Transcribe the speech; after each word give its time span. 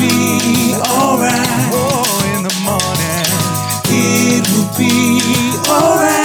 Be 0.00 0.74
alright. 0.74 1.68
Oh, 1.72 2.02
in 2.34 2.42
the 2.42 2.54
morning. 2.64 3.28
It 3.92 4.42
will 4.50 4.70
be 4.78 5.20
alright. 5.68 6.20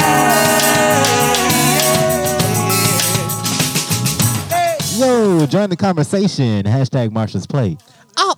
Yo, 4.98 5.46
join 5.46 5.70
the 5.70 5.76
conversation. 5.76 6.64
Hashtag 6.64 7.10
Marsha's 7.10 7.46
Plate. 7.46 7.80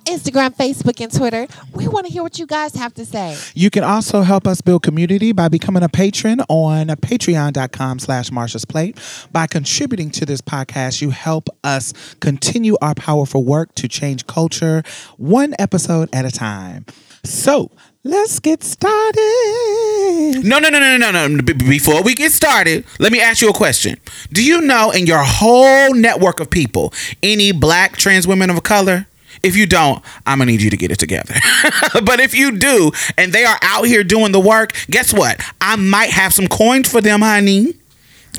Instagram, 0.07 0.55
Facebook, 0.55 1.01
and 1.01 1.13
Twitter. 1.13 1.47
We 1.73 1.87
want 1.87 2.07
to 2.07 2.11
hear 2.11 2.23
what 2.23 2.39
you 2.39 2.45
guys 2.45 2.75
have 2.75 2.93
to 2.95 3.05
say. 3.05 3.37
You 3.53 3.69
can 3.69 3.83
also 3.83 4.21
help 4.21 4.47
us 4.47 4.61
build 4.61 4.83
community 4.83 5.31
by 5.31 5.47
becoming 5.47 5.83
a 5.83 5.89
patron 5.89 6.41
on 6.49 6.87
patreon.com 6.87 7.99
slash 7.99 8.29
Marsha's 8.29 8.65
Plate. 8.65 8.97
By 9.31 9.47
contributing 9.47 10.09
to 10.11 10.25
this 10.25 10.41
podcast, 10.41 11.01
you 11.01 11.11
help 11.11 11.49
us 11.63 11.93
continue 12.19 12.75
our 12.81 12.95
powerful 12.95 13.43
work 13.43 13.75
to 13.75 13.87
change 13.87 14.27
culture 14.27 14.83
one 15.17 15.53
episode 15.59 16.09
at 16.13 16.25
a 16.25 16.31
time. 16.31 16.85
So 17.23 17.71
let's 18.03 18.39
get 18.39 18.63
started. 18.63 20.41
No, 20.43 20.59
no, 20.59 20.69
no, 20.69 20.79
no, 20.79 20.97
no, 20.97 21.27
no. 21.27 21.41
B- 21.41 21.53
before 21.53 22.01
we 22.03 22.13
get 22.15 22.31
started, 22.31 22.85
let 22.99 23.11
me 23.11 23.19
ask 23.19 23.41
you 23.41 23.49
a 23.49 23.53
question. 23.53 23.97
Do 24.31 24.43
you 24.43 24.61
know 24.61 24.91
in 24.91 25.05
your 25.07 25.23
whole 25.23 25.93
network 25.93 26.39
of 26.39 26.49
people 26.49 26.93
any 27.21 27.51
black 27.51 27.97
trans 27.97 28.25
women 28.27 28.49
of 28.49 28.63
color? 28.63 29.07
If 29.43 29.55
you 29.55 29.65
don't, 29.65 30.03
I'm 30.25 30.39
gonna 30.39 30.51
need 30.51 30.61
you 30.61 30.69
to 30.69 30.77
get 30.77 30.91
it 30.91 30.99
together. 30.99 31.35
but 32.03 32.19
if 32.19 32.33
you 32.33 32.57
do, 32.57 32.91
and 33.17 33.31
they 33.33 33.45
are 33.45 33.57
out 33.61 33.83
here 33.83 34.03
doing 34.03 34.31
the 34.31 34.39
work, 34.39 34.73
guess 34.89 35.13
what? 35.13 35.41
I 35.61 35.75
might 35.75 36.09
have 36.09 36.33
some 36.33 36.47
coins 36.47 36.89
for 36.89 37.01
them, 37.01 37.21
honey. 37.21 37.73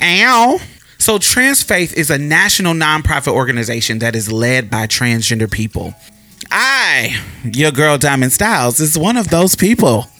Ow. 0.01 0.59
So, 0.97 1.17
Transfaith 1.17 1.93
is 1.93 2.09
a 2.09 2.17
national 2.17 2.73
nonprofit 2.73 3.31
organization 3.31 3.99
that 3.99 4.15
is 4.15 4.31
led 4.31 4.69
by 4.69 4.85
transgender 4.85 5.49
people. 5.49 5.93
I, 6.51 7.21
your 7.43 7.71
girl 7.71 7.97
Diamond 7.97 8.31
Stylz, 8.31 8.81
is 8.81 8.97
one 8.97 9.15
of 9.17 9.29
those 9.29 9.55
people. 9.55 10.07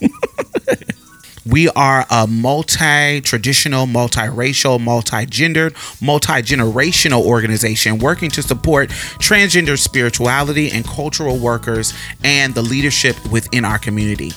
We 1.46 1.70
are 1.70 2.06
a 2.10 2.26
multi 2.26 3.20
traditional, 3.22 3.86
multiracial, 3.86 4.80
multi 4.80 5.24
gendered, 5.26 5.74
multi 6.00 6.34
generational 6.34 7.24
organization 7.24 7.98
working 7.98 8.30
to 8.30 8.42
support 8.42 8.90
transgender 9.18 9.78
spirituality 9.78 10.70
and 10.70 10.84
cultural 10.84 11.38
workers 11.38 11.94
and 12.22 12.54
the 12.54 12.62
leadership 12.62 13.16
within 13.30 13.64
our 13.64 13.78
community. 13.78 14.32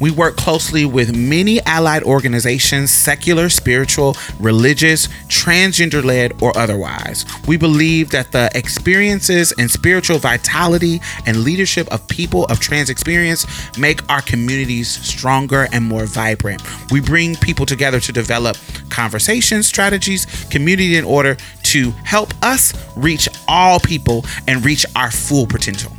We 0.00 0.10
work 0.10 0.36
closely 0.36 0.84
with 0.84 1.16
many 1.16 1.60
allied 1.62 2.02
organizations, 2.02 2.90
secular, 2.90 3.48
spiritual, 3.48 4.16
religious, 4.40 5.06
transgender 5.28 6.04
led, 6.04 6.42
or 6.42 6.56
otherwise. 6.56 7.24
We 7.46 7.56
believe 7.56 8.10
that 8.10 8.32
the 8.32 8.50
experiences 8.54 9.52
and 9.58 9.70
spiritual 9.70 10.18
vitality 10.18 11.00
and 11.26 11.44
leadership 11.44 11.90
of 11.92 12.06
people 12.08 12.44
of 12.46 12.60
trans 12.60 12.90
experience 12.90 13.46
make 13.78 14.08
our 14.10 14.22
communities 14.22 14.88
stronger 14.88 15.68
and 15.72 15.84
more 15.84 16.06
vibrant. 16.06 16.62
We 16.90 17.00
bring 17.00 17.36
people 17.36 17.66
together 17.66 18.00
to 18.00 18.12
develop 18.12 18.56
conversation 18.90 19.62
strategies, 19.62 20.26
community 20.50 20.96
in 20.96 21.04
order 21.04 21.36
to 21.64 21.90
help 22.04 22.32
us 22.42 22.72
reach 22.96 23.28
all 23.48 23.80
people 23.80 24.24
and 24.46 24.64
reach 24.64 24.84
our 24.96 25.10
full 25.10 25.46
potential. 25.46 25.92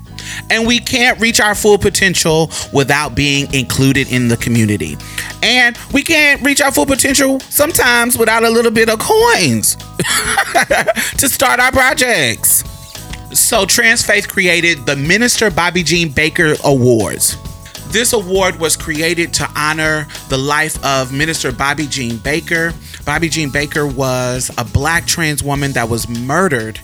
And 0.49 0.67
we 0.67 0.79
can't 0.79 1.19
reach 1.19 1.39
our 1.39 1.55
full 1.55 1.77
potential 1.77 2.51
without 2.73 3.15
being 3.15 3.51
included 3.53 4.11
in 4.11 4.27
the 4.27 4.37
community. 4.37 4.97
And 5.43 5.77
we 5.93 6.01
can't 6.01 6.41
reach 6.41 6.61
our 6.61 6.71
full 6.71 6.85
potential 6.85 7.39
sometimes 7.39 8.17
without 8.17 8.43
a 8.43 8.49
little 8.49 8.71
bit 8.71 8.89
of 8.89 8.99
coins 8.99 9.75
to 11.17 11.29
start 11.29 11.59
our 11.59 11.71
projects. 11.71 12.63
So, 13.31 13.65
Transfaith 13.65 14.29
created 14.29 14.85
the 14.85 14.95
Minister 14.95 15.51
Bobbie 15.51 15.83
Jean 15.83 16.09
Baker 16.09 16.55
Awards. 16.63 17.37
This 17.89 18.13
award 18.13 18.59
was 18.59 18.75
created 18.75 19.33
to 19.35 19.49
honor 19.55 20.07
the 20.29 20.37
life 20.37 20.83
of 20.83 21.13
Minister 21.13 21.51
Bobbie 21.51 21.87
Jean 21.87 22.17
Baker. 22.17 22.73
Bobbie 23.05 23.29
Jean 23.29 23.49
Baker 23.49 23.87
was 23.87 24.51
a 24.57 24.63
black 24.63 25.05
trans 25.05 25.43
woman 25.43 25.71
that 25.73 25.87
was 25.87 26.07
murdered 26.09 26.79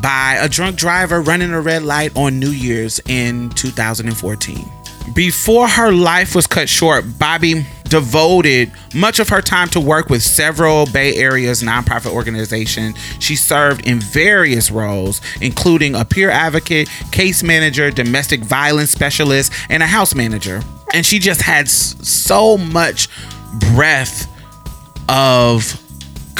by 0.00 0.36
a 0.40 0.48
drunk 0.48 0.76
driver 0.76 1.20
running 1.20 1.52
a 1.52 1.60
red 1.60 1.82
light 1.82 2.16
on 2.16 2.38
New 2.38 2.50
Year's 2.50 3.00
in 3.06 3.50
2014. 3.50 4.70
Before 5.14 5.68
her 5.68 5.92
life 5.92 6.34
was 6.34 6.46
cut 6.46 6.68
short, 6.68 7.18
Bobbie 7.18 7.64
devoted 7.84 8.72
much 8.94 9.20
of 9.20 9.28
her 9.28 9.40
time 9.40 9.68
to 9.68 9.80
work 9.80 10.10
with 10.10 10.22
several 10.22 10.86
Bay 10.86 11.14
Area's 11.14 11.62
nonprofit 11.62 12.12
organizations. 12.12 12.96
She 13.20 13.36
served 13.36 13.86
in 13.86 14.00
various 14.00 14.70
roles, 14.70 15.20
including 15.40 15.94
a 15.94 16.04
peer 16.04 16.30
advocate, 16.30 16.88
case 17.12 17.42
manager, 17.42 17.90
domestic 17.90 18.40
violence 18.40 18.90
specialist, 18.90 19.52
and 19.70 19.82
a 19.82 19.86
house 19.86 20.14
manager. 20.14 20.62
And 20.92 21.06
she 21.06 21.18
just 21.18 21.42
had 21.42 21.68
so 21.68 22.58
much 22.58 23.08
breath 23.74 24.28
of 25.08 25.80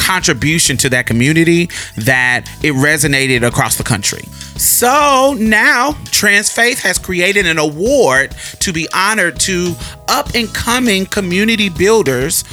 contribution 0.06 0.76
to 0.76 0.88
that 0.88 1.04
community 1.04 1.66
that 1.96 2.44
it 2.62 2.72
resonated 2.74 3.44
across 3.44 3.76
the 3.76 3.82
country. 3.82 4.22
So 4.56 5.34
now 5.36 5.92
Transfaith 6.14 6.80
has 6.82 6.96
created 6.96 7.44
an 7.44 7.58
award 7.58 8.30
to 8.60 8.72
be 8.72 8.86
honored 8.94 9.40
to 9.40 9.74
up 10.06 10.32
and 10.36 10.52
coming 10.54 11.06
community 11.06 11.68
builders 11.68 12.44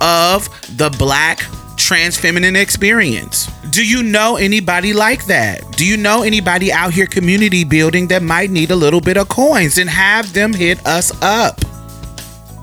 of 0.00 0.48
the 0.76 0.92
black 0.98 1.38
trans 1.76 2.18
feminine 2.18 2.56
experience. 2.56 3.46
Do 3.70 3.86
you 3.86 4.02
know 4.02 4.36
anybody 4.36 4.92
like 4.92 5.26
that? 5.26 5.62
Do 5.76 5.86
you 5.86 5.96
know 5.96 6.22
anybody 6.22 6.72
out 6.72 6.92
here 6.92 7.06
community 7.06 7.62
building 7.62 8.08
that 8.08 8.22
might 8.24 8.50
need 8.50 8.72
a 8.72 8.76
little 8.76 9.00
bit 9.00 9.16
of 9.16 9.28
coins 9.28 9.78
and 9.78 9.88
have 9.88 10.32
them 10.32 10.52
hit 10.52 10.84
us 10.84 11.12
up? 11.22 11.60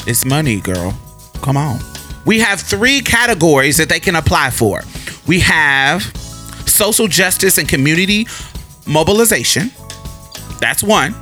It's 0.05 0.25
money, 0.25 0.59
girl. 0.59 0.93
Come 1.41 1.55
on. 1.55 1.79
We 2.25 2.39
have 2.39 2.59
three 2.59 3.01
categories 3.01 3.77
that 3.77 3.87
they 3.89 3.99
can 3.99 4.15
apply 4.15 4.49
for. 4.49 4.81
We 5.27 5.39
have 5.41 6.01
social 6.65 7.07
justice 7.07 7.57
and 7.57 7.69
community 7.69 8.27
mobilization. 8.87 9.71
That's 10.59 10.83
one. 10.83 11.15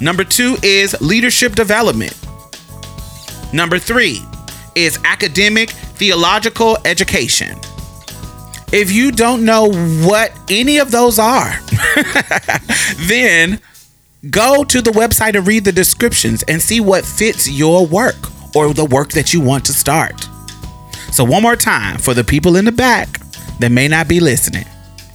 Number 0.00 0.24
two 0.24 0.56
is 0.62 0.98
leadership 1.00 1.54
development. 1.54 2.16
Number 3.52 3.78
three 3.78 4.20
is 4.74 4.98
academic 5.04 5.70
theological 5.70 6.78
education. 6.84 7.58
If 8.72 8.92
you 8.92 9.10
don't 9.10 9.44
know 9.44 9.72
what 10.06 10.32
any 10.48 10.78
of 10.78 10.90
those 10.90 11.18
are, 11.18 11.58
then 12.98 13.60
go 14.30 14.62
to 14.62 14.82
the 14.82 14.90
website 14.90 15.34
and 15.36 15.46
read 15.46 15.64
the 15.64 15.72
descriptions 15.72 16.44
and 16.44 16.60
see 16.60 16.80
what 16.80 17.04
fits 17.04 17.50
your 17.50 17.86
work 17.86 18.16
or 18.66 18.74
the 18.74 18.84
work 18.84 19.10
that 19.10 19.32
you 19.32 19.40
want 19.40 19.64
to 19.66 19.72
start. 19.72 20.28
So 21.12 21.24
one 21.24 21.42
more 21.42 21.56
time 21.56 21.98
for 21.98 22.14
the 22.14 22.24
people 22.24 22.56
in 22.56 22.64
the 22.64 22.72
back 22.72 23.08
that 23.60 23.70
may 23.70 23.88
not 23.88 24.08
be 24.08 24.20
listening. 24.20 24.64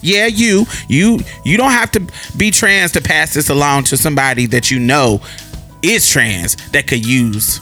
Yeah, 0.02 0.28
you, 0.28 0.66
you, 0.90 1.20
you 1.46 1.58
don't 1.58 1.72
have 1.72 1.92
to 1.92 2.06
be 2.36 2.52
trans 2.52 2.92
to 2.94 3.02
pass 3.02 3.34
this 3.34 3.50
along 3.50 3.86
to 3.86 3.98
somebody 3.98 4.48
that 4.48 4.70
you 4.70 4.80
know 4.80 5.22
is 5.82 6.10
trans 6.10 6.56
that 6.72 6.88
could 6.88 7.06
use 7.06 7.60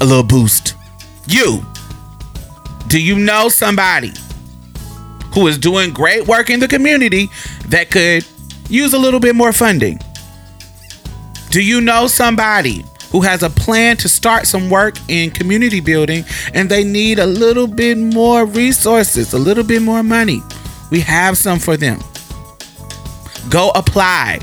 a 0.00 0.04
little 0.04 0.22
boost. 0.22 0.74
You, 1.26 1.64
do 2.88 3.00
you 3.00 3.18
know 3.18 3.48
somebody 3.48 4.12
who 5.34 5.46
is 5.46 5.58
doing 5.58 5.92
great 5.92 6.26
work 6.26 6.50
in 6.50 6.60
the 6.60 6.68
community 6.68 7.28
that 7.68 7.90
could 7.90 8.26
use 8.68 8.94
a 8.94 8.98
little 8.98 9.20
bit 9.20 9.34
more 9.34 9.52
funding. 9.52 9.98
Do 11.50 11.62
you 11.62 11.80
know 11.80 12.06
somebody 12.06 12.84
who 13.10 13.20
has 13.20 13.42
a 13.42 13.50
plan 13.50 13.96
to 13.98 14.08
start 14.08 14.46
some 14.46 14.70
work 14.70 14.96
in 15.08 15.30
community 15.30 15.80
building 15.80 16.24
and 16.54 16.68
they 16.68 16.84
need 16.84 17.18
a 17.18 17.26
little 17.26 17.66
bit 17.66 17.98
more 17.98 18.46
resources, 18.46 19.32
a 19.32 19.38
little 19.38 19.64
bit 19.64 19.82
more 19.82 20.02
money? 20.02 20.40
We 20.90 21.00
have 21.00 21.36
some 21.36 21.58
for 21.58 21.76
them. 21.76 22.00
Go 23.48 23.70
apply. 23.74 24.40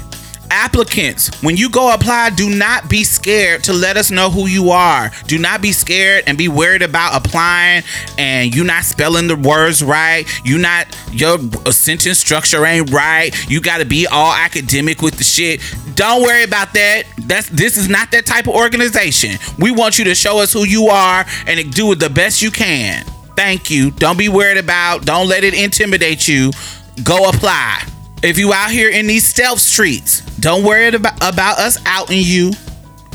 Applicants, 0.49 1.41
when 1.41 1.57
you 1.57 1.69
go 1.69 1.93
apply, 1.93 2.31
do 2.31 2.49
not 2.49 2.89
be 2.89 3.03
scared 3.03 3.63
to 3.65 3.73
let 3.73 3.97
us 3.97 4.11
know 4.11 4.29
who 4.29 4.47
you 4.47 4.69
are. 4.69 5.11
Do 5.25 5.37
not 5.37 5.61
be 5.61 5.71
scared 5.71 6.23
and 6.27 6.37
be 6.37 6.47
worried 6.47 6.81
about 6.81 7.15
applying 7.15 7.83
and 8.17 8.53
you 8.55 8.63
not 8.63 8.83
spelling 8.83 9.27
the 9.27 9.35
words 9.35 9.83
right. 9.83 10.25
You 10.45 10.57
not 10.57 10.87
your 11.11 11.37
sentence 11.71 12.19
structure 12.19 12.65
ain't 12.65 12.91
right. 12.91 13.31
You 13.49 13.61
got 13.61 13.79
to 13.79 13.85
be 13.85 14.07
all 14.07 14.33
academic 14.33 15.01
with 15.01 15.17
the 15.17 15.23
shit. 15.23 15.61
Don't 15.95 16.21
worry 16.21 16.43
about 16.43 16.73
that. 16.73 17.03
That's 17.17 17.49
this 17.49 17.75
is 17.77 17.89
not 17.89 18.11
that 18.11 18.25
type 18.25 18.47
of 18.47 18.53
organization. 18.53 19.37
We 19.57 19.71
want 19.71 19.97
you 19.97 20.05
to 20.05 20.15
show 20.15 20.39
us 20.39 20.53
who 20.53 20.65
you 20.65 20.87
are 20.87 21.25
and 21.45 21.73
do 21.73 21.91
it 21.91 21.99
the 21.99 22.09
best 22.09 22.41
you 22.41 22.51
can. 22.51 23.03
Thank 23.35 23.69
you. 23.69 23.91
Don't 23.91 24.17
be 24.17 24.29
worried 24.29 24.57
about. 24.57 25.05
Don't 25.05 25.27
let 25.27 25.43
it 25.43 25.53
intimidate 25.53 26.27
you. 26.27 26.51
Go 27.03 27.29
apply. 27.29 27.83
If 28.23 28.39
you 28.39 28.51
out 28.51 28.71
here 28.71 28.89
in 28.89 29.05
these 29.05 29.27
stealth 29.27 29.59
streets, 29.59 30.21
don't 30.37 30.63
worry 30.63 30.87
about, 30.87 31.15
about 31.17 31.59
us 31.59 31.77
outing 31.85 32.21
you. 32.23 32.51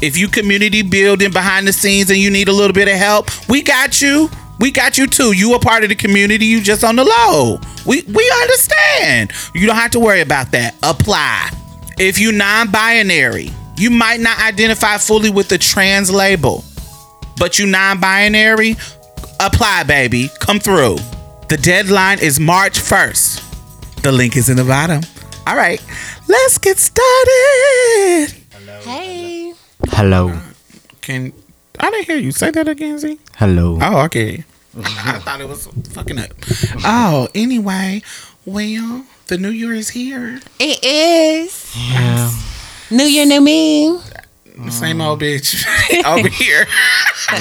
If 0.01 0.17
you 0.17 0.29
community 0.29 0.83
building 0.83 1.33
behind 1.33 1.67
the 1.67 1.73
scenes 1.73 2.11
and 2.11 2.19
you 2.19 2.31
need 2.31 2.49
a 2.49 2.53
little 2.53 2.73
bit 2.73 2.89
of 2.89 2.95
help, 2.95 3.29
we 3.49 3.63
got 3.63 4.01
you. 4.01 4.31
We 4.61 4.71
got 4.71 4.99
you 4.99 5.07
too. 5.09 5.33
You 5.33 5.55
a 5.55 5.59
part 5.59 5.83
of 5.83 5.89
the 5.89 5.97
community. 5.97 6.47
You 6.47 6.61
just 6.61 6.85
on 6.85 6.97
the 6.97 7.05
low. 7.05 7.59
We 7.85 8.03
we 8.03 8.33
understand. 8.43 9.33
You 9.55 9.67
don't 9.67 9.77
have 9.77 9.91
to 9.93 10.01
worry 10.01 10.21
about 10.21 10.53
that. 10.53 10.77
Apply. 10.85 11.51
If 11.99 12.19
you 12.19 12.31
non-binary, 12.31 13.51
you 13.77 13.91
might 13.91 14.21
not 14.21 14.39
identify 14.41 14.99
fully 14.99 15.31
with 15.31 15.49
the 15.49 15.59
trans 15.59 16.11
label, 16.11 16.65
but 17.39 17.59
you 17.59 17.67
non-binary, 17.67 18.77
apply, 19.41 19.83
baby. 19.85 20.31
Come 20.41 20.61
through. 20.61 20.97
The 21.49 21.59
deadline 21.61 22.21
is 22.21 22.39
March 22.39 22.79
1st. 22.79 23.42
The 24.03 24.11
link 24.11 24.37
is 24.37 24.49
in 24.49 24.57
the 24.57 24.65
bottom. 24.65 25.01
All 25.47 25.55
right, 25.55 25.81
let's 26.29 26.59
get 26.59 26.79
started. 26.79 28.35
Hello. 28.51 28.81
Hey. 28.81 29.55
Hello. 29.91 30.41
Can 31.01 31.33
I 31.79 31.89
didn't 31.91 32.07
hear 32.07 32.17
you 32.17 32.33
say 32.33 32.51
that 32.51 32.67
again, 32.67 32.99
Z? 32.99 33.21
Hello. 33.37 33.79
Oh, 33.81 34.01
okay. 34.07 34.43
I 34.77 35.21
thought 35.21 35.41
it 35.41 35.49
was 35.49 35.69
fucking 35.91 36.19
up. 36.19 36.31
Oh, 36.85 37.29
anyway, 37.35 38.03
well, 38.45 39.07
the 39.29 39.39
new 39.39 39.51
year 39.51 39.73
is 39.73 39.91
here. 39.91 40.41
It 40.59 40.83
is. 40.83 41.73
Yeah. 41.77 42.33
New 42.91 43.05
year, 43.05 43.25
new 43.25 43.41
me. 43.41 44.01
Same 44.71 45.01
old 45.01 45.21
bitch 45.21 45.65
over 46.05 46.29
here. 46.29 46.67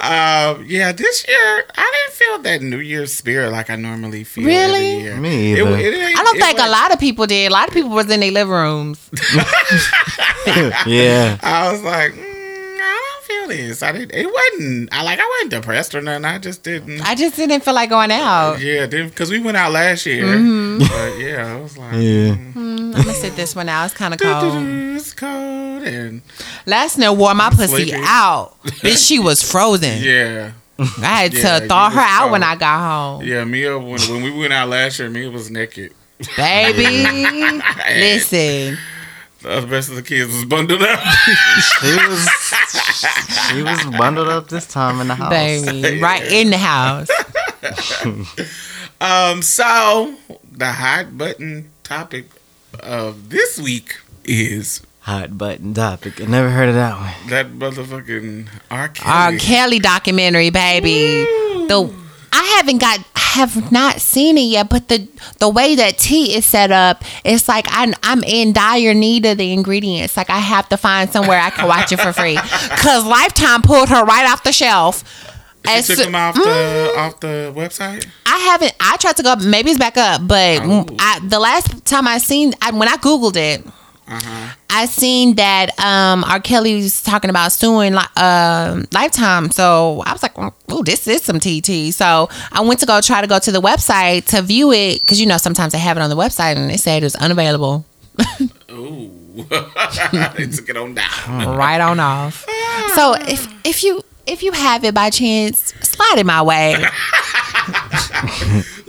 um, 0.00 0.64
yeah, 0.66 0.92
this 0.92 1.26
year 1.28 1.64
I 1.76 1.92
didn't 2.06 2.14
feel 2.16 2.38
that 2.40 2.62
New 2.62 2.78
Year's 2.80 3.12
spirit 3.12 3.52
like 3.52 3.70
I 3.70 3.76
normally 3.76 4.24
feel. 4.24 4.44
Really? 4.44 4.90
Every 4.96 5.02
year. 5.02 5.16
Me 5.16 5.52
It- 5.52 5.58
either. 5.60 5.76
it 5.78 5.94
ain't- 5.94 6.18
I 6.18 6.22
don't 6.24 6.36
it 6.36 6.40
think 6.42 6.58
a 6.58 6.62
wasn't- 6.62 6.72
lot 6.72 6.92
of 6.92 6.98
people 7.00 7.26
did. 7.26 7.50
A 7.50 7.54
lot 7.54 7.68
of 7.68 7.74
people 7.74 7.90
was 7.90 8.10
in 8.10 8.20
their 8.20 8.30
living 8.32 8.52
rooms. 8.52 9.10
yeah. 10.86 11.38
I 11.42 11.70
was 11.72 11.82
like, 11.82 12.12
mm, 12.12 12.18
I 12.18 12.26
don't 12.26 12.27
feel 13.28 13.48
this. 13.48 13.82
I 13.82 13.92
didn't. 13.92 14.12
It 14.12 14.26
wasn't. 14.26 14.88
I 14.92 15.02
like. 15.02 15.18
I 15.20 15.26
wasn't 15.36 15.50
depressed 15.52 15.94
or 15.94 16.00
nothing. 16.00 16.24
I 16.24 16.38
just 16.38 16.62
didn't. 16.62 17.00
I 17.02 17.14
just 17.14 17.36
didn't 17.36 17.60
feel 17.62 17.74
like 17.74 17.90
going 17.90 18.10
out. 18.10 18.60
yeah, 18.60 18.86
because 18.86 19.30
we 19.30 19.38
went 19.40 19.56
out 19.56 19.72
last 19.72 20.06
year. 20.06 20.24
Mm-hmm. 20.24 20.78
But 20.78 21.18
yeah, 21.18 21.54
I 21.56 21.60
was 21.60 21.76
like, 21.78 21.92
Yeah. 21.94 22.34
Mm. 22.34 22.52
Mm, 22.54 22.96
I'm 22.96 23.02
gonna 23.02 23.14
sit 23.14 23.36
this 23.36 23.54
one 23.54 23.68
out. 23.68 23.84
It's 23.86 23.94
kind 23.94 24.14
of 24.14 24.20
cold. 24.20 24.54
it's 24.96 25.12
cold 25.12 25.82
and 25.82 26.22
Last 26.66 26.96
night 26.98 27.10
wore 27.10 27.34
my 27.34 27.50
pussy 27.50 27.88
Sleepy. 27.88 27.92
out. 28.02 28.56
Bitch, 28.64 29.06
she 29.06 29.18
was 29.18 29.42
frozen. 29.42 30.02
yeah. 30.02 30.52
I 30.78 31.22
had 31.22 31.32
to 31.32 31.66
thaw 31.66 31.90
her 31.90 31.96
was 31.96 32.04
out 32.08 32.30
when. 32.30 32.42
I 32.44 32.54
got 32.54 32.80
home. 33.18 33.24
Yeah, 33.26 33.42
Mia 33.44 33.76
uh, 33.76 33.80
when, 33.80 34.00
when 34.00 34.22
we 34.22 34.30
went 34.30 34.52
out 34.52 34.68
last 34.68 34.98
year, 35.00 35.10
Mia 35.10 35.28
was 35.30 35.50
naked. 35.50 35.92
Baby, 36.36 37.04
listen. 37.88 38.78
The 39.40 39.66
rest 39.68 39.88
of 39.88 39.94
the 39.94 40.02
kids 40.02 40.32
was 40.32 40.44
bundled 40.44 40.82
up. 40.82 41.00
She 41.80 41.96
was 42.08 42.28
she 43.50 43.62
was 43.62 43.84
bundled 43.96 44.28
up 44.28 44.48
this 44.48 44.66
time 44.66 45.00
in 45.00 45.08
the 45.08 45.14
house. 45.14 45.30
Baby, 45.30 46.00
right 46.02 46.22
in 46.24 46.50
the 46.50 46.58
house. 46.58 47.08
um, 49.00 49.42
so 49.42 50.16
the 50.50 50.72
hot 50.72 51.16
button 51.16 51.70
topic 51.84 52.26
of 52.80 53.30
this 53.30 53.58
week 53.58 53.98
is 54.24 54.82
Hot 55.08 55.38
button 55.38 55.72
topic. 55.72 56.20
I 56.20 56.26
never 56.26 56.50
heard 56.50 56.68
of 56.68 56.74
that 56.74 56.94
one. 57.00 57.30
that 57.30 57.46
motherfucking 57.50 58.46
R. 58.70 58.88
Kelly, 58.88 59.10
R. 59.10 59.28
Kelly. 59.28 59.38
Kelly 59.38 59.78
documentary, 59.78 60.50
baby. 60.50 61.24
The 61.66 61.90
I 62.32 62.42
haven't 62.58 62.78
got 62.78 63.00
have 63.14 63.70
not 63.70 64.00
seen 64.00 64.38
it 64.38 64.42
yet, 64.42 64.68
but 64.68 64.88
the 64.88 65.06
the 65.38 65.48
way 65.48 65.74
that 65.76 65.98
tea 65.98 66.34
is 66.34 66.46
set 66.46 66.70
up, 66.70 67.04
it's 67.24 67.48
like 67.48 67.66
I'm 67.70 67.94
I'm 68.02 68.24
in 68.24 68.52
dire 68.52 68.94
need 68.94 69.26
of 69.26 69.38
the 69.38 69.52
ingredients. 69.52 70.16
Like 70.16 70.30
I 70.30 70.38
have 70.38 70.68
to 70.70 70.76
find 70.76 71.10
somewhere 71.10 71.38
I 71.38 71.50
can 71.50 71.68
watch 71.68 71.92
it 71.92 72.00
for 72.00 72.12
free. 72.12 72.36
Cause 72.82 73.04
Lifetime 73.04 73.62
pulled 73.62 73.88
her 73.90 74.04
right 74.04 74.28
off 74.30 74.42
the 74.44 74.52
shelf. 74.52 75.04
She 75.66 75.72
As 75.72 75.86
took 75.86 75.98
them 75.98 76.14
off 76.14 76.34
the 76.34 76.40
mm-hmm. 76.40 76.98
off 76.98 77.20
the 77.20 77.52
website. 77.54 78.06
I 78.24 78.38
haven't. 78.38 78.72
I 78.80 78.96
tried 78.96 79.16
to 79.16 79.22
go. 79.22 79.32
up. 79.32 79.42
Maybe 79.42 79.70
it's 79.70 79.78
back 79.78 79.96
up, 79.96 80.26
but 80.26 80.60
Oh. 80.62 80.86
I, 80.98 81.20
the 81.20 81.38
last 81.38 81.84
time 81.84 82.06
I 82.06 82.18
seen 82.18 82.54
I, 82.62 82.70
when 82.70 82.88
I 82.88 82.96
googled 82.96 83.36
it, 83.36 83.66
Uh-huh. 84.10 84.54
I 84.70 84.86
seen 84.86 85.34
that 85.36 85.78
um, 85.78 86.24
R. 86.24 86.40
Kelly's 86.40 87.02
talking 87.02 87.30
about 87.30 87.52
suing 87.52 87.94
um 88.16 88.86
Lifetime. 88.92 89.50
So 89.50 90.02
I 90.06 90.12
was 90.12 90.22
like, 90.22 90.32
"Oh, 90.36 90.82
this 90.82 91.06
is 91.06 91.22
some 91.22 91.38
TT." 91.40 91.92
So 91.92 92.28
I 92.52 92.60
went 92.62 92.80
to 92.80 92.86
go 92.86 93.00
try 93.00 93.20
to 93.20 93.26
go 93.26 93.38
to 93.38 93.52
the 93.52 93.60
website 93.60 94.24
to 94.26 94.42
view 94.42 94.72
it 94.72 95.00
because 95.00 95.20
you 95.20 95.26
know 95.26 95.36
sometimes 95.36 95.72
they 95.72 95.78
have 95.78 95.96
it 95.96 96.00
on 96.00 96.10
the 96.10 96.16
website 96.16 96.56
and 96.56 96.70
they 96.70 96.76
said 96.78 97.02
it 97.02 97.06
was 97.06 97.16
unavailable. 97.16 97.84
Ooh, 98.70 99.10
they 100.36 100.46
took 100.46 100.68
it 100.68 100.76
on 100.76 100.94
down. 100.94 101.08
right 101.56 101.80
on 101.80 102.00
off. 102.00 102.46
So 102.94 103.14
if 103.14 103.46
if 103.66 103.84
you 103.84 104.02
if 104.26 104.42
you 104.42 104.52
have 104.52 104.84
it 104.84 104.94
by 104.94 105.10
chance, 105.10 105.74
slide 105.80 106.16
it 106.18 106.26
my 106.26 106.42
way. 106.42 106.76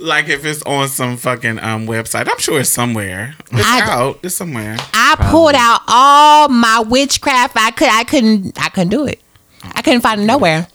Like 0.00 0.28
if 0.28 0.44
it's 0.44 0.62
on 0.62 0.88
some 0.88 1.16
fucking 1.16 1.58
um 1.58 1.86
website, 1.86 2.28
I'm 2.28 2.38
sure 2.38 2.60
it's 2.60 2.70
somewhere. 2.70 3.34
It's 3.52 3.66
I- 3.66 3.80
out. 3.90 4.20
It's 4.22 4.34
somewhere. 4.34 4.76
I 4.94 5.16
pulled 5.30 5.54
out 5.54 5.80
all 5.86 6.48
my 6.48 6.80
witchcraft. 6.80 7.56
I 7.56 7.70
could. 7.70 7.88
I 7.88 8.04
couldn't. 8.04 8.58
I 8.62 8.68
couldn't 8.70 8.90
do 8.90 9.06
it. 9.06 9.20
I 9.62 9.82
couldn't 9.82 10.00
find 10.00 10.20
it 10.20 10.24
nowhere. 10.24 10.68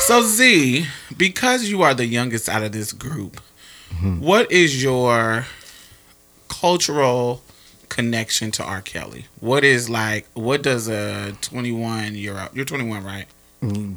So 0.00 0.22
Z, 0.22 0.86
because 1.16 1.64
you 1.70 1.82
are 1.82 1.94
the 1.94 2.06
youngest 2.06 2.48
out 2.48 2.62
of 2.62 2.72
this 2.72 2.92
group, 2.92 3.40
what 4.18 4.50
is 4.50 4.82
your 4.82 5.46
cultural 6.48 7.42
connection 7.88 8.50
to 8.52 8.64
R. 8.64 8.80
Kelly? 8.82 9.26
What 9.40 9.64
is 9.64 9.88
like? 9.88 10.26
What 10.34 10.62
does 10.62 10.88
a 10.88 11.32
21 11.40 12.14
year 12.14 12.38
old? 12.38 12.50
You're 12.54 12.64
21, 12.64 13.04
right? 13.04 13.26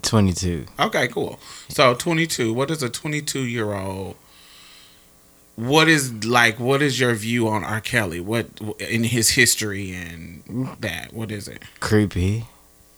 Twenty 0.02 0.34
two. 0.34 0.66
Okay, 0.80 1.08
cool. 1.08 1.40
So 1.70 1.94
22. 1.94 2.54
What 2.54 2.72
is 2.72 2.82
a 2.84 2.90
22 2.90 3.42
year 3.42 3.74
old? 3.74 4.16
What 5.56 5.88
is 5.88 6.24
like? 6.24 6.60
What 6.60 6.82
is 6.82 7.00
your 7.00 7.14
view 7.16 7.48
on 7.48 7.64
R. 7.64 7.82
Kelly? 7.82 8.20
What 8.20 8.48
in 8.80 9.04
his 9.06 9.32
history 9.32 9.94
and 9.94 10.76
that? 10.80 11.14
What 11.14 11.32
is 11.32 11.48
it? 11.48 11.64
Creepy. 11.80 12.46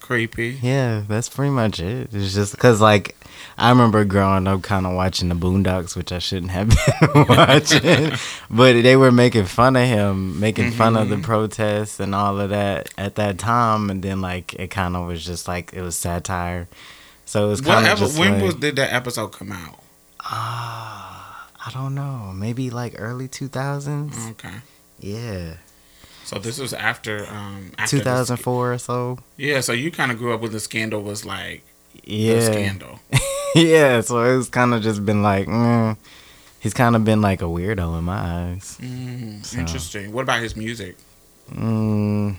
Creepy. 0.02 0.58
Yeah, 0.62 1.04
that's 1.08 1.30
pretty 1.30 1.52
much 1.52 1.80
it. 1.80 2.10
It's 2.14 2.34
just 2.34 2.54
because, 2.56 2.82
like, 2.82 3.16
I 3.58 3.70
remember 3.70 4.06
growing 4.06 4.48
up 4.48 4.62
kind 4.62 4.86
of 4.86 4.94
watching 4.96 5.30
the 5.30 5.36
Boondocks, 5.36 5.96
which 5.96 6.12
I 6.12 6.20
shouldn't 6.20 6.52
have 6.52 6.70
been 7.14 7.26
watching, 7.28 8.12
but 8.50 8.82
they 8.82 8.96
were 8.96 9.12
making 9.12 9.46
fun 9.46 9.76
of 9.76 9.86
him, 9.88 10.40
making 10.40 10.72
fun 10.72 10.96
of 10.96 11.10
the 11.10 11.16
Mm-hmm. 11.16 11.24
protests 11.26 12.00
and 12.00 12.16
all 12.16 12.40
of 12.40 12.50
that 12.52 12.90
at 12.98 13.16
that 13.16 13.38
time. 13.38 13.90
And 13.90 14.02
then, 14.02 14.22
like, 14.22 14.54
it 14.56 14.68
kind 14.70 14.96
of 14.96 15.08
was 15.08 15.24
just 15.26 15.48
like 15.48 15.74
it 15.74 15.82
was 15.82 15.96
satire. 15.96 16.68
So 17.26 17.46
it 17.46 17.50
was 17.50 17.62
kind 17.62 17.86
of 17.88 18.00
just 18.00 18.18
when 18.18 18.34
like, 18.36 18.44
was 18.44 18.56
did 18.56 18.76
that 18.78 18.92
episode 18.94 19.28
come 19.34 19.52
out? 19.52 19.80
ah, 20.22 21.48
I 21.66 21.72
don't 21.72 21.96
know, 21.96 22.32
maybe 22.36 22.70
like 22.70 22.96
early 22.98 23.28
2000s. 23.28 24.32
Okay. 24.32 24.56
Yeah, 25.00 25.56
So 26.26 26.40
this 26.40 26.60
was 26.60 26.74
after 26.74 27.26
um 27.30 27.72
after 27.78 27.98
the- 27.98 28.04
2004 28.04 28.74
or 28.74 28.78
so. 28.78 29.20
Yeah, 29.38 29.62
so 29.62 29.72
you 29.74 29.92
kind 29.92 30.12
of 30.12 30.18
grew 30.18 30.34
up 30.34 30.42
when 30.42 30.52
the 30.52 30.60
scandal 30.60 31.02
was 31.02 31.24
like 31.26 31.64
Yeah. 32.10 32.42
scandal. 32.42 33.00
yeah, 33.56 34.02
so 34.02 34.24
it's 34.40 34.50
kind 34.50 34.74
of 34.74 34.82
just 34.82 35.06
been 35.06 35.22
like, 35.22 35.48
mm, 35.48 35.96
he's 36.60 36.74
kind 36.74 36.96
of 36.96 37.04
been 37.06 37.22
like 37.22 37.42
a 37.42 37.46
weirdo 37.46 37.98
in 38.00 38.04
my 38.06 38.18
eyes. 38.18 38.78
Mm, 38.82 39.46
So- 39.46 39.60
Interesting. 39.60 40.12
What 40.12 40.24
about 40.24 40.42
his 40.42 40.56
music? 40.56 40.98
Mm, 41.54 42.36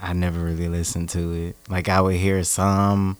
I 0.00 0.12
never 0.12 0.40
really 0.40 0.68
listened 0.68 1.08
to 1.10 1.32
it. 1.32 1.56
Like 1.68 1.88
I 1.88 2.00
would 2.00 2.16
hear 2.16 2.42
some. 2.44 3.16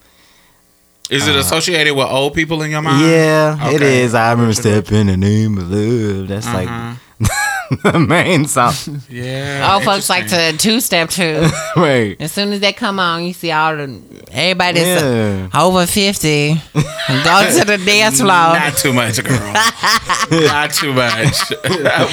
Is 1.11 1.27
it 1.27 1.37
Uh, 1.37 1.39
associated 1.39 1.95
with 1.95 2.07
old 2.07 2.35
people 2.35 2.61
in 2.63 2.71
your 2.71 2.83
mind? 2.83 3.01
yeah, 3.07 3.71
it 3.71 3.77
Okay. 3.77 4.03
is. 4.03 4.15
I 4.15 4.31
remember 4.33 4.53
step 4.53 4.93
in 4.93 5.07
the 5.07 5.17
name 5.17 5.57
of 5.59 5.71
love. 5.71 6.29
That's 6.29 6.47
Uh-huh. 6.47 6.57
like 6.59 6.99
the 7.83 7.99
main 7.99 8.47
song. 8.47 8.73
Yeah. 9.09 9.71
Oh, 9.73 9.81
folks 9.85 10.09
like 10.09 10.27
to 10.29 10.57
two 10.57 10.81
step 10.81 11.11
too. 11.11 11.47
right. 11.77 12.17
As 12.21 12.33
soon 12.33 12.53
as 12.53 12.61
they 12.61 12.73
come 12.73 12.99
on, 12.99 13.25
you 13.25 13.33
see 13.33 13.51
all 13.53 13.77
the 13.77 14.01
everybody 14.31 14.81
that's 14.81 15.03
Yeah. 15.03 15.49
over 15.61 15.87
fifty 15.87 16.55
go 16.75 17.51
to 17.59 17.65
the 17.65 17.81
dance 17.85 18.17
floor. 18.21 18.29
Not 18.29 18.77
too 18.77 18.93
much, 18.93 19.23
girl. 19.23 19.53
Not 20.31 20.73
too 20.73 20.93
much. 20.93 21.37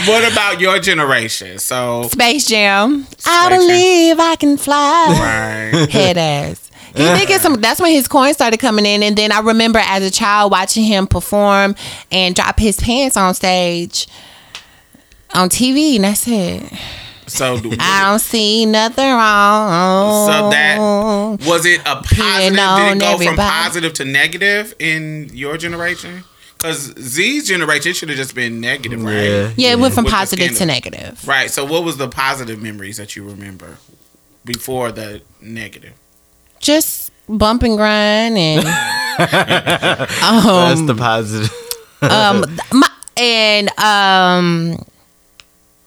what 0.08 0.32
about 0.32 0.60
your 0.60 0.80
generation? 0.80 1.60
So, 1.60 2.04
Space 2.12 2.48
Jam. 2.48 3.08
I 3.26 3.50
Jam. 3.50 3.60
believe 3.60 4.20
I 4.20 4.36
can 4.36 4.58
fly. 4.58 5.08
right. 5.74 5.90
Head 5.90 6.18
ass. 6.18 6.72
He 6.96 7.04
did 7.04 7.28
get 7.28 7.42
some. 7.42 7.56
That's 7.60 7.82
when 7.82 7.92
his 7.92 8.08
coins 8.08 8.36
started 8.38 8.58
coming 8.62 8.86
in, 8.86 9.04
and 9.04 9.18
then 9.18 9.32
I 9.34 9.40
remember 9.40 9.80
as 9.82 10.02
a 10.02 10.10
child 10.12 10.52
watching 10.52 10.84
him 10.86 11.08
perform 11.08 11.76
and 12.10 12.34
drop 12.36 12.58
his 12.58 12.80
pants 12.80 13.18
on 13.18 13.34
stage 13.34 14.08
on 15.36 15.50
TV, 15.50 15.96
and 15.96 16.04
that's 16.06 16.28
it. 16.28 16.64
So, 17.28 17.60
do- 17.60 17.74
I 17.80 18.10
don't 18.10 18.20
see 18.20 18.66
nothing 18.66 19.06
wrong. 19.06 20.28
so 20.28 20.50
that 20.52 20.78
was 21.48 21.66
it 21.66 21.82
a 21.82 21.96
positive? 21.96 22.54
Did 22.54 22.60
on 22.60 22.98
it 22.98 23.00
go 23.00 23.18
from 23.18 23.36
positive 23.36 23.94
to 23.94 24.06
negative 24.06 24.76
in 24.80 25.30
your 25.34 25.58
generation? 25.58 26.24
Because 26.58 26.94
Z's 27.00 27.48
generation 27.48 27.94
should 27.94 28.10
have 28.10 28.18
just 28.18 28.34
been 28.34 28.62
negative, 28.62 29.04
right? 29.04 29.14
Yeah. 29.24 29.52
yeah, 29.56 29.72
it 29.74 29.80
went 29.80 29.94
from 29.94 30.06
With 30.06 30.14
positive 30.14 30.56
to 30.58 30.66
negative. 30.66 31.28
Right. 31.28 31.52
So, 31.52 31.66
what 31.66 31.84
was 31.84 31.98
the 31.98 32.08
positive 32.08 32.62
memories 32.62 32.98
that 32.98 33.16
you 33.16 33.28
remember 33.28 33.78
before 34.46 34.92
the 34.92 35.22
negative? 35.42 35.94
Just 36.60 37.12
bump 37.28 37.64
and 37.64 37.76
grind 37.76 38.38
and 38.38 38.66
That's 39.18 40.82
the 40.82 40.96
positive. 40.98 41.52
um 42.02 42.46
my, 42.74 42.90
and 43.18 43.80
um 43.80 44.86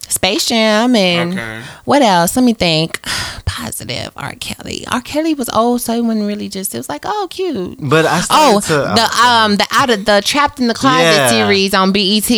Space 0.08 0.46
Jam 0.46 0.96
and 0.96 1.32
Okay. 1.34 1.62
what 1.84 2.02
else? 2.02 2.34
Let 2.36 2.44
me 2.44 2.54
think. 2.54 3.00
Positive. 3.44 4.10
R. 4.16 4.34
Kelly. 4.40 4.84
R. 4.90 5.00
Kelly 5.00 5.34
was 5.34 5.48
old, 5.50 5.80
so 5.82 5.92
it 5.92 6.02
wasn't 6.04 6.26
really 6.26 6.48
just. 6.48 6.74
It 6.74 6.78
was 6.78 6.88
like, 6.88 7.02
oh, 7.04 7.26
cute. 7.30 7.76
But 7.80 8.06
I 8.06 8.22
Oh, 8.30 8.60
to. 8.60 8.68
the 8.72 9.26
um 9.26 9.56
the 9.56 9.66
out 9.72 9.90
of 9.90 10.04
the 10.04 10.22
Trapped 10.24 10.60
in 10.60 10.68
the 10.68 10.74
Closet 10.74 11.02
Yeah. 11.02 11.28
series 11.28 11.74
on 11.74 11.92
BET. 11.92 12.28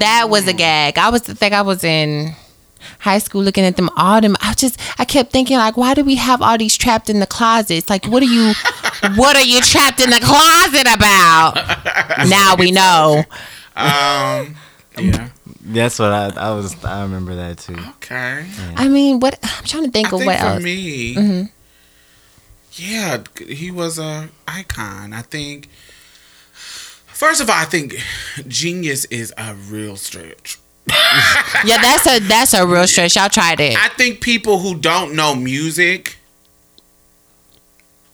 That 0.00 0.28
was 0.30 0.48
a 0.48 0.52
gag. 0.52 0.98
I 0.98 1.10
was 1.10 1.28
I 1.28 1.34
think 1.34 1.52
I 1.54 1.62
was 1.62 1.84
in 1.84 2.34
high 2.98 3.18
school 3.18 3.42
looking 3.42 3.64
at 3.64 3.76
them 3.76 3.88
all 3.96 4.20
them 4.20 4.36
I 4.40 4.54
just 4.54 4.78
I 4.98 5.04
kept 5.04 5.30
thinking 5.32 5.56
like 5.56 5.76
why 5.76 5.94
do 5.94 6.02
we 6.04 6.16
have 6.16 6.42
all 6.42 6.56
these 6.58 6.76
trapped 6.76 7.08
in 7.10 7.20
the 7.20 7.26
closets? 7.26 7.88
Like 7.90 8.06
what 8.06 8.22
are 8.22 8.26
you 8.26 8.54
what 9.16 9.36
are 9.36 9.42
you 9.44 9.60
trapped 9.60 10.00
in 10.00 10.10
the 10.10 10.18
closet 10.20 10.86
about? 10.92 11.54
now 12.28 12.56
we 12.56 12.70
know. 12.72 13.24
Um. 13.76 14.56
Yeah. 14.98 15.28
That's 15.62 15.98
what 15.98 16.10
I. 16.10 16.32
I 16.36 16.50
was. 16.54 16.82
I 16.84 17.02
remember 17.02 17.36
that 17.36 17.58
too. 17.58 17.76
Okay. 17.96 18.46
I 18.76 18.88
mean, 18.88 19.20
what 19.20 19.38
I'm 19.42 19.64
trying 19.64 19.84
to 19.84 19.90
think 19.90 20.12
I 20.12 20.16
of 20.16 20.18
think 20.20 20.26
what 20.26 20.40
for 20.40 20.46
else. 20.46 20.62
me, 20.62 21.14
mm-hmm. 21.14 21.42
yeah, 22.72 23.22
he 23.46 23.70
was 23.70 23.98
a 23.98 24.28
icon. 24.48 25.12
I 25.12 25.22
think. 25.22 25.68
First 26.52 27.40
of 27.40 27.48
all, 27.48 27.56
I 27.56 27.66
think 27.66 27.94
genius 28.48 29.04
is 29.04 29.32
a 29.38 29.54
real 29.54 29.96
stretch. 29.96 30.58
Yeah, 31.64 31.76
that's 31.80 32.06
a 32.08 32.18
that's 32.18 32.54
a 32.54 32.66
real 32.66 32.88
stretch. 32.88 33.14
Y'all 33.14 33.28
tried 33.28 33.60
it. 33.60 33.76
I 33.76 33.88
think 33.90 34.20
people 34.20 34.58
who 34.58 34.74
don't 34.74 35.14
know 35.14 35.36
music 35.36 36.16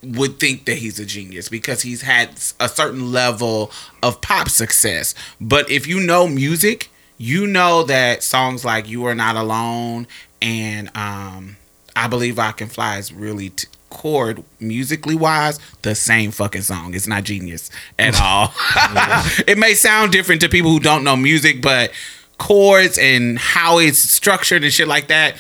would 0.03 0.39
think 0.39 0.67
that 0.67 0.77
he's 0.79 0.99
a 0.99 1.07
genius 1.07 1.49
because 1.49 1.83
he's 1.83 2.03
had 2.03 2.31
a 2.61 2.69
certain 2.69 3.11
level 3.11 3.71
of 4.03 4.21
pop 4.21 4.49
success. 4.49 5.15
But 5.41 5.71
if 5.71 5.87
you 5.87 6.01
know 6.01 6.29
music, 6.29 6.91
you 7.19 7.47
know 7.47 7.83
that 7.85 8.23
songs 8.23 8.65
like 8.65 8.89
"You 8.89 9.05
Are 9.07 9.15
Not 9.15 9.37
Alone" 9.37 10.07
and 10.41 10.91
um, 10.97 11.57
"I 11.95 12.09
Believe 12.09 12.39
I 12.39 12.53
Can 12.53 12.69
Fly" 12.69 12.99
is 12.99 13.13
really 13.13 13.51
t- 13.51 13.69
chord 13.91 14.45
musically 14.61 15.15
wise 15.15 15.59
the 15.83 15.95
same 15.95 16.31
fucking 16.31 16.63
song. 16.63 16.95
It's 16.95 17.07
not 17.07 17.25
genius 17.25 17.71
at 17.99 18.21
all. 18.23 18.53
it 19.47 19.59
may 19.59 19.75
sound 19.75 20.13
different 20.13 20.41
to 20.43 20.49
people 20.49 20.71
who 20.71 20.81
don't 20.81 21.05
know 21.05 21.17
music, 21.17 21.61
but 21.61 21.93
chords 22.39 22.99
and 22.99 23.39
how 23.39 23.79
it's 23.79 23.99
structured 23.99 24.63
and 24.63 24.73
shit 24.73 24.87
like 24.87 25.09
that 25.09 25.35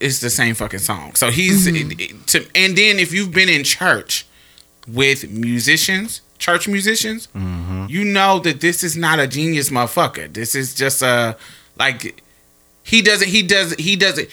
it's 0.00 0.20
the 0.20 0.30
same 0.30 0.54
fucking 0.54 0.80
song. 0.80 1.14
So 1.14 1.30
he's 1.30 1.66
to, 1.66 2.38
and 2.54 2.76
then 2.76 2.98
if 2.98 3.12
you've 3.12 3.32
been 3.32 3.48
in 3.48 3.64
church 3.64 4.26
with 4.88 5.30
musicians, 5.30 6.22
church 6.40 6.66
musicians, 6.66 7.28
you 7.88 8.04
know 8.04 8.40
that 8.40 8.60
this 8.60 8.82
is 8.82 8.96
not 8.96 9.20
a 9.20 9.28
genius 9.28 9.70
motherfucker. 9.70 10.32
This 10.32 10.56
is 10.56 10.74
just 10.74 11.02
a 11.02 11.36
like 11.78 12.20
he 12.82 13.00
doesn't 13.02 13.28
he 13.28 13.42
does 13.42 13.74
he 13.74 13.94
doesn't 13.94 14.28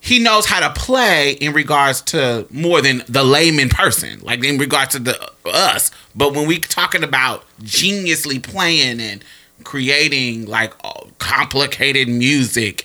he 0.00 0.18
knows 0.18 0.46
how 0.46 0.60
to 0.60 0.78
play 0.78 1.32
in 1.32 1.52
regards 1.52 2.00
to 2.02 2.46
more 2.50 2.82
than 2.82 3.02
the 3.08 3.24
layman 3.24 3.68
person, 3.70 4.20
like 4.20 4.44
in 4.44 4.58
regards 4.58 4.92
to 4.92 4.98
the 4.98 5.32
us. 5.46 5.90
But 6.14 6.34
when 6.34 6.46
we 6.46 6.58
talking 6.58 7.02
about 7.02 7.44
geniusly 7.62 8.42
playing 8.42 9.00
and 9.00 9.24
creating 9.64 10.46
like 10.46 10.72
complicated 11.18 12.08
music, 12.08 12.84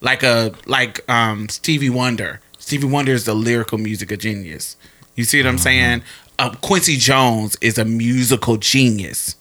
like 0.00 0.22
a 0.22 0.52
like 0.66 1.08
um 1.08 1.48
Stevie 1.48 1.90
Wonder. 1.90 2.40
Stevie 2.58 2.86
Wonder 2.86 3.12
is 3.12 3.24
the 3.24 3.34
lyrical 3.34 3.78
music 3.78 4.10
of 4.12 4.18
genius. 4.18 4.76
You 5.16 5.24
see 5.24 5.42
what 5.42 5.48
I'm 5.48 5.58
saying? 5.58 6.02
Uh, 6.40 6.54
Quincy 6.62 6.96
Jones 6.96 7.58
is 7.60 7.76
a 7.76 7.84
musical 7.84 8.56
genius, 8.56 9.36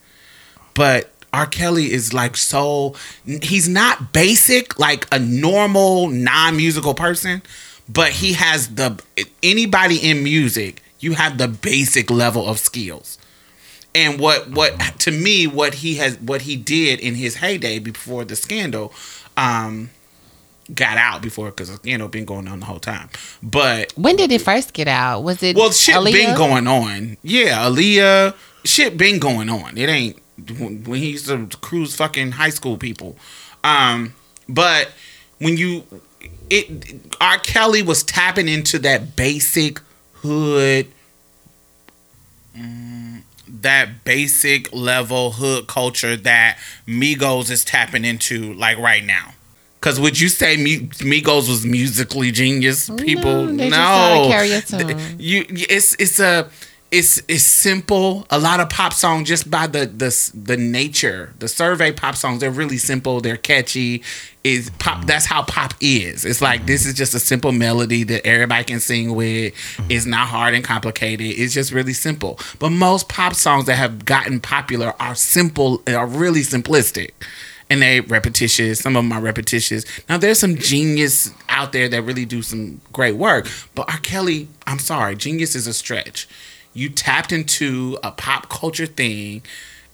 but 0.73 1.09
R. 1.31 1.45
Kelly 1.45 1.93
is 1.93 2.13
like 2.13 2.35
so. 2.35 2.93
He's 3.25 3.69
not 3.69 4.11
basic 4.11 4.77
like 4.77 5.07
a 5.09 5.17
normal 5.17 6.09
non-musical 6.09 6.93
person, 6.93 7.41
but 7.87 8.09
he 8.09 8.33
has 8.33 8.75
the 8.75 9.01
anybody 9.41 9.95
in 9.95 10.25
music. 10.25 10.83
You 10.99 11.13
have 11.13 11.37
the 11.37 11.47
basic 11.47 12.11
level 12.11 12.45
of 12.45 12.59
skills 12.59 13.17
and 13.95 14.19
what 14.19 14.49
what 14.49 14.77
to 14.99 15.11
me 15.11 15.47
what 15.47 15.75
he 15.75 15.95
has 15.95 16.17
what 16.19 16.41
he 16.41 16.57
did 16.57 16.99
in 16.99 17.15
his 17.15 17.35
heyday 17.35 17.79
before 17.79 18.25
the 18.25 18.35
scandal 18.35 18.93
um 19.37 19.89
got 20.73 20.97
out 20.97 21.21
before 21.21 21.49
because 21.49 21.79
you 21.83 21.97
know 21.97 22.07
been 22.07 22.25
going 22.25 22.47
on 22.47 22.59
the 22.59 22.65
whole 22.65 22.79
time 22.79 23.09
but 23.41 23.91
when 23.93 24.15
did 24.15 24.31
it 24.31 24.41
first 24.41 24.73
get 24.73 24.87
out? 24.87 25.21
Was 25.21 25.41
it 25.43 25.55
well 25.55 25.71
shit 25.71 25.95
Aaliyah? 25.95 26.11
been 26.11 26.35
going 26.35 26.67
on 26.67 27.17
yeah 27.23 27.67
Aaliyah 27.67 28.35
shit 28.63 28.97
been 28.97 29.19
going 29.19 29.49
on 29.49 29.77
it 29.77 29.89
ain't 29.89 30.19
when 30.57 30.99
he 30.99 31.11
used 31.11 31.27
to 31.27 31.47
cruise 31.61 31.95
fucking 31.95 32.33
high 32.33 32.49
school 32.49 32.77
people 32.77 33.17
um 33.63 34.13
but 34.47 34.91
when 35.39 35.57
you 35.57 35.83
it 36.49 36.95
R. 37.21 37.37
Kelly 37.39 37.81
was 37.81 38.03
tapping 38.03 38.47
into 38.47 38.79
that 38.79 39.15
basic 39.15 39.79
hood 40.13 40.87
that 43.61 44.03
basic 44.03 44.71
level 44.73 45.31
hood 45.31 45.67
culture 45.67 46.15
that 46.15 46.57
Migos 46.87 47.49
is 47.49 47.65
tapping 47.65 48.05
into 48.05 48.53
like 48.53 48.77
right 48.77 49.03
now. 49.03 49.33
Cause 49.81 49.99
would 49.99 50.19
you 50.19 50.27
say 50.27 50.57
Mi- 50.57 50.87
Migos 50.99 51.47
was 51.47 51.65
musically 51.65 52.31
genius? 52.31 52.89
People, 52.97 53.45
they 53.45 53.69
no. 53.69 54.25
carry 54.29 54.51
a 54.51 54.61
tune. 54.61 54.99
You, 55.17 55.45
it's 55.47 55.95
it's 55.99 56.19
a 56.19 56.49
it's 56.91 57.21
it's 57.27 57.43
simple. 57.43 58.25
A 58.29 58.39
lot 58.39 58.59
of 58.59 58.69
pop 58.69 58.93
songs 58.93 59.27
just 59.27 59.49
by 59.49 59.67
the 59.67 59.85
the 59.85 60.31
the 60.33 60.57
nature. 60.57 61.33
The 61.39 61.47
survey 61.47 61.91
pop 61.91 62.15
songs 62.15 62.39
they're 62.41 62.51
really 62.51 62.77
simple. 62.77 63.21
They're 63.21 63.37
catchy. 63.37 64.03
Is 64.43 64.71
pop? 64.79 65.05
That's 65.05 65.25
how 65.25 65.43
pop 65.43 65.73
is. 65.81 66.25
It's 66.25 66.41
like 66.41 66.65
this 66.65 66.85
is 66.85 66.93
just 66.93 67.13
a 67.13 67.19
simple 67.19 67.51
melody 67.51 68.03
that 68.05 68.25
everybody 68.25 68.63
can 68.63 68.79
sing 68.79 69.13
with. 69.13 69.53
It's 69.89 70.05
not 70.05 70.27
hard 70.27 70.55
and 70.55 70.63
complicated. 70.63 71.27
It's 71.27 71.53
just 71.53 71.71
really 71.71 71.93
simple. 71.93 72.39
But 72.57 72.71
most 72.71 73.07
pop 73.07 73.35
songs 73.35 73.65
that 73.65 73.75
have 73.75 74.05
gotten 74.05 74.39
popular 74.39 74.93
are 74.99 75.15
simple. 75.15 75.83
Are 75.87 76.07
really 76.07 76.41
simplistic. 76.41 77.11
And 77.69 77.81
they 77.81 78.01
repetitious. 78.01 78.79
Some 78.79 78.95
of 78.95 79.03
them 79.03 79.11
are 79.11 79.21
repetitious. 79.21 79.85
Now 80.09 80.17
there's 80.17 80.39
some 80.39 80.55
genius 80.55 81.31
out 81.49 81.71
there 81.71 81.87
that 81.87 82.01
really 82.01 82.25
do 82.25 82.41
some 82.41 82.81
great 82.91 83.15
work. 83.15 83.47
But 83.75 83.91
R. 83.91 83.99
Kelly, 83.99 84.47
I'm 84.65 84.79
sorry, 84.79 85.15
genius 85.15 85.55
is 85.55 85.67
a 85.67 85.73
stretch 85.73 86.27
you 86.73 86.89
tapped 86.89 87.31
into 87.31 87.97
a 88.03 88.11
pop 88.11 88.49
culture 88.49 88.85
thing 88.85 89.41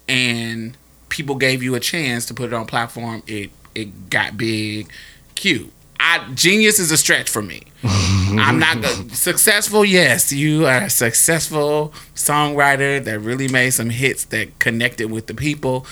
and 0.08 0.78
people 1.10 1.36
gave 1.36 1.64
you 1.64 1.76
a 1.76 1.80
chance 1.80 2.26
to 2.26 2.34
put 2.34 2.46
it 2.46 2.54
on 2.54 2.66
platform 2.66 3.24
it 3.28 3.50
it 3.74 4.10
got 4.10 4.38
big 4.38 4.90
cute 5.36 5.72
I, 5.98 6.30
genius 6.34 6.78
is 6.78 6.92
a 6.92 6.98
stretch 6.98 7.30
for 7.30 7.42
me. 7.42 7.64
I'm 7.84 8.60
not 8.60 8.84
successful. 9.12 9.86
Yes, 9.86 10.32
you 10.34 10.66
are 10.66 10.84
a 10.84 10.90
successful 10.90 11.94
songwriter 12.14 13.02
that 13.02 13.20
really 13.22 13.48
made 13.48 13.70
some 13.72 13.90
hits 13.90 14.26
that 14.26 14.60
connected 14.60 15.10
with 15.10 15.28
the 15.28 15.34
people. 15.34 15.88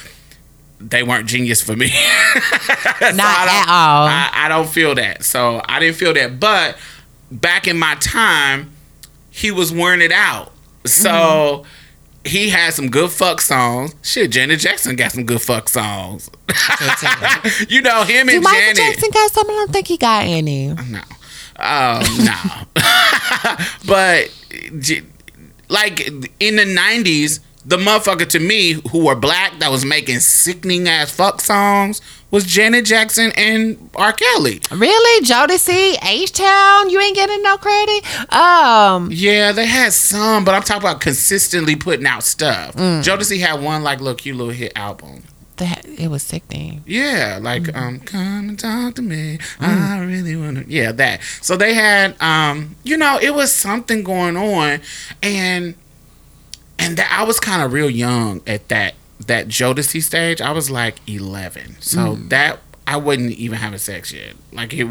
They 0.89 1.03
weren't 1.03 1.27
genius 1.27 1.61
for 1.61 1.75
me. 1.75 1.87
Not 2.35 2.43
I 3.01 3.11
don't- 3.11 3.19
at 3.19 3.65
all. 3.69 4.07
I, 4.07 4.29
I 4.33 4.47
don't 4.49 4.67
feel 4.69 4.95
that. 4.95 5.23
So 5.23 5.61
I 5.65 5.79
didn't 5.79 5.95
feel 5.97 6.13
that. 6.13 6.39
But 6.39 6.77
back 7.31 7.67
in 7.67 7.77
my 7.79 7.95
time, 7.95 8.71
he 9.29 9.49
was 9.51 9.71
wearing 9.71 10.01
it 10.01 10.11
out. 10.11 10.51
So 10.85 11.65
he 12.25 12.49
had 12.49 12.73
some 12.73 12.89
good 12.89 13.09
fuck 13.11 13.41
songs. 13.41 13.95
Shit, 14.01 14.31
Janet 14.31 14.59
Jackson 14.59 14.95
got 14.95 15.11
some 15.11 15.25
good 15.25 15.41
fuck 15.41 15.69
songs. 15.69 16.29
you 17.69 17.81
know 17.81 18.03
him 18.03 18.27
Do 18.27 18.35
and 18.35 18.43
Michael 18.43 18.59
Janet. 18.59 18.75
Jackson 18.77 19.09
got 19.11 19.31
some? 19.31 19.49
I 19.49 19.53
don't 19.53 19.71
think 19.71 19.87
he 19.87 19.97
got 19.97 20.25
any. 20.25 20.67
No. 20.67 21.01
Um, 21.57 22.03
no. 22.25 22.35
but 23.87 24.29
like 25.69 26.07
in 26.39 26.55
the 26.57 26.65
nineties, 26.65 27.39
the 27.65 27.77
motherfucker 27.77 28.27
to 28.29 28.39
me 28.39 28.73
who 28.91 29.05
were 29.05 29.15
black 29.15 29.59
that 29.59 29.71
was 29.71 29.85
making 29.85 30.19
sickening 30.19 30.87
ass 30.87 31.11
fuck 31.11 31.39
songs 31.41 32.01
was 32.31 32.45
Janet 32.45 32.85
Jackson 32.85 33.31
and 33.37 33.89
R. 33.95 34.11
Kelly. 34.11 34.59
Really, 34.71 35.25
Jodeci, 35.25 35.95
H 36.03 36.31
Town, 36.31 36.89
you 36.89 36.99
ain't 36.99 37.15
getting 37.15 37.41
no 37.43 37.57
credit. 37.57 38.33
Um, 38.33 39.09
Yeah, 39.11 39.51
they 39.51 39.67
had 39.67 39.93
some, 39.93 40.43
but 40.43 40.55
I'm 40.55 40.63
talking 40.63 40.81
about 40.81 40.99
consistently 40.99 41.75
putting 41.75 42.07
out 42.07 42.23
stuff. 42.23 42.75
Mm. 42.75 43.03
Jodeci 43.03 43.39
had 43.39 43.61
one 43.61 43.83
like 43.83 43.99
little 43.99 44.15
cute 44.15 44.35
little 44.35 44.51
hit 44.53 44.73
album. 44.75 45.23
that 45.57 45.85
it 45.85 46.07
was 46.07 46.23
sickening. 46.23 46.83
Yeah, 46.87 47.37
like 47.39 47.73
um, 47.77 47.99
come 47.99 48.49
and 48.49 48.59
talk 48.59 48.95
to 48.95 49.03
me. 49.03 49.37
Mm. 49.59 49.89
I 49.91 50.03
really 50.03 50.35
wanna. 50.35 50.63
Yeah, 50.67 50.91
that. 50.93 51.21
So 51.41 51.55
they 51.55 51.75
had 51.75 52.19
um, 52.19 52.75
you 52.83 52.97
know, 52.97 53.19
it 53.21 53.35
was 53.35 53.53
something 53.53 54.03
going 54.03 54.35
on, 54.37 54.81
and 55.21 55.75
and 56.83 56.97
that 56.97 57.11
I 57.11 57.23
was 57.23 57.39
kind 57.39 57.61
of 57.61 57.73
real 57.73 57.89
young 57.89 58.41
at 58.47 58.67
that 58.69 58.93
that 59.27 59.47
Jodeci 59.47 60.01
stage. 60.01 60.41
I 60.41 60.51
was 60.51 60.69
like 60.69 60.95
11, 61.07 61.77
so 61.79 61.99
Mm. 62.17 62.29
that 62.29 62.59
I 62.85 62.97
wasn't 62.97 63.31
even 63.31 63.57
having 63.59 63.79
sex 63.79 64.11
yet. 64.11 64.33
Like 64.51 64.73
it. 64.73 64.87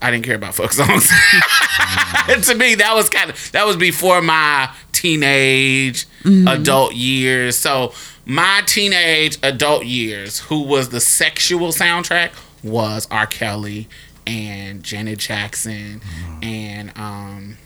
I 0.00 0.10
didn't 0.10 0.24
care 0.24 0.34
about 0.34 0.54
fuck 0.56 0.72
songs. 0.72 1.08
to 2.46 2.54
me, 2.56 2.74
that 2.76 2.92
was 2.94 3.08
kind 3.08 3.30
of 3.30 3.52
that 3.52 3.64
was 3.66 3.76
before 3.76 4.20
my 4.20 4.68
teenage 4.92 6.06
adult 6.24 6.94
years. 6.94 7.56
So 7.56 7.92
my 8.26 8.62
teenage 8.66 9.38
adult 9.42 9.84
years, 9.86 10.40
who 10.40 10.62
was 10.62 10.88
the 10.90 11.00
sexual 11.00 11.68
soundtrack, 11.68 12.30
was 12.64 13.06
R. 13.12 13.26
Kelly 13.26 13.88
and 14.26 14.82
Janet 14.84 15.18
Jackson 15.20 16.00
and 16.42 16.96
um, 16.98 17.58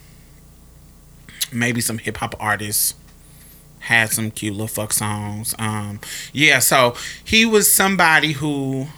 maybe 1.52 1.80
some 1.80 1.98
hip 1.98 2.16
hop 2.18 2.34
artists 2.40 2.94
had 3.86 4.10
some 4.10 4.30
cute 4.32 4.52
little 4.52 4.66
fuck 4.66 4.92
songs. 4.92 5.54
Um, 5.58 6.00
yeah, 6.32 6.58
so 6.58 6.96
he 7.24 7.44
was 7.46 7.72
somebody 7.72 8.32
who, 8.32 8.88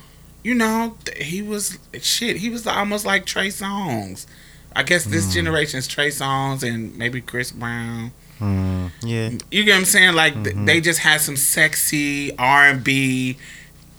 you 0.42 0.54
know, 0.54 0.96
he 1.16 1.42
was 1.42 1.78
shit. 2.00 2.38
He 2.38 2.48
was 2.48 2.66
almost 2.66 3.04
like 3.04 3.26
Trey 3.26 3.48
Songz. 3.48 4.26
I 4.74 4.82
guess 4.82 5.04
this 5.04 5.32
generation's 5.34 5.86
Trey 5.86 6.08
Songz 6.08 6.62
and 6.62 6.96
maybe 6.96 7.20
Chris 7.20 7.50
Brown. 7.50 8.12
Mm, 8.38 8.90
yeah. 9.02 9.30
You 9.50 9.64
get 9.64 9.72
what 9.72 9.78
I'm 9.80 9.84
saying? 9.84 10.14
Like 10.14 10.42
th- 10.44 10.56
they 10.56 10.80
just 10.80 11.00
had 11.00 11.20
some 11.20 11.36
sexy 11.36 12.36
R 12.38 12.66
and 12.68 12.82
B. 12.82 13.36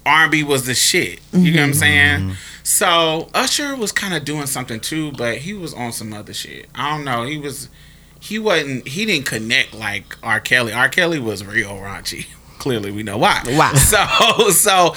R 0.05 0.23
and 0.23 0.31
B 0.31 0.43
was 0.43 0.65
the 0.65 0.73
shit. 0.73 1.19
You 1.33 1.51
get 1.51 1.59
what 1.59 1.65
I'm 1.67 1.73
saying? 1.73 2.31
So 2.63 3.29
Usher 3.33 3.75
was 3.75 3.91
kind 3.91 4.13
of 4.15 4.25
doing 4.25 4.47
something 4.47 4.79
too, 4.79 5.11
but 5.11 5.39
he 5.39 5.53
was 5.53 5.73
on 5.73 5.91
some 5.91 6.13
other 6.13 6.33
shit. 6.33 6.67
I 6.73 6.91
don't 6.95 7.05
know. 7.05 7.23
He 7.23 7.37
was. 7.37 7.69
He 8.19 8.37
wasn't. 8.39 8.87
He 8.87 9.05
didn't 9.05 9.25
connect 9.25 9.73
like 9.73 10.17
R. 10.23 10.39
Kelly. 10.39 10.73
R. 10.73 10.89
Kelly 10.89 11.19
was 11.19 11.45
real 11.45 11.71
raunchy. 11.71 12.27
Clearly, 12.59 12.91
we 12.91 13.03
know 13.03 13.17
why. 13.17 13.41
Why? 13.45 13.73
So 13.77 14.49
so 14.49 14.95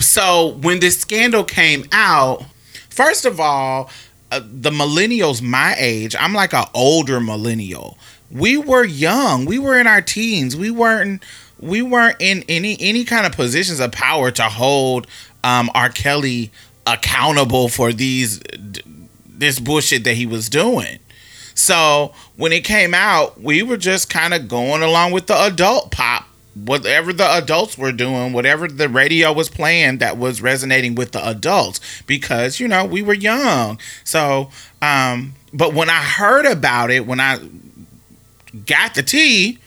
so 0.00 0.48
when 0.60 0.80
this 0.80 0.98
scandal 1.00 1.44
came 1.44 1.84
out, 1.92 2.44
first 2.90 3.24
of 3.24 3.38
all, 3.38 3.90
uh, 4.32 4.40
the 4.42 4.70
millennials 4.70 5.40
my 5.40 5.74
age, 5.78 6.16
I'm 6.18 6.32
like 6.34 6.52
an 6.52 6.64
older 6.74 7.20
millennial. 7.20 7.96
We 8.30 8.56
were 8.56 8.84
young. 8.84 9.44
We 9.44 9.58
were 9.60 9.78
in 9.78 9.86
our 9.86 10.02
teens. 10.02 10.56
We 10.56 10.70
weren't 10.70 11.22
we 11.60 11.82
weren't 11.82 12.16
in 12.20 12.44
any 12.48 12.76
any 12.80 13.04
kind 13.04 13.26
of 13.26 13.32
positions 13.32 13.78
of 13.78 13.92
power 13.92 14.30
to 14.32 14.44
hold 14.44 15.06
um 15.44 15.70
R. 15.74 15.90
Kelly 15.90 16.50
accountable 16.86 17.68
for 17.68 17.92
these 17.92 18.40
this 19.26 19.60
bullshit 19.60 20.04
that 20.04 20.14
he 20.14 20.26
was 20.26 20.48
doing. 20.48 20.98
So 21.54 22.12
when 22.36 22.52
it 22.52 22.64
came 22.64 22.94
out, 22.94 23.40
we 23.40 23.62
were 23.62 23.76
just 23.76 24.10
kind 24.10 24.34
of 24.34 24.48
going 24.48 24.82
along 24.82 25.12
with 25.12 25.28
the 25.28 25.40
adult 25.40 25.90
pop, 25.90 26.26
whatever 26.54 27.12
the 27.12 27.26
adults 27.26 27.78
were 27.78 27.92
doing, 27.92 28.32
whatever 28.32 28.66
the 28.66 28.88
radio 28.88 29.32
was 29.32 29.48
playing 29.48 29.98
that 29.98 30.18
was 30.18 30.42
resonating 30.42 30.94
with 30.94 31.12
the 31.12 31.26
adults, 31.26 31.80
because 32.06 32.58
you 32.58 32.68
know 32.68 32.84
we 32.84 33.02
were 33.02 33.14
young. 33.14 33.78
So, 34.02 34.50
um, 34.82 35.34
but 35.52 35.74
when 35.74 35.88
I 35.88 36.02
heard 36.02 36.46
about 36.46 36.90
it, 36.90 37.06
when 37.06 37.20
I 37.20 37.38
got 38.66 38.94
the 38.94 39.02
tea, 39.02 39.58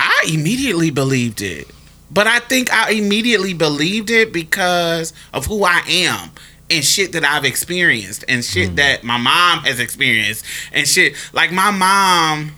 I 0.00 0.26
immediately 0.32 0.90
believed 0.90 1.40
it. 1.40 1.68
But 2.10 2.26
I 2.26 2.38
think 2.38 2.72
I 2.72 2.90
immediately 2.92 3.54
believed 3.54 4.10
it 4.10 4.32
because 4.32 5.12
of 5.32 5.46
who 5.46 5.64
I 5.64 5.82
am 5.88 6.30
and 6.70 6.84
shit 6.84 7.12
that 7.12 7.24
I've 7.24 7.44
experienced 7.44 8.24
and 8.28 8.44
shit 8.44 8.70
hmm. 8.70 8.74
that 8.76 9.04
my 9.04 9.18
mom 9.18 9.64
has 9.64 9.80
experienced 9.80 10.44
and 10.72 10.86
shit 10.88 11.14
like 11.32 11.52
my 11.52 11.70
mom 11.70 12.52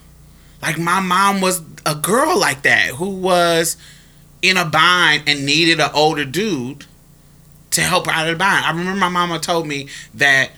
like 0.62 0.78
my 0.78 1.00
mom 1.00 1.40
was 1.40 1.62
a 1.84 1.94
girl 1.94 2.38
like 2.38 2.62
that 2.62 2.90
who 2.90 3.10
was 3.10 3.76
in 4.42 4.56
a 4.56 4.64
bind 4.64 5.24
and 5.26 5.44
needed 5.44 5.80
an 5.80 5.90
older 5.94 6.24
dude 6.24 6.86
to 7.70 7.80
help 7.80 8.06
her 8.06 8.12
out 8.12 8.26
of 8.26 8.34
the 8.34 8.38
bind. 8.38 8.64
I 8.64 8.70
remember 8.70 8.98
my 8.98 9.08
mama 9.08 9.38
told 9.38 9.66
me 9.66 9.88
that 10.14 10.50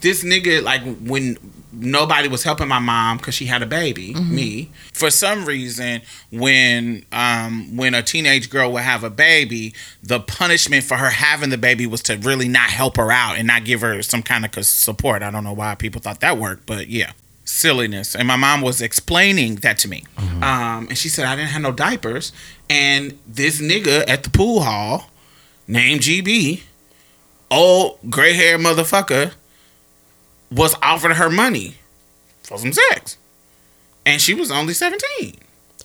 this 0.00 0.22
nigga 0.22 0.62
like 0.62 0.82
when 1.00 1.36
nobody 1.76 2.28
was 2.28 2.42
helping 2.42 2.68
my 2.68 2.78
mom 2.78 3.16
because 3.18 3.34
she 3.34 3.46
had 3.46 3.62
a 3.62 3.66
baby 3.66 4.14
me. 4.14 4.70
For 4.92 5.10
some 5.10 5.44
reason 5.44 6.02
when 6.30 7.04
um 7.12 7.76
when 7.76 7.94
a 7.94 8.02
teenage 8.02 8.50
girl 8.50 8.72
would 8.72 8.82
have 8.82 9.04
a 9.04 9.10
baby 9.10 9.74
the 10.02 10.20
punishment 10.20 10.84
for 10.84 10.96
her 10.96 11.10
having 11.10 11.50
the 11.50 11.58
baby 11.58 11.86
was 11.86 12.02
to 12.04 12.16
really 12.16 12.48
not 12.48 12.70
help 12.70 12.96
her 12.96 13.10
out 13.12 13.36
and 13.36 13.46
not 13.46 13.64
give 13.64 13.80
her 13.80 14.02
some 14.02 14.22
kind 14.22 14.44
of 14.44 14.64
support. 14.66 15.22
I 15.22 15.30
don't 15.30 15.44
know 15.44 15.52
why 15.52 15.74
people 15.74 16.00
thought 16.00 16.20
that 16.20 16.38
worked 16.38 16.66
but 16.66 16.88
yeah. 16.88 17.12
Silliness. 17.46 18.16
And 18.16 18.26
my 18.26 18.36
mom 18.36 18.62
was 18.62 18.80
explaining 18.80 19.56
that 19.56 19.76
to 19.78 19.88
me. 19.88 20.04
Um 20.18 20.86
and 20.88 20.96
she 20.98 21.08
said 21.08 21.24
i 21.26 21.36
didn't 21.36 21.50
have 21.50 21.62
no 21.62 21.72
diapers. 21.72 22.32
And 22.70 23.18
this 23.26 23.60
nigga 23.60 24.08
at 24.08 24.22
the 24.24 24.30
pool 24.30 24.62
hall 24.62 25.10
named 25.68 26.00
gb 26.02 26.62
old 27.50 27.98
gray 28.10 28.32
hair 28.32 28.58
motherfucker 28.58 29.32
was 30.54 30.74
offering 30.82 31.16
her 31.16 31.30
money 31.30 31.74
for 32.42 32.58
some 32.58 32.72
sex. 32.72 33.18
And 34.06 34.20
she 34.20 34.34
was 34.34 34.50
only 34.50 34.74
17. 34.74 35.34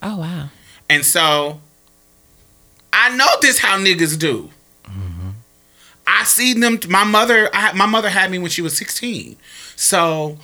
Oh 0.02 0.18
wow. 0.18 0.50
And 0.90 1.06
so 1.06 1.62
I 2.92 3.16
know 3.16 3.28
this 3.42 3.60
how 3.60 3.78
niggas 3.78 4.18
do. 4.20 4.50
Mm-hmm. 4.86 5.30
I 6.08 6.24
seen 6.24 6.60
them 6.60 6.80
my 6.88 7.04
mother 7.04 7.50
I, 7.54 7.74
my 7.74 7.86
mother 7.86 8.10
had 8.10 8.32
me 8.32 8.40
when 8.40 8.52
she 8.52 8.62
was 8.62 8.76
16. 8.78 9.38
So 9.76 10.38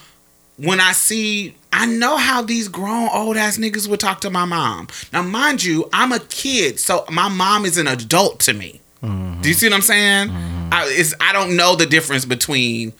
when 0.58 0.80
I 0.80 0.94
see 0.94 1.56
I 1.74 1.86
know 1.86 2.16
how 2.16 2.42
these 2.42 2.70
grown 2.70 3.10
old 3.12 3.36
ass 3.36 3.58
niggas 3.58 3.88
would 3.90 4.00
talk 4.00 4.22
to 4.22 4.30
my 4.30 4.46
mom. 4.46 4.88
Now 5.12 5.22
mind 5.22 5.64
you, 5.64 5.90
I'm 5.92 6.14
a 6.14 6.20
kid, 6.20 6.80
so 6.80 7.04
my 7.12 7.28
mom 7.28 7.66
is 7.66 7.78
an 7.78 7.88
adult 7.88 8.40
to 8.42 8.54
me. 8.54 8.80
Mm-hmm. 9.04 9.42
Do 9.42 9.50
you 9.50 9.56
see 9.56 9.68
what 9.68 9.76
I'm 9.76 9.82
saying? 9.82 10.30
Mm-hmm. 10.30 10.70
I, 10.72 10.86
it's, 10.88 11.14
I 11.20 11.34
don't 11.34 11.58
know 11.58 11.76
the 11.76 11.86
difference 11.86 12.24
between 12.24 12.94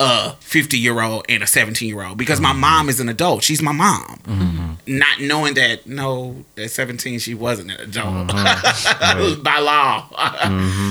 a 0.00 0.32
50 0.40 0.76
year 0.78 1.00
old 1.00 1.24
and 1.28 1.42
a 1.42 1.46
17 1.46 1.88
year 1.88 2.04
old 2.04 2.18
because 2.18 2.40
my 2.40 2.50
mm-hmm. 2.50 2.60
mom 2.60 2.88
is 2.88 3.00
an 3.00 3.08
adult. 3.08 3.42
She's 3.42 3.62
my 3.62 3.72
mom. 3.72 4.20
Mm-hmm. 4.24 4.98
Not 4.98 5.20
knowing 5.20 5.54
that, 5.54 5.86
no, 5.86 6.44
at 6.58 6.70
17, 6.70 7.18
she 7.20 7.34
wasn't 7.34 7.70
an 7.70 7.80
adult 7.80 8.28
mm-hmm. 8.28 9.42
by 9.42 9.58
law. 9.58 10.08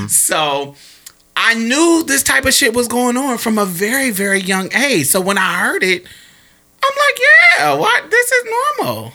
So 0.09 0.75
I 1.35 1.53
knew 1.55 2.03
this 2.05 2.23
type 2.23 2.45
of 2.45 2.53
shit 2.53 2.73
was 2.73 2.87
going 2.87 3.17
on 3.17 3.37
from 3.37 3.57
a 3.57 3.65
very, 3.65 4.11
very 4.11 4.39
young 4.39 4.73
age. 4.73 5.07
So 5.07 5.21
when 5.21 5.37
I 5.37 5.59
heard 5.59 5.83
it, 5.83 6.05
I'm 6.83 6.95
like, 6.95 7.19
yeah, 7.19 7.73
what? 7.75 8.11
This 8.11 8.31
is 8.31 8.45
normal. 8.79 9.13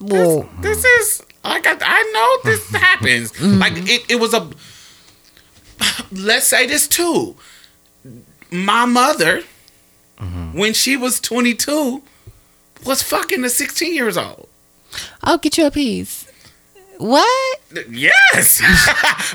Well, 0.00 0.48
This 0.60 0.84
is 0.84 1.22
like 1.44 1.66
I, 1.66 1.76
I 1.80 2.10
know 2.12 2.50
this 2.50 2.70
happens. 2.74 3.40
Like 3.40 3.72
it, 3.76 4.04
it 4.08 4.16
was 4.16 4.34
a. 4.34 4.48
Let's 6.12 6.46
say 6.46 6.66
this 6.66 6.88
too. 6.88 7.36
My 8.50 8.84
mother, 8.84 9.42
mm-hmm. 10.18 10.56
when 10.56 10.72
she 10.72 10.96
was 10.96 11.20
22, 11.20 12.02
was 12.84 13.02
fucking 13.02 13.44
a 13.44 13.48
16 13.48 13.94
years 13.94 14.16
old. 14.16 14.48
I'll 15.22 15.38
get 15.38 15.58
you 15.58 15.66
a 15.66 15.70
piece. 15.70 16.30
What? 16.98 17.60
Yes, 17.90 18.62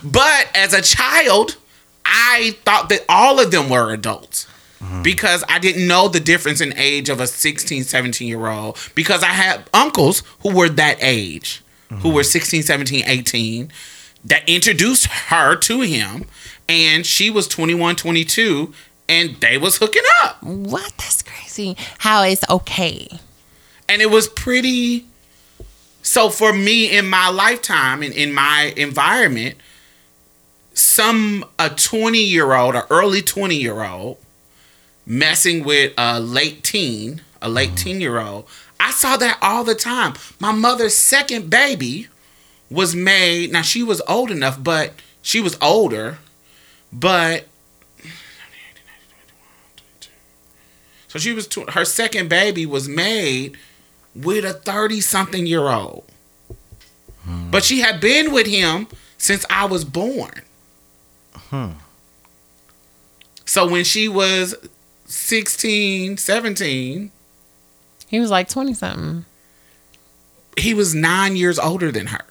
but 0.03 0.47
as 0.55 0.73
a 0.73 0.81
child, 0.81 1.57
I 2.05 2.55
thought 2.63 2.89
that 2.89 3.03
all 3.09 3.39
of 3.39 3.51
them 3.51 3.69
were 3.69 3.91
adults. 3.91 4.47
Mm-hmm. 4.81 5.03
Because 5.03 5.43
I 5.49 5.59
didn't 5.59 5.87
know 5.87 6.07
the 6.07 6.21
difference 6.21 6.61
in 6.61 6.73
age 6.77 7.09
of 7.09 7.19
a 7.19 7.27
16, 7.27 7.83
17 7.83 8.27
year 8.27 8.47
old. 8.47 8.77
Because 8.95 9.23
I 9.23 9.27
had 9.27 9.69
uncles 9.73 10.23
who 10.41 10.55
were 10.55 10.69
that 10.69 10.97
age, 11.01 11.61
who 11.89 11.95
mm-hmm. 11.95 12.13
were 12.13 12.23
16, 12.23 12.63
17, 12.63 13.03
18, 13.05 13.71
that 14.23 14.47
introduced 14.47 15.07
her 15.07 15.57
to 15.57 15.81
him. 15.81 16.25
And 16.69 17.05
she 17.05 17.29
was 17.29 17.47
21, 17.49 17.97
22, 17.97 18.73
and 19.09 19.35
they 19.41 19.57
was 19.57 19.77
hooking 19.77 20.03
up. 20.23 20.41
What? 20.43 20.93
That's 20.97 21.21
crazy. 21.23 21.75
How 21.99 22.23
it's 22.23 22.49
okay. 22.49 23.09
and 23.89 24.01
it 24.01 24.11
was 24.11 24.27
pretty 24.29 25.05
So 26.01 26.29
for 26.29 26.53
me 26.53 26.95
in 26.97 27.09
my 27.09 27.29
lifetime 27.29 28.03
and 28.03 28.13
in 28.13 28.33
my 28.33 28.73
environment, 28.77 29.57
some 30.73 31.45
a 31.59 31.69
20 31.69 32.19
year 32.19 32.53
old 32.53 32.75
or 32.75 32.87
early 32.89 33.21
20 33.21 33.55
year 33.55 33.83
old 33.83 34.17
messing 35.05 35.63
with 35.65 35.93
a 35.97 36.19
late 36.19 36.63
teen, 36.63 37.21
a 37.41 37.49
late 37.49 37.69
mm-hmm. 37.69 37.75
teen 37.75 38.01
year 38.01 38.19
old, 38.19 38.47
I 38.79 38.91
saw 38.91 39.17
that 39.17 39.37
all 39.41 39.63
the 39.65 39.75
time. 39.75 40.13
My 40.39 40.51
mother's 40.53 40.95
second 40.95 41.49
baby 41.49 42.07
was 42.69 42.95
made. 42.95 43.51
Now 43.51 43.63
she 43.63 43.83
was 43.83 44.01
old 44.07 44.31
enough, 44.31 44.63
but 44.63 44.93
she 45.21 45.41
was 45.41 45.57
older, 45.61 46.19
but 46.93 47.48
so 51.09 51.19
she 51.19 51.33
was 51.33 51.45
tw- 51.47 51.69
her 51.71 51.83
second 51.83 52.29
baby 52.29 52.65
was 52.65 52.87
made 52.87 53.57
with 54.15 54.45
a 54.45 54.53
30 54.53 55.01
something 55.01 55.45
year 55.45 55.67
old. 55.67 56.05
Hmm. 57.25 57.51
But 57.51 57.63
she 57.65 57.79
had 57.81 57.99
been 57.99 58.31
with 58.31 58.47
him 58.47 58.87
since 59.17 59.45
I 59.49 59.65
was 59.65 59.83
born. 59.83 60.41
Hmm. 61.33 61.71
So 63.45 63.67
when 63.67 63.83
she 63.83 64.07
was 64.07 64.55
16, 65.05 66.17
17, 66.17 67.11
He 68.07 68.19
was 68.19 68.29
like 68.31 68.47
20 68.47 68.73
something. 68.73 69.25
he 70.57 70.73
was 70.73 70.93
nine 70.95 71.35
years 71.35 71.57
older 71.59 71.91
than 71.91 72.07
her. 72.07 72.25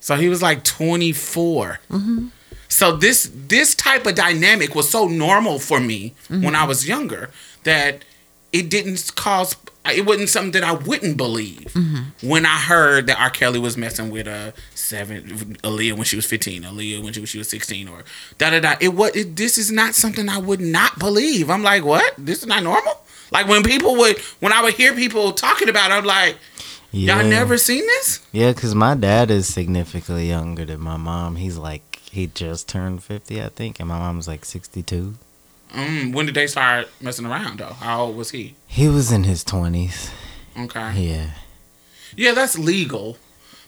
So 0.00 0.16
he 0.16 0.28
was 0.28 0.42
like 0.42 0.64
24. 0.64 1.78
Mm-hmm. 1.90 2.26
So 2.72 2.96
this 2.96 3.30
this 3.34 3.74
type 3.74 4.06
of 4.06 4.14
dynamic 4.14 4.74
was 4.74 4.88
so 4.88 5.06
normal 5.06 5.58
for 5.58 5.78
me 5.78 6.14
when 6.28 6.40
mm-hmm. 6.40 6.56
I 6.56 6.64
was 6.64 6.88
younger 6.88 7.28
that 7.64 8.02
it 8.50 8.70
didn't 8.70 9.12
cause 9.14 9.56
it 9.84 10.06
wasn't 10.06 10.30
something 10.30 10.52
that 10.52 10.64
I 10.64 10.72
wouldn't 10.72 11.18
believe 11.18 11.74
mm-hmm. 11.74 12.26
when 12.26 12.46
I 12.46 12.56
heard 12.56 13.08
that 13.08 13.20
R. 13.20 13.28
Kelly 13.28 13.58
was 13.58 13.76
messing 13.76 14.10
with 14.10 14.26
a 14.26 14.54
seven 14.74 15.22
Aaliyah 15.24 15.92
when 15.92 16.04
she 16.04 16.16
was 16.16 16.24
15, 16.24 16.62
Aaliyah 16.62 17.04
when 17.04 17.12
she 17.12 17.20
was, 17.20 17.28
she 17.28 17.36
was 17.36 17.50
16, 17.50 17.88
or 17.88 18.04
da 18.38 18.48
da 18.48 18.60
da. 18.60 18.76
It 18.80 18.94
was 18.94 19.14
it, 19.14 19.36
this 19.36 19.58
is 19.58 19.70
not 19.70 19.94
something 19.94 20.30
I 20.30 20.38
would 20.38 20.60
not 20.62 20.98
believe. 20.98 21.50
I'm 21.50 21.62
like, 21.62 21.84
what? 21.84 22.14
This 22.16 22.38
is 22.38 22.46
not 22.46 22.62
normal. 22.62 23.02
Like 23.30 23.48
when 23.48 23.62
people 23.62 23.96
would 23.96 24.18
when 24.40 24.54
I 24.54 24.62
would 24.62 24.74
hear 24.74 24.94
people 24.94 25.32
talking 25.32 25.68
about, 25.68 25.90
it, 25.90 25.94
I'm 25.94 26.04
like, 26.06 26.38
Yeah. 26.90 27.18
y'all 27.18 27.28
never 27.28 27.58
seen 27.58 27.86
this? 27.86 28.20
Yeah, 28.32 28.52
because 28.52 28.74
my 28.74 28.94
dad 28.94 29.30
is 29.30 29.46
significantly 29.52 30.28
younger 30.28 30.64
than 30.64 30.80
my 30.80 30.96
mom. 30.96 31.36
He's 31.36 31.58
like, 31.58 31.91
he 32.12 32.26
just 32.26 32.68
turned 32.68 33.02
50, 33.02 33.42
I 33.42 33.48
think, 33.48 33.80
and 33.80 33.88
my 33.88 33.98
mom's 33.98 34.28
like 34.28 34.44
62. 34.44 35.14
Mm, 35.70 36.12
when 36.14 36.26
did 36.26 36.34
they 36.34 36.46
start 36.46 36.88
messing 37.00 37.24
around 37.24 37.60
though? 37.60 37.72
How 37.72 38.02
old 38.02 38.16
was 38.16 38.30
he? 38.32 38.54
He 38.66 38.86
was 38.86 39.10
in 39.10 39.24
his 39.24 39.42
20s. 39.42 40.10
Okay. 40.58 40.92
Yeah. 41.00 41.30
Yeah, 42.14 42.32
that's 42.32 42.58
legal. 42.58 43.16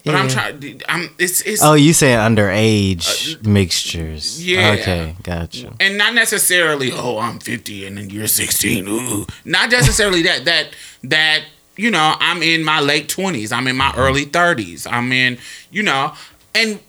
But 0.04 0.16
I'm 0.16 0.28
trying. 0.28 0.82
I'm. 0.86 1.08
It's. 1.18 1.40
It's. 1.40 1.62
Oh, 1.62 1.72
you 1.72 1.94
saying 1.94 2.18
underage 2.18 3.42
mixtures? 3.46 4.38
Uh, 4.38 4.42
yeah. 4.44 4.76
Okay, 4.78 5.16
gotcha. 5.22 5.72
and 5.80 5.96
not 5.96 6.12
necessarily. 6.12 6.92
Oh, 6.92 7.18
I'm 7.18 7.38
50 7.38 7.86
and 7.86 7.96
then 7.96 8.10
you're 8.10 8.26
16. 8.26 8.86
Ooh. 8.86 9.24
Not 9.46 9.70
necessarily 9.70 10.20
that. 10.24 10.44
That. 10.44 10.76
That. 11.04 11.44
You 11.78 11.90
know, 11.90 12.16
I'm 12.20 12.42
in 12.42 12.62
my 12.62 12.80
late 12.80 13.08
20s. 13.08 13.50
I'm 13.50 13.66
in 13.66 13.76
my 13.76 13.94
early 13.96 14.26
30s. 14.26 14.86
I'm 14.88 15.10
in. 15.10 15.38
You 15.70 15.84
know, 15.84 16.12
and 16.54 16.80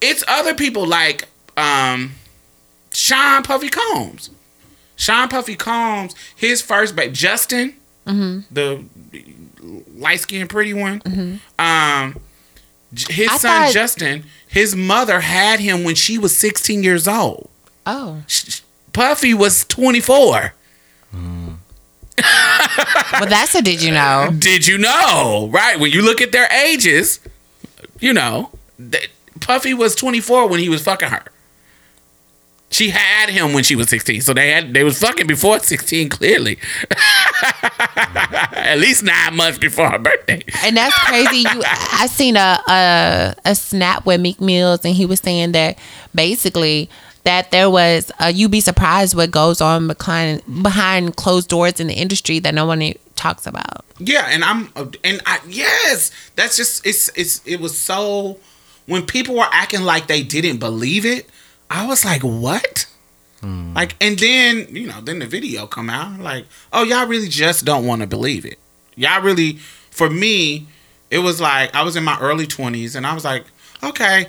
it's 0.00 0.22
other 0.28 0.54
people 0.54 0.86
like 0.86 1.26
um, 1.56 2.12
Sean 2.92 3.42
Puffy 3.42 3.68
Combs. 3.68 4.30
Sean 4.96 5.28
Puffy 5.28 5.54
Combs. 5.56 6.14
His 6.34 6.60
first 6.62 6.96
baby, 6.96 7.12
Justin, 7.12 7.74
the 8.04 8.84
light 9.96 10.20
skinned 10.20 10.50
pretty 10.50 10.74
one. 10.74 11.02
Um, 11.58 12.16
his 12.92 13.28
I 13.30 13.36
son 13.36 13.50
thought- 13.64 13.72
Justin, 13.72 14.24
his 14.48 14.74
mother 14.74 15.20
had 15.20 15.60
him 15.60 15.84
when 15.84 15.94
she 15.94 16.16
was 16.18 16.36
16 16.36 16.82
years 16.82 17.06
old. 17.06 17.48
Oh. 17.86 18.22
Puffy 18.92 19.34
was 19.34 19.64
24. 19.66 20.54
Well, 23.12 23.26
that's 23.28 23.54
a 23.54 23.62
did 23.62 23.82
you 23.82 23.92
know? 23.92 24.30
Did 24.38 24.66
you 24.66 24.76
know? 24.78 25.48
Right. 25.52 25.78
When 25.78 25.90
you 25.92 26.02
look 26.02 26.20
at 26.20 26.32
their 26.32 26.50
ages, 26.50 27.20
you 28.00 28.12
know, 28.12 28.50
that 28.78 29.06
Puffy 29.40 29.74
was 29.74 29.94
24 29.94 30.48
when 30.48 30.60
he 30.60 30.68
was 30.68 30.82
fucking 30.82 31.08
her. 31.08 31.24
She 32.70 32.90
had 32.90 33.30
him 33.30 33.54
when 33.54 33.64
she 33.64 33.74
was 33.74 33.88
16. 33.88 34.20
So 34.20 34.34
they 34.34 34.50
had 34.50 34.74
they 34.74 34.84
was 34.84 34.98
fucking 34.98 35.26
before 35.26 35.58
16 35.58 36.10
clearly. 36.10 36.58
At 37.96 38.78
least 38.78 39.02
9 39.02 39.34
months 39.34 39.58
before 39.58 39.88
her 39.90 39.98
birthday. 39.98 40.44
And 40.62 40.76
that's 40.76 40.94
crazy. 41.06 41.38
You, 41.38 41.62
I 41.64 42.06
seen 42.08 42.36
a, 42.36 42.60
a 42.68 43.34
a 43.46 43.54
snap 43.54 44.04
with 44.04 44.20
Meek 44.20 44.40
Mills, 44.40 44.84
and 44.84 44.94
he 44.94 45.06
was 45.06 45.20
saying 45.20 45.52
that 45.52 45.78
basically 46.14 46.90
that 47.24 47.50
there 47.50 47.70
was 47.70 48.12
uh, 48.20 48.30
you'd 48.34 48.50
be 48.50 48.60
surprised 48.60 49.14
what 49.14 49.30
goes 49.30 49.62
on 49.62 49.88
behind 49.88 50.42
behind 50.62 51.16
closed 51.16 51.48
doors 51.48 51.80
in 51.80 51.86
the 51.86 51.94
industry 51.94 52.38
that 52.38 52.54
no 52.54 52.66
one 52.66 52.92
talks 53.16 53.46
about. 53.46 53.84
Yeah, 53.98 54.26
and 54.30 54.44
I'm 54.44 54.72
and 55.04 55.20
I 55.26 55.40
yes, 55.48 56.10
that's 56.36 56.56
just 56.56 56.86
it's 56.86 57.10
it's 57.16 57.46
it 57.46 57.60
was 57.60 57.76
so 57.76 58.38
when 58.88 59.04
people 59.06 59.34
were 59.36 59.46
acting 59.52 59.82
like 59.82 60.06
they 60.08 60.22
didn't 60.22 60.58
believe 60.58 61.04
it, 61.06 61.28
I 61.70 61.86
was 61.86 62.04
like, 62.04 62.22
"What?" 62.22 62.86
Hmm. 63.40 63.74
Like 63.74 63.94
and 64.00 64.18
then, 64.18 64.66
you 64.74 64.86
know, 64.88 65.00
then 65.00 65.20
the 65.20 65.26
video 65.26 65.66
come 65.66 65.88
out 65.90 66.18
like, 66.20 66.46
"Oh, 66.72 66.82
y'all 66.82 67.06
really 67.06 67.28
just 67.28 67.64
don't 67.64 67.86
want 67.86 68.00
to 68.00 68.08
believe 68.08 68.44
it." 68.44 68.58
Y'all 68.96 69.22
really 69.22 69.58
for 69.90 70.10
me, 70.10 70.66
it 71.10 71.18
was 71.18 71.40
like 71.40 71.72
I 71.74 71.82
was 71.82 71.94
in 71.96 72.02
my 72.02 72.18
early 72.20 72.46
20s 72.46 72.96
and 72.96 73.06
I 73.06 73.14
was 73.14 73.24
like, 73.24 73.44
"Okay, 73.84 74.28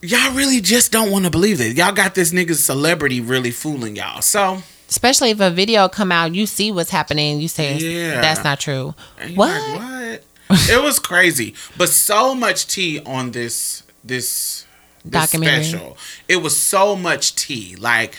y'all 0.00 0.32
really 0.34 0.60
just 0.60 0.90
don't 0.90 1.10
want 1.10 1.24
to 1.26 1.30
believe 1.30 1.60
it. 1.60 1.76
Y'all 1.76 1.92
got 1.92 2.14
this 2.14 2.32
nigga's 2.32 2.64
celebrity 2.64 3.20
really 3.20 3.50
fooling 3.50 3.94
y'all." 3.94 4.22
So, 4.22 4.62
Especially 4.88 5.30
if 5.30 5.40
a 5.40 5.50
video 5.50 5.88
come 5.88 6.12
out, 6.12 6.34
you 6.34 6.46
see 6.46 6.70
what's 6.70 6.90
happening, 6.90 7.40
you 7.40 7.48
say 7.48 7.78
Yeah. 7.78 8.20
that's 8.20 8.44
not 8.44 8.60
true. 8.60 8.94
What? 9.34 9.48
like, 9.50 9.80
what? 9.80 10.24
It 10.52 10.82
was 10.82 10.98
crazy, 10.98 11.54
but 11.76 11.88
so 11.88 12.34
much 12.34 12.66
tea 12.66 13.00
on 13.04 13.32
this 13.32 13.82
this, 14.04 14.66
this 15.04 15.12
Documentary. 15.12 15.64
special. 15.64 15.96
It 16.28 16.36
was 16.36 16.60
so 16.60 16.96
much 16.96 17.34
tea. 17.36 17.76
Like 17.76 18.16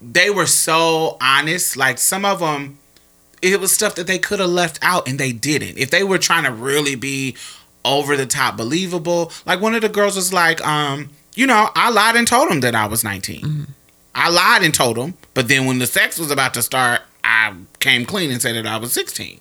they 0.00 0.30
were 0.30 0.46
so 0.46 1.16
honest. 1.20 1.76
Like 1.76 1.98
some 1.98 2.24
of 2.24 2.40
them, 2.40 2.78
it 3.42 3.60
was 3.60 3.72
stuff 3.72 3.94
that 3.96 4.06
they 4.06 4.18
could 4.18 4.40
have 4.40 4.50
left 4.50 4.78
out 4.82 5.08
and 5.08 5.18
they 5.18 5.32
didn't. 5.32 5.78
If 5.78 5.90
they 5.90 6.02
were 6.02 6.18
trying 6.18 6.44
to 6.44 6.52
really 6.52 6.94
be 6.94 7.36
over 7.84 8.16
the 8.16 8.26
top 8.26 8.56
believable, 8.56 9.32
like 9.46 9.60
one 9.60 9.74
of 9.74 9.82
the 9.82 9.88
girls 9.88 10.16
was 10.16 10.32
like, 10.32 10.64
um, 10.66 11.10
you 11.34 11.46
know, 11.46 11.70
I 11.74 11.90
lied 11.90 12.16
and 12.16 12.26
told 12.26 12.50
him 12.50 12.60
that 12.60 12.74
I 12.74 12.86
was 12.86 13.04
19. 13.04 13.68
I 14.14 14.30
lied 14.30 14.64
and 14.64 14.74
told 14.74 14.98
him, 14.98 15.14
but 15.34 15.46
then 15.46 15.66
when 15.66 15.78
the 15.78 15.86
sex 15.86 16.18
was 16.18 16.32
about 16.32 16.54
to 16.54 16.62
start, 16.62 17.02
I 17.22 17.54
came 17.78 18.04
clean 18.04 18.32
and 18.32 18.42
said 18.42 18.56
that 18.56 18.66
I 18.66 18.76
was 18.76 18.92
16. 18.92 19.40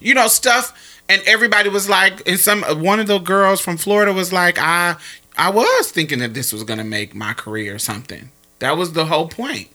You 0.00 0.14
know, 0.14 0.26
stuff 0.26 0.76
and 1.08 1.22
everybody 1.26 1.68
was 1.68 1.88
like 1.88 2.26
and 2.28 2.38
some 2.38 2.62
one 2.82 3.00
of 3.00 3.06
the 3.06 3.18
girls 3.18 3.60
from 3.60 3.76
Florida 3.76 4.12
was 4.12 4.32
like, 4.32 4.58
I 4.58 4.96
I 5.36 5.50
was 5.50 5.90
thinking 5.90 6.18
that 6.20 6.34
this 6.34 6.52
was 6.52 6.64
gonna 6.64 6.84
make 6.84 7.14
my 7.14 7.32
career 7.34 7.74
or 7.74 7.78
something. 7.78 8.30
That 8.58 8.76
was 8.76 8.92
the 8.92 9.06
whole 9.06 9.28
point. 9.28 9.68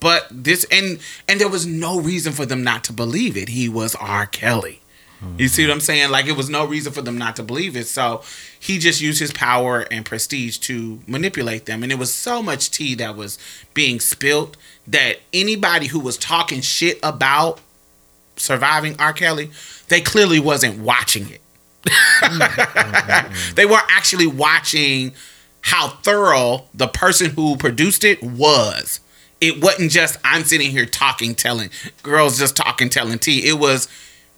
But 0.00 0.26
this 0.30 0.66
and 0.70 1.00
and 1.28 1.40
there 1.40 1.48
was 1.48 1.66
no 1.66 2.00
reason 2.00 2.32
for 2.32 2.46
them 2.46 2.62
not 2.62 2.84
to 2.84 2.92
believe 2.92 3.36
it. 3.36 3.48
He 3.48 3.68
was 3.68 3.94
R. 3.94 4.26
Kelly. 4.26 4.80
You 5.38 5.48
see 5.48 5.66
what 5.66 5.72
I'm 5.72 5.80
saying? 5.80 6.10
Like 6.10 6.26
it 6.26 6.36
was 6.36 6.50
no 6.50 6.66
reason 6.66 6.92
for 6.92 7.00
them 7.00 7.16
not 7.16 7.36
to 7.36 7.42
believe 7.42 7.74
it. 7.74 7.86
So 7.86 8.22
he 8.60 8.78
just 8.78 9.00
used 9.00 9.18
his 9.18 9.32
power 9.32 9.80
and 9.90 10.04
prestige 10.04 10.58
to 10.58 11.00
manipulate 11.06 11.64
them. 11.64 11.82
And 11.82 11.90
it 11.90 11.98
was 11.98 12.12
so 12.12 12.42
much 12.42 12.70
tea 12.70 12.94
that 12.96 13.16
was 13.16 13.38
being 13.72 13.98
spilt 13.98 14.56
that 14.86 15.20
anybody 15.32 15.86
who 15.86 16.00
was 16.00 16.18
talking 16.18 16.60
shit 16.60 16.98
about 17.02 17.60
surviving 18.36 18.96
R. 18.98 19.12
Kelly, 19.12 19.50
they 19.88 20.00
clearly 20.00 20.40
wasn't 20.40 20.80
watching 20.80 21.28
it. 21.30 21.40
they 23.54 23.66
weren't 23.66 23.86
actually 23.88 24.26
watching 24.26 25.12
how 25.60 25.88
thorough 25.88 26.64
the 26.74 26.88
person 26.88 27.30
who 27.30 27.56
produced 27.56 28.04
it 28.04 28.22
was. 28.22 29.00
It 29.40 29.62
wasn't 29.62 29.90
just 29.90 30.18
I'm 30.24 30.44
sitting 30.44 30.70
here 30.70 30.86
talking, 30.86 31.34
telling 31.34 31.70
girls 32.02 32.38
just 32.38 32.56
talking, 32.56 32.88
telling 32.88 33.18
tea. 33.18 33.46
It 33.48 33.58
was 33.58 33.88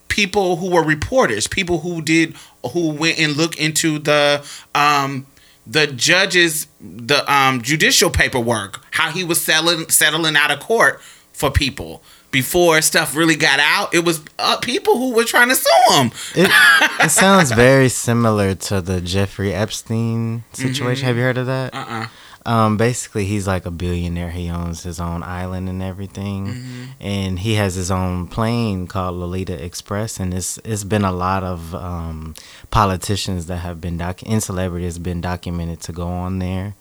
people 0.08 0.56
who 0.56 0.70
were 0.70 0.82
reporters, 0.82 1.46
people 1.46 1.80
who 1.80 2.02
did 2.02 2.34
who 2.72 2.90
went 2.90 3.18
and 3.18 3.36
looked 3.36 3.56
into 3.56 3.98
the 3.98 4.44
um 4.74 5.26
the 5.66 5.86
judge's 5.86 6.66
the 6.80 7.30
um 7.32 7.62
judicial 7.62 8.10
paperwork, 8.10 8.82
how 8.90 9.10
he 9.10 9.22
was 9.22 9.40
settling 9.40 9.88
settling 9.88 10.36
out 10.36 10.50
of 10.50 10.60
court 10.60 11.00
for 11.32 11.50
people 11.50 12.02
before 12.42 12.80
stuff 12.82 13.16
really 13.16 13.34
got 13.36 13.58
out. 13.60 13.92
It 13.92 14.04
was 14.04 14.20
uh, 14.38 14.56
people 14.58 14.94
who 14.96 15.12
were 15.14 15.24
trying 15.24 15.48
to 15.48 15.56
sue 15.56 15.82
him. 15.96 16.06
It, 16.36 16.50
it 17.04 17.10
sounds 17.10 17.50
very 17.52 17.88
similar 17.88 18.54
to 18.68 18.80
the 18.80 19.00
Jeffrey 19.00 19.52
Epstein 19.52 20.44
situation. 20.52 21.06
Have 21.06 21.16
you 21.16 21.22
heard 21.22 21.38
of 21.38 21.46
that? 21.46 21.74
Uh-uh. 21.74 22.06
Um, 22.46 22.76
basically, 22.78 23.24
he's 23.26 23.46
like 23.46 23.66
a 23.66 23.70
billionaire. 23.70 24.30
He 24.30 24.48
owns 24.48 24.82
his 24.82 25.00
own 25.00 25.22
island 25.22 25.68
and 25.68 25.82
everything, 25.82 26.46
Mm-hmm. 26.46 26.84
and 27.00 27.38
he 27.40 27.54
has 27.54 27.74
his 27.74 27.90
own 27.90 28.26
plane 28.28 28.86
called 28.86 29.16
Lolita 29.16 29.62
Express. 29.62 30.18
And 30.20 30.32
it's 30.32 30.58
it's 30.64 30.84
been 30.84 31.04
a 31.04 31.12
lot 31.12 31.42
of 31.42 31.74
um, 31.74 32.34
politicians 32.70 33.46
that 33.46 33.58
have 33.58 33.80
been 33.80 33.98
doc 33.98 34.22
and 34.24 34.42
celebrities 34.42 34.98
been 34.98 35.20
documented 35.20 35.80
to 35.82 35.92
go 35.92 36.06
on 36.08 36.38
there, 36.38 36.74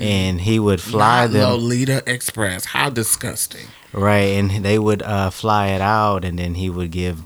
and 0.00 0.40
he 0.40 0.58
would 0.58 0.80
fly 0.80 1.26
Mm-hmm. 1.26 1.32
Not 1.34 1.40
them 1.40 1.50
Lolita 1.60 2.02
Express. 2.06 2.64
How 2.66 2.90
disgusting. 2.90 3.66
right, 3.92 4.36
and 4.38 4.50
they 4.64 4.78
would 4.78 5.02
uh, 5.02 5.30
fly 5.30 5.68
it 5.68 5.80
out, 5.80 6.24
and 6.24 6.38
then 6.38 6.54
he 6.54 6.68
would 6.70 6.90
give 6.90 7.22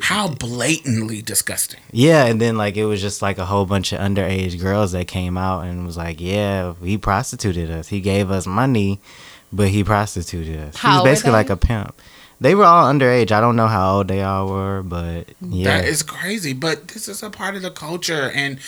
How 0.00 0.28
blatantly 0.28 1.22
disgusting. 1.22 1.80
Yeah, 1.92 2.26
and 2.26 2.40
then 2.40 2.56
like 2.56 2.76
it 2.76 2.84
was 2.86 3.00
just 3.00 3.22
like 3.22 3.38
a 3.38 3.46
whole 3.46 3.66
bunch 3.66 3.92
of 3.92 4.00
underage 4.00 4.60
girls 4.60 4.92
that 4.92 5.06
came 5.08 5.36
out 5.38 5.64
and 5.64 5.86
was 5.86 5.96
like, 5.96 6.20
"Yeah, 6.20 6.74
he 6.82 6.98
prostituted 6.98 7.70
us. 7.70 7.88
He 7.88 8.00
gave 8.00 8.30
us 8.30 8.46
money, 8.46 9.00
but 9.52 9.68
he 9.68 9.82
prostituted 9.84 10.58
us. 10.60 10.76
How 10.76 10.90
he 10.90 10.96
was 10.98 11.04
basically 11.04 11.32
like 11.32 11.50
a 11.50 11.56
pimp." 11.56 12.00
They 12.38 12.54
were 12.54 12.64
all 12.66 12.92
underage. 12.92 13.32
I 13.32 13.40
don't 13.40 13.56
know 13.56 13.66
how 13.66 13.96
old 13.96 14.08
they 14.08 14.22
all 14.22 14.48
were, 14.48 14.82
but 14.82 15.28
yeah, 15.40 15.78
That 15.78 15.88
is 15.88 16.02
crazy. 16.02 16.52
But 16.52 16.88
this 16.88 17.08
is 17.08 17.22
a 17.22 17.30
part 17.30 17.56
of 17.56 17.62
the 17.62 17.70
culture 17.70 18.30
and 18.34 18.58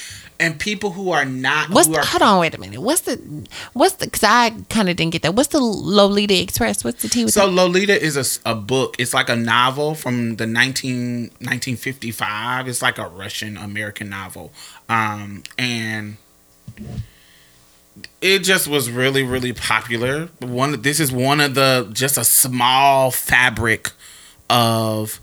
and 0.40 0.58
people 0.58 0.90
who 0.92 1.10
are 1.10 1.24
not 1.24 1.70
What's 1.70 1.88
who 1.88 1.94
the, 1.94 2.00
are 2.00 2.04
hold 2.04 2.22
on, 2.22 2.40
wait 2.40 2.54
a 2.54 2.60
minute. 2.60 2.80
What's 2.80 3.02
the 3.02 3.46
what's 3.72 3.96
the? 3.96 4.06
Because 4.06 4.22
I 4.22 4.50
kind 4.70 4.88
of 4.88 4.96
didn't 4.96 5.12
get 5.12 5.22
that. 5.22 5.34
What's 5.34 5.48
the 5.48 5.60
Lolita 5.60 6.40
Express? 6.40 6.84
What's 6.84 7.02
the 7.02 7.08
T 7.08 7.24
with 7.24 7.34
So 7.34 7.46
that? 7.46 7.52
Lolita 7.52 8.00
is 8.00 8.40
a, 8.44 8.50
a 8.50 8.54
book. 8.54 8.96
It's 8.98 9.12
like 9.12 9.28
a 9.28 9.36
novel 9.36 9.94
from 9.94 10.36
the 10.36 10.46
19, 10.46 11.20
1955. 11.40 12.68
It's 12.68 12.82
like 12.82 12.98
a 12.98 13.08
Russian 13.08 13.56
American 13.56 14.08
novel. 14.10 14.52
Um, 14.88 15.42
and 15.58 16.16
it 18.20 18.40
just 18.40 18.68
was 18.68 18.90
really 18.90 19.22
really 19.22 19.52
popular. 19.52 20.26
One 20.40 20.80
this 20.82 21.00
is 21.00 21.10
one 21.10 21.40
of 21.40 21.54
the 21.54 21.88
just 21.92 22.16
a 22.16 22.24
small 22.24 23.10
fabric 23.10 23.90
of 24.48 25.20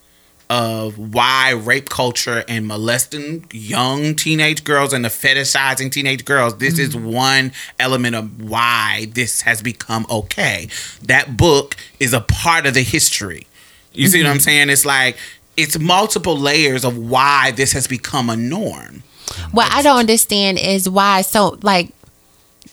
of 0.50 0.98
why 1.14 1.52
rape 1.52 1.90
culture 1.90 2.44
and 2.48 2.68
molesting 2.68 3.46
young 3.52 4.16
teenage 4.16 4.64
girls 4.64 4.94
and 4.94 5.04
the 5.04 5.10
fetishizing 5.10 5.92
teenage 5.92 6.24
girls 6.24 6.58
this 6.58 6.78
is 6.78 6.96
mm-hmm. 6.96 7.12
one 7.12 7.52
element 7.80 8.16
of 8.16 8.42
why 8.42 9.08
this 9.14 9.42
has 9.42 9.62
become 9.62 10.06
okay. 10.10 10.68
That 11.04 11.36
book 11.38 11.76
is 12.00 12.14
a 12.14 12.22
part 12.22 12.66
of 12.66 12.74
the 12.74 12.84
history. 12.84 13.48
You 13.94 14.08
see 14.08 14.22
what 14.22 14.30
i'm 14.30 14.38
mm-hmm. 14.38 14.42
saying? 14.42 14.70
It's 14.70 14.86
like 14.86 15.18
it's 15.58 15.80
multiple 15.80 16.38
layers 16.38 16.84
of 16.84 16.98
why 16.98 17.52
this 17.52 17.72
has 17.72 17.88
become 17.88 18.30
a 18.30 18.36
norm. 18.36 19.04
What 19.52 19.72
I 19.72 19.82
don't 19.82 19.98
understand 19.98 20.60
is 20.60 20.90
why 20.90 21.22
so 21.22 21.58
like 21.62 21.92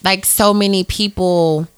like 0.04 0.24
so 0.24 0.52
many 0.52 0.84
people 0.84 1.68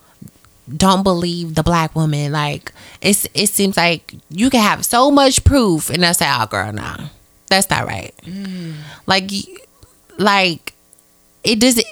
don't 0.74 1.02
believe 1.02 1.54
the 1.54 1.62
black 1.62 1.94
woman. 1.94 2.32
Like 2.32 2.72
it's 3.00 3.26
it 3.34 3.48
seems 3.48 3.76
like 3.76 4.14
you 4.30 4.50
can 4.50 4.60
have 4.60 4.84
so 4.84 5.10
much 5.10 5.44
proof 5.44 5.90
and 5.90 6.02
they'll 6.02 6.14
say, 6.14 6.26
"Oh, 6.28 6.46
girl, 6.46 6.72
no, 6.72 6.96
that's 7.48 7.68
not 7.70 7.86
right." 7.86 8.14
Like, 9.06 9.30
like 10.18 10.72
it 11.42 11.60
does. 11.60 11.82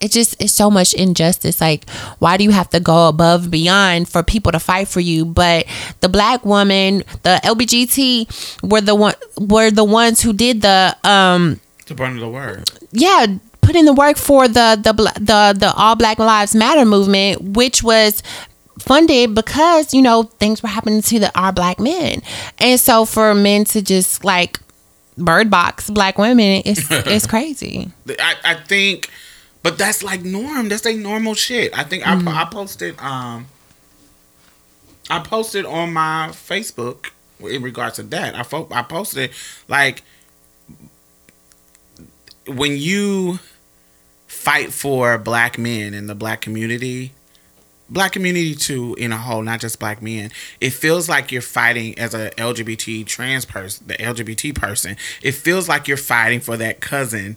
It 0.00 0.12
just 0.12 0.40
it's 0.40 0.52
so 0.52 0.70
much 0.70 0.94
injustice. 0.94 1.60
Like, 1.60 1.88
why 2.20 2.36
do 2.36 2.44
you 2.44 2.52
have 2.52 2.70
to 2.70 2.78
go 2.80 3.08
above 3.08 3.42
and 3.42 3.50
beyond 3.50 4.08
for 4.08 4.22
people 4.22 4.52
to 4.52 4.60
fight 4.60 4.86
for 4.86 5.00
you? 5.00 5.24
But 5.24 5.66
the 6.00 6.08
black 6.08 6.44
woman, 6.44 6.98
the 7.24 7.40
LBGT, 7.42 8.62
were 8.62 8.80
the 8.80 8.94
one 8.94 9.14
were 9.38 9.70
the 9.72 9.84
ones 9.84 10.20
who 10.20 10.32
did 10.32 10.62
the 10.62 10.96
um 11.02 11.60
to 11.86 11.94
burn 11.94 12.18
the 12.20 12.28
word 12.28 12.70
yeah 12.92 13.26
put 13.68 13.76
in 13.76 13.84
the 13.84 13.92
work 13.92 14.16
for 14.16 14.48
the 14.48 14.80
the 14.82 14.94
the 15.20 15.54
the 15.58 15.72
all 15.76 15.94
black 15.94 16.18
lives 16.18 16.54
matter 16.54 16.86
movement 16.86 17.38
which 17.42 17.82
was 17.82 18.22
funded 18.78 19.34
because 19.34 19.92
you 19.92 20.00
know 20.00 20.22
things 20.22 20.62
were 20.62 20.70
happening 20.70 21.02
to 21.02 21.18
the 21.18 21.38
our 21.38 21.52
black 21.52 21.78
men 21.78 22.22
and 22.58 22.80
so 22.80 23.04
for 23.04 23.34
men 23.34 23.64
to 23.64 23.82
just 23.82 24.24
like 24.24 24.58
bird 25.18 25.50
box 25.50 25.90
black 25.90 26.16
women 26.16 26.62
it's 26.64 26.86
it's 26.90 27.26
crazy 27.26 27.90
I, 28.18 28.36
I 28.42 28.54
think, 28.54 29.10
but 29.62 29.76
that's 29.76 30.02
like 30.02 30.22
norm. 30.22 30.70
That's 30.70 30.86
like 30.86 30.96
normal 30.96 31.34
shit. 31.34 31.76
I 31.76 31.84
think 31.84 32.06
I, 32.06 32.42
I 32.42 32.44
posted 32.46 32.98
um, 33.00 33.48
I 35.10 35.18
posted 35.18 35.66
on 35.66 35.92
my 35.92 36.28
Facebook 36.30 37.10
in 37.40 37.62
regards 37.62 37.96
to 37.96 38.02
that. 38.04 38.34
I 38.34 38.44
fo- 38.44 38.68
I 38.70 38.82
posted 38.82 39.30
like 39.68 40.02
when 42.46 42.76
you 42.78 43.40
fight 44.48 44.72
for 44.72 45.18
black 45.18 45.58
men 45.58 45.92
in 45.92 46.06
the 46.06 46.14
black 46.14 46.40
community. 46.40 47.12
Black 47.90 48.12
community 48.12 48.54
too, 48.54 48.94
in 48.94 49.12
a 49.12 49.16
whole, 49.18 49.42
not 49.42 49.60
just 49.60 49.78
black 49.78 50.00
men. 50.00 50.30
It 50.58 50.70
feels 50.70 51.06
like 51.06 51.30
you're 51.30 51.42
fighting 51.42 51.98
as 51.98 52.14
a 52.14 52.30
LGBT 52.30 53.04
trans 53.04 53.44
person, 53.44 53.88
the 53.88 53.94
LGBT 53.96 54.54
person. 54.54 54.96
It 55.20 55.32
feels 55.32 55.68
like 55.68 55.86
you're 55.86 55.98
fighting 55.98 56.40
for 56.40 56.56
that 56.56 56.80
cousin 56.80 57.36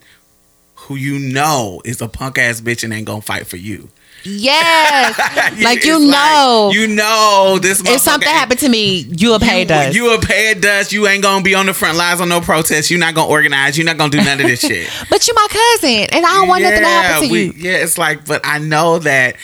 who 0.76 0.96
you 0.96 1.20
know 1.20 1.82
is 1.84 2.02
a 2.02 2.08
punk 2.08 2.38
ass 2.38 2.62
bitch 2.62 2.82
and 2.82 2.94
ain't 2.94 3.08
gonna 3.08 3.22
fight 3.22 3.46
for 3.46 3.58
you. 3.58 3.90
Yes 4.24 5.18
like 5.64 5.84
you 5.84 5.96
It's 5.98 6.06
know 6.12 6.70
you 6.74 6.88
know 6.88 7.60
this. 7.62 7.82
if 7.86 8.02
something 8.02 8.28
happened 8.30 8.60
to 8.60 8.70
me 8.70 9.06
you'll 9.10 9.40
pay 9.40 9.66
dust 9.66 9.96
You 9.96 10.14
a 10.14 10.20
pay 10.20 10.54
dust. 10.54 10.92
You 10.92 11.08
ain't 11.08 11.24
gonna 11.24 11.44
be 11.44 11.56
on 11.56 11.66
the 11.66 11.74
front 11.74 11.98
lines 11.98 12.22
on 12.22 12.30
no 12.30 12.42
protest. 12.42 12.90
You're 12.92 13.00
not 13.00 13.16
gonna 13.16 13.30
organize. 13.30 13.78
You're 13.78 13.86
not 13.86 13.98
gonna 13.98 14.12
do 14.12 14.18
none 14.24 14.40
of 14.40 14.46
this 14.48 14.62
shit. 14.62 14.90
but 15.10 15.28
you 15.28 15.34
my 15.34 15.48
cousin 15.50 16.08
and 16.12 16.26
i 16.26 16.30
don't 16.36 16.48
want 16.48 16.64
nothing 16.64 16.80
to 16.80 16.86
happen 16.86 17.28
to 17.28 17.32
we- 17.32 17.44
you 17.46 17.54
Yeah, 17.56 17.78
it's 17.84 17.98
like, 17.98 18.26
but 18.26 18.42
I 18.44 18.60
know 18.60 19.00
that 19.00 19.36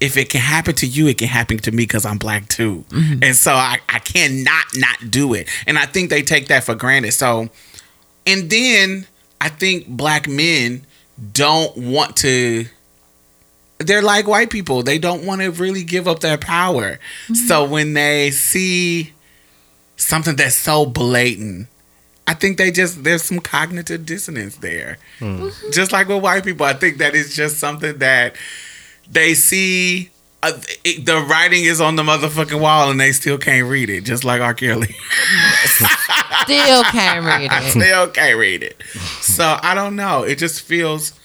if 0.00 0.16
it 0.16 0.30
can 0.30 0.40
happen 0.40 0.74
to 0.76 0.86
you, 0.86 1.08
it 1.08 1.18
can 1.18 1.28
happen 1.28 1.58
to 1.58 1.70
me 1.70 1.82
because 1.82 2.06
I'm 2.06 2.16
black 2.16 2.48
too. 2.48 2.84
Mm-hmm. 2.88 3.22
And 3.22 3.36
so 3.36 3.52
I, 3.52 3.78
I 3.88 3.98
cannot 3.98 4.64
not 4.76 5.10
do 5.10 5.34
it. 5.34 5.46
And 5.66 5.78
I 5.78 5.84
think 5.84 6.08
they 6.08 6.22
take 6.22 6.48
that 6.48 6.64
for 6.64 6.74
granted. 6.74 7.12
So, 7.12 7.50
and 8.26 8.48
then 8.48 9.06
I 9.42 9.50
think 9.50 9.86
black 9.88 10.26
men 10.26 10.86
don't 11.34 11.76
want 11.76 12.16
to. 12.18 12.64
They're 13.80 14.02
like 14.02 14.28
white 14.28 14.50
people. 14.50 14.82
They 14.82 14.98
don't 14.98 15.24
want 15.24 15.40
to 15.40 15.50
really 15.50 15.84
give 15.84 16.06
up 16.06 16.20
their 16.20 16.38
power. 16.38 16.98
Mm-hmm. 17.24 17.34
So 17.34 17.64
when 17.64 17.94
they 17.94 18.30
see 18.30 19.12
something 19.96 20.36
that's 20.36 20.54
so 20.54 20.84
blatant, 20.86 21.68
I 22.26 22.34
think 22.34 22.58
they 22.58 22.70
just 22.70 23.02
there's 23.02 23.24
some 23.24 23.40
cognitive 23.40 24.06
dissonance 24.06 24.56
there. 24.56 24.98
Just 25.72 25.92
like 25.92 26.06
with 26.06 26.22
white 26.22 26.44
people, 26.44 26.64
I 26.64 26.74
think 26.74 26.98
that 26.98 27.14
is 27.14 27.34
just 27.34 27.58
something 27.58 27.98
that 27.98 28.36
they 29.10 29.34
see. 29.34 30.10
Uh, 30.42 30.52
it, 30.84 31.04
the 31.04 31.18
writing 31.28 31.64
is 31.64 31.82
on 31.82 31.96
the 31.96 32.02
motherfucking 32.02 32.60
wall, 32.60 32.90
and 32.90 32.98
they 33.00 33.12
still 33.12 33.36
can't 33.36 33.68
read 33.68 33.90
it. 33.90 34.04
Just 34.04 34.24
like 34.24 34.40
R. 34.40 34.54
Kelly, 34.54 34.86
still 36.44 36.82
can't 36.84 37.26
read 37.26 37.50
it 37.52 37.70
still 37.70 38.08
can't 38.08 38.38
read 38.38 38.62
it. 38.62 38.80
So 39.20 39.58
I 39.60 39.74
don't 39.74 39.96
know. 39.96 40.22
It 40.22 40.38
just 40.38 40.62
feels 40.62 41.18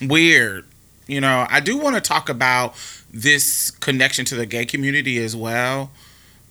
weird. 0.00 0.64
You 1.06 1.20
know, 1.20 1.46
I 1.48 1.60
do 1.60 1.78
want 1.78 1.94
to 1.94 2.00
talk 2.00 2.28
about 2.28 2.74
this 3.12 3.70
connection 3.70 4.24
to 4.26 4.34
the 4.34 4.46
gay 4.46 4.64
community 4.66 5.22
as 5.22 5.36
well. 5.36 5.90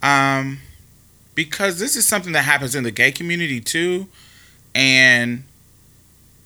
Um, 0.02 0.60
because 1.34 1.80
this 1.80 1.96
is 1.96 2.08
something 2.08 2.32
that 2.32 2.44
happens 2.44 2.74
in 2.74 2.84
the 2.84 2.92
gay 2.92 3.12
community 3.12 3.60
too. 3.60 4.08
And 4.74 5.44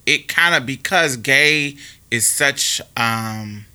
it 0.05 0.27
kind 0.27 0.55
of, 0.55 0.65
because 0.65 1.17
gay 1.17 1.77
is 2.09 2.25
such, 2.25 2.81
um, 2.97 3.65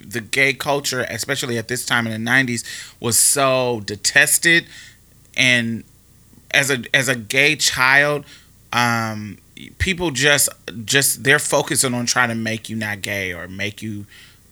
the 0.00 0.20
gay 0.20 0.52
culture, 0.52 1.04
especially 1.08 1.58
at 1.58 1.66
this 1.66 1.84
time 1.84 2.06
in 2.06 2.24
the 2.24 2.30
90s, 2.30 2.64
was 3.00 3.18
so 3.18 3.82
detested. 3.84 4.66
And 5.36 5.82
as 6.52 6.70
a, 6.70 6.84
as 6.94 7.08
a 7.08 7.16
gay 7.16 7.56
child, 7.56 8.24
um, 8.72 9.38
people 9.78 10.10
just 10.10 10.48
just 10.84 11.24
they're 11.24 11.38
focusing 11.38 11.94
on 11.94 12.06
trying 12.06 12.28
to 12.28 12.34
make 12.34 12.68
you 12.68 12.76
not 12.76 13.02
gay 13.02 13.32
or 13.32 13.48
make 13.48 13.82
you 13.82 14.06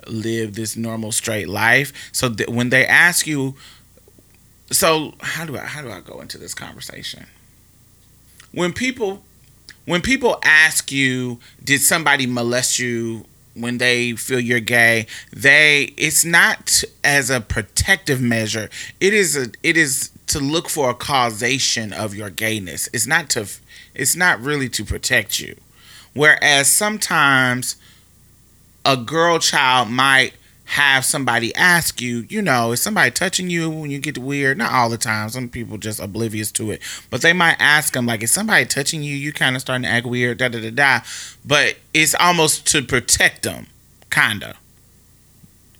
live 0.06 0.54
this 0.54 0.76
normal 0.76 1.12
straight 1.12 1.48
life. 1.48 1.92
So 2.12 2.30
when 2.48 2.70
they 2.70 2.86
ask 2.86 3.26
you 3.26 3.54
so 4.70 5.12
how 5.20 5.44
do 5.44 5.56
i 5.56 5.60
how 5.60 5.82
do 5.82 5.90
i 5.90 6.00
go 6.00 6.20
into 6.20 6.38
this 6.38 6.54
conversation? 6.54 7.26
When 8.52 8.72
people 8.72 9.22
when 9.84 10.00
people 10.00 10.38
ask 10.44 10.92
you 10.92 11.40
did 11.62 11.80
somebody 11.80 12.26
molest 12.26 12.78
you 12.78 13.26
when 13.54 13.78
they 13.78 14.12
feel 14.12 14.40
you're 14.40 14.60
gay? 14.60 15.06
They 15.32 15.92
it's 15.96 16.24
not 16.24 16.84
as 17.04 17.28
a 17.28 17.40
protective 17.40 18.20
measure. 18.20 18.70
It 19.00 19.12
is 19.12 19.36
a 19.36 19.48
it 19.62 19.76
is 19.76 20.10
to 20.28 20.38
look 20.38 20.68
for 20.68 20.90
a 20.90 20.94
causation 20.94 21.92
of 21.92 22.14
your 22.14 22.30
gayness. 22.30 22.88
It's 22.92 23.06
not 23.06 23.28
to 23.30 23.46
it's 23.94 24.16
not 24.16 24.40
really 24.40 24.68
to 24.68 24.84
protect 24.84 25.40
you 25.40 25.56
whereas 26.14 26.68
sometimes 26.68 27.76
a 28.84 28.96
girl 28.96 29.38
child 29.38 29.88
might 29.88 30.32
have 30.72 31.04
somebody 31.04 31.54
ask 31.54 32.00
you, 32.00 32.24
you 32.30 32.40
know, 32.40 32.72
is 32.72 32.80
somebody 32.80 33.10
touching 33.10 33.50
you 33.50 33.68
when 33.68 33.90
you 33.90 33.98
get 33.98 34.16
weird? 34.16 34.56
Not 34.56 34.72
all 34.72 34.88
the 34.88 34.96
time. 34.96 35.28
Some 35.28 35.50
people 35.50 35.76
just 35.76 36.00
oblivious 36.00 36.50
to 36.52 36.70
it, 36.70 36.80
but 37.10 37.20
they 37.20 37.34
might 37.34 37.56
ask 37.58 37.92
them 37.92 38.06
like, 38.06 38.22
is 38.22 38.30
somebody 38.30 38.64
touching 38.64 39.02
you? 39.02 39.14
You 39.14 39.34
kind 39.34 39.54
of 39.54 39.60
starting 39.60 39.82
to 39.82 39.88
act 39.90 40.06
weird, 40.06 40.38
da 40.38 40.48
da 40.48 40.60
da 40.60 40.70
da. 40.70 41.00
But 41.44 41.76
it's 41.92 42.14
almost 42.14 42.66
to 42.68 42.82
protect 42.82 43.42
them, 43.42 43.66
kinda. 44.10 44.56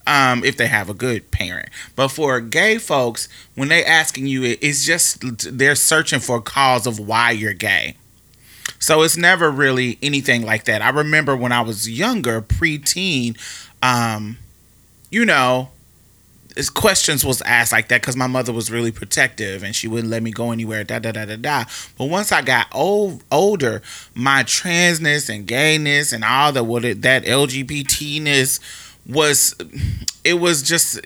Um, 0.06 0.44
if 0.44 0.56
they 0.56 0.66
have 0.66 0.90
a 0.90 0.94
good 0.94 1.30
parent, 1.30 1.68
but 1.94 2.08
for 2.08 2.40
gay 2.40 2.76
folks, 2.78 3.28
when 3.54 3.68
they 3.68 3.84
asking 3.84 4.26
you, 4.26 4.42
it, 4.42 4.58
it's 4.60 4.84
just 4.84 5.20
they're 5.56 5.76
searching 5.76 6.18
for 6.18 6.38
a 6.38 6.42
cause 6.42 6.88
of 6.88 6.98
why 6.98 7.30
you're 7.30 7.54
gay. 7.54 7.96
So 8.78 9.02
it's 9.02 9.16
never 9.16 9.50
really 9.50 9.98
anything 10.02 10.42
like 10.42 10.64
that. 10.64 10.82
I 10.82 10.90
remember 10.90 11.36
when 11.36 11.52
I 11.52 11.60
was 11.60 11.88
younger, 11.88 12.42
preteen, 12.42 13.36
um, 13.82 14.38
you 15.10 15.24
know, 15.24 15.70
questions 16.74 17.24
was 17.24 17.40
asked 17.42 17.72
like 17.72 17.88
that 17.88 18.00
because 18.00 18.16
my 18.16 18.26
mother 18.26 18.52
was 18.52 18.70
really 18.70 18.92
protective 18.92 19.62
and 19.62 19.74
she 19.74 19.88
wouldn't 19.88 20.10
let 20.10 20.22
me 20.22 20.30
go 20.30 20.50
anywhere. 20.50 20.84
Da 20.84 20.98
da 20.98 21.12
da 21.12 21.24
da 21.24 21.36
da. 21.36 21.64
But 21.96 22.06
once 22.06 22.32
I 22.32 22.42
got 22.42 22.66
old, 22.72 23.24
older, 23.30 23.82
my 24.14 24.42
transness 24.42 25.34
and 25.34 25.46
gayness 25.46 26.12
and 26.12 26.24
all 26.24 26.52
the 26.52 26.62
what 26.62 26.84
it, 26.84 27.02
that 27.02 27.24
LGBTness 27.24 28.60
was, 29.06 29.54
it 30.24 30.34
was 30.34 30.62
just 30.62 31.00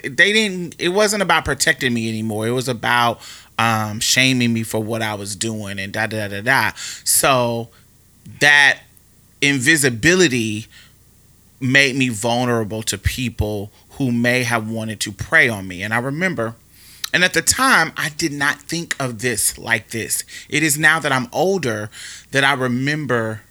they 0.00 0.32
didn't. 0.32 0.76
It 0.78 0.90
wasn't 0.90 1.22
about 1.22 1.44
protecting 1.44 1.92
me 1.92 2.08
anymore. 2.08 2.46
It 2.46 2.52
was 2.52 2.68
about 2.68 3.20
um, 3.58 4.00
shaming 4.00 4.52
me 4.52 4.62
for 4.62 4.80
what 4.80 5.02
I 5.02 5.14
was 5.14 5.36
doing 5.36 5.78
and 5.78 5.92
da 5.92 6.06
da 6.06 6.28
da 6.28 6.40
da. 6.40 6.72
So 7.04 7.68
that 8.40 8.80
invisibility 9.40 10.66
made 11.60 11.94
me 11.96 12.08
vulnerable 12.08 12.82
to 12.82 12.98
people 12.98 13.70
who 13.90 14.10
may 14.10 14.42
have 14.42 14.68
wanted 14.68 15.00
to 15.00 15.12
prey 15.12 15.48
on 15.48 15.68
me. 15.68 15.82
And 15.82 15.94
I 15.94 15.98
remember, 15.98 16.56
and 17.12 17.22
at 17.22 17.34
the 17.34 17.42
time, 17.42 17.92
I 17.96 18.08
did 18.10 18.32
not 18.32 18.56
think 18.56 18.96
of 18.98 19.20
this 19.20 19.58
like 19.58 19.90
this. 19.90 20.24
It 20.48 20.62
is 20.62 20.78
now 20.78 20.98
that 20.98 21.12
I'm 21.12 21.28
older 21.32 21.90
that 22.30 22.42
I 22.42 22.54
remember 22.54 23.42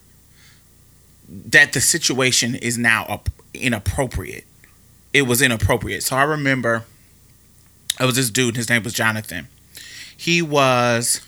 that 1.29 1.73
the 1.73 1.79
situation 1.79 2.55
is 2.55 2.77
now 2.77 3.21
inappropriate. 3.53 4.45
It 5.13 5.23
was 5.23 5.41
inappropriate. 5.41 6.03
So 6.03 6.15
I 6.15 6.23
remember 6.23 6.83
it 7.99 8.05
was 8.05 8.15
this 8.15 8.29
dude, 8.29 8.55
his 8.55 8.69
name 8.69 8.83
was 8.83 8.93
Jonathan. 8.93 9.47
He 10.21 10.39
was 10.43 11.19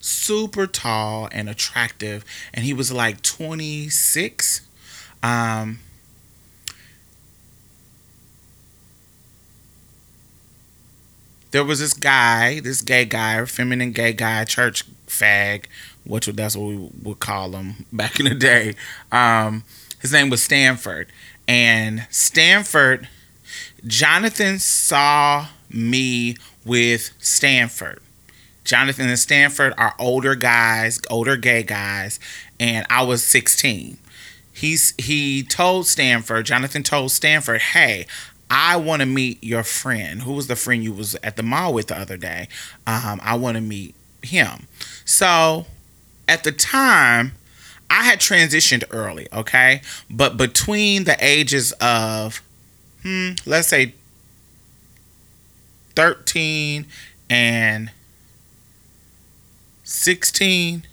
super 0.00 0.66
tall 0.66 1.28
and 1.30 1.48
attractive, 1.48 2.24
and 2.52 2.64
he 2.64 2.74
was 2.74 2.90
like 2.90 3.22
26. 3.22 4.62
Um, 5.22 5.78
there 11.52 11.62
was 11.62 11.78
this 11.78 11.94
guy, 11.94 12.58
this 12.58 12.80
gay 12.80 13.04
guy, 13.04 13.44
feminine 13.44 13.92
gay 13.92 14.12
guy, 14.12 14.44
church 14.44 14.82
fag, 15.06 15.66
which 16.04 16.26
that's 16.26 16.56
what 16.56 16.66
we 16.66 16.90
would 17.04 17.20
call 17.20 17.52
him 17.52 17.86
back 17.92 18.18
in 18.18 18.24
the 18.24 18.34
day. 18.34 18.74
Um, 19.12 19.62
his 20.00 20.12
name 20.12 20.30
was 20.30 20.42
Stanford, 20.42 21.06
and 21.46 22.08
Stanford, 22.10 23.08
Jonathan 23.86 24.58
saw 24.58 25.46
me 25.70 26.34
with 26.64 27.12
Stanford. 27.20 28.00
Jonathan 28.64 29.08
and 29.08 29.18
Stanford 29.18 29.74
are 29.76 29.94
older 29.98 30.34
guys, 30.34 31.00
older 31.10 31.36
gay 31.36 31.62
guys, 31.62 32.20
and 32.60 32.86
I 32.88 33.02
was 33.02 33.24
16. 33.24 33.98
He's 34.52 34.94
he 34.98 35.42
told 35.42 35.86
Stanford, 35.86 36.46
Jonathan 36.46 36.82
told 36.82 37.10
Stanford, 37.10 37.60
"Hey, 37.60 38.06
I 38.50 38.76
want 38.76 39.00
to 39.00 39.06
meet 39.06 39.42
your 39.42 39.62
friend. 39.62 40.22
Who 40.22 40.34
was 40.34 40.46
the 40.46 40.56
friend 40.56 40.84
you 40.84 40.92
was 40.92 41.16
at 41.22 41.36
the 41.36 41.42
mall 41.42 41.72
with 41.72 41.88
the 41.88 41.98
other 41.98 42.16
day? 42.16 42.48
Um, 42.86 43.20
I 43.22 43.34
want 43.36 43.56
to 43.56 43.62
meet 43.62 43.94
him." 44.22 44.66
So, 45.04 45.66
at 46.28 46.44
the 46.44 46.52
time, 46.52 47.32
I 47.88 48.04
had 48.04 48.20
transitioned 48.20 48.84
early, 48.90 49.26
okay? 49.32 49.82
But 50.08 50.36
between 50.36 51.04
the 51.04 51.16
ages 51.20 51.72
of 51.72 52.42
hmm, 53.02 53.32
let's 53.44 53.68
say 53.68 53.94
13 55.96 56.86
and 57.28 57.90
16, 59.92 60.84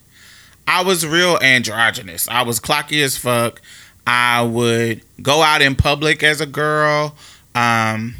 I 0.67 0.83
was 0.83 1.05
real 1.05 1.37
androgynous. 1.41 2.27
I 2.27 2.43
was 2.43 2.59
clocky 2.59 3.03
as 3.03 3.17
fuck. 3.17 3.61
I 4.05 4.41
would 4.41 5.01
go 5.21 5.41
out 5.41 5.61
in 5.61 5.75
public 5.75 6.23
as 6.23 6.41
a 6.41 6.45
girl. 6.45 7.15
Um, 7.55 8.15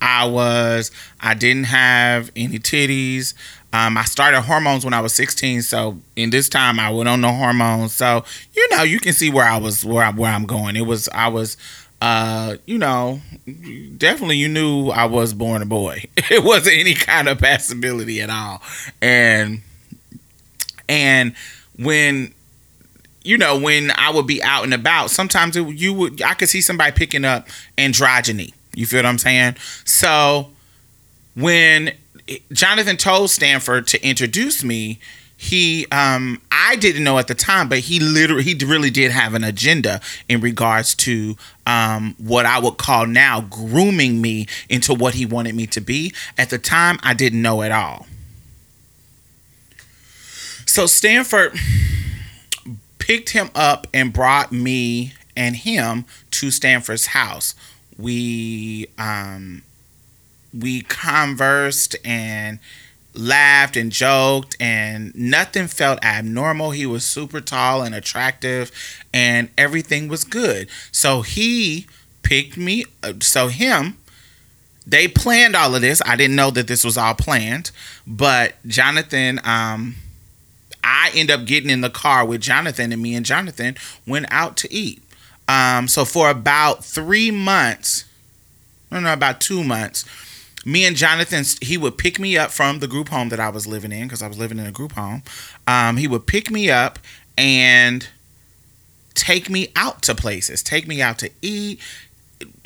I 0.00 0.26
was, 0.26 0.90
I 1.20 1.34
didn't 1.34 1.64
have 1.64 2.30
any 2.34 2.58
titties. 2.58 3.34
Um, 3.72 3.98
I 3.98 4.04
started 4.04 4.42
hormones 4.42 4.84
when 4.84 4.94
I 4.94 5.00
was 5.00 5.12
16, 5.14 5.62
so 5.62 5.98
in 6.14 6.30
this 6.30 6.48
time 6.48 6.78
I 6.78 6.90
went 6.90 7.08
on 7.08 7.20
no 7.20 7.32
hormones. 7.32 7.92
So 7.92 8.24
you 8.54 8.68
know, 8.70 8.82
you 8.82 9.00
can 9.00 9.12
see 9.12 9.30
where 9.30 9.46
I 9.46 9.58
was, 9.58 9.84
where 9.84 10.04
I, 10.04 10.10
where 10.10 10.32
I'm 10.32 10.46
going. 10.46 10.76
It 10.76 10.86
was, 10.86 11.08
I 11.08 11.28
was, 11.28 11.56
uh, 12.00 12.56
you 12.66 12.78
know, 12.78 13.20
definitely 13.96 14.36
you 14.36 14.48
knew 14.48 14.90
I 14.90 15.06
was 15.06 15.34
born 15.34 15.62
a 15.62 15.66
boy. 15.66 16.04
It 16.30 16.42
wasn't 16.42 16.76
any 16.78 16.94
kind 16.94 17.28
of 17.28 17.38
possibility 17.38 18.20
at 18.20 18.30
all, 18.30 18.62
and 19.02 19.62
and 20.88 21.34
when 21.78 22.34
you 23.22 23.38
know 23.38 23.58
when 23.58 23.90
I 23.96 24.10
would 24.10 24.26
be 24.26 24.42
out 24.42 24.64
and 24.64 24.74
about, 24.74 25.10
sometimes 25.10 25.56
it, 25.56 25.66
you 25.76 25.92
would 25.94 26.22
I 26.22 26.34
could 26.34 26.48
see 26.48 26.60
somebody 26.60 26.92
picking 26.92 27.24
up 27.24 27.48
androgyny. 27.78 28.52
You 28.74 28.86
feel 28.86 28.98
what 28.98 29.06
I'm 29.06 29.18
saying? 29.18 29.56
So 29.84 30.50
when 31.34 31.92
Jonathan 32.52 32.96
told 32.96 33.30
Stanford 33.30 33.86
to 33.88 34.06
introduce 34.06 34.64
me, 34.64 34.98
he 35.36 35.86
um 35.90 36.40
I 36.50 36.76
didn't 36.76 37.04
know 37.04 37.18
at 37.18 37.26
the 37.28 37.34
time, 37.34 37.68
but 37.68 37.80
he 37.80 38.00
literally 38.00 38.42
he 38.42 38.54
really 38.64 38.90
did 38.90 39.10
have 39.10 39.34
an 39.34 39.44
agenda 39.44 40.00
in 40.28 40.40
regards 40.40 40.94
to 40.96 41.36
um 41.66 42.14
what 42.18 42.46
I 42.46 42.58
would 42.58 42.76
call 42.78 43.06
now 43.06 43.42
grooming 43.42 44.20
me 44.20 44.46
into 44.68 44.94
what 44.94 45.14
he 45.14 45.26
wanted 45.26 45.54
me 45.54 45.66
to 45.68 45.80
be. 45.80 46.12
At 46.38 46.50
the 46.50 46.58
time, 46.58 46.98
I 47.02 47.14
didn't 47.14 47.42
know 47.42 47.62
at 47.62 47.72
all. 47.72 48.06
So 50.74 50.86
Stanford 50.86 51.56
picked 52.98 53.28
him 53.28 53.48
up 53.54 53.86
and 53.94 54.12
brought 54.12 54.50
me 54.50 55.12
and 55.36 55.54
him 55.54 56.04
to 56.32 56.50
Stanford's 56.50 57.06
house. 57.06 57.54
We 57.96 58.88
um 58.98 59.62
we 60.52 60.80
conversed 60.80 61.94
and 62.04 62.58
laughed 63.14 63.76
and 63.76 63.92
joked 63.92 64.56
and 64.58 65.14
nothing 65.14 65.68
felt 65.68 66.04
abnormal. 66.04 66.72
He 66.72 66.86
was 66.86 67.06
super 67.06 67.40
tall 67.40 67.82
and 67.82 67.94
attractive 67.94 68.72
and 69.12 69.50
everything 69.56 70.08
was 70.08 70.24
good. 70.24 70.68
So 70.90 71.22
he 71.22 71.86
picked 72.24 72.56
me 72.56 72.84
so 73.20 73.46
him 73.46 73.96
they 74.84 75.06
planned 75.06 75.54
all 75.54 75.76
of 75.76 75.82
this. 75.82 76.02
I 76.04 76.16
didn't 76.16 76.34
know 76.34 76.50
that 76.50 76.66
this 76.66 76.82
was 76.82 76.98
all 76.98 77.14
planned, 77.14 77.70
but 78.08 78.54
Jonathan 78.66 79.40
um 79.44 79.94
I 80.84 81.10
end 81.14 81.30
up 81.30 81.46
getting 81.46 81.70
in 81.70 81.80
the 81.80 81.90
car 81.90 82.24
with 82.24 82.40
Jonathan, 82.40 82.92
and 82.92 83.02
me 83.02 83.14
and 83.14 83.26
Jonathan 83.26 83.76
went 84.06 84.26
out 84.30 84.56
to 84.58 84.72
eat. 84.72 85.02
Um, 85.48 85.88
so 85.88 86.04
for 86.04 86.30
about 86.30 86.84
three 86.84 87.30
months, 87.30 88.04
don't 88.94 89.02
know, 89.02 89.12
about 89.12 89.40
two 89.40 89.64
months, 89.64 90.04
me 90.64 90.84
and 90.84 90.96
Jonathan, 90.96 91.44
he 91.60 91.76
would 91.76 91.98
pick 91.98 92.18
me 92.18 92.38
up 92.38 92.50
from 92.50 92.78
the 92.78 92.86
group 92.86 93.08
home 93.08 93.28
that 93.28 93.40
I 93.40 93.50
was 93.50 93.66
living 93.66 93.92
in 93.92 94.04
because 94.04 94.22
I 94.22 94.28
was 94.28 94.38
living 94.38 94.58
in 94.58 94.66
a 94.66 94.72
group 94.72 94.92
home. 94.92 95.22
Um, 95.66 95.98
he 95.98 96.08
would 96.08 96.26
pick 96.26 96.50
me 96.50 96.70
up 96.70 96.98
and 97.36 98.08
take 99.14 99.50
me 99.50 99.68
out 99.76 100.00
to 100.02 100.14
places, 100.14 100.62
take 100.62 100.88
me 100.88 101.02
out 101.02 101.18
to 101.18 101.30
eat, 101.42 101.80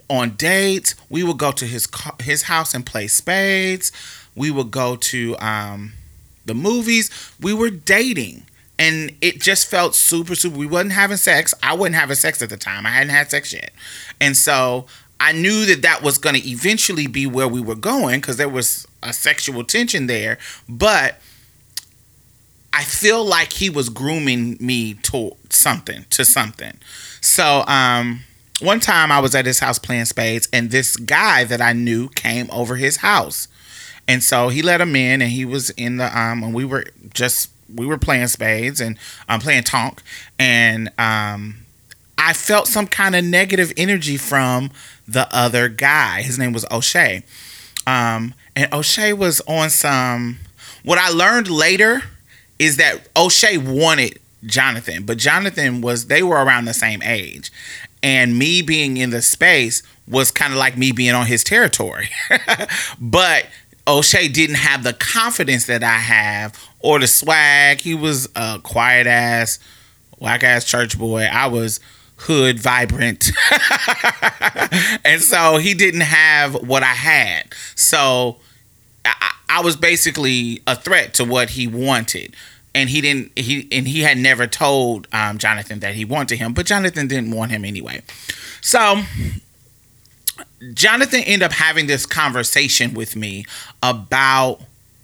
on 0.09 0.31
dates. 0.31 0.95
We 1.11 1.23
would 1.25 1.39
go 1.39 1.53
to 1.53 1.67
his 1.67 1.89
his 2.21 2.45
house 2.45 2.75
and 2.75 2.87
play 2.87 3.09
spades. 3.09 3.91
We 4.35 4.51
would 4.51 4.71
go 4.71 4.97
to 4.97 5.37
um, 5.39 5.93
the 6.49 6.55
movies. 6.55 7.11
We 7.41 7.55
were 7.55 7.71
dating. 7.71 8.45
And 8.81 9.13
it 9.21 9.41
just 9.41 9.69
felt 9.69 9.95
super, 9.97 10.37
super. 10.37 10.57
We 10.57 10.67
wasn't 10.67 10.93
having 10.93 11.17
sex. 11.17 11.53
I 11.63 11.75
wasn't 11.75 11.97
having 11.97 12.15
sex 12.15 12.43
at 12.43 12.51
the 12.51 12.57
time. 12.57 12.87
I 12.87 12.91
hadn't 12.91 13.09
had 13.11 13.31
sex 13.31 13.53
yet. 13.53 13.73
And 14.21 14.37
so 14.37 14.87
I 15.21 15.33
knew 15.33 15.67
that 15.67 15.83
that 15.83 16.03
was 16.03 16.17
going 16.19 16.37
to 16.37 16.49
eventually 16.49 17.09
be 17.09 17.27
where 17.27 17.49
we 17.49 17.61
were 17.61 17.75
going 17.75 18.21
because 18.21 18.37
there 18.37 18.49
was 18.49 18.87
a 19.03 19.13
sexual 19.13 19.65
tension 19.65 20.07
there. 20.07 20.39
But 20.69 21.21
I 22.73 22.85
feel 22.85 23.25
like 23.25 23.53
he 23.53 23.69
was 23.69 23.89
grooming 23.89 24.57
me 24.61 24.95
to 24.95 25.33
something, 25.51 26.05
to 26.11 26.25
something. 26.25 26.79
So, 27.21 27.65
um, 27.67 28.21
one 28.61 28.81
time 28.81 29.13
I 29.13 29.21
was 29.21 29.35
at 29.35 29.47
his 29.47 29.61
house 29.61 29.79
playing 29.79 30.07
spades, 30.07 30.49
and 30.53 30.71
this 30.71 30.97
guy 30.97 31.45
that 31.45 31.61
I 31.61 31.73
knew 31.73 32.09
came 32.11 32.49
over 32.51 32.77
his 32.77 32.99
house. 32.99 33.49
And 34.09 34.25
so 34.25 34.49
he 34.49 34.63
let 34.63 34.81
him 34.81 34.97
in, 34.97 35.23
and 35.23 35.31
he 35.31 35.45
was 35.45 35.71
in 35.71 35.99
the 35.99 36.19
um, 36.19 36.43
and 36.43 36.55
we 36.55 36.65
were 36.65 36.87
just 37.15 37.51
we 37.73 37.87
were 37.87 37.99
playing 37.99 38.27
spades 38.29 38.81
and 38.81 38.99
I'm 39.29 39.35
um, 39.35 39.41
playing 39.41 39.65
tonk, 39.65 40.03
and 40.39 40.89
um, 40.99 41.59
I 42.17 42.33
felt 42.33 42.67
some 42.67 42.87
kind 42.87 43.15
of 43.15 43.25
negative 43.25 43.73
energy 43.77 44.17
from 44.17 44.71
the 45.07 45.29
other 45.35 45.69
guy. 45.69 46.23
His 46.23 46.39
name 46.39 46.53
was 46.53 46.67
O'Shea. 46.71 47.23
Um, 47.87 48.35
and 48.57 48.73
O'Shea 48.73 49.13
was 49.13 49.41
on 49.43 49.71
some. 49.71 50.39
What 50.85 50.99
I 50.99 51.11
learned 51.11 51.51
later 51.51 52.03
is 52.59 52.77
that 52.77 53.09
O'Shea 53.17 53.59
wanted 53.59 54.19
Jonathan, 54.45 55.05
but 55.05 55.19
Jonathan 55.19 55.81
was, 55.81 56.07
they 56.07 56.23
were 56.23 56.37
around 56.37 56.65
the 56.65 56.75
same 56.75 57.03
age. 57.03 57.53
And 58.03 58.39
me 58.39 58.63
being 58.63 58.97
in 58.97 59.11
the 59.11 59.23
space 59.23 59.83
was 60.07 60.31
kind 60.31 60.53
of 60.53 60.59
like 60.59 60.77
me 60.77 60.93
being 60.93 61.15
on 61.15 61.27
his 61.27 61.45
territory. 61.45 62.09
but 63.01 63.47
O'Shea 63.89 64.29
didn't 64.29 64.57
have 64.57 64.85
the 64.85 64.93
confidence 64.93 65.65
that 65.65 65.83
I 65.83 65.97
have 65.97 66.55
or 66.81 67.01
the 67.01 67.07
swag. 67.07 67.81
He 67.81 67.95
was 67.95 68.29
a 68.37 68.61
quiet 68.63 69.07
ass, 69.07 69.59
whack 70.19 70.45
ass 70.45 70.65
church 70.65 70.99
boy. 70.99 71.23
I 71.23 71.47
was 71.47 71.81
hood 72.17 72.61
vibrant. 72.61 73.31
and 75.05 75.23
so 75.23 75.57
he 75.57 75.73
didn't 75.73 76.03
have 76.03 76.55
what 76.55 76.83
I 76.83 76.95
had. 76.95 77.55
So 77.75 78.37
I, 79.07 79.33
I 79.49 79.63
was 79.63 79.77
basically 79.77 80.63
a 80.67 80.77
threat 80.77 81.15
to 81.15 81.25
what 81.25 81.51
he 81.51 81.67
wanted. 81.67 82.35
And 82.75 82.91
he 82.91 83.01
didn't 83.01 83.37
he 83.37 83.67
and 83.73 83.89
he 83.89 84.01
had 84.03 84.19
never 84.19 84.47
told 84.47 85.09
um, 85.13 85.39
Jonathan 85.39 85.81
that 85.81 85.95
he 85.95 86.05
wanted 86.05 86.39
him, 86.39 86.53
but 86.53 86.67
Jonathan 86.67 87.09
didn't 87.09 87.31
want 87.31 87.51
him 87.51 87.65
anyway. 87.65 88.03
So 88.61 89.03
Jonathan 90.75 91.21
ended 91.21 91.45
up 91.47 91.53
having 91.53 91.87
this 91.87 92.07
conversation 92.07 92.95
with 92.95 93.17
me 93.17 93.45
about 93.83 94.61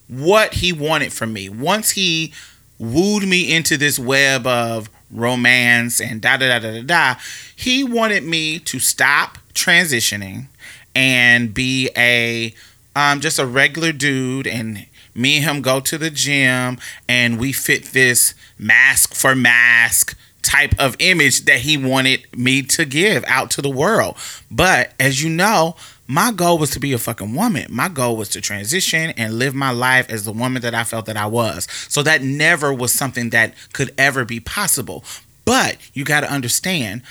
what 0.09 0.55
he 0.55 0.73
wanted 0.73 1.13
from 1.13 1.33
me. 1.33 1.49
Once 1.49 1.91
he 1.91 2.33
wooed 2.79 3.27
me 3.27 3.55
into 3.55 3.77
this 3.77 3.99
web 3.99 4.47
of 4.47 4.91
romance 5.11 6.01
and 6.01 6.21
da 6.21 6.37
da 6.37 6.49
da 6.49 6.59
da 6.59 6.73
da 6.73 6.83
da, 6.83 7.21
he 7.55 7.85
wanted 7.85 8.25
me 8.25 8.59
to 8.59 8.79
stop 8.79 9.39
transitioning 9.55 10.47
and 10.95 11.55
be 11.55 11.89
a 11.97 12.55
um, 12.97 13.21
just 13.21 13.39
a 13.39 13.47
regular 13.47 13.93
dude 13.93 14.47
and 14.47 14.87
me 15.15 15.37
and 15.37 15.45
him 15.45 15.63
go 15.63 15.81
to 15.81 15.99
the 15.99 16.11
gym 16.11 16.79
and 17.09 17.39
we 17.39 17.53
fit 17.53 17.87
this 17.87 18.35
mask 18.59 19.15
for 19.15 19.35
mask 19.35 20.17
type 20.45 20.74
of 20.78 20.95
image 20.99 21.47
that 21.47 21.61
he 21.61 21.76
wanted 21.76 22.26
me 22.36 22.62
to 22.62 22.84
give 22.84 23.24
out 23.26 23.51
to 23.53 23.62
the 23.62 23.70
world. 23.70 24.16
But 24.51 24.92
as 25.01 25.22
you 25.22 25.30
know, 25.30 25.76
my 26.07 26.32
goal 26.32 26.59
was 26.59 26.70
to 26.70 26.80
be 26.80 26.92
a 26.92 26.99
fucking 26.99 27.34
woman. 27.34 27.66
My 27.70 27.88
goal 27.88 28.16
was 28.16 28.28
to 28.30 28.40
transition 28.40 29.11
and 29.16 29.38
live 29.38 29.55
my 29.55 29.70
life 29.70 30.11
as 30.11 30.24
the 30.24 30.32
woman 30.32 30.62
that 30.62 30.74
I 30.74 30.84
felt 30.84 31.07
that 31.07 31.16
I 31.16 31.26
was. 31.26 31.66
So 31.88 32.03
that 32.03 32.22
never 32.22 32.72
was 32.72 32.92
something 32.92 33.30
that 33.30 33.55
could 33.72 33.95
ever 33.97 34.24
be 34.24 34.38
possible. 34.38 35.03
But 35.45 35.78
you 35.95 36.05
got 36.05 36.20
to 36.20 36.30
understand, 36.30 37.03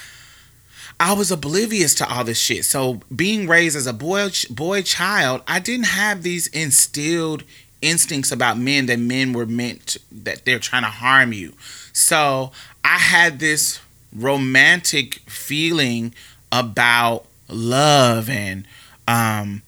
I 1.00 1.14
was 1.14 1.32
oblivious 1.32 1.96
to 1.96 2.10
all 2.10 2.24
this 2.24 2.40
shit. 2.40 2.66
So 2.66 3.02
being 3.14 3.48
raised 3.48 3.76
as 3.76 3.88
a 3.88 3.94
boy 3.94 4.30
boy 4.50 4.84
child, 4.84 5.42
I 5.48 5.60
didn't 5.60 5.88
have 5.88 6.22
these 6.22 6.48
instilled 6.48 7.44
instincts 7.84 8.32
about 8.32 8.58
men 8.58 8.88
that 8.88 9.00
men 9.00 9.34
were 9.34 9.46
meant 9.46 9.88
to, 9.88 10.00
that 10.12 10.46
they're 10.46 10.60
trying 10.60 10.84
to 10.84 10.90
harm 10.90 11.34
you. 11.34 11.54
So 11.92 12.52
I 12.84 12.98
had 12.98 13.40
this 13.40 13.80
romantic 14.16 15.16
feeling 15.30 16.14
about 16.52 17.26
love 17.50 18.30
and 18.30 18.66
um 19.08 19.62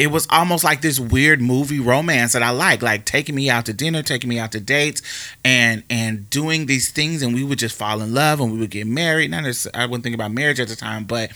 it 0.00 0.10
was 0.10 0.26
almost 0.30 0.64
like 0.64 0.80
this 0.80 0.98
weird 0.98 1.42
movie 1.42 1.78
romance 1.78 2.32
that 2.32 2.42
I 2.42 2.48
like, 2.48 2.80
like 2.80 3.04
taking 3.04 3.34
me 3.34 3.50
out 3.50 3.66
to 3.66 3.74
dinner, 3.74 4.02
taking 4.02 4.30
me 4.30 4.38
out 4.38 4.50
to 4.52 4.60
dates, 4.60 5.02
and 5.44 5.82
and 5.90 6.30
doing 6.30 6.64
these 6.64 6.88
things, 6.88 7.20
and 7.20 7.34
we 7.34 7.44
would 7.44 7.58
just 7.58 7.76
fall 7.76 8.00
in 8.00 8.14
love, 8.14 8.40
and 8.40 8.50
we 8.50 8.58
would 8.58 8.70
get 8.70 8.86
married. 8.86 9.30
Not 9.30 9.44
I 9.74 9.84
wouldn't 9.84 10.02
think 10.02 10.14
about 10.14 10.32
marriage 10.32 10.58
at 10.58 10.68
the 10.68 10.76
time, 10.76 11.04
but 11.04 11.32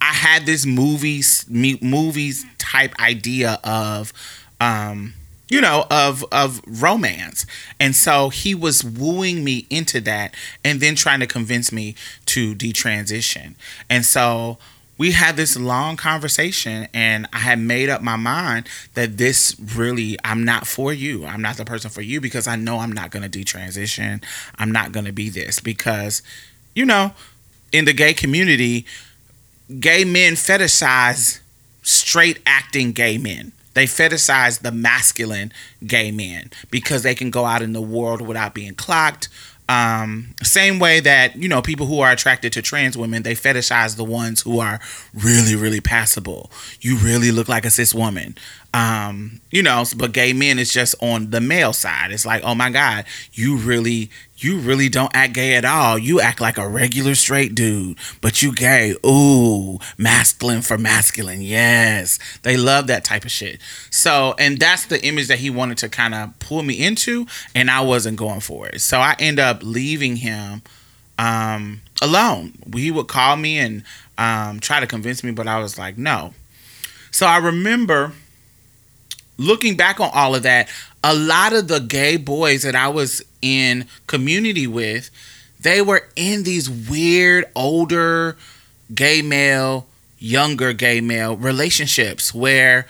I 0.00 0.12
had 0.12 0.46
this 0.46 0.66
movies 0.66 1.44
movies 1.48 2.44
type 2.58 2.92
idea 2.98 3.60
of 3.62 4.12
um 4.60 5.14
you 5.52 5.60
know 5.60 5.84
of 5.90 6.24
of 6.32 6.62
romance. 6.66 7.44
And 7.78 7.94
so 7.94 8.30
he 8.30 8.54
was 8.54 8.82
wooing 8.82 9.44
me 9.44 9.66
into 9.68 10.00
that 10.00 10.34
and 10.64 10.80
then 10.80 10.94
trying 10.94 11.20
to 11.20 11.26
convince 11.26 11.70
me 11.70 11.94
to 12.26 12.54
detransition. 12.54 13.54
And 13.90 14.06
so 14.06 14.56
we 14.96 15.12
had 15.12 15.36
this 15.36 15.56
long 15.56 15.96
conversation 15.96 16.88
and 16.94 17.26
i 17.32 17.38
had 17.38 17.58
made 17.58 17.88
up 17.88 18.02
my 18.02 18.14
mind 18.14 18.68
that 18.94 19.18
this 19.18 19.54
really 19.76 20.16
i'm 20.24 20.42
not 20.42 20.66
for 20.66 20.90
you. 20.90 21.26
I'm 21.26 21.42
not 21.42 21.58
the 21.58 21.66
person 21.66 21.90
for 21.90 22.00
you 22.00 22.18
because 22.18 22.46
i 22.48 22.56
know 22.56 22.78
i'm 22.78 22.92
not 22.92 23.10
going 23.10 23.28
to 23.28 23.38
detransition. 23.38 24.24
I'm 24.58 24.72
not 24.72 24.92
going 24.92 25.04
to 25.04 25.12
be 25.12 25.28
this 25.28 25.60
because 25.60 26.22
you 26.74 26.86
know 26.86 27.12
in 27.72 27.84
the 27.84 27.92
gay 27.92 28.14
community 28.14 28.86
gay 29.80 30.04
men 30.04 30.32
fetishize 30.32 31.40
straight 31.82 32.38
acting 32.46 32.92
gay 32.92 33.18
men 33.18 33.52
they 33.74 33.86
fetishize 33.86 34.60
the 34.60 34.72
masculine 34.72 35.52
gay 35.86 36.10
men 36.10 36.50
because 36.70 37.02
they 37.02 37.14
can 37.14 37.30
go 37.30 37.44
out 37.44 37.62
in 37.62 37.72
the 37.72 37.82
world 37.82 38.20
without 38.20 38.54
being 38.54 38.74
clocked. 38.74 39.28
Um, 39.68 40.34
same 40.42 40.78
way 40.78 41.00
that 41.00 41.36
you 41.36 41.48
know 41.48 41.62
people 41.62 41.86
who 41.86 42.00
are 42.00 42.12
attracted 42.12 42.52
to 42.54 42.62
trans 42.62 42.98
women, 42.98 43.22
they 43.22 43.34
fetishize 43.34 43.96
the 43.96 44.04
ones 44.04 44.42
who 44.42 44.58
are 44.58 44.80
really, 45.14 45.54
really 45.54 45.80
passable. 45.80 46.50
You 46.80 46.96
really 46.96 47.30
look 47.30 47.48
like 47.48 47.64
a 47.64 47.70
cis 47.70 47.94
woman. 47.94 48.34
Um, 48.74 49.40
you 49.50 49.62
know, 49.62 49.84
but 49.96 50.12
gay 50.12 50.32
men 50.32 50.58
is 50.58 50.72
just 50.72 50.94
on 51.00 51.30
the 51.30 51.40
male 51.40 51.72
side. 51.72 52.10
It's 52.10 52.26
like, 52.26 52.42
oh 52.42 52.54
my 52.54 52.70
god, 52.70 53.04
you 53.32 53.56
really 53.56 54.10
you 54.42 54.58
really 54.58 54.88
don't 54.88 55.10
act 55.14 55.34
gay 55.34 55.54
at 55.54 55.64
all. 55.64 55.98
You 55.98 56.20
act 56.20 56.40
like 56.40 56.58
a 56.58 56.68
regular 56.68 57.14
straight 57.14 57.54
dude, 57.54 57.98
but 58.20 58.42
you 58.42 58.54
gay. 58.54 58.94
Ooh, 59.06 59.78
masculine 59.98 60.62
for 60.62 60.78
masculine. 60.78 61.42
Yes. 61.42 62.18
They 62.42 62.56
love 62.56 62.86
that 62.88 63.04
type 63.04 63.24
of 63.24 63.30
shit. 63.30 63.60
So, 63.90 64.34
and 64.38 64.58
that's 64.58 64.86
the 64.86 65.04
image 65.04 65.28
that 65.28 65.38
he 65.38 65.50
wanted 65.50 65.78
to 65.78 65.88
kind 65.88 66.14
of 66.14 66.38
pull 66.38 66.62
me 66.62 66.74
into, 66.84 67.26
and 67.54 67.70
I 67.70 67.80
wasn't 67.80 68.16
going 68.18 68.40
for 68.40 68.68
it. 68.68 68.80
So 68.80 68.98
I 68.98 69.14
end 69.18 69.38
up 69.38 69.60
leaving 69.62 70.16
him 70.16 70.62
um, 71.18 71.82
alone. 72.00 72.52
He 72.74 72.90
would 72.90 73.08
call 73.08 73.36
me 73.36 73.58
and 73.58 73.84
um, 74.18 74.60
try 74.60 74.80
to 74.80 74.86
convince 74.86 75.22
me, 75.24 75.32
but 75.32 75.46
I 75.46 75.58
was 75.58 75.78
like, 75.78 75.98
no. 75.98 76.34
So 77.10 77.26
I 77.26 77.38
remember 77.38 78.12
looking 79.38 79.76
back 79.76 80.00
on 80.00 80.10
all 80.12 80.34
of 80.34 80.42
that, 80.44 80.68
a 81.04 81.14
lot 81.14 81.52
of 81.52 81.68
the 81.68 81.80
gay 81.80 82.16
boys 82.16 82.62
that 82.62 82.74
I 82.74 82.88
was 82.88 83.22
in 83.40 83.86
community 84.06 84.66
with, 84.66 85.10
they 85.60 85.82
were 85.82 86.08
in 86.16 86.42
these 86.44 86.68
weird 86.68 87.44
older 87.54 88.36
gay 88.94 89.22
male, 89.22 89.86
younger 90.18 90.72
gay 90.72 91.00
male 91.00 91.36
relationships 91.36 92.34
where 92.34 92.86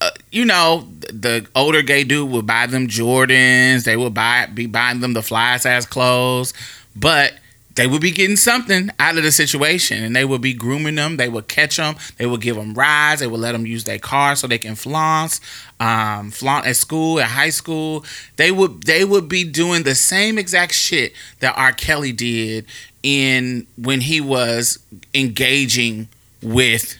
uh, 0.00 0.10
you 0.30 0.44
know, 0.44 0.86
the 1.00 1.46
older 1.54 1.80
gay 1.80 2.04
dude 2.04 2.30
would 2.30 2.46
buy 2.46 2.66
them 2.66 2.88
Jordans, 2.88 3.84
they 3.84 3.96
would 3.96 4.12
buy 4.12 4.46
be 4.46 4.66
buying 4.66 5.00
them 5.00 5.14
the 5.14 5.20
flyest 5.20 5.64
ass 5.64 5.86
clothes, 5.86 6.52
but 6.94 7.32
they 7.74 7.86
would 7.86 8.00
be 8.00 8.10
getting 8.12 8.36
something 8.36 8.90
out 9.00 9.16
of 9.16 9.24
the 9.24 9.32
situation 9.32 10.04
and 10.04 10.14
they 10.14 10.24
would 10.24 10.40
be 10.40 10.54
grooming 10.54 10.94
them. 10.94 11.16
They 11.16 11.28
would 11.28 11.48
catch 11.48 11.76
them. 11.76 11.96
They 12.18 12.26
would 12.26 12.40
give 12.40 12.56
them 12.56 12.74
rides. 12.74 13.20
They 13.20 13.26
would 13.26 13.40
let 13.40 13.52
them 13.52 13.66
use 13.66 13.84
their 13.84 13.98
car 13.98 14.36
so 14.36 14.46
they 14.46 14.58
can 14.58 14.76
flaunt, 14.76 15.40
um, 15.80 16.30
flaunt 16.30 16.66
at 16.66 16.76
school, 16.76 17.18
at 17.18 17.30
high 17.30 17.50
school. 17.50 18.04
They 18.36 18.52
would 18.52 18.84
they 18.84 19.04
would 19.04 19.28
be 19.28 19.44
doing 19.44 19.82
the 19.82 19.94
same 19.94 20.38
exact 20.38 20.74
shit 20.74 21.14
that 21.40 21.54
R. 21.56 21.72
Kelly 21.72 22.12
did 22.12 22.66
in 23.02 23.66
when 23.76 24.00
he 24.02 24.20
was 24.20 24.78
engaging 25.12 26.08
with 26.42 26.96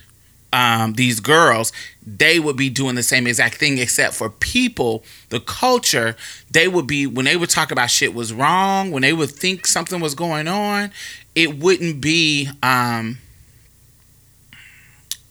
um, 0.52 0.94
these 0.94 1.20
girls 1.20 1.72
they 2.06 2.38
would 2.38 2.56
be 2.56 2.68
doing 2.68 2.94
the 2.94 3.02
same 3.02 3.26
exact 3.26 3.56
thing 3.56 3.78
except 3.78 4.14
for 4.14 4.28
people 4.28 5.04
the 5.30 5.40
culture 5.40 6.16
they 6.50 6.68
would 6.68 6.86
be 6.86 7.06
when 7.06 7.24
they 7.24 7.36
would 7.36 7.50
talk 7.50 7.70
about 7.70 7.90
shit 7.90 8.14
was 8.14 8.32
wrong 8.32 8.90
when 8.90 9.02
they 9.02 9.12
would 9.12 9.30
think 9.30 9.66
something 9.66 10.00
was 10.00 10.14
going 10.14 10.46
on 10.46 10.90
it 11.34 11.58
wouldn't 11.58 12.00
be 12.00 12.48
um 12.62 13.18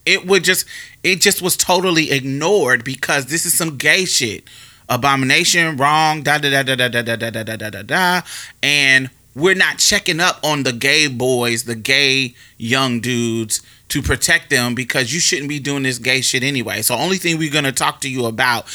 it 0.06 0.26
would 0.26 0.44
just 0.44 0.66
it 1.04 1.22
just 1.22 1.42
was 1.42 1.56
totally 1.56 2.12
ignored 2.12 2.84
because 2.84 3.28
this 3.28 3.46
is 3.46 3.54
some 3.54 3.78
gay 3.78 4.06
shit 4.06 4.44
abomination 4.90 5.78
wrong 5.78 6.24
da 6.24 6.38
da 6.38 6.50
da 6.50 6.64
da 6.64 6.76
da 6.76 7.02
da 7.02 7.16
da 7.16 7.30
da 7.30 7.44
da 7.44 7.56
da 7.56 7.70
da 7.70 7.82
da 7.84 8.22
and 8.62 9.10
we're 9.36 9.56
not 9.56 9.78
checking 9.78 10.20
up 10.20 10.40
on 10.44 10.64
the 10.64 10.74
gay 10.74 11.08
boys 11.08 11.64
the 11.64 11.76
gay 11.76 12.36
young 12.58 13.00
dudes 13.00 13.62
to 13.94 14.02
protect 14.02 14.50
them 14.50 14.74
because 14.74 15.14
you 15.14 15.20
shouldn't 15.20 15.48
be 15.48 15.60
doing 15.60 15.84
this 15.84 16.00
gay 16.00 16.20
shit 16.20 16.42
anyway. 16.42 16.82
So 16.82 16.96
only 16.96 17.18
thing 17.18 17.38
we're 17.38 17.54
gonna 17.54 17.72
talk 17.72 18.02
to 18.02 18.10
you 18.10 18.26
about 18.26 18.66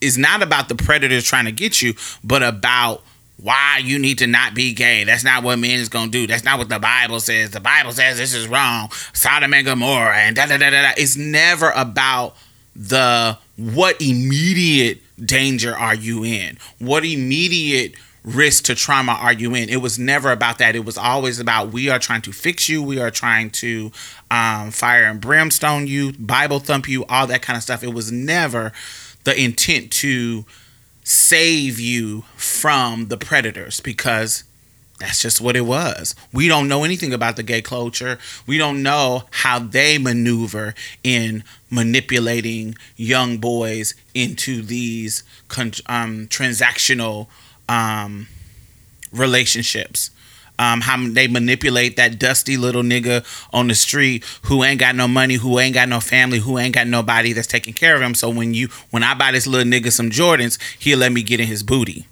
is 0.00 0.18
not 0.18 0.42
about 0.42 0.68
the 0.68 0.74
predators 0.74 1.22
trying 1.22 1.44
to 1.44 1.52
get 1.52 1.80
you, 1.80 1.94
but 2.24 2.42
about 2.42 3.04
why 3.40 3.80
you 3.80 3.96
need 3.96 4.18
to 4.18 4.26
not 4.26 4.54
be 4.54 4.72
gay. 4.74 5.04
That's 5.04 5.22
not 5.22 5.44
what 5.44 5.60
men 5.60 5.78
is 5.78 5.88
gonna 5.88 6.10
do. 6.10 6.26
That's 6.26 6.42
not 6.42 6.58
what 6.58 6.68
the 6.68 6.80
Bible 6.80 7.20
says. 7.20 7.52
The 7.52 7.60
Bible 7.60 7.92
says 7.92 8.18
this 8.18 8.34
is 8.34 8.48
wrong. 8.48 8.90
Sodom 9.12 9.54
and 9.54 9.64
Gomorrah 9.64 10.16
and 10.16 10.34
da 10.34 10.46
da 10.46 10.56
da 10.56 10.70
da. 10.70 10.82
da. 10.82 10.92
It's 10.96 11.16
never 11.16 11.70
about 11.70 12.36
the 12.74 13.38
what 13.56 14.02
immediate 14.02 15.00
danger 15.24 15.76
are 15.76 15.94
you 15.94 16.24
in? 16.24 16.58
What 16.80 17.04
immediate 17.04 17.94
risk 18.26 18.64
to 18.64 18.74
trauma 18.74 19.12
are 19.12 19.32
you 19.32 19.54
in? 19.54 19.70
It 19.70 19.80
was 19.80 19.98
never 19.98 20.32
about 20.32 20.58
that. 20.58 20.76
It 20.76 20.84
was 20.84 20.98
always 20.98 21.38
about 21.38 21.72
we 21.72 21.88
are 21.88 21.98
trying 21.98 22.22
to 22.22 22.32
fix 22.32 22.68
you. 22.68 22.82
We 22.82 23.00
are 23.00 23.10
trying 23.10 23.50
to 23.50 23.92
um, 24.30 24.72
fire 24.72 25.04
and 25.04 25.20
brimstone 25.20 25.86
you, 25.86 26.12
Bible 26.12 26.58
thump 26.58 26.88
you, 26.88 27.06
all 27.06 27.26
that 27.28 27.40
kind 27.40 27.56
of 27.56 27.62
stuff. 27.62 27.82
It 27.82 27.94
was 27.94 28.12
never 28.12 28.72
the 29.24 29.40
intent 29.40 29.90
to 29.92 30.44
save 31.04 31.78
you 31.78 32.22
from 32.36 33.06
the 33.06 33.16
predators 33.16 33.80
because 33.80 34.42
that's 34.98 35.20
just 35.20 35.40
what 35.40 35.56
it 35.56 35.62
was. 35.62 36.14
We 36.32 36.48
don't 36.48 36.68
know 36.68 36.82
anything 36.82 37.12
about 37.12 37.36
the 37.36 37.42
gay 37.42 37.60
culture. 37.60 38.18
We 38.46 38.56
don't 38.58 38.82
know 38.82 39.24
how 39.30 39.58
they 39.58 39.98
maneuver 39.98 40.74
in 41.04 41.44
manipulating 41.70 42.76
young 42.96 43.36
boys 43.36 43.94
into 44.14 44.62
these 44.62 45.22
um, 45.86 46.26
transactional 46.28 47.28
um, 47.68 48.28
relationships. 49.12 50.10
Um, 50.58 50.80
how 50.80 50.96
they 51.10 51.28
manipulate 51.28 51.96
that 51.96 52.18
dusty 52.18 52.56
little 52.56 52.82
nigga 52.82 53.26
on 53.52 53.68
the 53.68 53.74
street 53.74 54.24
who 54.44 54.64
ain't 54.64 54.80
got 54.80 54.96
no 54.96 55.06
money, 55.06 55.34
who 55.34 55.58
ain't 55.58 55.74
got 55.74 55.86
no 55.86 56.00
family, 56.00 56.38
who 56.38 56.56
ain't 56.56 56.74
got 56.74 56.86
nobody 56.86 57.34
that's 57.34 57.46
taking 57.46 57.74
care 57.74 57.94
of 57.94 58.00
him. 58.00 58.14
So 58.14 58.30
when 58.30 58.54
you 58.54 58.68
when 58.90 59.02
I 59.02 59.12
buy 59.12 59.32
this 59.32 59.46
little 59.46 59.70
nigga 59.70 59.92
some 59.92 60.08
Jordans, 60.08 60.58
he'll 60.78 60.98
let 60.98 61.12
me 61.12 61.22
get 61.22 61.40
in 61.40 61.46
his 61.46 61.62
booty 61.62 62.06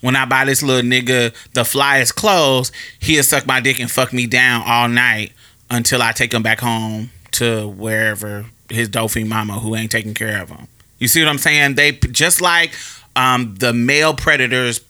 when 0.00 0.16
I 0.16 0.24
buy 0.24 0.44
this 0.44 0.62
little 0.62 0.88
nigga 0.88 1.34
the 1.54 1.62
flyest 1.62 2.14
clothes, 2.14 2.72
he'll 3.00 3.22
suck 3.22 3.46
my 3.46 3.60
dick 3.60 3.80
and 3.80 3.90
fuck 3.90 4.12
me 4.12 4.26
down 4.26 4.62
all 4.66 4.88
night 4.88 5.32
until 5.70 6.02
I 6.02 6.12
take 6.12 6.32
him 6.32 6.42
back 6.42 6.60
home 6.60 7.10
to 7.32 7.68
wherever 7.68 8.46
his 8.70 8.88
dopey 8.88 9.24
mama 9.24 9.54
who 9.54 9.74
ain't 9.74 9.90
taking 9.90 10.14
care 10.14 10.42
of 10.42 10.50
him. 10.50 10.68
You 10.98 11.08
see 11.08 11.22
what 11.22 11.28
I'm 11.28 11.38
saying? 11.38 11.74
They 11.76 11.92
just 11.92 12.40
like 12.40 12.74
um, 13.18 13.56
the 13.56 13.72
male 13.72 14.14
predators 14.14 14.80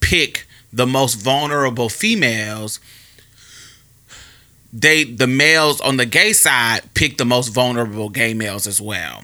pick 0.00 0.46
the 0.72 0.86
most 0.86 1.14
vulnerable 1.14 1.90
females. 1.90 2.80
They 4.72 5.04
the 5.04 5.26
males 5.26 5.78
on 5.82 5.98
the 5.98 6.06
gay 6.06 6.32
side 6.32 6.80
pick 6.94 7.18
the 7.18 7.26
most 7.26 7.48
vulnerable 7.48 8.08
gay 8.08 8.32
males 8.32 8.66
as 8.66 8.80
well. 8.80 9.22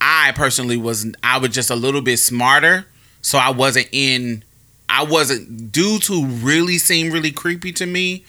I 0.00 0.32
personally 0.32 0.78
was 0.78 1.06
I 1.22 1.36
was 1.36 1.50
just 1.50 1.68
a 1.68 1.76
little 1.76 2.00
bit 2.00 2.18
smarter, 2.18 2.86
so 3.20 3.38
I 3.38 3.50
wasn't 3.50 3.88
in 3.92 4.42
I 4.88 5.04
wasn't 5.04 5.70
dudes 5.70 6.06
who 6.06 6.24
really 6.24 6.78
seemed 6.78 7.12
really 7.12 7.30
creepy 7.30 7.72
to 7.72 7.84
me 7.84 8.24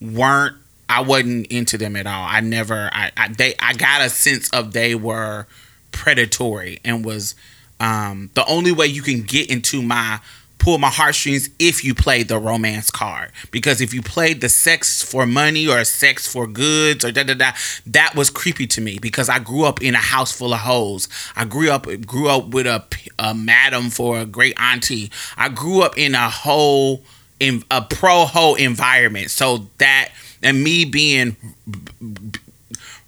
weren't 0.00 0.56
I 0.88 1.02
wasn't 1.02 1.48
into 1.48 1.76
them 1.76 1.96
at 1.96 2.06
all. 2.06 2.26
I 2.26 2.40
never 2.40 2.88
I, 2.92 3.10
I 3.16 3.28
they 3.28 3.54
I 3.58 3.74
got 3.74 4.00
a 4.00 4.08
sense 4.08 4.48
of 4.50 4.72
they 4.72 4.94
were 4.94 5.46
predatory 5.92 6.78
and 6.82 7.04
was 7.04 7.34
um 7.82 8.30
the 8.34 8.46
only 8.46 8.72
way 8.72 8.86
you 8.86 9.02
can 9.02 9.22
get 9.22 9.50
into 9.50 9.82
my 9.82 10.20
pull 10.62 10.78
my 10.78 10.88
heartstrings 10.88 11.50
if 11.58 11.84
you 11.84 11.92
played 11.92 12.28
the 12.28 12.38
romance 12.38 12.88
card. 12.88 13.32
Because 13.50 13.80
if 13.80 13.92
you 13.92 14.00
played 14.00 14.40
the 14.40 14.48
sex 14.48 15.02
for 15.02 15.26
money 15.26 15.66
or 15.66 15.82
sex 15.84 16.32
for 16.32 16.46
goods 16.46 17.04
or 17.04 17.10
da 17.10 17.24
da 17.24 17.34
da, 17.34 17.50
that 17.86 18.14
was 18.14 18.30
creepy 18.30 18.68
to 18.68 18.80
me 18.80 18.98
because 19.00 19.28
I 19.28 19.40
grew 19.40 19.64
up 19.64 19.82
in 19.82 19.94
a 19.96 19.98
house 19.98 20.30
full 20.30 20.54
of 20.54 20.60
hoes. 20.60 21.08
I 21.34 21.44
grew 21.44 21.70
up 21.70 21.86
grew 22.06 22.28
up 22.28 22.48
with 22.48 22.66
a, 22.66 22.84
a 23.18 23.34
madam 23.34 23.90
for 23.90 24.20
a 24.20 24.24
great 24.24 24.54
auntie. 24.58 25.10
I 25.36 25.48
grew 25.48 25.82
up 25.82 25.98
in 25.98 26.14
a 26.14 26.30
whole 26.30 27.02
in 27.40 27.64
a 27.70 27.82
pro 27.82 28.24
hoe 28.24 28.54
environment. 28.54 29.32
So 29.32 29.66
that 29.78 30.10
and 30.44 30.62
me 30.62 30.84
being 30.84 31.36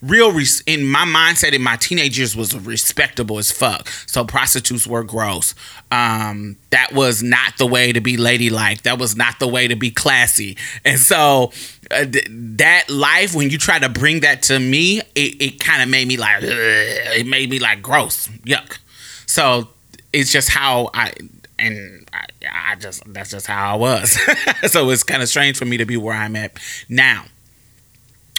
real 0.07 0.33
res- 0.33 0.63
in 0.67 0.85
my 0.85 1.05
mindset 1.05 1.53
in 1.53 1.63
my 1.63 1.77
teenage 1.77 2.19
years 2.19 2.37
was 2.37 2.55
respectable 2.55 3.39
as 3.39 3.51
fuck. 3.51 3.89
So 4.07 4.25
prostitutes 4.25 4.87
were 4.87 5.03
gross. 5.03 5.55
Um, 5.91 6.57
that 6.71 6.93
was 6.93 7.23
not 7.23 7.57
the 7.59 7.67
way 7.67 7.93
to 7.93 8.01
be 8.01 8.17
ladylike. 8.17 8.83
That 8.83 8.99
was 8.99 9.17
not 9.17 9.39
the 9.39 9.49
way 9.49 9.69
to 9.69 9.77
be 9.77 9.91
classy. 9.91 10.57
And 10.85 10.99
so 10.99 11.53
uh, 11.91 12.07
th- 12.07 12.27
that 12.31 12.89
life, 12.89 13.35
when 13.35 13.51
you 13.51 13.59
try 13.59 13.79
to 13.79 13.89
bring 13.89 14.21
that 14.21 14.43
to 14.45 14.59
me, 14.59 15.01
it, 15.15 15.43
it 15.43 15.61
kind 15.61 15.83
of 15.83 15.89
made 15.89 16.09
me 16.09 16.17
like, 16.17 16.43
ugh, 16.43 16.49
it 16.49 17.27
made 17.27 17.51
me 17.51 17.59
like 17.59 17.83
gross, 17.83 18.29
yuck. 18.45 18.79
So 19.27 19.69
it's 20.13 20.31
just 20.33 20.51
how 20.51 20.91
I 20.95 21.13
and 21.59 22.09
I, 22.13 22.27
I 22.73 22.75
just 22.77 23.03
that's 23.13 23.31
just 23.31 23.47
how 23.47 23.75
I 23.75 23.77
was. 23.77 24.19
so 24.71 24.91
it's 24.91 25.03
kind 25.03 25.23
of 25.23 25.29
strange 25.29 25.57
for 25.57 25.65
me 25.65 25.77
to 25.77 25.85
be 25.85 25.97
where 25.97 26.15
I'm 26.15 26.37
at 26.37 26.59
now 26.89 27.25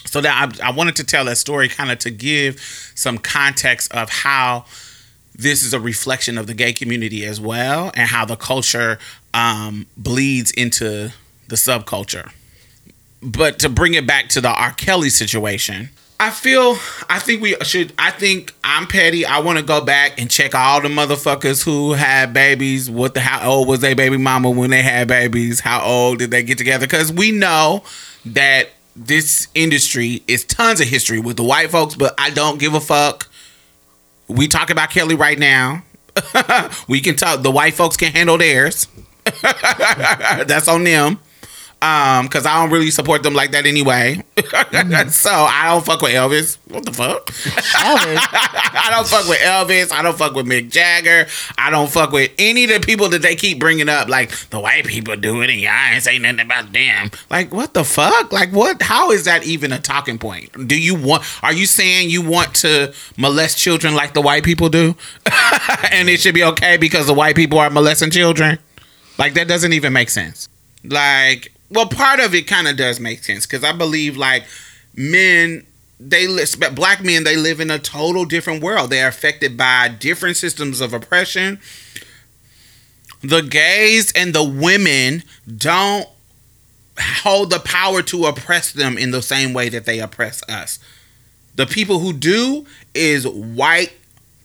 so 0.05 0.21
that 0.21 0.57
I, 0.61 0.67
I, 0.67 0.71
wanted 0.71 0.95
to 0.97 1.03
tell 1.03 1.25
that 1.25 1.37
story 1.37 1.67
kind 1.67 1.91
of 1.91 1.99
to 1.99 2.11
give 2.11 2.59
some 2.95 3.17
context 3.17 3.93
of 3.93 4.09
how 4.09 4.65
this 5.33 5.63
is 5.63 5.73
a 5.73 5.79
reflection 5.79 6.37
of 6.37 6.47
the 6.47 6.53
gay 6.53 6.73
community 6.73 7.25
as 7.25 7.41
well 7.41 7.91
and 7.95 8.09
how 8.09 8.25
the 8.25 8.35
culture 8.35 8.99
um, 9.33 9.87
bleeds 9.97 10.51
into 10.51 11.11
the 11.47 11.55
subculture 11.55 12.31
but 13.21 13.59
to 13.59 13.69
bring 13.69 13.93
it 13.93 14.05
back 14.05 14.29
to 14.29 14.41
the 14.41 14.49
r 14.49 14.71
kelly 14.71 15.09
situation 15.09 15.89
I 16.17 16.31
feel 16.31 16.77
I 17.09 17.19
think 17.19 17.41
we 17.41 17.57
should 17.63 17.91
I 17.99 18.09
think 18.09 18.53
I'm 18.63 18.87
petty. 18.87 19.25
I 19.25 19.39
want 19.39 19.59
to 19.59 19.65
go 19.65 19.83
back 19.83 20.19
and 20.19 20.31
check 20.31 20.55
all 20.55 20.81
the 20.81 20.87
motherfuckers 20.87 21.63
who 21.63 21.91
had 21.91 22.33
babies. 22.33 22.89
What 22.89 23.15
the 23.15 23.19
how 23.19 23.51
old 23.51 23.67
was 23.67 23.81
their 23.81 23.95
baby 23.95 24.15
mama 24.15 24.49
when 24.49 24.69
they 24.69 24.81
had 24.81 25.09
babies? 25.09 25.59
How 25.59 25.81
old 25.81 26.19
did 26.19 26.31
they 26.31 26.41
get 26.41 26.57
together? 26.57 26.87
Cuz 26.87 27.11
we 27.11 27.31
know 27.31 27.83
that 28.27 28.69
this 28.95 29.47
industry 29.53 30.23
is 30.27 30.43
tons 30.45 30.79
of 30.79 30.87
history 30.87 31.19
with 31.19 31.37
the 31.37 31.43
white 31.43 31.71
folks, 31.71 31.95
but 31.95 32.13
I 32.17 32.29
don't 32.29 32.59
give 32.59 32.73
a 32.73 32.79
fuck. 32.79 33.27
We 34.27 34.47
talk 34.47 34.69
about 34.69 34.89
Kelly 34.89 35.15
right 35.15 35.37
now. 35.37 35.83
we 36.87 37.01
can 37.01 37.15
talk. 37.15 37.41
The 37.41 37.51
white 37.51 37.73
folks 37.73 37.97
can 37.97 38.11
handle 38.13 38.37
theirs. 38.37 38.87
That's 39.41 40.67
on 40.67 40.83
them 40.83 41.19
um, 41.85 42.25
because 42.25 42.45
I 42.45 42.59
don't 42.59 42.71
really 42.71 42.89
support 42.89 43.21
them 43.21 43.33
like 43.33 43.51
that 43.51 43.65
anyway. 43.65 44.23
Mm-hmm. 44.37 45.09
so 45.09 45.29
I 45.29 45.69
don't 45.71 45.85
fuck 45.85 46.01
with 46.01 46.13
Elvis. 46.13 46.57
What 46.67 46.85
the 46.85 46.93
fuck? 46.93 47.27
Elvis. 47.27 48.17
I 48.21 48.87
don't 48.91 49.07
fuck 49.07 49.27
with 49.27 49.39
Elvis. 49.39 49.91
I 49.91 50.01
don't 50.01 50.17
fuck 50.17 50.33
with 50.33 50.47
Mick 50.47 50.71
Jagger. 50.71 51.27
I 51.57 51.69
don't 51.69 51.89
fuck 51.89 52.11
with 52.11 52.31
any 52.39 52.63
of 52.63 52.69
the 52.71 52.79
people 52.79 53.09
that 53.09 53.21
they 53.21 53.35
keep 53.35 53.59
bringing 53.59 53.89
up. 53.89 54.07
Like 54.07 54.31
the 54.49 54.59
white 54.59 54.85
people 54.85 55.15
do 55.15 55.41
it, 55.41 55.49
and 55.49 55.59
y'all 55.59 55.73
ain't 55.91 56.03
saying 56.03 56.23
nothing 56.23 56.39
about 56.39 56.73
them. 56.73 57.11
Like 57.29 57.53
what 57.53 57.73
the 57.73 57.83
fuck? 57.83 58.31
Like 58.31 58.49
what? 58.49 58.81
How 58.81 59.11
is 59.11 59.25
that 59.25 59.45
even 59.45 59.71
a 59.71 59.79
talking 59.79 60.17
point? 60.17 60.67
Do 60.67 60.79
you 60.79 60.95
want? 60.95 61.23
Are 61.43 61.53
you 61.53 61.65
saying 61.67 62.09
you 62.09 62.21
want 62.21 62.55
to 62.55 62.93
molest 63.17 63.57
children 63.57 63.93
like 63.93 64.13
the 64.13 64.21
white 64.21 64.43
people 64.43 64.69
do, 64.69 64.95
and 65.91 66.09
it 66.09 66.19
should 66.19 66.35
be 66.35 66.43
okay 66.43 66.77
because 66.77 67.05
the 67.05 67.13
white 67.13 67.35
people 67.35 67.59
are 67.59 67.69
molesting 67.69 68.09
children? 68.09 68.57
Like 69.17 69.35
that 69.35 69.47
doesn't 69.47 69.73
even 69.73 69.93
make 69.93 70.09
sense. 70.09 70.49
Like 70.83 71.54
well, 71.69 71.87
part 71.87 72.19
of 72.19 72.33
it 72.33 72.47
kind 72.47 72.67
of 72.67 72.77
does 72.77 72.99
make 72.99 73.23
sense 73.23 73.45
because 73.45 73.63
I 73.63 73.71
believe 73.71 74.17
like 74.17 74.45
men 74.95 75.65
they 75.99 76.27
black 76.73 77.03
men 77.03 77.23
they 77.23 77.37
live 77.37 77.59
in 77.59 77.71
a 77.71 77.79
total 77.79 78.25
different 78.25 78.61
world. 78.61 78.89
They 78.89 79.01
are 79.01 79.07
affected 79.07 79.57
by 79.57 79.87
different 79.87 80.37
systems 80.37 80.81
of 80.81 80.93
oppression. 80.93 81.59
The 83.21 83.41
gays 83.41 84.11
and 84.13 84.33
the 84.33 84.43
women 84.43 85.23
don't 85.55 86.07
hold 86.99 87.49
the 87.49 87.59
power 87.59 88.01
to 88.03 88.25
oppress 88.25 88.71
them 88.71 88.97
in 88.97 89.11
the 89.11 89.21
same 89.21 89.53
way 89.53 89.69
that 89.69 89.85
they 89.85 89.99
oppress 89.99 90.43
us. 90.49 90.79
The 91.55 91.65
people 91.65 91.99
who 91.99 92.13
do 92.13 92.65
is 92.93 93.27
white, 93.27 93.93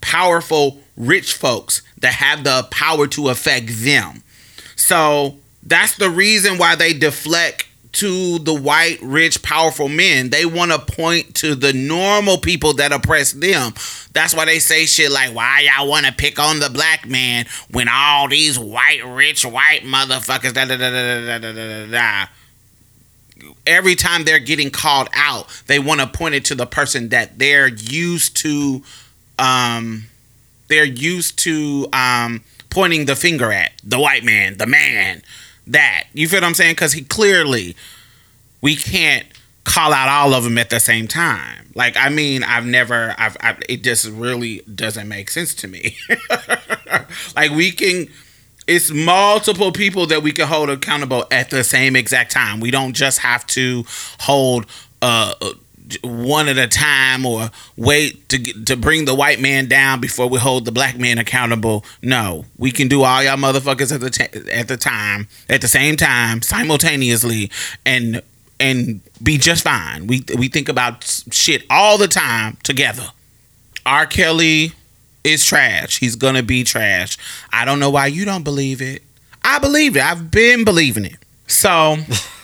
powerful, 0.01 0.79
rich 0.97 1.35
folks 1.35 1.83
that 1.99 2.15
have 2.15 2.45
the 2.45 2.67
power 2.71 3.07
to 3.09 3.29
affect 3.29 3.67
them. 3.69 4.23
So 4.77 5.37
that's 5.71 5.97
the 5.97 6.11
reason 6.11 6.59
why 6.59 6.75
they 6.75 6.93
deflect 6.93 7.67
to 7.93 8.39
the 8.41 8.55
white, 8.55 8.99
rich, 9.03 9.43
powerful 9.43 9.89
men. 9.89 10.31
They 10.31 10.45
want 10.45 10.73
to 10.73 10.79
point 10.79 11.35
to 11.37 11.55
the 11.55 11.73
normal 11.73 12.39
people 12.39 12.75
that 12.75 12.93
oppress 12.93 13.33
them. 13.33 13.73
That's 14.13 14.35
why 14.35 14.45
they 14.45 14.59
say 14.59 14.87
shit 14.87 15.11
like, 15.11 15.35
why 15.35 15.61
y'all 15.61 15.89
want 15.89 16.07
to 16.07 16.13
pick 16.13 16.39
on 16.39 16.61
the 16.61 16.71
black 16.71 17.09
man 17.09 17.47
when 17.71 17.89
all 17.89 18.29
these 18.29 18.59
white, 18.59 19.01
rich, 19.05 19.45
white 19.45 19.83
motherfuckers, 19.83 20.55
da 20.55 20.67
da 20.67 20.77
da 20.77 20.91
da 20.91 21.27
da 21.27 21.39
da 21.39 21.53
da 21.53 21.87
da. 21.87 21.87
da. 21.87 22.27
Every 23.67 23.95
time 23.95 24.25
they're 24.25 24.39
getting 24.39 24.71
called 24.71 25.09
out, 25.15 25.63
they 25.67 25.79
want 25.79 26.01
to 26.01 26.07
point 26.07 26.35
it 26.35 26.45
to 26.47 26.55
the 26.55 26.67
person 26.67 27.09
that 27.09 27.39
they're 27.39 27.69
used 27.69 28.37
to, 28.39 28.83
um, 29.39 30.07
they're 30.69 30.85
used 30.85 31.39
to, 31.41 31.89
um, 31.93 32.43
pointing 32.71 33.07
the 33.07 33.17
finger 33.17 33.53
at 33.53 33.73
the 33.83 33.99
white 33.99 34.25
man, 34.25 34.57
the 34.57 34.67
man, 34.67 35.23
that. 35.71 36.05
You 36.13 36.29
feel 36.29 36.39
what 36.39 36.47
I'm 36.47 36.55
saying? 36.55 36.73
Because 36.73 36.93
he 36.93 37.03
clearly, 37.03 37.77
we 38.61 38.77
can't 38.77 39.27
call 39.65 39.93
out 39.93 40.09
all 40.09 40.35
of 40.35 40.45
them 40.45 40.59
at 40.59 40.71
the 40.71 40.81
same 40.81 41.07
time. 41.07 41.71
Like, 41.75 41.97
I 41.97 42.09
mean, 42.09 42.43
I've 42.43 42.67
never, 42.67 43.15
I've, 43.19 43.37
I've 43.41 43.63
it 43.69 43.83
just 43.83 44.09
really 44.09 44.63
doesn't 44.75 45.09
make 45.09 45.31
sense 45.31 45.55
to 45.57 45.69
me. 45.69 45.97
like, 47.37 47.53
we 47.53 47.71
can, 47.71 48.09
it's 48.67 48.91
multiple 48.91 49.73
people 49.73 50.07
that 50.07 50.23
we 50.23 50.33
can 50.33 50.47
hold 50.47 50.71
accountable 50.71 51.27
at 51.31 51.51
the 51.51 51.65
same 51.65 51.97
exact 51.97 52.33
time. 52.33 52.61
We 52.61 52.71
don't 52.71 52.93
just 52.93 53.19
have 53.21 53.47
to 53.49 53.85
hold 54.21 54.67
uh, 55.03 55.35
one 56.03 56.49
at 56.49 56.59
a 56.59 56.69
time 56.69 57.25
or 57.27 57.51
wait 57.77 58.29
to 58.29 58.39
to 58.65 58.77
bring 58.77 59.05
the 59.05 59.15
white 59.15 59.41
man 59.41 59.67
down 59.67 60.01
before 60.01 60.29
we 60.29 60.39
hold 60.39 60.65
the 60.65 60.73
black 60.73 60.99
man 60.99 61.19
accountable. 61.19 61.85
No, 62.03 62.45
we 62.59 62.71
can 62.71 62.89
do 62.89 63.03
all 63.03 63.23
y'all 63.23 63.37
motherfuckers 63.37 63.93
at 63.95 64.01
the 64.01 64.11
t- 64.11 64.51
at 64.51 64.69
the 64.69 64.77
time 64.77 65.29
at 65.49 65.61
the 65.61 65.69
same 65.69 65.97
time 65.97 66.43
simultaneously 66.43 67.51
and 67.85 68.23
and 68.59 69.01
be 69.23 69.39
just 69.39 69.65
fine. 69.65 70.07
We 70.07 70.25
we 70.37 70.49
think 70.49 70.69
about 70.69 71.05
shit 71.31 71.65
all 71.71 71.99
the 71.99 72.09
time 72.09 72.59
together. 72.63 73.09
R. 73.87 74.07
Kelly 74.07 74.73
is 75.25 75.45
trash. 75.45 75.99
He's 75.99 76.17
gonna 76.17 76.43
be 76.43 76.65
trash. 76.65 77.17
I 77.53 77.65
don't 77.65 77.81
know 77.81 77.91
why 77.91 78.07
you 78.07 78.25
don't 78.25 78.45
believe 78.45 78.81
it. 78.83 79.03
I 79.43 79.59
believe 79.59 79.97
it. 79.97 80.03
I've 80.03 80.31
been 80.31 80.65
believing 80.65 81.05
it. 81.05 81.17
So 81.47 81.97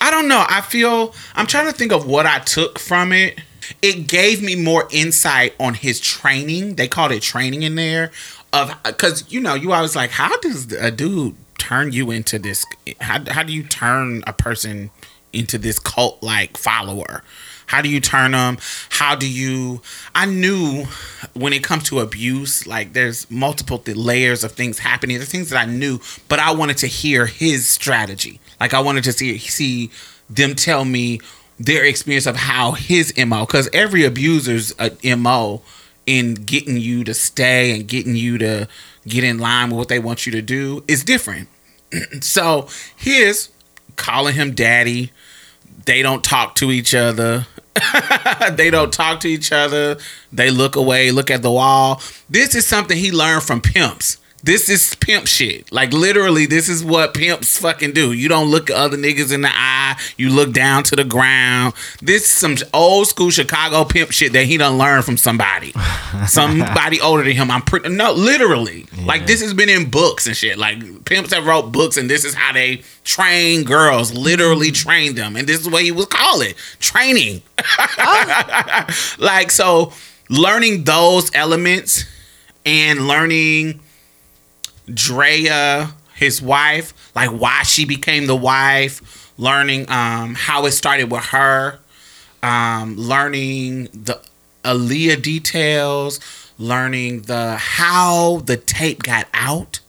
I 0.00 0.10
don't 0.10 0.28
know. 0.28 0.44
I 0.48 0.60
feel 0.60 1.14
I'm 1.34 1.46
trying 1.46 1.66
to 1.66 1.72
think 1.72 1.92
of 1.92 2.06
what 2.06 2.26
I 2.26 2.38
took 2.40 2.78
from 2.78 3.12
it. 3.12 3.40
It 3.82 4.08
gave 4.08 4.42
me 4.42 4.56
more 4.56 4.88
insight 4.90 5.54
on 5.60 5.74
his 5.74 6.00
training. 6.00 6.76
They 6.76 6.88
called 6.88 7.12
it 7.12 7.22
training 7.22 7.62
in 7.62 7.74
there 7.74 8.10
of 8.52 8.70
uh, 8.70 8.76
because 8.84 9.30
you 9.32 9.40
know 9.40 9.54
you 9.54 9.72
always 9.72 9.94
like 9.94 10.10
how 10.10 10.36
does 10.38 10.72
a 10.72 10.90
dude 10.90 11.36
turn 11.58 11.92
you 11.92 12.10
into 12.10 12.38
this? 12.38 12.64
How 13.00 13.22
how 13.30 13.42
do 13.42 13.52
you 13.52 13.62
turn 13.62 14.24
a 14.26 14.32
person 14.32 14.90
into 15.32 15.58
this 15.58 15.78
cult 15.78 16.22
like 16.22 16.56
follower? 16.56 17.22
How 17.70 17.82
do 17.82 17.88
you 17.88 18.00
turn 18.00 18.32
them? 18.32 18.58
How 18.88 19.14
do 19.14 19.30
you? 19.30 19.80
I 20.12 20.26
knew 20.26 20.86
when 21.34 21.52
it 21.52 21.62
comes 21.62 21.84
to 21.84 22.00
abuse, 22.00 22.66
like 22.66 22.94
there's 22.94 23.30
multiple 23.30 23.78
th- 23.78 23.96
layers 23.96 24.42
of 24.42 24.50
things 24.50 24.80
happening. 24.80 25.18
There's 25.18 25.30
things 25.30 25.50
that 25.50 25.68
I 25.68 25.70
knew, 25.70 26.00
but 26.26 26.40
I 26.40 26.52
wanted 26.52 26.78
to 26.78 26.88
hear 26.88 27.26
his 27.26 27.68
strategy. 27.68 28.40
Like 28.58 28.74
I 28.74 28.80
wanted 28.80 29.04
to 29.04 29.12
see 29.12 29.38
see 29.38 29.92
them 30.28 30.56
tell 30.56 30.84
me 30.84 31.20
their 31.60 31.84
experience 31.84 32.26
of 32.26 32.34
how 32.34 32.72
his 32.72 33.14
mo. 33.16 33.46
Because 33.46 33.70
every 33.72 34.04
abuser's 34.04 34.74
mo 35.04 35.62
in 36.06 36.34
getting 36.34 36.76
you 36.76 37.04
to 37.04 37.14
stay 37.14 37.72
and 37.72 37.86
getting 37.86 38.16
you 38.16 38.36
to 38.38 38.66
get 39.06 39.22
in 39.22 39.38
line 39.38 39.68
with 39.70 39.78
what 39.78 39.88
they 39.88 40.00
want 40.00 40.26
you 40.26 40.32
to 40.32 40.42
do 40.42 40.82
is 40.88 41.04
different. 41.04 41.48
so 42.20 42.66
his 42.96 43.50
calling 43.94 44.34
him 44.34 44.56
daddy 44.56 45.12
they 45.86 46.02
don't 46.02 46.22
talk 46.22 46.54
to 46.56 46.70
each 46.70 46.94
other. 46.94 47.46
they 48.52 48.70
don't 48.70 48.92
talk 48.92 49.20
to 49.20 49.28
each 49.28 49.52
other. 49.52 49.98
They 50.32 50.50
look 50.50 50.76
away, 50.76 51.10
look 51.10 51.30
at 51.30 51.42
the 51.42 51.50
wall. 51.50 52.02
This 52.28 52.54
is 52.54 52.66
something 52.66 52.96
he 52.96 53.12
learned 53.12 53.42
from 53.42 53.60
pimps. 53.60 54.18
This 54.42 54.68
is 54.68 54.94
pimp 54.96 55.26
shit. 55.26 55.70
Like 55.70 55.92
literally, 55.92 56.46
this 56.46 56.68
is 56.68 56.82
what 56.82 57.14
pimps 57.14 57.58
fucking 57.58 57.92
do. 57.92 58.12
You 58.12 58.28
don't 58.28 58.50
look 58.50 58.70
other 58.70 58.96
niggas 58.96 59.32
in 59.32 59.42
the 59.42 59.50
eye. 59.52 59.98
You 60.16 60.30
look 60.30 60.52
down 60.52 60.82
to 60.84 60.96
the 60.96 61.04
ground. 61.04 61.74
This 62.00 62.24
is 62.24 62.30
some 62.30 62.56
old 62.72 63.06
school 63.06 63.30
Chicago 63.30 63.84
pimp 63.84 64.12
shit 64.12 64.32
that 64.32 64.44
he 64.44 64.56
done 64.56 64.78
learned 64.78 65.04
from 65.04 65.16
somebody. 65.16 65.72
somebody 66.26 67.00
older 67.00 67.22
than 67.22 67.32
him. 67.32 67.50
I'm 67.50 67.62
pretty 67.62 67.90
no, 67.90 68.12
literally. 68.12 68.86
Like 69.04 69.26
this 69.26 69.42
has 69.42 69.52
been 69.52 69.68
in 69.68 69.90
books 69.90 70.26
and 70.26 70.36
shit. 70.36 70.56
Like 70.56 71.04
pimps 71.04 71.32
have 71.34 71.46
wrote 71.46 71.70
books, 71.72 71.96
and 71.96 72.08
this 72.08 72.24
is 72.24 72.34
how 72.34 72.52
they 72.52 72.82
train 73.04 73.64
girls. 73.64 74.14
Literally 74.14 74.68
mm-hmm. 74.68 74.88
train 74.88 75.14
them, 75.14 75.36
and 75.36 75.46
this 75.46 75.60
is 75.60 75.68
what 75.68 75.82
he 75.82 75.92
was 75.92 76.06
calling 76.06 76.50
it 76.50 76.56
training. 76.78 77.42
Oh. 77.98 78.86
like 79.18 79.50
so, 79.50 79.92
learning 80.30 80.84
those 80.84 81.30
elements 81.34 82.04
and 82.64 83.06
learning 83.06 83.80
Drea, 84.94 85.94
his 86.14 86.42
wife, 86.42 86.92
like 87.14 87.30
why 87.30 87.62
she 87.62 87.84
became 87.84 88.26
the 88.26 88.36
wife, 88.36 89.32
learning 89.38 89.90
um 89.90 90.34
how 90.34 90.66
it 90.66 90.72
started 90.72 91.10
with 91.10 91.24
her, 91.26 91.78
um, 92.42 92.96
learning 92.96 93.84
the 93.92 94.20
Aaliyah 94.64 95.22
details, 95.22 96.20
learning 96.58 97.22
the 97.22 97.56
how 97.56 98.42
the 98.44 98.56
tape 98.56 99.02
got 99.02 99.26
out, 99.32 99.80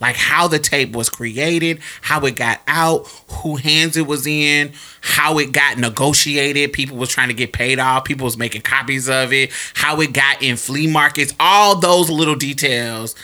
like 0.00 0.16
how 0.16 0.46
the 0.46 0.58
tape 0.58 0.94
was 0.94 1.08
created, 1.08 1.80
how 2.02 2.24
it 2.26 2.36
got 2.36 2.60
out, 2.68 3.08
who 3.42 3.56
hands 3.56 3.96
it 3.96 4.06
was 4.06 4.26
in, 4.26 4.72
how 5.00 5.38
it 5.38 5.52
got 5.52 5.78
negotiated. 5.78 6.72
People 6.72 6.96
was 6.96 7.08
trying 7.08 7.28
to 7.28 7.34
get 7.34 7.52
paid 7.52 7.78
off. 7.78 8.04
People 8.04 8.24
was 8.24 8.36
making 8.36 8.62
copies 8.62 9.08
of 9.08 9.32
it. 9.32 9.50
How 9.74 10.00
it 10.00 10.12
got 10.12 10.42
in 10.42 10.56
flea 10.56 10.86
markets. 10.86 11.34
All 11.40 11.76
those 11.76 12.10
little 12.10 12.36
details. 12.36 13.14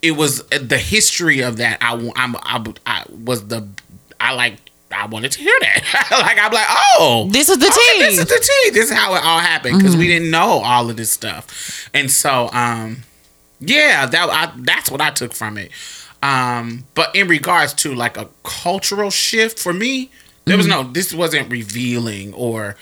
It 0.00 0.12
was 0.12 0.40
uh, 0.52 0.58
the 0.62 0.78
history 0.78 1.40
of 1.40 1.56
that. 1.58 1.78
I 1.80 1.92
I'm, 2.16 2.36
I, 2.36 2.74
I 2.86 3.04
was 3.24 3.48
the 3.48 3.66
I 4.20 4.34
like. 4.34 4.56
I 4.90 5.04
wanted 5.04 5.32
to 5.32 5.40
hear 5.40 5.54
that. 5.60 6.08
like 6.10 6.38
I'm 6.40 6.50
like, 6.50 6.66
oh, 6.70 7.28
This 7.30 7.50
is 7.50 7.58
the 7.58 7.66
Okay, 7.66 7.74
tea. 7.74 7.98
This 8.00 8.18
is 8.18 8.24
the 8.26 8.48
tea. 8.64 8.70
This 8.70 8.90
is 8.90 8.96
how 8.96 9.14
it 9.16 9.22
all 9.22 9.38
happened 9.38 9.76
because 9.78 9.96
we 9.96 10.06
didn't 10.06 10.30
know 10.30 10.62
all 10.64 10.88
of 10.88 10.96
this 10.96 11.10
stuff, 11.10 11.90
and 11.92 12.10
so 12.10 12.48
um, 12.52 13.02
yeah, 13.60 14.06
that 14.06 14.30
I, 14.30 14.52
that's 14.62 14.90
what 14.90 15.00
I 15.02 15.10
took 15.10 15.34
from 15.34 15.58
it. 15.58 15.72
Um, 16.22 16.84
but 16.94 17.14
in 17.14 17.28
regards 17.28 17.74
to 17.74 17.94
like 17.94 18.16
a 18.16 18.28
cultural 18.44 19.10
shift 19.10 19.58
for 19.58 19.72
me, 19.74 20.10
there 20.46 20.56
was 20.56 20.66
no. 20.66 20.84
This 20.84 21.12
wasn't 21.12 21.50
revealing 21.50 22.32
or 22.32 22.76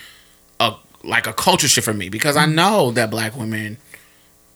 a 0.60 0.74
like 1.02 1.26
a 1.26 1.32
culture 1.32 1.66
shift 1.68 1.84
for 1.86 1.92
me 1.92 2.08
because 2.08 2.36
I 2.36 2.46
know 2.46 2.92
that 2.92 3.10
black 3.10 3.36
women. 3.36 3.78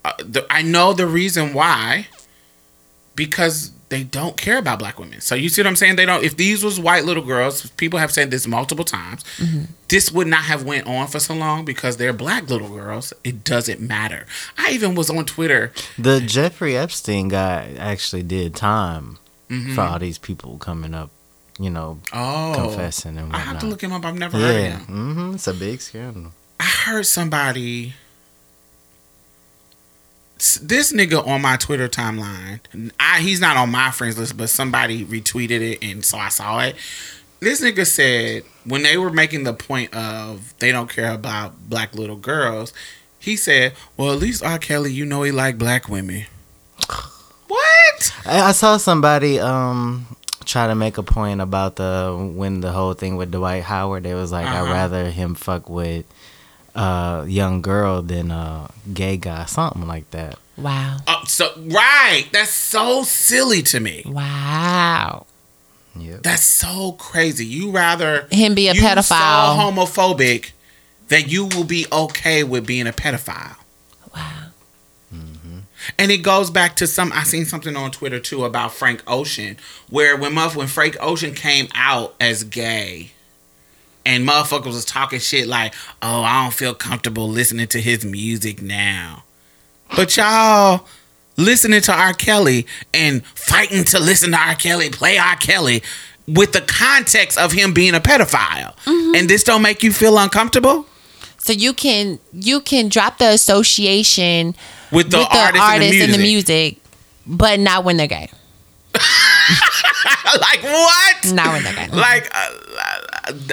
Uh, 0.04 0.12
the, 0.18 0.46
I 0.48 0.62
know 0.62 0.92
the 0.92 1.06
reason 1.06 1.52
why 1.52 2.06
because 3.16 3.72
they 3.88 4.04
don't 4.04 4.36
care 4.36 4.56
about 4.58 4.78
black 4.78 4.98
women. 5.00 5.20
So 5.20 5.34
you 5.34 5.48
see 5.48 5.60
what 5.62 5.66
I'm 5.66 5.74
saying? 5.76 5.96
They 5.96 6.06
don't. 6.06 6.22
If 6.22 6.36
these 6.36 6.62
was 6.64 6.78
white 6.78 7.04
little 7.04 7.24
girls, 7.24 7.68
people 7.70 7.98
have 7.98 8.12
said 8.12 8.30
this 8.30 8.46
multiple 8.46 8.84
times. 8.84 9.24
This 9.88 10.12
would 10.12 10.28
not 10.28 10.44
have 10.44 10.62
went 10.64 10.86
on 10.86 11.08
for 11.08 11.18
so 11.18 11.34
long 11.34 11.64
because 11.64 11.96
they're 11.96 12.12
black 12.12 12.48
little 12.48 12.68
girls. 12.68 13.12
It 13.24 13.42
doesn't 13.42 13.80
matter. 13.80 14.26
I 14.56 14.70
even 14.70 14.94
was 14.94 15.10
on 15.10 15.24
Twitter. 15.24 15.72
The 15.98 16.20
Jeffrey 16.20 16.76
Epstein 16.76 17.28
guy 17.28 17.74
actually 17.78 18.22
did 18.22 18.54
time 18.54 19.18
Mm-hmm. 19.50 19.74
for 19.74 19.80
all 19.80 19.98
these 19.98 20.16
people 20.16 20.58
coming 20.58 20.94
up, 20.94 21.10
you 21.58 21.70
know, 21.70 21.98
Oh, 22.12 22.52
confessing 22.54 23.18
and 23.18 23.30
whatnot. 23.32 23.40
I 23.40 23.44
have 23.50 23.58
to 23.58 23.66
look 23.66 23.82
him 23.82 23.92
up. 23.92 24.04
I've 24.04 24.16
never 24.16 24.38
heard 24.38 24.48
of 24.48 24.62
yeah, 24.62 24.78
him. 24.78 24.84
hmm 24.86 25.34
it's 25.34 25.48
a 25.48 25.52
big 25.54 25.80
scandal. 25.80 26.30
I 26.60 26.64
heard 26.66 27.04
somebody. 27.04 27.94
This 30.62 30.92
nigga 30.92 31.26
on 31.26 31.42
my 31.42 31.56
Twitter 31.56 31.88
timeline, 31.88 32.60
I 32.98 33.20
he's 33.20 33.40
not 33.40 33.56
on 33.56 33.70
my 33.70 33.90
friends 33.90 34.18
list, 34.18 34.36
but 34.36 34.48
somebody 34.48 35.04
retweeted 35.04 35.60
it, 35.60 35.78
and 35.82 36.04
so 36.04 36.16
I 36.18 36.28
saw 36.30 36.60
it. 36.60 36.76
This 37.40 37.60
nigga 37.62 37.86
said 37.86 38.44
when 38.64 38.82
they 38.82 38.96
were 38.96 39.10
making 39.10 39.44
the 39.44 39.52
point 39.52 39.94
of 39.94 40.54
they 40.58 40.72
don't 40.72 40.88
care 40.90 41.12
about 41.12 41.68
black 41.68 41.94
little 41.94 42.16
girls, 42.16 42.72
he 43.18 43.36
said, 43.36 43.74
"Well, 43.96 44.12
at 44.12 44.18
least 44.18 44.42
R. 44.42 44.58
Kelly, 44.58 44.92
you 44.92 45.04
know 45.04 45.22
he 45.22 45.30
like 45.30 45.58
black 45.58 45.88
women." 45.88 46.24
What? 47.48 48.14
I, 48.26 48.40
I 48.40 48.52
saw 48.52 48.76
somebody 48.76 49.40
um 49.40 50.06
try 50.44 50.66
to 50.66 50.74
make 50.74 50.98
a 50.98 51.02
point 51.02 51.40
about 51.40 51.76
the 51.76 52.32
when 52.34 52.60
the 52.60 52.72
whole 52.72 52.94
thing 52.94 53.16
with 53.16 53.30
Dwight 53.30 53.62
Howard. 53.64 54.06
It 54.06 54.14
was 54.14 54.32
like, 54.32 54.46
Uh-huh. 54.46 54.64
I'd 54.64 54.70
rather 54.70 55.10
him 55.10 55.34
fuck 55.34 55.68
with 55.68 56.06
a 56.74 57.24
young 57.26 57.62
girl 57.62 58.02
than 58.02 58.30
a 58.30 58.70
gay 58.92 59.16
guy, 59.16 59.44
something 59.46 59.86
like 59.86 60.10
that. 60.10 60.38
Wow. 60.56 60.98
Oh, 61.06 61.22
so 61.26 61.52
right, 61.56 62.26
that's 62.32 62.52
so 62.52 63.02
silly 63.02 63.62
to 63.62 63.80
me. 63.80 64.02
Wow. 64.06 65.26
Yeah. 65.96 66.18
That's 66.22 66.44
so 66.44 66.92
crazy. 66.92 67.46
You 67.46 67.70
rather 67.70 68.26
Him 68.30 68.54
be 68.54 68.68
a 68.68 68.74
you 68.74 68.80
pedophile. 68.80 69.04
so 69.04 69.60
homophobic 69.60 70.52
that 71.08 71.30
you 71.30 71.46
will 71.46 71.64
be 71.64 71.86
okay 71.90 72.44
with 72.44 72.66
being 72.66 72.86
a 72.86 72.92
pedophile. 72.92 73.56
Wow. 74.14 74.46
Mm-hmm. 75.12 75.58
And 75.98 76.12
it 76.12 76.18
goes 76.18 76.50
back 76.50 76.76
to 76.76 76.86
some. 76.86 77.10
I 77.12 77.24
seen 77.24 77.44
something 77.44 77.74
on 77.76 77.90
Twitter 77.90 78.20
too 78.20 78.44
about 78.44 78.72
Frank 78.72 79.02
Ocean, 79.06 79.56
where 79.88 80.16
when 80.16 80.34
Muff 80.34 80.54
when 80.54 80.68
Frank 80.68 80.96
Ocean 81.00 81.34
came 81.34 81.68
out 81.74 82.14
as 82.20 82.44
gay, 82.44 83.12
and 84.06 84.26
motherfuckers 84.28 84.66
was 84.66 84.84
talking 84.84 85.18
shit 85.20 85.46
like, 85.46 85.74
"Oh, 86.02 86.22
I 86.22 86.42
don't 86.44 86.54
feel 86.54 86.74
comfortable 86.74 87.28
listening 87.28 87.66
to 87.68 87.80
his 87.80 88.04
music 88.04 88.62
now," 88.62 89.24
but 89.96 90.16
y'all 90.16 90.86
listening 91.36 91.80
to 91.82 91.92
R. 91.92 92.12
Kelly 92.12 92.66
and 92.92 93.24
fighting 93.34 93.84
to 93.84 93.98
listen 93.98 94.32
to 94.32 94.38
R. 94.38 94.54
Kelly, 94.54 94.90
play 94.90 95.16
R. 95.18 95.36
Kelly 95.36 95.82
with 96.28 96.52
the 96.52 96.60
context 96.60 97.38
of 97.38 97.52
him 97.52 97.72
being 97.72 97.94
a 97.94 98.00
pedophile, 98.00 98.74
and 99.16 99.28
this 99.28 99.42
don't 99.42 99.62
make 99.62 99.82
you 99.82 99.92
feel 99.92 100.16
uncomfortable 100.18 100.86
So 101.38 101.52
you 101.52 101.72
can 101.72 102.18
you 102.32 102.60
can 102.60 102.88
drop 102.88 103.18
the 103.18 103.30
association 103.30 104.54
with 104.92 105.10
the, 105.10 105.18
with 105.18 105.28
the 105.30 105.36
artist, 105.38 105.62
artist 105.62 105.94
and 105.94 106.12
the 106.14 106.18
music. 106.18 106.76
music, 106.76 106.78
but 107.26 107.58
not 107.60 107.84
when 107.84 107.96
they're 107.96 108.06
gay. 108.06 108.30
like 108.94 110.62
what? 110.62 111.32
Not 111.32 111.52
when 111.52 111.62
they're 111.64 111.74
gay. 111.74 111.88
like 111.88 112.30
uh, 112.34 112.50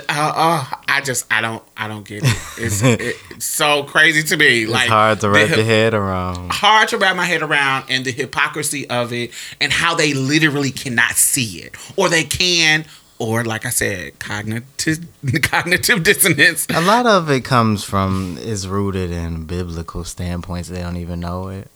uh, 0.10 0.34
uh, 0.36 0.66
I 0.88 1.02
just 1.02 1.32
I 1.32 1.42
don't 1.42 1.64
I 1.76 1.88
don't 1.88 2.06
get 2.06 2.24
it. 2.24 2.38
It's, 2.58 2.82
it's 2.84 3.46
so 3.46 3.84
crazy 3.84 4.24
to 4.24 4.38
me. 4.38 4.64
It's 4.64 4.72
like 4.72 4.90
hard 4.90 5.20
to 5.22 5.30
wrap 5.30 5.48
hip- 5.48 5.58
your 5.58 5.66
head 5.66 5.94
around. 5.94 6.52
Hard 6.52 6.90
to 6.90 6.98
wrap 6.98 7.16
my 7.16 7.26
head 7.26 7.42
around, 7.42 7.86
and 7.90 8.06
the 8.06 8.12
hypocrisy 8.12 8.90
of 8.90 9.14
it, 9.14 9.32
and 9.60 9.72
how 9.72 9.96
they 9.96 10.14
literally 10.14 10.72
cannot 10.72 11.12
see 11.16 11.60
it, 11.60 11.76
or 11.96 12.10
they 12.10 12.24
can, 12.24 12.86
or 13.20 13.44
like 13.44 13.66
I 13.66 13.70
said, 13.70 14.20
cognitive 14.20 15.08
cognitive 15.44 16.04
dissonance. 16.04 16.68
A 16.70 16.82
lot 16.82 17.06
of 17.06 17.30
it 17.30 17.44
comes 17.44 17.84
from 17.84 18.38
is 18.40 18.68
rooted 18.68 19.12
in 19.12 19.46
biblical 19.46 20.04
standpoints. 20.04 20.70
They 20.70 20.82
don't 20.82 20.98
even 20.98 21.20
know 21.20 21.50
it. 21.50 21.70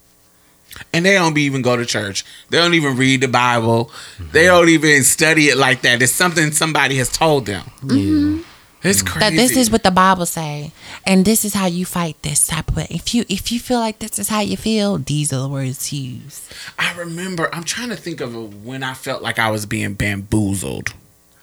And 0.93 1.05
they 1.05 1.13
don't 1.13 1.37
even 1.37 1.61
go 1.61 1.75
to 1.75 1.85
church. 1.85 2.25
They 2.49 2.57
don't 2.57 2.73
even 2.73 2.97
read 2.97 3.21
the 3.21 3.27
Bible. 3.27 3.91
They 4.31 4.45
don't 4.45 4.69
even 4.69 5.03
study 5.03 5.47
it 5.49 5.57
like 5.57 5.81
that. 5.81 6.01
It's 6.01 6.11
something 6.11 6.51
somebody 6.51 6.95
has 6.97 7.09
told 7.09 7.45
them. 7.45 7.69
Yeah. 7.87 8.43
It's 8.83 9.03
crazy. 9.03 9.19
that 9.19 9.33
this 9.35 9.55
is 9.55 9.69
what 9.69 9.83
the 9.83 9.91
Bible 9.91 10.25
say, 10.25 10.71
and 11.05 11.23
this 11.23 11.45
is 11.45 11.53
how 11.53 11.67
you 11.67 11.85
fight 11.85 12.19
this 12.23 12.47
type 12.47 12.69
of. 12.71 12.79
If 12.89 13.13
you 13.13 13.25
if 13.29 13.51
you 13.51 13.59
feel 13.59 13.77
like 13.79 13.99
this 13.99 14.17
is 14.17 14.27
how 14.29 14.39
you 14.39 14.57
feel, 14.57 14.97
these 14.97 15.31
are 15.31 15.39
the 15.39 15.47
words 15.49 15.89
to 15.89 15.95
use. 15.97 16.49
I 16.79 16.91
remember. 16.97 17.53
I'm 17.53 17.63
trying 17.63 17.89
to 17.89 17.95
think 17.95 18.21
of 18.21 18.65
when 18.65 18.81
I 18.81 18.95
felt 18.95 19.21
like 19.21 19.37
I 19.37 19.51
was 19.51 19.67
being 19.67 19.93
bamboozled 19.93 20.95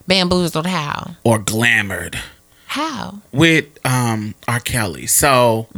Bamboozled 0.08 0.66
how? 0.66 1.14
or 1.22 1.38
glamored 1.38 2.18
How? 2.66 3.20
with 3.30 3.66
um 3.86 4.34
R. 4.48 4.58
Kelly. 4.58 5.06
So 5.06 5.68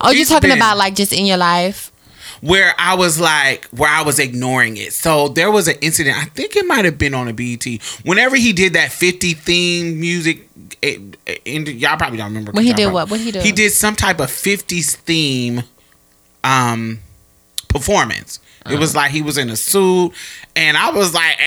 Oh, 0.00 0.10
you're 0.10 0.26
talking 0.26 0.50
been- 0.50 0.58
about 0.58 0.76
like 0.76 0.94
just 0.94 1.12
in 1.14 1.24
your 1.24 1.38
life. 1.38 1.92
Where 2.40 2.74
I 2.78 2.94
was 2.94 3.20
like, 3.20 3.66
where 3.66 3.90
I 3.90 4.02
was 4.02 4.18
ignoring 4.18 4.76
it. 4.76 4.92
So 4.92 5.28
there 5.28 5.50
was 5.50 5.68
an 5.68 5.76
incident. 5.80 6.16
I 6.16 6.24
think 6.24 6.56
it 6.56 6.66
might 6.66 6.84
have 6.84 6.98
been 6.98 7.14
on 7.14 7.28
a 7.28 7.32
BET. 7.32 7.64
Whenever 8.04 8.36
he 8.36 8.52
did 8.52 8.72
that 8.74 8.92
50 8.92 9.34
theme 9.34 10.00
music, 10.00 10.48
eh, 10.82 10.98
eh, 11.26 11.36
it, 11.44 11.68
it- 11.68 11.76
y'all 11.76 11.96
probably 11.96 12.18
don't 12.18 12.28
remember. 12.28 12.52
When 12.52 12.64
he 12.64 12.72
did 12.72 12.84
probably- 12.84 12.94
what? 12.94 13.10
What 13.10 13.20
he 13.20 13.30
did? 13.30 13.44
He 13.44 13.52
did 13.52 13.72
some 13.72 13.96
type 13.96 14.20
of 14.20 14.28
50s 14.30 14.96
theme 14.96 15.62
um 16.42 17.00
performance. 17.68 18.40
It 18.66 18.72
uh-huh. 18.72 18.78
was 18.80 18.94
like 18.94 19.10
he 19.10 19.22
was 19.22 19.38
in 19.38 19.48
a 19.48 19.56
suit, 19.56 20.12
and 20.54 20.76
I 20.76 20.90
was 20.90 21.14
like, 21.14 21.38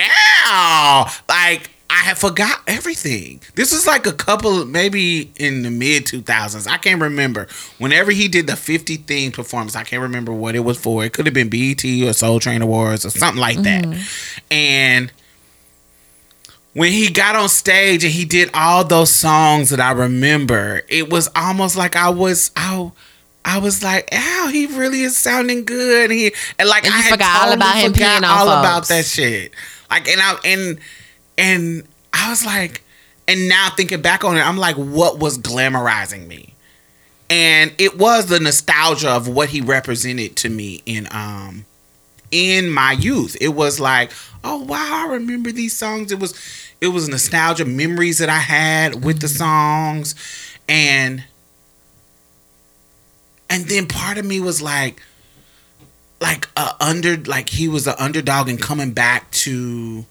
ow! 0.47 1.11
Like 1.29 1.69
I 1.93 1.97
had 1.97 2.17
forgot 2.17 2.59
everything. 2.65 3.39
This 3.53 3.71
was 3.71 3.85
like 3.85 4.07
a 4.07 4.11
couple, 4.11 4.65
maybe 4.65 5.31
in 5.35 5.61
the 5.61 5.69
mid 5.69 6.05
2000s. 6.05 6.67
I 6.67 6.77
can't 6.77 6.99
remember. 6.99 7.47
Whenever 7.77 8.11
he 8.11 8.27
did 8.27 8.47
the 8.47 8.55
50 8.55 8.97
theme 8.97 9.31
performance, 9.31 9.75
I 9.75 9.83
can't 9.83 10.01
remember 10.01 10.33
what 10.33 10.55
it 10.55 10.61
was 10.61 10.79
for. 10.79 11.05
It 11.05 11.13
could 11.13 11.27
have 11.27 11.35
been 11.35 11.49
BET 11.49 11.85
or 11.85 12.13
Soul 12.13 12.39
Train 12.39 12.63
Awards 12.63 13.05
or 13.05 13.11
something 13.11 13.39
like 13.39 13.59
that. 13.59 13.83
Mm-hmm. 13.83 14.01
And 14.49 15.11
when 16.73 16.91
he 16.91 17.11
got 17.11 17.35
on 17.35 17.47
stage 17.47 18.03
and 18.03 18.11
he 18.11 18.25
did 18.25 18.49
all 18.55 18.83
those 18.83 19.11
songs 19.11 19.69
that 19.69 19.79
I 19.79 19.91
remember, 19.91 20.81
it 20.89 21.11
was 21.11 21.29
almost 21.35 21.77
like 21.77 21.95
I 21.95 22.09
was 22.09 22.49
I, 22.55 22.91
I 23.45 23.59
was 23.59 23.83
like, 23.83 24.09
"Ow, 24.11 24.49
he 24.51 24.65
really 24.65 25.01
is 25.01 25.15
sounding 25.15 25.63
good." 25.63 26.09
And 26.09 26.19
he 26.19 26.33
and 26.57 26.67
like 26.67 26.85
And 26.85 26.93
I 26.95 26.97
had 26.97 27.11
forgot 27.11 27.47
all 27.47 27.53
about 27.53 27.75
him 27.75 27.93
forgot 27.93 28.23
all 28.23 28.47
about 28.47 28.87
that 28.87 29.05
shit. 29.05 29.53
Like 29.91 30.07
and 30.07 30.19
I 30.19 30.39
and 30.43 30.79
and 31.37 31.87
I 32.11 32.29
was 32.29 32.45
like, 32.45 32.83
and 33.27 33.47
now 33.47 33.69
thinking 33.75 34.01
back 34.01 34.23
on 34.23 34.37
it, 34.37 34.41
I'm 34.41 34.57
like, 34.57 34.75
what 34.75 35.19
was 35.19 35.37
glamorizing 35.37 36.27
me? 36.27 36.53
And 37.29 37.73
it 37.77 37.97
was 37.97 38.27
the 38.27 38.39
nostalgia 38.39 39.09
of 39.09 39.27
what 39.27 39.49
he 39.49 39.61
represented 39.61 40.35
to 40.37 40.49
me 40.49 40.83
in 40.85 41.07
um 41.11 41.65
in 42.31 42.69
my 42.69 42.91
youth. 42.93 43.37
It 43.39 43.49
was 43.49 43.79
like, 43.79 44.11
oh 44.43 44.63
wow, 44.63 45.05
I 45.07 45.13
remember 45.13 45.51
these 45.51 45.75
songs. 45.75 46.11
It 46.11 46.19
was 46.19 46.33
it 46.81 46.87
was 46.87 47.07
nostalgia 47.07 47.65
memories 47.65 48.17
that 48.17 48.29
I 48.29 48.39
had 48.39 49.05
with 49.05 49.21
the 49.21 49.27
songs 49.27 50.15
and 50.67 51.23
and 53.49 53.65
then 53.65 53.87
part 53.87 54.17
of 54.17 54.25
me 54.25 54.39
was 54.39 54.61
like 54.61 55.01
like 56.19 56.47
a 56.57 56.75
under 56.79 57.17
like 57.17 57.49
he 57.49 57.67
was 57.67 57.87
an 57.87 57.95
underdog 57.99 58.49
and 58.49 58.61
coming 58.61 58.91
back 58.91 59.29
to 59.31 60.05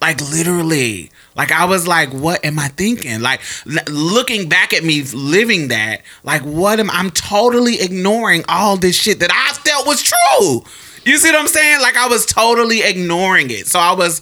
like 0.00 0.20
literally. 0.20 1.10
Like 1.36 1.52
i 1.52 1.64
was 1.64 1.86
like 1.86 2.10
what 2.10 2.44
am 2.44 2.58
i 2.58 2.68
thinking? 2.68 3.20
Like 3.20 3.40
l- 3.66 3.92
looking 3.92 4.48
back 4.48 4.72
at 4.72 4.84
me 4.84 5.02
living 5.02 5.68
that 5.68 6.02
like 6.24 6.42
what 6.42 6.80
am 6.80 6.90
i'm 6.90 7.10
totally 7.10 7.80
ignoring 7.80 8.44
all 8.48 8.76
this 8.76 8.96
shit 8.96 9.20
that 9.20 9.30
i 9.32 9.54
felt 9.54 9.86
was 9.86 10.02
true. 10.02 10.62
You 11.04 11.16
see 11.16 11.30
what 11.30 11.40
i'm 11.40 11.48
saying? 11.48 11.80
Like 11.80 11.96
i 11.96 12.08
was 12.08 12.26
totally 12.26 12.82
ignoring 12.82 13.50
it. 13.50 13.66
So 13.66 13.78
i 13.78 13.92
was 13.92 14.20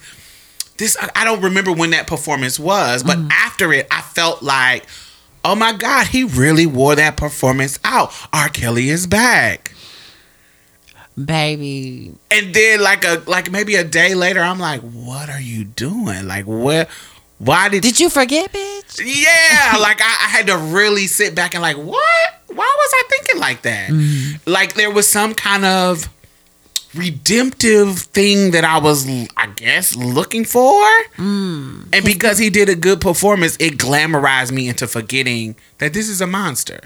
this 0.77 0.97
i 1.01 1.11
I 1.15 1.25
don't 1.25 1.43
remember 1.43 1.73
when 1.73 1.91
that 1.91 2.07
performance 2.07 2.59
was 2.59 3.03
but 3.03 3.17
mm-hmm. 3.19 3.31
after 3.31 3.73
it 3.73 3.87
i 3.91 4.03
felt 4.03 4.43
like 4.43 4.87
oh 5.45 5.55
my 5.55 5.73
god 5.73 6.09
he 6.09 6.25
really 6.25 6.67
wore 6.67 6.95
that 6.97 7.17
performance 7.17 7.79
out. 7.85 8.13
R. 8.33 8.49
Kelly 8.49 8.91
is 8.91 9.07
back 9.07 9.73
Baby. 11.23 12.13
and 12.31 12.55
then 12.55 12.83
like 12.83 13.05
a 13.05 13.23
like 13.27 13.51
maybe 13.51 13.75
a 13.77 13.85
day 13.85 14.15
later 14.15 14.41
i'm 14.41 14.59
like 14.59 14.83
what 14.83 15.31
are 15.31 15.41
you 15.41 15.65
doing? 15.65 16.27
Like 16.29 16.45
what 16.47 16.89
why 17.39 17.69
did, 17.69 17.83
Did 17.83 18.01
you 18.01 18.09
forget, 18.09 18.53
bitch? 18.53 19.01
yeah 19.01 19.77
like 19.81 20.01
I, 20.01 20.05
I 20.05 20.29
had 20.29 20.47
to 20.47 20.57
really 20.57 21.07
sit 21.07 21.35
back 21.35 21.55
and 21.55 21.63
like 21.63 21.77
what? 21.77 22.31
Why 22.49 22.75
was 22.79 22.91
i 22.95 23.03
thinking 23.11 23.41
like 23.41 23.63
that? 23.63 23.91
Mm-hmm. 23.91 24.51
Like 24.51 24.75
there 24.75 24.91
was 24.91 25.09
some 25.09 25.35
kind 25.35 25.65
of 25.65 26.09
redemptive 26.95 27.99
thing 27.99 28.53
that 28.53 28.65
i 28.65 28.79
was 28.79 29.07
i 29.37 29.47
guess 29.57 29.95
looking 29.97 30.45
for. 30.45 30.83
Mm. 31.17 31.89
And 31.93 32.05
because 32.05 32.39
he 32.39 32.49
did 32.51 32.69
a 32.71 32.75
good 32.75 33.01
performance 33.01 33.57
it 33.61 33.77
glamorized 33.77 34.53
me 34.53 34.69
into 34.69 34.87
forgetting 34.87 35.57
that 35.79 35.93
this 35.93 36.09
is 36.09 36.21
a 36.21 36.27
monster 36.27 36.81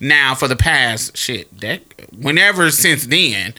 now 0.00 0.34
for 0.34 0.48
the 0.48 0.56
past 0.56 1.16
shit 1.16 1.60
that 1.60 1.80
whenever 2.16 2.70
since 2.70 3.06
then 3.06 3.52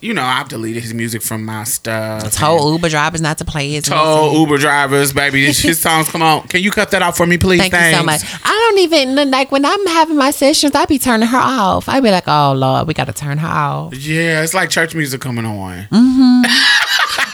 you 0.00 0.12
know 0.14 0.22
i've 0.22 0.48
deleted 0.48 0.82
his 0.82 0.94
music 0.94 1.22
from 1.22 1.44
my 1.44 1.64
stuff 1.64 2.32
Told 2.32 2.72
Uber 2.74 2.88
drivers 2.88 3.20
not 3.20 3.38
to 3.38 3.44
play 3.44 3.70
his 3.72 3.84
told 3.84 4.32
music. 4.32 4.38
Uber 4.40 4.58
drivers, 4.58 5.12
baby, 5.12 5.44
his 5.46 5.80
songs. 5.80 6.08
Come 6.08 6.22
on, 6.22 6.46
can 6.48 6.62
you 6.62 6.70
cut 6.70 6.90
that 6.92 7.02
out 7.02 7.16
for 7.16 7.26
me, 7.26 7.36
please? 7.38 7.60
Thank 7.60 7.72
you 7.74 7.98
so 7.98 8.02
much. 8.04 8.22
I 8.44 8.48
don't 8.48 8.78
even 8.78 9.30
like 9.30 9.52
when 9.52 9.64
I'm 9.64 9.86
having 9.88 10.16
my 10.16 10.30
sessions. 10.30 10.74
I 10.74 10.86
be 10.86 10.98
turning 10.98 11.28
her 11.28 11.38
off. 11.38 11.88
I 11.88 12.00
be 12.00 12.10
like, 12.10 12.24
"Oh 12.26 12.52
Lord, 12.52 12.88
we 12.88 12.94
got 12.94 13.04
to 13.06 13.12
turn 13.12 13.38
her 13.38 13.48
off." 13.48 13.94
Yeah, 13.94 14.42
it's 14.42 14.54
like 14.54 14.70
church 14.70 14.94
music 14.94 15.20
coming 15.20 15.44
on. 15.44 15.84
Mm-hmm. 15.90 16.42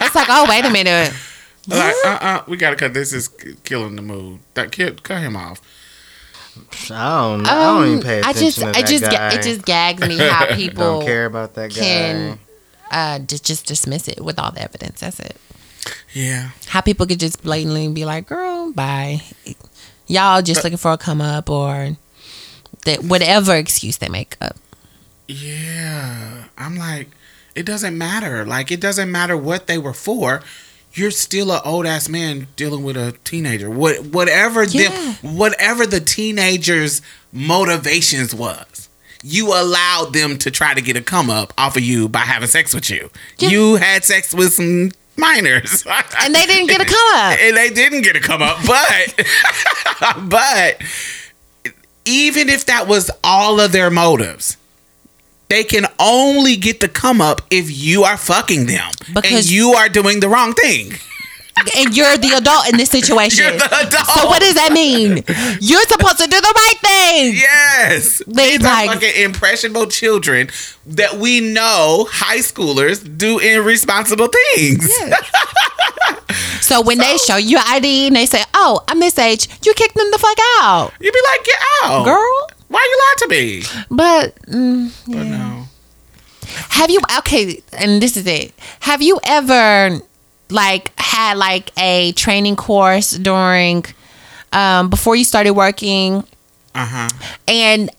It's 0.04 0.14
like, 0.14 0.26
"Oh 0.30 0.46
wait 0.48 0.64
a 0.64 0.70
minute." 0.70 1.12
Like, 1.68 1.94
uh, 2.04 2.08
uh, 2.20 2.42
we 2.48 2.56
gotta 2.56 2.76
cut. 2.76 2.92
This 2.94 3.12
is 3.12 3.28
killing 3.64 3.96
the 3.96 4.02
mood. 4.02 4.40
That 4.54 4.72
kid, 4.72 5.02
cut 5.02 5.20
him 5.22 5.36
off. 5.36 5.60
I 6.90 7.20
don't. 7.20 7.42
know. 7.42 7.50
I 7.50 7.54
don't 7.54 7.86
even 7.86 7.98
Um, 7.98 8.02
pay 8.02 8.20
I 8.22 8.32
just, 8.32 8.58
to 8.58 8.66
I 8.68 8.72
that 8.72 8.86
just, 8.86 9.04
ga- 9.04 9.10
guy. 9.10 9.34
it 9.34 9.42
just 9.42 9.64
gags 9.64 10.06
me 10.06 10.16
how 10.28 10.54
people 10.54 10.84
don't 11.00 11.04
care 11.06 11.26
about 11.26 11.54
that 11.54 11.70
guy. 11.70 11.80
can 11.80 12.38
uh, 12.90 13.18
just 13.20 13.44
just 13.44 13.66
dismiss 13.66 14.08
it 14.08 14.20
with 14.22 14.38
all 14.38 14.50
the 14.52 14.62
evidence. 14.62 15.00
That's 15.00 15.20
it. 15.20 15.36
Yeah, 16.12 16.50
How 16.66 16.80
people 16.80 17.06
could 17.06 17.20
just 17.20 17.42
blatantly 17.42 17.88
be 17.88 18.04
like, 18.04 18.26
"Girl, 18.28 18.72
bye." 18.72 19.22
Y'all 20.06 20.42
just 20.42 20.64
looking 20.64 20.76
for 20.78 20.92
a 20.92 20.98
come 20.98 21.20
up 21.20 21.48
or 21.50 21.96
that 22.84 23.04
whatever 23.04 23.54
excuse 23.56 23.98
they 23.98 24.08
make 24.08 24.36
up. 24.40 24.56
yeah. 25.26 26.44
I'm 26.56 26.76
like, 26.76 27.08
it 27.54 27.64
doesn't 27.66 27.96
matter. 27.96 28.44
Like, 28.44 28.70
it 28.70 28.80
doesn't 28.80 29.10
matter 29.10 29.36
what 29.36 29.66
they 29.66 29.78
were 29.78 29.92
for. 29.94 30.42
You're 30.94 31.10
still 31.10 31.52
an 31.52 31.60
old 31.64 31.86
ass 31.86 32.08
man 32.08 32.48
dealing 32.56 32.82
with 32.82 32.96
a 32.96 33.14
teenager. 33.24 33.70
What, 33.70 34.06
whatever 34.06 34.64
Yeah. 34.64 34.88
them, 34.88 35.36
whatever 35.36 35.86
the 35.86 36.00
teenager's 36.00 37.02
motivations 37.32 38.34
was. 38.34 38.88
You 39.22 39.48
allowed 39.48 40.12
them 40.12 40.38
to 40.38 40.50
try 40.50 40.74
to 40.74 40.80
get 40.80 40.96
a 40.96 41.00
come 41.02 41.28
up 41.30 41.52
off 41.58 41.76
of 41.76 41.82
you 41.82 42.08
by 42.08 42.20
having 42.20 42.48
sex 42.48 42.72
with 42.74 42.88
you. 42.90 43.10
Yeah. 43.38 43.48
You 43.50 43.74
had 43.76 44.04
sex 44.04 44.32
with 44.32 44.52
some 44.54 44.92
minors. 45.16 45.84
And 46.20 46.34
they 46.34 46.46
didn't 46.46 46.68
get 46.68 46.80
a 46.80 46.84
come 46.84 47.14
up. 47.16 47.38
and 47.38 47.56
they 47.56 47.70
didn't 47.70 48.02
get 48.02 48.14
a 48.16 48.20
come 48.20 48.42
up 48.42 48.58
but 48.66 49.24
but 50.28 50.80
even 52.04 52.48
if 52.48 52.66
that 52.66 52.86
was 52.86 53.10
all 53.24 53.60
of 53.60 53.72
their 53.72 53.90
motives 53.90 54.56
they 55.48 55.64
can 55.64 55.86
only 55.98 56.56
get 56.56 56.80
the 56.80 56.88
come 56.88 57.20
up 57.20 57.40
if 57.50 57.70
you 57.70 58.04
are 58.04 58.16
fucking 58.16 58.66
them 58.66 58.90
and 59.06 59.14
Because- 59.14 59.50
you 59.52 59.72
are 59.74 59.88
doing 59.88 60.20
the 60.20 60.28
wrong 60.28 60.54
thing 60.54 60.94
And 61.76 61.96
you're 61.96 62.16
the 62.16 62.34
adult 62.36 62.68
in 62.70 62.76
this 62.78 62.88
situation. 62.88 63.44
You're 63.48 63.58
the 63.58 63.78
adult. 63.88 64.06
So 64.14 64.26
what 64.30 64.40
does 64.40 64.54
that 64.54 64.70
mean? 64.72 65.24
You're 65.60 65.82
supposed 65.88 66.18
to 66.18 66.28
do 66.30 66.38
the 66.40 66.52
right 66.54 66.78
thing. 66.80 67.34
yes 67.34 68.22
They 68.28 68.58
these 68.58 68.64
are 68.64 68.86
like- 68.86 68.90
fucking 68.92 69.16
impressionable 69.24 69.86
children 69.88 70.50
that 70.86 71.16
we 71.18 71.40
know 71.40 72.06
high 72.12 72.38
schoolers 72.38 73.02
do 73.18 73.40
irresponsible 73.40 74.28
things 74.54 74.86
So 76.60 76.82
when 76.82 76.98
they 76.98 77.16
show 77.16 77.36
you 77.36 77.58
ID 77.66 78.08
and 78.08 78.16
they 78.16 78.26
say, 78.26 78.42
"Oh, 78.52 78.80
I'm 78.88 79.00
this 79.00 79.18
age," 79.18 79.48
you 79.64 79.72
kick 79.74 79.94
them 79.94 80.08
the 80.12 80.18
fuck 80.18 80.38
out, 80.60 80.92
you 81.00 81.10
be 81.10 81.18
like 81.32 81.44
get 81.44 81.58
out 81.82 82.04
girl. 82.04 82.38
why 82.68 82.78
are 82.78 82.90
you 82.92 82.98
lied 83.04 83.18
to 83.22 83.28
me 83.34 83.62
But 83.90 84.26
mm, 84.46 84.92
but 85.06 85.24
no 85.24 85.37
have 86.70 86.90
you? 86.90 87.00
Okay, 87.18 87.62
and 87.72 88.00
this 88.02 88.16
is 88.16 88.26
it. 88.26 88.52
Have 88.80 89.02
you 89.02 89.18
ever 89.24 90.00
like 90.50 90.92
had 90.98 91.36
like 91.36 91.70
a 91.78 92.12
training 92.12 92.56
course 92.56 93.10
during 93.12 93.84
um 94.52 94.88
before 94.88 95.14
you 95.14 95.22
started 95.24 95.52
working 95.52 96.24
uh-huh 96.74 97.06
and 97.46 97.90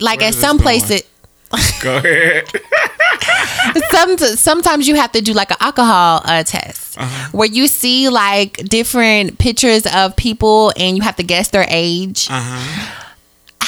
like 0.00 0.18
Where 0.18 0.28
at 0.28 0.34
some 0.34 0.56
this 0.56 0.62
place 0.64 0.90
it 0.90 1.06
go 1.80 1.98
ahead 1.98 2.44
Some, 3.90 4.18
sometimes 4.18 4.88
you 4.88 4.94
have 4.96 5.12
to 5.12 5.20
do 5.20 5.32
like 5.32 5.50
an 5.50 5.56
alcohol 5.60 6.22
uh, 6.24 6.42
test 6.42 6.98
Uh-huh. 6.98 7.28
where 7.32 7.48
you 7.48 7.68
see 7.68 8.08
like 8.08 8.54
different 8.68 9.38
pictures 9.38 9.86
of 9.86 10.16
people 10.16 10.72
and 10.76 10.96
you 10.96 11.02
have 11.02 11.16
to 11.16 11.22
guess 11.22 11.48
their 11.50 11.66
age. 11.68 12.28
Uh-huh. 12.30 13.04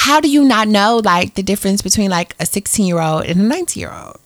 How 0.00 0.18
do 0.20 0.30
you 0.30 0.44
not 0.44 0.66
know 0.66 1.00
like 1.04 1.34
the 1.34 1.42
difference 1.42 1.82
between 1.82 2.10
like 2.10 2.34
a 2.40 2.46
16 2.46 2.86
year 2.86 3.00
old 3.00 3.24
and 3.26 3.38
a 3.40 3.44
19 3.44 3.80
year 3.80 3.92
old? 3.92 4.16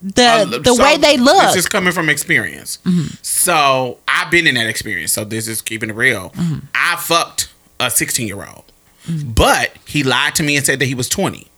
The 0.00 0.24
Uh, 0.24 0.44
the 0.44 0.74
so 0.74 0.82
way 0.82 0.96
they 0.96 1.16
look. 1.16 1.36
Mm-hmm. 1.36 1.46
This 1.46 1.56
is 1.56 1.66
coming 1.68 1.92
from 1.92 2.08
experience. 2.08 2.78
So 3.22 3.98
I've 4.06 4.30
been 4.30 4.46
in 4.46 4.54
that 4.54 4.68
experience. 4.68 5.12
So 5.12 5.24
this 5.24 5.48
is 5.48 5.60
keeping 5.60 5.90
it 5.90 5.96
real. 5.96 6.30
Mm-hmm. 6.30 6.58
I 6.74 6.94
fucked 6.96 7.52
a 7.80 7.90
16 7.90 8.28
year 8.28 8.46
old, 8.46 8.64
but 9.24 9.72
he 9.86 10.04
lied 10.04 10.36
to 10.36 10.42
me 10.44 10.56
and 10.56 10.64
said 10.64 10.78
that 10.78 10.86
he 10.86 10.94
was 10.94 11.08
20. 11.08 11.48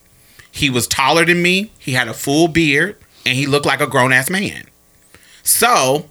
He 0.50 0.70
was 0.70 0.86
taller 0.86 1.26
than 1.26 1.42
me. 1.42 1.70
He 1.78 1.92
had 1.92 2.08
a 2.08 2.14
full 2.14 2.48
beard, 2.48 2.96
and 3.26 3.36
he 3.36 3.46
looked 3.46 3.66
like 3.66 3.80
a 3.82 3.86
grown 3.86 4.10
ass 4.12 4.30
man. 4.30 4.64
So 5.42 6.08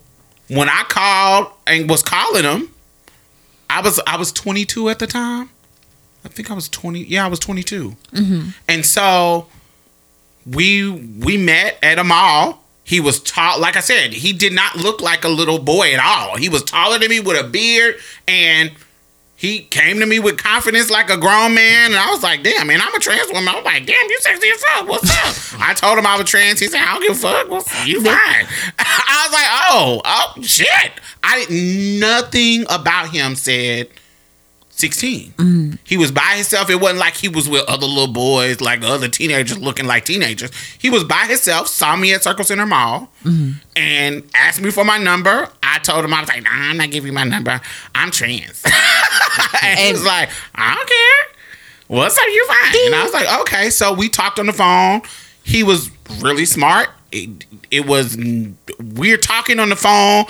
when 0.50 0.70
I 0.70 0.84
called 0.88 1.52
and 1.66 1.90
was 1.90 2.04
calling 2.04 2.44
him, 2.44 2.70
I 3.72 3.82
was 3.82 4.00
I 4.06 4.18
was 4.18 4.32
22 4.32 4.90
at 4.90 5.00
the 5.00 5.08
time. 5.08 5.50
I 6.26 6.28
think 6.28 6.52
I 6.52 6.54
was 6.54 6.68
20. 6.70 7.04
Yeah, 7.04 7.26
I 7.26 7.28
was 7.28 7.40
22. 7.40 7.96
Mm-hmm. 8.14 8.50
And 8.68 8.86
so 8.86 9.48
we 10.46 10.90
we 10.92 11.38
met 11.38 11.78
at 11.84 12.00
a 12.00 12.04
mall. 12.04 12.64
He 12.84 13.00
was 13.00 13.22
tall. 13.22 13.60
Like 13.60 13.76
I 13.76 13.82
said, 13.82 14.14
he 14.14 14.34
did 14.34 14.54
not 14.54 14.76
look 14.76 15.02
like 15.02 15.24
a 15.24 15.30
little 15.30 15.60
boy 15.60 15.94
at 15.94 16.00
all. 16.00 16.38
He 16.38 16.50
was 16.50 16.64
taller 16.64 16.98
than 16.98 17.10
me 17.10 17.20
with 17.20 17.40
a 17.40 17.48
beard, 17.48 17.98
and 18.28 18.72
he 19.36 19.60
came 19.60 20.00
to 20.00 20.06
me 20.06 20.20
with 20.20 20.38
confidence 20.38 20.90
like 20.90 21.10
a 21.10 21.16
grown 21.16 21.54
man. 21.54 21.92
And 21.92 21.96
I 21.96 22.10
was 22.10 22.24
like, 22.24 22.42
"Damn, 22.42 22.68
man, 22.68 22.82
I'm 22.82 22.94
a 22.96 23.00
trans 23.00 23.32
woman." 23.32 23.48
I 23.48 23.56
was 23.56 23.66
like, 23.66 23.86
"Damn, 23.86 24.10
you 24.10 24.18
sexy 24.22 24.50
as 24.50 24.64
fuck. 24.64 24.88
What's 24.88 25.54
up?" 25.54 25.62
I 25.62 25.74
told 25.76 26.00
him 26.00 26.08
I 26.08 26.18
was 26.18 26.30
trans. 26.30 26.60
He 26.60 26.68
said, 26.68 26.82
"I 26.82 26.94
don't 26.94 27.02
give 27.04 27.12
a 27.12 27.20
fuck. 27.20 27.50
What's, 27.50 27.86
you 27.86 28.04
fine." 28.04 28.16
I 28.80 29.28
was 29.28 29.34
like, 29.34 29.48
"Oh, 29.72 30.02
oh, 30.04 30.42
shit." 30.42 30.92
I 31.24 31.46
nothing 32.00 32.66
about 32.70 33.12
him 33.12 33.36
said 33.36 33.90
16. 34.80 35.32
Mm-hmm. 35.32 35.72
He 35.84 35.98
was 35.98 36.12
by 36.12 36.34
himself. 36.36 36.70
It 36.70 36.80
wasn't 36.80 37.00
like 37.00 37.16
he 37.16 37.28
was 37.28 37.50
with 37.50 37.68
other 37.68 37.86
little 37.86 38.08
boys, 38.08 38.62
like 38.62 38.84
other 38.84 39.08
teenagers 39.08 39.58
looking 39.58 39.86
like 39.86 40.06
teenagers. 40.06 40.52
He 40.78 40.90
was 40.90 41.04
by 41.04 41.26
himself, 41.26 41.68
saw 41.68 41.96
me 41.96 42.14
at 42.14 42.24
Circle 42.24 42.46
Centre 42.46 42.66
Mall, 42.66 43.12
mm-hmm. 43.24 43.52
and 43.76 44.24
asked 44.34 44.62
me 44.62 44.72
for 44.72 44.86
my 44.86 44.98
number. 44.98 45.50
I 45.62 45.80
told 45.80 46.06
him, 46.06 46.14
I 46.14 46.22
was 46.22 46.30
like, 46.30 46.44
nah, 46.44 46.50
I'm 46.52 46.78
not 46.78 46.92
giving 46.92 47.08
you 47.08 47.14
my 47.14 47.26
number. 47.26 47.60
I'm 47.94 48.12
trans. 48.12 48.64
and 49.64 49.80
he 49.80 49.92
was 49.92 50.06
like, 50.06 50.30
I 50.56 50.76
don't 50.76 50.88
care. 50.88 51.36
What's 51.88 52.18
up? 52.18 52.26
You 52.28 52.48
fine. 52.48 52.86
And 52.86 52.96
I 52.96 53.04
was 53.04 53.14
like, 53.14 53.42
okay. 53.42 53.70
So 53.70 53.94
we 53.94 54.10
talked 54.10 54.40
on 54.40 54.46
the 54.46 54.54
phone. 54.54 55.02
He 55.44 55.64
was 55.64 55.90
really 56.20 56.46
smart. 56.46 56.90
It, 57.12 57.46
it 57.72 57.88
was, 57.88 58.16
we're 58.80 59.18
talking 59.18 59.60
on 59.60 59.70
the 59.70 59.76
phone. 59.76 60.26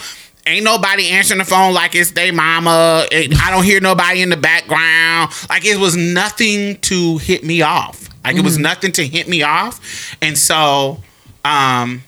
Ain't 0.46 0.64
nobody 0.64 1.08
answering 1.08 1.38
the 1.38 1.44
phone 1.44 1.74
like 1.74 1.94
it's 1.94 2.12
they 2.12 2.30
mama. 2.30 3.06
I 3.12 3.48
don't 3.50 3.64
hear 3.64 3.80
nobody 3.80 4.22
in 4.22 4.30
the 4.30 4.36
background. 4.36 5.32
Like 5.48 5.64
it 5.64 5.76
was 5.78 5.96
nothing 5.96 6.80
to 6.82 7.18
hit 7.18 7.44
me 7.44 7.62
off. 7.62 8.08
Like 8.24 8.36
it 8.36 8.42
was 8.44 8.58
nothing 8.58 8.92
to 8.92 9.06
hit 9.06 9.28
me 9.28 9.42
off. 9.42 10.16
And 10.22 10.36
so, 10.36 11.02
um, 11.44 12.02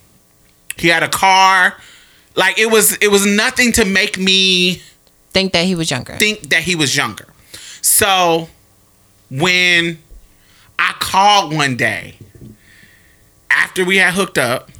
he 0.76 0.88
had 0.88 1.02
a 1.02 1.08
car. 1.08 1.76
Like 2.34 2.58
it 2.58 2.70
was, 2.70 2.96
it 2.98 3.08
was 3.10 3.26
nothing 3.26 3.72
to 3.72 3.84
make 3.84 4.18
me 4.18 4.82
Think 5.30 5.52
that 5.52 5.64
he 5.64 5.74
was 5.74 5.90
younger. 5.90 6.14
think 6.16 6.50
that 6.50 6.62
he 6.62 6.74
was 6.74 6.96
younger. 6.96 7.26
So 7.80 8.48
when 9.30 9.98
I 10.78 10.94
called 10.98 11.54
one 11.54 11.76
day 11.76 12.16
after 13.50 13.84
we 13.84 13.96
had 13.98 14.14
hooked 14.14 14.36
up, 14.38 14.70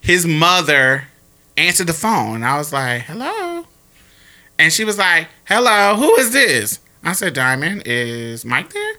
his 0.00 0.26
mother 0.26 1.08
answered 1.56 1.86
the 1.86 1.92
phone. 1.92 2.36
And 2.36 2.44
I 2.44 2.58
was 2.58 2.72
like, 2.72 3.02
hello. 3.02 3.66
And 4.58 4.72
she 4.72 4.84
was 4.84 4.98
like, 4.98 5.28
hello, 5.46 5.96
who 5.96 6.14
is 6.16 6.32
this? 6.32 6.78
I 7.02 7.12
said, 7.12 7.34
Diamond, 7.34 7.82
is 7.84 8.44
Mike 8.44 8.72
there? 8.72 8.94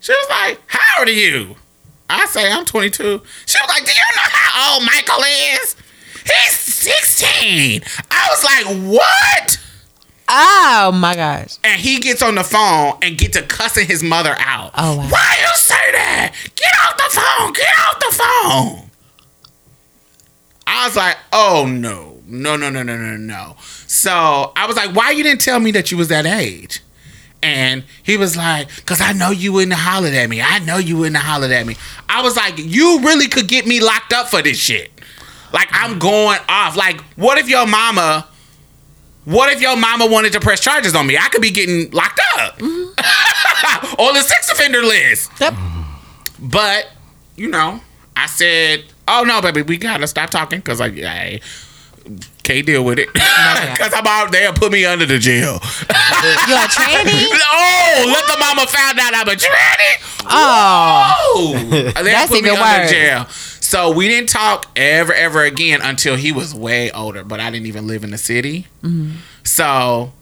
She 0.00 0.12
was 0.12 0.26
like, 0.30 0.60
how 0.66 1.00
old 1.00 1.08
are 1.08 1.12
you? 1.12 1.56
I 2.08 2.26
say, 2.26 2.50
I'm 2.52 2.64
22. 2.64 3.02
She 3.46 3.58
was 3.60 3.68
like, 3.68 3.84
do 3.84 3.90
you 3.90 4.16
know 4.16 4.22
how 4.30 4.74
old 4.74 4.84
Michael 4.84 5.24
is? 5.62 5.76
He's 6.24 6.58
16. 6.58 7.82
I 8.10 8.28
was 8.30 8.44
like, 8.44 8.98
what? 8.98 9.58
oh 10.28 10.92
my 10.92 11.14
gosh. 11.14 11.56
and 11.62 11.80
he 11.80 12.00
gets 12.00 12.20
on 12.22 12.34
the 12.34 12.42
phone 12.42 12.94
and 13.02 13.16
get 13.16 13.32
to 13.32 13.42
cussing 13.42 13.86
his 13.86 14.02
mother 14.02 14.34
out. 14.38 14.72
Oh, 14.76 14.96
wow. 14.96 15.08
Why 15.08 15.36
you 15.40 15.56
say 15.56 15.74
that? 15.92 16.32
Get 16.54 16.72
off 16.84 16.96
the 16.96 17.20
phone. 17.20 17.52
Get 17.52 17.68
off 17.86 17.98
the 18.00 18.80
phone. 18.80 18.85
I 20.66 20.86
was 20.86 20.96
like, 20.96 21.16
oh 21.32 21.66
no, 21.68 22.18
no, 22.26 22.56
no, 22.56 22.70
no, 22.70 22.82
no, 22.82 22.96
no, 22.96 23.16
no. 23.16 23.56
So 23.60 24.52
I 24.56 24.66
was 24.66 24.76
like, 24.76 24.94
why 24.94 25.10
you 25.12 25.22
didn't 25.22 25.40
tell 25.40 25.60
me 25.60 25.70
that 25.72 25.90
you 25.90 25.96
was 25.96 26.08
that 26.08 26.26
age? 26.26 26.82
And 27.42 27.84
he 28.02 28.16
was 28.16 28.36
like, 28.36 28.68
cause 28.86 29.00
I 29.00 29.12
know 29.12 29.30
you 29.30 29.52
wouldn't 29.52 29.74
holler 29.74 30.08
at 30.08 30.28
me. 30.28 30.42
I 30.42 30.58
know 30.60 30.78
you 30.78 30.96
wouldn't 30.96 31.16
holler 31.16 31.52
at 31.52 31.66
me. 31.66 31.76
I 32.08 32.22
was 32.22 32.36
like, 32.36 32.54
you 32.58 33.00
really 33.00 33.28
could 33.28 33.46
get 33.46 33.66
me 33.66 33.80
locked 33.80 34.12
up 34.12 34.28
for 34.28 34.42
this 34.42 34.58
shit. 34.58 34.90
Like 35.52 35.68
I'm 35.70 35.98
going 35.98 36.40
off. 36.48 36.76
Like, 36.76 37.00
what 37.14 37.38
if 37.38 37.48
your 37.48 37.66
mama 37.66 38.26
what 39.26 39.52
if 39.52 39.60
your 39.60 39.76
mama 39.76 40.06
wanted 40.06 40.32
to 40.34 40.40
press 40.40 40.60
charges 40.60 40.94
on 40.94 41.04
me? 41.04 41.18
I 41.18 41.28
could 41.28 41.42
be 41.42 41.50
getting 41.50 41.90
locked 41.90 42.20
up 42.36 42.58
mm-hmm. 42.58 43.94
on 44.00 44.14
the 44.14 44.20
sex 44.20 44.50
offender 44.52 44.82
list. 44.82 45.32
Yep. 45.40 45.54
But 46.38 46.88
you 47.34 47.48
know, 47.48 47.80
I 48.14 48.26
said, 48.26 48.84
"Oh 49.08 49.24
no, 49.24 49.40
baby, 49.42 49.62
we 49.62 49.76
gotta 49.76 50.06
stop 50.06 50.30
talking 50.30 50.58
because 50.60 50.80
I, 50.80 50.86
I 50.86 51.40
can't 52.42 52.64
deal 52.66 52.84
with 52.84 52.98
it 53.00 53.12
because 53.12 53.92
I'm 53.96 54.06
out 54.06 54.30
there. 54.32 54.52
Put 54.52 54.70
me 54.72 54.84
under 54.84 55.06
the 55.06 55.18
jail. 55.18 55.58
You're 56.46 56.58
a 56.58 56.68
tranny? 56.68 57.26
oh, 57.32 58.04
let 58.06 58.26
the 58.26 58.36
mama 58.38 58.66
found 58.68 58.98
out 59.00 59.14
I'm 59.14 59.28
a 59.28 59.32
tranny. 59.32 60.22
Oh. 60.28 61.92
That's 61.94 62.30
put 62.30 62.42
me 62.42 62.50
even 62.50 62.60
under 62.62 62.88
jail. 62.88 63.26
So 63.28 63.90
we 63.92 64.06
didn't 64.06 64.28
talk 64.28 64.70
ever, 64.76 65.12
ever 65.12 65.42
again 65.42 65.80
until 65.82 66.14
he 66.14 66.30
was 66.30 66.54
way 66.54 66.90
older. 66.92 67.24
But 67.24 67.40
I 67.40 67.50
didn't 67.50 67.66
even 67.66 67.86
live 67.88 68.04
in 68.04 68.10
the 68.10 68.18
city, 68.18 68.66
Mm-hmm. 68.84 69.16
so 69.42 70.12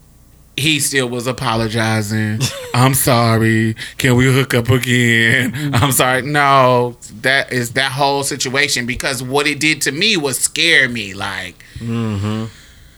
he 0.56 0.78
still 0.80 1.08
was 1.08 1.26
apologizing. 1.26 2.38
I'm 2.74 2.94
sorry. 2.94 3.74
Can 3.98 4.16
we 4.16 4.26
hook 4.32 4.54
up 4.54 4.68
again? 4.70 5.52
Mm-hmm. 5.52 5.74
I'm 5.74 5.92
sorry. 5.92 6.22
No, 6.22 6.96
that 7.22 7.52
is 7.52 7.72
that 7.72 7.92
whole 7.92 8.22
situation 8.22 8.86
because 8.86 9.22
what 9.22 9.46
it 9.46 9.58
did 9.60 9.82
to 9.82 9.92
me 9.92 10.16
was 10.16 10.38
scare 10.38 10.88
me. 10.88 11.14
Like. 11.14 11.64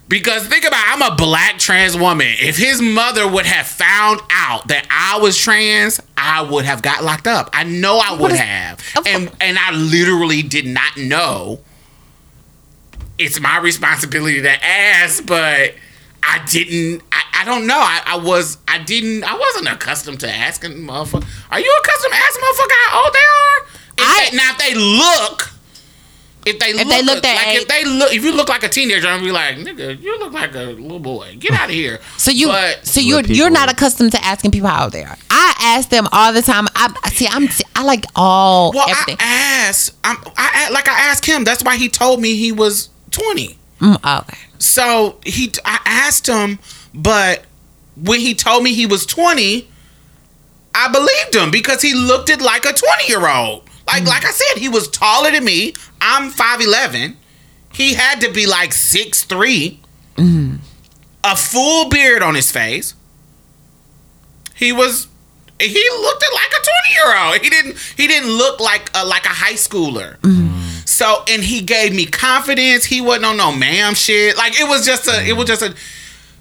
Because 0.09 0.47
think 0.47 0.65
about 0.65 0.79
it, 0.87 0.93
I'm 1.03 1.13
a 1.13 1.17
black 1.17 1.59
trans 1.59 1.97
woman. 1.97 2.29
If 2.39 2.57
his 2.57 2.81
mother 2.81 3.27
would 3.29 3.45
have 3.47 3.67
found 3.67 4.21
out 4.31 4.69
that 4.69 4.87
I 4.89 5.19
was 5.21 5.37
trans, 5.37 6.01
I 6.17 6.43
would 6.43 6.65
have 6.65 6.81
got 6.81 7.03
locked 7.03 7.27
up. 7.27 7.51
I 7.53 7.65
know 7.65 7.99
I 7.99 8.17
would 8.17 8.31
is- 8.33 8.39
have. 8.39 8.81
And 9.07 9.33
and 9.41 9.59
I 9.59 9.73
literally 9.73 10.43
did 10.43 10.67
not 10.67 10.97
know. 10.97 11.61
It's 13.19 13.41
my 13.41 13.59
responsibility 13.59 14.43
to 14.43 14.65
ask, 14.65 15.27
but 15.27 15.75
I 16.29 16.45
didn't 16.51 17.03
I, 17.13 17.23
I 17.43 17.45
don't 17.45 17.67
know. 17.67 17.79
I, 17.79 18.01
I 18.07 18.17
was 18.17 18.59
I 18.67 18.79
didn't 18.79 19.25
I 19.25 19.37
wasn't 19.39 19.69
accustomed 19.69 20.21
to 20.21 20.31
asking 20.31 20.73
motherfucker. 20.73 21.27
Are 21.51 21.61
you 21.61 21.77
accustomed 21.85 22.13
to 22.13 22.19
asking 22.19 22.43
motherfucker 22.45 22.89
how 22.89 23.05
old 23.05 23.15
they 23.15 23.19
are? 23.19 23.67
If 23.99 24.05
I- 24.09 24.31
they, 24.31 24.37
now 24.37 24.51
if 24.51 24.59
they 24.59 24.75
look 24.75 25.53
if 26.47 26.61
they 26.61 26.73
look, 26.75 26.87
they 26.87 27.03
look 27.03 27.23
that 27.25 27.35
like 27.35 27.57
age- 27.57 27.63
if 27.63 27.69
they 27.69 27.85
look 27.85 28.13
if 28.13 28.23
you 28.25 28.33
look 28.33 28.49
like 28.49 28.63
a 28.63 28.69
teenager, 28.69 29.09
I'm 29.09 29.15
gonna 29.19 29.25
be 29.25 29.33
like, 29.33 29.57
nigga, 29.57 30.01
you 30.01 30.17
look 30.21 30.33
like 30.33 30.55
a 30.55 30.63
little 30.79 31.01
boy. 31.01 31.37
Get 31.41 31.51
out 31.53 31.69
of 31.69 31.75
here. 31.75 31.99
So 32.19 32.31
you, 32.31 32.47
But- 32.47 32.87
so 32.87 33.01
you're 33.01 33.23
you're 33.23 33.51
not 33.51 33.69
accustomed 33.69 34.13
to 34.13 34.25
asking 34.25 34.53
people 34.53 34.69
how 34.69 34.85
old 34.85 34.93
they 34.93 35.03
are. 35.03 35.17
I 35.29 35.55
ask 35.61 35.89
them 35.89 36.07
all 36.13 36.33
the 36.33 36.43
time. 36.43 36.69
I 36.77 36.93
see. 37.11 37.27
I'm 37.29 37.49
I 37.75 37.83
like 37.83 38.05
all 38.15 38.71
Well, 38.73 38.89
everything. 38.89 39.17
I 39.19 39.67
asked. 39.69 39.93
I'm, 40.05 40.19
I 40.37 40.71
like 40.71 40.89
I 40.89 41.09
asked 41.11 41.27
him. 41.27 41.43
That's 41.43 41.65
why 41.65 41.77
he 41.79 41.89
told 41.89 42.21
me 42.21 42.37
he 42.37 42.53
was 42.53 42.91
20. 43.11 43.59
Mm, 43.81 43.99
oh, 44.03 44.19
okay. 44.21 44.39
So 44.59 45.19
he, 45.25 45.53
I 45.65 45.81
asked 45.85 46.27
him, 46.27 46.59
but 46.95 47.45
when 47.97 48.21
he 48.21 48.35
told 48.35 48.63
me 48.63 48.75
he 48.75 48.87
was 48.87 49.07
20, 49.07 49.69
I 50.75 50.89
believed 50.89 51.35
him 51.35 51.51
because 51.51 51.83
he 51.83 51.95
looked 51.95 52.31
it 52.31 52.41
like 52.41 52.65
a 52.65 52.73
20 52.73 53.09
year 53.09 53.29
old. 53.29 53.69
Like 53.87 54.03
mm. 54.03 54.09
like 54.09 54.25
I 54.25 54.31
said, 54.31 54.59
he 54.59 54.69
was 54.69 54.89
taller 54.89 55.31
than 55.31 55.45
me. 55.45 55.75
I'm 56.01 56.31
5'11. 56.31 57.17
He 57.73 57.95
had 57.95 58.21
to 58.21 58.33
be 58.33 58.47
like 58.47 58.73
six 58.73 59.25
6'3. 59.25 59.79
Mm-hmm. 60.17 60.57
A 61.25 61.37
full 61.37 61.89
beard 61.89 62.23
on 62.23 62.35
his 62.35 62.51
face. 62.51 62.95
He 64.55 64.73
was 64.73 65.09
he 65.59 65.89
looked 66.01 66.23
it 66.23 66.35
like 66.35 66.53
a 66.53 66.63
20 66.63 66.95
year 66.95 67.25
old. 67.25 67.43
He 67.43 67.51
didn't 67.51 67.77
he 67.97 68.07
didn't 68.07 68.31
look 68.31 68.61
like 68.61 68.91
a 68.95 69.05
like 69.05 69.25
a 69.27 69.31
high 69.31 69.55
schooler. 69.55 70.19
Mm-hmm. 70.19 70.46
So 70.97 71.25
and 71.29 71.45
he 71.45 71.61
gave 71.61 71.95
me 71.95 72.07
confidence. 72.07 72.87
He 72.87 73.03
wasn't 73.03 73.27
on 73.27 73.37
no 73.37 73.53
ma'am 73.53 73.93
shit. 73.95 74.35
Like 74.35 74.59
it 74.59 74.67
was 74.67 74.87
just 74.87 75.07
a 75.07 75.29
it 75.29 75.37
was 75.37 75.47
just 75.47 75.61
a 75.61 75.75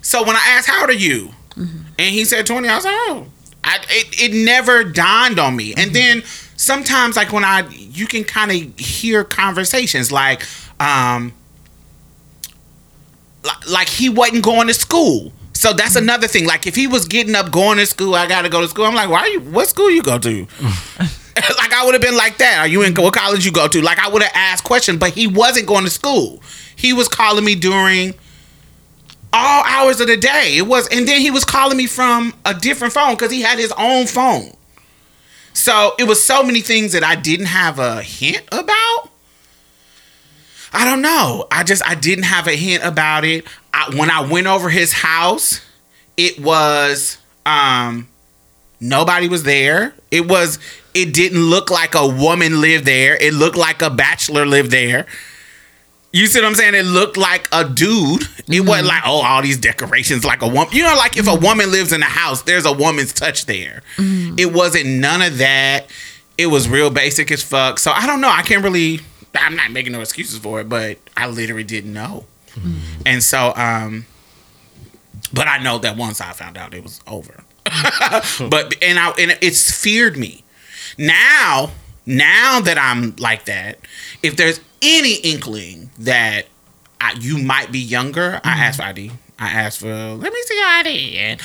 so 0.02 0.24
when 0.26 0.38
I 0.38 0.44
asked 0.52 0.70
how 0.70 0.80
old 0.80 0.90
are 0.92 0.94
you? 0.94 1.32
Mm-hmm. 1.56 1.80
And 2.00 2.10
he 2.14 2.24
said 2.24 2.46
20, 2.46 2.70
I 2.70 2.76
was 2.76 2.86
like, 2.86 2.94
oh. 2.96 3.28
I, 3.66 3.80
it, 3.90 4.32
it 4.32 4.46
never 4.46 4.86
dawned 4.86 5.40
on 5.40 5.58
me. 5.58 5.74
And 5.74 5.92
mm-hmm. 5.92 5.94
then 5.94 6.24
sometimes 6.56 7.18
like 7.18 7.34
when 7.34 7.44
I 7.44 7.68
you 7.70 8.08
can 8.08 8.24
kind 8.24 8.50
of 8.50 8.80
hear 8.80 9.26
conversations 9.26 10.10
like 10.10 10.46
um 10.80 11.34
like 13.70 13.90
he 13.90 14.08
wasn't 14.08 14.46
going 14.46 14.68
to 14.68 14.74
school. 14.74 15.34
So 15.52 15.74
that's 15.74 15.96
mm-hmm. 15.96 16.04
another 16.04 16.30
thing. 16.30 16.46
Like 16.46 16.66
if 16.66 16.76
he 16.76 16.88
was 16.88 17.10
getting 17.10 17.36
up 17.36 17.52
going 17.52 17.78
to 17.80 17.86
school, 17.86 18.16
I 18.16 18.26
gotta 18.26 18.48
go 18.48 18.62
to 18.62 18.70
school. 18.70 18.86
I'm 18.86 18.96
like, 18.96 19.10
why 19.10 19.20
are 19.20 19.28
you 19.28 19.42
what 19.42 19.68
school 19.68 19.92
you 19.92 20.02
go 20.02 20.18
to? 20.18 20.48
like 21.58 21.74
I 21.74 21.84
would 21.84 21.94
have 21.94 22.02
been 22.02 22.16
like 22.16 22.38
that. 22.38 22.60
Are 22.60 22.68
you 22.68 22.84
in 22.84 22.94
what 22.94 23.14
college 23.14 23.46
you 23.46 23.52
go 23.52 23.68
to? 23.68 23.82
Like 23.82 24.00
I 24.00 24.08
would 24.10 24.22
have 24.22 24.32
asked 24.34 24.64
questions, 24.64 25.00
but 25.00 25.12
he 25.12 25.28
wasn't 25.28 25.68
going 25.68 25.84
to 25.84 25.90
school. 25.90 26.42
He 26.76 26.94
was 26.94 27.08
calling 27.08 27.44
me 27.44 27.56
during 27.56 28.14
all 29.34 29.64
hours 29.66 30.00
of 30.00 30.08
the 30.08 30.16
day. 30.16 30.56
It 30.58 30.66
was, 30.66 30.88
and 30.88 31.08
then 31.08 31.20
he 31.20 31.32
was 31.32 31.44
calling 31.44 31.78
me 31.78 31.88
from 31.88 32.34
a 32.46 32.54
different 32.54 32.94
phone 32.94 33.16
because 33.16 33.32
he 33.32 33.42
had 33.42 33.60
his 33.60 33.74
own 33.78 34.08
phone. 34.08 34.56
So 35.54 35.94
it 36.00 36.06
was 36.06 36.24
so 36.24 36.42
many 36.44 36.62
things 36.62 36.94
that 36.94 37.04
I 37.04 37.16
didn't 37.16 37.48
have 37.48 37.80
a 37.80 38.02
hint 38.02 38.44
about. 38.52 39.10
I 40.74 40.84
don't 40.84 41.02
know. 41.02 41.48
I 41.52 41.64
just 41.64 41.86
I 41.88 41.96
didn't 41.96 42.26
have 42.26 42.48
a 42.48 42.56
hint 42.56 42.84
about 42.84 43.24
it. 43.24 43.46
I, 43.74 43.94
when 43.96 44.10
I 44.10 44.22
went 44.22 44.48
over 44.48 44.70
his 44.70 44.92
house, 44.92 45.62
it 46.18 46.40
was 46.40 47.18
um 47.46 48.08
nobody 48.80 49.30
was 49.30 49.44
there. 49.44 49.96
It 50.12 50.28
was 50.28 50.60
it 50.96 51.14
didn't 51.14 51.42
look 51.42 51.70
like 51.70 51.94
a 51.94 52.08
woman 52.08 52.62
lived 52.62 52.86
there. 52.86 53.16
It 53.22 53.34
looked 53.34 53.58
like 53.58 53.82
a 53.82 53.90
bachelor 53.90 54.46
lived 54.46 54.72
there. 54.72 55.06
You 56.14 56.28
see 56.28 56.40
what 56.40 56.48
I'm 56.48 56.56
saying? 56.56 56.76
It 56.76 56.86
looked 56.86 57.18
like 57.18 57.50
a 57.52 57.68
dude. 57.68 58.22
It 58.48 58.62
wasn't 58.62 58.68
mm-hmm. 58.68 58.88
like, 58.88 59.04
oh, 59.06 59.22
all 59.22 59.42
these 59.42 59.58
decorations 59.58 60.24
like 60.24 60.42
a 60.42 60.48
woman. 60.48 60.70
You 60.72 60.84
know, 60.84 60.96
like 60.96 61.18
if 61.18 61.28
a 61.28 61.36
woman 61.36 61.70
lives 61.72 61.92
in 61.92 62.02
a 62.02 62.06
house, 62.06 62.44
there's 62.44 62.66
a 62.66 62.72
woman's 62.72 63.12
touch 63.12 63.46
there. 63.46 63.84
Mm-hmm. 63.98 64.40
It 64.40 64.54
wasn't 64.54 64.86
none 64.88 65.22
of 65.22 65.40
that. 65.40 65.88
It 66.38 66.48
was 66.48 66.70
real 66.70 66.90
basic 66.90 67.30
as 67.32 67.44
fuck. 67.44 67.80
So 67.80 67.92
I 67.92 68.08
don't 68.08 68.22
know. 68.22 68.30
I 68.30 68.44
can't 68.44 68.64
really 68.64 69.02
I'm 69.38 69.58
not 69.58 69.72
making 69.72 69.92
no 69.92 70.00
excuses 70.00 70.40
for 70.40 70.62
it, 70.62 70.70
but 70.70 70.98
I 71.18 71.28
literally 71.28 71.66
didn't 71.66 71.92
know. 71.92 72.26
Mm-hmm. 72.52 73.02
And 73.06 73.22
so 73.22 73.54
um 73.58 74.06
but 75.34 75.50
I 75.50 75.62
know 75.62 75.80
that 75.80 75.98
once 75.98 76.22
I 76.22 76.32
found 76.32 76.58
out 76.58 76.74
it 76.74 76.84
was 76.84 77.02
over. 77.06 77.44
but 77.66 78.82
and 78.82 78.98
I 78.98 79.10
and 79.20 79.38
it's 79.42 79.70
feared 79.70 80.16
me. 80.16 80.45
Now, 80.98 81.72
now 82.06 82.62
that 82.62 82.78
I'm 82.78 83.16
like 83.18 83.46
that, 83.46 83.80
if 84.24 84.36
there's 84.36 84.60
any 84.82 85.16
inkling 85.16 85.90
that 86.00 86.46
I, 87.02 87.14
you 87.20 87.38
might 87.38 87.72
be 87.72 87.80
younger, 87.80 88.40
I 88.44 88.50
mm-hmm. 88.50 88.62
ask 88.62 88.80
for 88.80 88.86
ID. 88.86 89.12
I 89.38 89.50
asked 89.50 89.80
for 89.80 89.88
let 89.88 90.32
me 90.32 90.42
see 90.44 90.58
your 90.58 90.68
ID, 90.68 91.18
and 91.18 91.42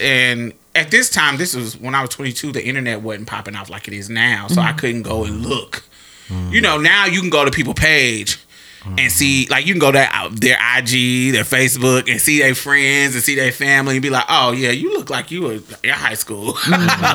and 0.00 0.52
at 0.74 0.90
this 0.90 1.10
time, 1.10 1.36
this 1.36 1.54
was 1.54 1.76
when 1.76 1.94
I 1.94 2.00
was 2.00 2.10
22. 2.10 2.50
The 2.50 2.64
internet 2.64 3.02
wasn't 3.02 3.28
popping 3.28 3.54
off 3.54 3.70
like 3.70 3.86
it 3.86 3.94
is 3.94 4.10
now, 4.10 4.48
so 4.48 4.60
I 4.60 4.68
mm-hmm. 4.68 4.78
couldn't 4.78 5.02
go 5.02 5.24
and 5.24 5.46
look. 5.46 5.84
Mm-hmm. 6.28 6.52
You 6.52 6.60
know, 6.60 6.78
now 6.78 7.06
you 7.06 7.20
can 7.20 7.30
go 7.30 7.44
to 7.44 7.50
people 7.52 7.74
page 7.74 8.38
and 8.84 9.12
see, 9.12 9.46
like, 9.50 9.66
you 9.66 9.74
can 9.74 9.80
go 9.80 9.92
to 9.92 10.08
their 10.32 10.58
IG, 10.76 11.32
their 11.32 11.44
Facebook, 11.44 12.10
and 12.10 12.20
see 12.20 12.38
their 12.38 12.54
friends 12.54 13.14
and 13.14 13.22
see 13.22 13.34
their 13.34 13.52
family, 13.52 13.96
and 13.96 14.02
be 14.02 14.10
like, 14.10 14.24
oh 14.28 14.52
yeah, 14.52 14.70
you 14.70 14.92
look 14.92 15.10
like 15.10 15.30
you 15.30 15.42
were 15.42 15.58
in 15.82 15.90
high 15.90 16.14
school, 16.14 16.56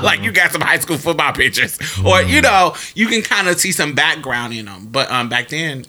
like 0.03 0.22
you 0.22 0.32
got 0.32 0.51
some 0.51 0.61
high 0.61 0.80
school 0.80 0.97
football 0.97 1.34
pictures, 1.34 1.80
or 2.05 2.22
you 2.22 2.41
know, 2.41 2.76
you 2.93 3.07
can 3.07 3.22
kind 3.22 3.47
of 3.47 3.59
see 3.59 3.72
some 3.72 3.93
background 3.93 4.53
in 4.53 4.66
them. 4.66 4.88
But 4.91 5.09
um, 5.11 5.30
back 5.30 5.47
then, 5.49 5.86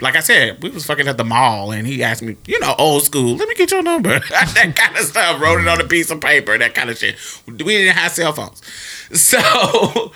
like 0.00 0.16
I 0.16 0.20
said, 0.20 0.62
we 0.62 0.70
was 0.70 0.84
fucking 0.84 1.08
at 1.08 1.16
the 1.16 1.24
mall, 1.24 1.72
and 1.72 1.86
he 1.86 2.02
asked 2.02 2.22
me, 2.22 2.36
you 2.46 2.60
know, 2.60 2.74
old 2.78 3.02
school, 3.04 3.36
let 3.36 3.48
me 3.48 3.54
get 3.54 3.70
your 3.70 3.82
number, 3.82 4.18
that 4.30 4.72
kind 4.76 4.96
of 4.96 5.04
stuff, 5.04 5.40
wrote 5.40 5.60
it 5.60 5.68
on 5.68 5.80
a 5.80 5.84
piece 5.84 6.10
of 6.10 6.20
paper, 6.20 6.58
that 6.58 6.74
kind 6.74 6.90
of 6.90 6.98
shit. 6.98 7.16
We 7.46 7.54
didn't 7.54 7.96
have 7.96 8.12
cell 8.12 8.32
phones, 8.32 8.62
so. 9.18 10.12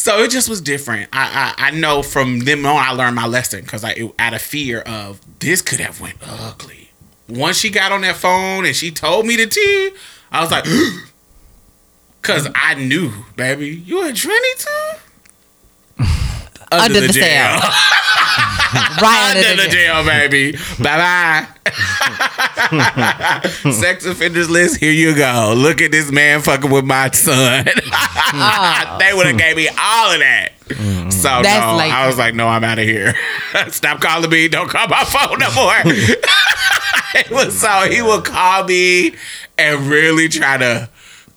So 0.00 0.22
it 0.22 0.30
just 0.30 0.48
was 0.48 0.62
different. 0.62 1.10
I 1.12 1.54
I, 1.58 1.66
I 1.66 1.70
know 1.72 2.02
from 2.02 2.38
them 2.40 2.64
on, 2.64 2.74
I 2.74 2.92
learned 2.92 3.16
my 3.16 3.26
lesson 3.26 3.60
because 3.60 3.84
I 3.84 3.90
it, 3.90 4.10
out 4.18 4.32
of 4.32 4.40
fear 4.40 4.80
of 4.80 5.20
this 5.40 5.60
could 5.60 5.78
have 5.78 6.00
went 6.00 6.16
ugly. 6.26 6.90
Once 7.28 7.58
she 7.58 7.68
got 7.68 7.92
on 7.92 8.00
that 8.00 8.16
phone 8.16 8.64
and 8.64 8.74
she 8.74 8.90
told 8.90 9.26
me 9.26 9.36
the 9.36 9.46
tea, 9.46 9.90
I 10.32 10.40
was 10.40 10.50
like, 10.50 10.64
because 12.22 12.48
mm. 12.48 12.52
I 12.54 12.76
knew, 12.76 13.12
baby, 13.36 13.68
you 13.68 14.02
in 14.06 14.14
Trinity 14.14 14.46
too? 14.56 16.04
Under 16.72 17.00
the 17.00 17.12
cell. 17.12 17.60
right 19.02 19.34
under, 19.36 19.62
the 19.62 19.68
jail, 19.68 20.04
baby. 20.04 20.52
bye 20.82 20.96
bye. 20.96 21.46
Sex 23.72 24.04
offenders 24.06 24.48
list. 24.50 24.76
Here 24.78 24.92
you 24.92 25.14
go. 25.14 25.54
Look 25.56 25.80
at 25.80 25.90
this 25.90 26.10
man 26.12 26.40
fucking 26.40 26.70
with 26.70 26.84
my 26.84 27.10
son. 27.10 27.64
they 28.98 29.12
would 29.14 29.26
have 29.26 29.38
gave 29.38 29.56
me 29.56 29.68
all 29.68 30.12
of 30.12 30.20
that. 30.20 30.50
Mm. 30.68 31.12
So 31.12 31.42
That's 31.42 31.66
no, 31.66 31.76
like- 31.76 31.92
I 31.92 32.06
was 32.06 32.16
like, 32.18 32.34
no, 32.34 32.46
I'm 32.46 32.62
out 32.64 32.78
of 32.78 32.84
here. 32.84 33.14
Stop 33.68 34.00
calling 34.00 34.30
me. 34.30 34.48
Don't 34.48 34.68
call 34.68 34.86
my 34.88 35.04
phone 35.04 35.38
no 35.38 35.52
more. 35.54 35.74
it 37.14 37.30
was 37.30 37.58
so 37.60 37.88
he 37.90 38.02
would 38.02 38.24
call 38.24 38.64
me 38.64 39.14
and 39.58 39.86
really 39.88 40.28
try 40.28 40.56
to 40.58 40.88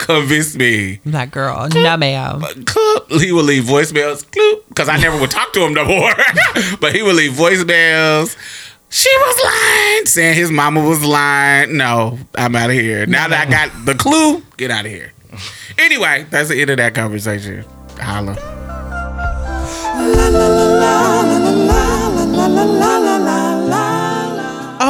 convince 0.05 0.55
me 0.55 0.99
That 1.05 1.31
girl, 1.31 1.67
no 1.73 1.97
ma'am. 1.97 2.41
Clip. 2.65 3.09
He 3.21 3.31
would 3.31 3.45
leave 3.45 3.63
voicemails, 3.63 4.29
Clue. 4.31 4.61
because 4.69 4.89
I 4.89 4.97
never 4.97 5.17
would 5.19 5.31
talk 5.31 5.53
to 5.53 5.61
him 5.65 5.73
no 5.73 5.85
more. 5.85 6.13
but 6.79 6.93
he 6.95 7.01
would 7.01 7.15
leave 7.15 7.31
voicemails. 7.33 8.35
She 8.89 9.09
was 9.17 9.43
lying, 9.43 10.05
saying 10.05 10.35
his 10.35 10.51
mama 10.51 10.81
was 10.87 11.03
lying. 11.03 11.77
No, 11.77 12.19
I'm 12.35 12.55
out 12.55 12.69
of 12.69 12.75
here. 12.75 13.05
Now 13.07 13.27
that 13.27 13.47
I 13.47 13.49
got 13.49 13.85
the 13.85 13.95
clue, 13.95 14.43
get 14.57 14.69
out 14.69 14.85
of 14.85 14.91
here. 14.91 15.11
Anyway, 15.79 16.27
that's 16.29 16.49
the 16.49 16.61
end 16.61 16.69
of 16.69 16.77
that 16.77 16.93
conversation. 16.93 17.65
Holla. 17.99 18.37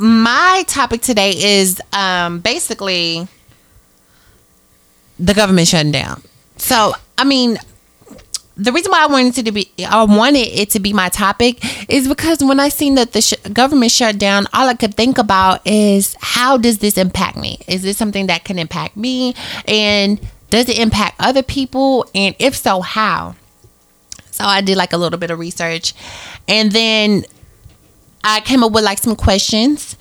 my 0.00 0.64
topic 0.66 1.02
today 1.02 1.32
is 1.36 1.80
um, 1.92 2.40
basically 2.40 3.28
the 5.18 5.34
government 5.34 5.68
shutting 5.68 5.92
down. 5.92 6.22
So, 6.56 6.94
I 7.18 7.24
mean, 7.24 7.58
the 8.56 8.72
reason 8.72 8.90
why 8.90 9.04
I 9.04 9.06
wanted 9.06 9.44
to 9.44 9.52
be, 9.52 9.70
I 9.86 10.02
wanted 10.04 10.38
it 10.38 10.70
to 10.70 10.80
be 10.80 10.94
my 10.94 11.10
topic 11.10 11.62
is 11.90 12.08
because 12.08 12.42
when 12.42 12.58
I 12.60 12.70
seen 12.70 12.94
that 12.94 13.12
the 13.12 13.20
sh- 13.20 13.34
government 13.52 13.92
shut 13.92 14.18
down, 14.18 14.46
all 14.54 14.68
I 14.68 14.74
could 14.74 14.94
think 14.94 15.18
about 15.18 15.66
is 15.66 16.16
how 16.20 16.56
does 16.56 16.78
this 16.78 16.96
impact 16.96 17.36
me? 17.36 17.58
Is 17.68 17.82
this 17.82 17.98
something 17.98 18.26
that 18.28 18.44
can 18.44 18.58
impact 18.58 18.96
me? 18.96 19.34
And 19.68 20.18
does 20.48 20.68
it 20.70 20.78
impact 20.78 21.16
other 21.20 21.42
people? 21.42 22.06
And 22.14 22.34
if 22.38 22.56
so, 22.56 22.80
how? 22.80 23.34
So 24.30 24.44
I 24.44 24.62
did 24.62 24.78
like 24.78 24.94
a 24.94 24.96
little 24.96 25.18
bit 25.18 25.30
of 25.30 25.38
research, 25.38 25.92
and 26.48 26.72
then 26.72 27.24
I 28.22 28.40
came 28.40 28.62
up 28.62 28.72
with 28.72 28.84
like 28.84 28.98
some 28.98 29.16
questions 29.16 29.96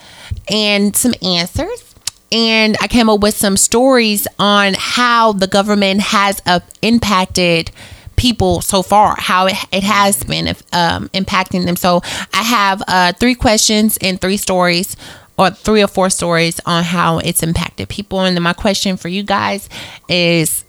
and 0.50 0.96
some 0.96 1.14
answers. 1.22 1.86
And 2.32 2.78
I 2.80 2.88
came 2.88 3.10
up 3.10 3.22
with 3.22 3.36
some 3.36 3.58
stories 3.58 4.28
on 4.38 4.76
how 4.78 5.32
the 5.34 5.48
government 5.48 6.02
has 6.02 6.40
uh, 6.46 6.60
impacted 6.84 7.72
people 8.18 8.62
so 8.62 8.84
far, 8.84 9.16
how 9.18 9.48
it, 9.48 9.56
it 9.72 9.82
has 9.84 10.24
been 10.24 10.50
um, 10.72 11.10
impacting 11.10 11.66
them. 11.66 11.76
So 11.76 12.02
I 12.34 12.44
have 12.44 12.84
uh, 12.88 13.14
three 13.14 13.34
questions 13.34 13.98
and 14.02 14.22
three 14.22 14.38
stories 14.38 14.96
or 15.40 15.50
three 15.50 15.82
or 15.82 15.88
four 15.88 16.10
stories 16.10 16.60
on 16.66 16.84
how 16.84 17.20
it's 17.20 17.42
impacted 17.42 17.90
people. 17.90 18.20
And 18.20 18.36
then 18.36 18.44
my 18.44 18.54
question 18.54 18.98
for 18.98 19.08
you 19.08 19.24
guys 19.24 19.70
is 20.08 20.66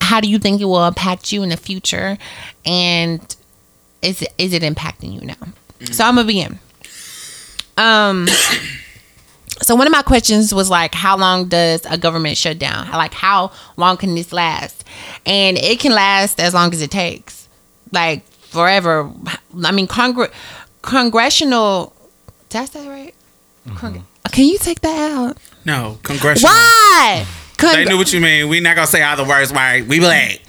how 0.00 0.20
do 0.20 0.28
you 0.28 0.38
think 0.38 0.60
it 0.60 0.64
will 0.64 0.86
impact 0.86 1.30
you 1.30 1.42
in 1.42 1.50
the 1.50 1.56
future? 1.56 2.16
And 2.64 3.20
is 4.02 4.26
is 4.38 4.52
it 4.52 4.62
impacting 4.62 5.12
you 5.12 5.20
now? 5.20 5.52
So 5.92 6.04
I'm 6.04 6.14
gonna 6.16 6.26
begin. 6.26 6.58
Um 7.76 8.26
so 9.62 9.74
one 9.74 9.86
of 9.86 9.92
my 9.92 10.02
questions 10.02 10.54
was 10.54 10.70
like 10.70 10.94
how 10.94 11.16
long 11.16 11.48
does 11.48 11.84
a 11.86 11.98
government 11.98 12.36
shut 12.36 12.58
down? 12.58 12.90
Like 12.90 13.14
how 13.14 13.52
long 13.76 13.96
can 13.96 14.14
this 14.14 14.32
last? 14.32 14.84
And 15.24 15.56
it 15.58 15.80
can 15.80 15.92
last 15.92 16.40
as 16.40 16.54
long 16.54 16.72
as 16.72 16.80
it 16.82 16.90
takes. 16.90 17.48
Like 17.92 18.26
forever. 18.26 19.10
I 19.64 19.72
mean 19.72 19.86
congr- 19.86 20.32
congressional 20.82 21.92
did 22.48 22.60
I 22.60 22.64
say 22.66 22.84
that 22.84 22.90
right? 22.90 23.14
Congr- 23.68 24.02
Can 24.30 24.44
you 24.44 24.58
take 24.58 24.80
that 24.82 25.12
out? 25.12 25.36
No, 25.64 25.98
congressional. 26.04 26.50
Why? 26.52 27.26
Cong- 27.58 27.72
They 27.74 27.84
knew 27.84 27.96
what 27.98 28.12
you 28.12 28.20
mean. 28.20 28.48
We 28.48 28.60
not 28.60 28.76
gonna 28.76 28.86
say 28.86 29.02
all 29.02 29.16
the 29.16 29.24
words 29.24 29.52
right. 29.52 29.84
We 29.86 29.98
black. 29.98 30.40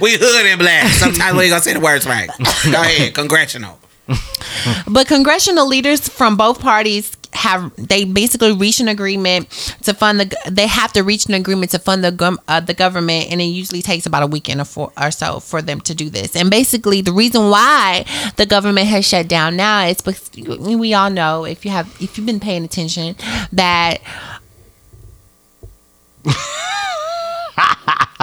We 0.00 0.16
hood 0.18 0.46
and 0.46 0.58
black. 0.58 0.86
Sometimes 0.92 1.36
we 1.36 1.44
ain't 1.44 1.50
gonna 1.50 1.62
say 1.62 1.72
the 1.74 1.80
words 1.80 2.06
right. 2.06 2.30
Go 2.70 2.80
ahead, 2.80 3.14
congressional. 3.14 3.78
But 4.86 5.06
congressional 5.06 5.66
leaders 5.66 6.08
from 6.08 6.36
both 6.36 6.60
parties 6.60 7.16
have 7.32 7.72
they 7.76 8.04
basically 8.04 8.52
reached 8.52 8.80
an 8.80 8.88
agreement 8.88 9.48
to 9.82 9.94
fund 9.94 10.20
the. 10.20 10.36
They 10.50 10.66
have 10.66 10.92
to 10.94 11.02
reach 11.02 11.26
an 11.26 11.34
agreement 11.34 11.70
to 11.70 11.78
fund 11.78 12.04
the 12.04 12.38
uh, 12.48 12.60
the 12.60 12.74
government, 12.74 13.30
and 13.30 13.40
it 13.40 13.44
usually 13.44 13.80
takes 13.80 14.04
about 14.06 14.22
a 14.22 14.26
weekend 14.26 14.60
or, 14.60 14.64
for, 14.64 14.92
or 15.00 15.10
so 15.10 15.40
for 15.40 15.62
them 15.62 15.80
to 15.82 15.94
do 15.94 16.10
this. 16.10 16.36
And 16.36 16.50
basically, 16.50 17.00
the 17.00 17.12
reason 17.12 17.48
why 17.48 18.04
the 18.36 18.46
government 18.46 18.88
has 18.88 19.06
shut 19.06 19.28
down 19.28 19.56
now 19.56 19.86
is 19.86 20.00
because 20.00 20.30
we 20.36 20.94
all 20.94 21.10
know 21.10 21.44
if 21.44 21.64
you 21.64 21.70
have 21.70 21.86
if 22.00 22.18
you've 22.18 22.26
been 22.26 22.40
paying 22.40 22.64
attention 22.64 23.16
that. 23.52 24.00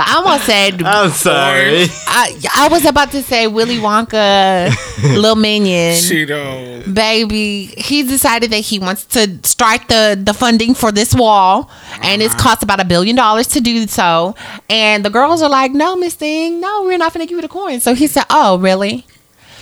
I 0.02 0.16
almost 0.16 0.45
said 0.45 0.82
I'm 0.84 1.12
sorry. 1.12 1.86
I, 2.08 2.39
I 2.56 2.68
was 2.70 2.86
about 2.86 3.12
to 3.12 3.22
say 3.22 3.47
Willy 3.47 3.78
Wonka, 3.78 4.74
Little 5.16 5.36
Minion. 5.36 5.95
Cheeto. 5.95 6.93
baby 6.93 7.66
he 7.78 8.04
decided 8.04 8.52
that 8.52 8.60
he 8.60 8.80
wants 8.80 9.06
to 9.06 9.39
start 9.43 9.88
the 9.88 10.20
the 10.22 10.34
funding 10.34 10.74
for 10.74 10.91
this 10.91 11.14
wall 11.14 11.70
and 12.02 12.22
it's 12.22 12.34
uh-huh. 12.34 12.43
cost 12.43 12.64
about 12.64 12.80
a 12.80 12.86
billion 12.86 13.16
dollars 13.16 13.47
to 13.47 13.62
do 13.62 13.88
so. 13.88 14.36
And 14.70 15.04
the 15.04 15.10
girls 15.10 15.41
are 15.41 15.50
like 15.50 15.72
no 15.72 15.95
miss 15.95 16.14
thing 16.14 16.62
no 16.62 16.84
we're 16.84 16.97
not 16.97 17.14
going 17.14 17.26
to 17.26 17.30
give 17.30 17.38
you 17.38 17.41
the 17.41 17.50
coin 17.50 17.80
so 17.80 17.93
he 17.93 18.08
said 18.08 18.24
oh 18.30 18.58
really? 18.60 19.06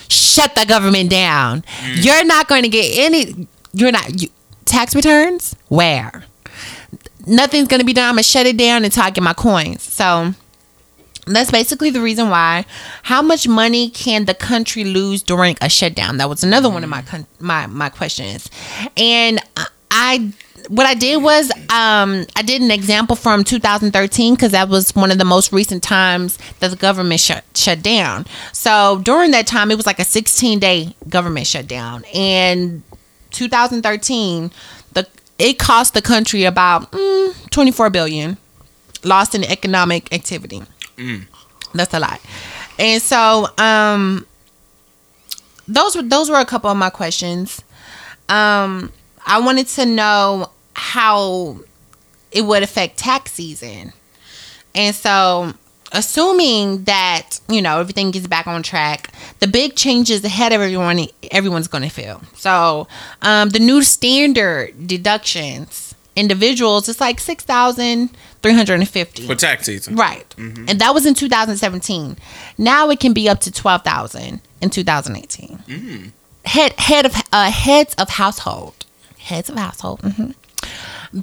Shut 0.09 0.55
the 0.55 0.65
government 0.65 1.09
down. 1.09 1.63
Mm. 1.63 2.05
You're 2.05 2.25
not 2.25 2.47
going 2.47 2.63
to 2.63 2.69
get 2.69 2.97
any 2.97 3.47
you're 3.73 3.91
not 3.91 4.21
you, 4.21 4.29
tax 4.65 4.95
returns? 4.95 5.55
Where 5.67 6.23
nothing's 7.27 7.67
to 7.67 7.85
be 7.85 7.93
done 7.93 8.09
i'm 8.09 8.17
to 8.17 8.23
shut 8.23 8.45
it 8.45 8.57
down 8.57 8.83
until 8.83 9.03
i 9.03 9.09
get 9.09 9.23
my 9.23 9.33
coins 9.33 9.83
so 9.83 10.33
that's 11.27 11.51
basically 11.51 11.89
the 11.89 12.01
reason 12.01 12.29
why. 12.29 12.65
How 13.03 13.21
much 13.21 13.47
money 13.47 13.89
can 13.89 14.25
the 14.25 14.33
country 14.33 14.83
lose 14.83 15.21
during 15.21 15.57
a 15.61 15.69
shutdown? 15.69 16.17
That 16.17 16.29
was 16.29 16.43
another 16.43 16.69
one 16.69 16.83
of 16.83 16.89
my 16.89 17.01
con- 17.01 17.27
my 17.39 17.67
my 17.67 17.89
questions, 17.89 18.49
and 18.95 19.41
I 19.91 20.31
what 20.69 20.85
I 20.85 20.93
did 20.93 21.21
was 21.21 21.51
um, 21.69 22.25
I 22.35 22.41
did 22.43 22.61
an 22.61 22.71
example 22.71 23.15
from 23.15 23.43
2013 23.43 24.35
because 24.35 24.51
that 24.51 24.69
was 24.69 24.95
one 24.95 25.11
of 25.11 25.17
the 25.17 25.25
most 25.25 25.51
recent 25.51 25.83
times 25.83 26.37
that 26.59 26.71
the 26.71 26.77
government 26.77 27.19
shut 27.19 27.43
shut 27.55 27.81
down. 27.81 28.25
So 28.53 29.01
during 29.03 29.31
that 29.31 29.47
time, 29.47 29.71
it 29.71 29.75
was 29.75 29.85
like 29.85 29.99
a 29.99 30.05
16 30.05 30.59
day 30.59 30.95
government 31.09 31.47
shutdown, 31.47 32.05
and 32.13 32.83
2013 33.31 34.51
the 34.93 35.07
it 35.39 35.59
cost 35.59 35.93
the 35.93 36.01
country 36.01 36.43
about 36.45 36.91
mm, 36.91 37.49
24 37.49 37.89
billion 37.89 38.37
lost 39.03 39.35
in 39.35 39.43
economic 39.43 40.11
activity. 40.13 40.61
That's 41.73 41.93
a 41.93 41.99
lot. 41.99 42.19
And 42.79 43.01
so, 43.01 43.47
um, 43.57 44.25
those 45.67 45.95
were 45.95 46.01
those 46.01 46.29
were 46.29 46.39
a 46.39 46.45
couple 46.45 46.69
of 46.69 46.77
my 46.77 46.89
questions. 46.89 47.61
Um, 48.29 48.91
I 49.25 49.39
wanted 49.39 49.67
to 49.69 49.85
know 49.85 50.51
how 50.73 51.59
it 52.31 52.41
would 52.41 52.63
affect 52.63 52.97
tax 52.97 53.33
season, 53.33 53.91
and 54.73 54.95
so 54.95 55.53
assuming 55.91 56.83
that 56.83 57.39
you 57.49 57.61
know 57.61 57.79
everything 57.79 58.11
gets 58.11 58.27
back 58.27 58.47
on 58.47 58.63
track, 58.63 59.11
the 59.39 59.47
big 59.47 59.75
changes 59.75 60.23
ahead 60.23 60.51
of 60.53 60.61
everyone 60.61 61.07
everyone's 61.31 61.67
going 61.67 61.83
to 61.83 61.89
feel. 61.89 62.21
So, 62.35 62.87
um, 63.21 63.49
the 63.49 63.59
new 63.59 63.81
standard 63.83 64.87
deductions 64.87 65.83
individuals 66.15 66.89
it's 66.89 66.99
like 66.99 67.19
six 67.19 67.43
thousand 67.43 68.09
three 68.41 68.53
hundred 68.53 68.75
and 68.79 68.89
fifty. 68.89 69.27
For 69.27 69.35
tax 69.35 69.65
season. 69.67 69.95
Right. 69.95 70.25
And 70.37 70.79
that 70.81 70.93
was 70.93 71.05
in 71.05 71.13
2017. 71.13 72.17
Now 72.57 72.89
it 72.89 72.99
can 72.99 73.13
be 73.13 73.29
up 73.29 73.39
to 73.41 73.51
12,000 73.51 74.41
in 74.61 74.69
2018. 74.71 76.11
Head 76.45 76.73
head 76.79 77.05
of 77.05 77.13
uh, 77.31 77.51
heads 77.51 77.93
of 77.95 78.09
household. 78.09 78.85
Heads 79.19 79.49
of 79.49 79.57
household. 79.57 80.01
mhm. 80.01 80.33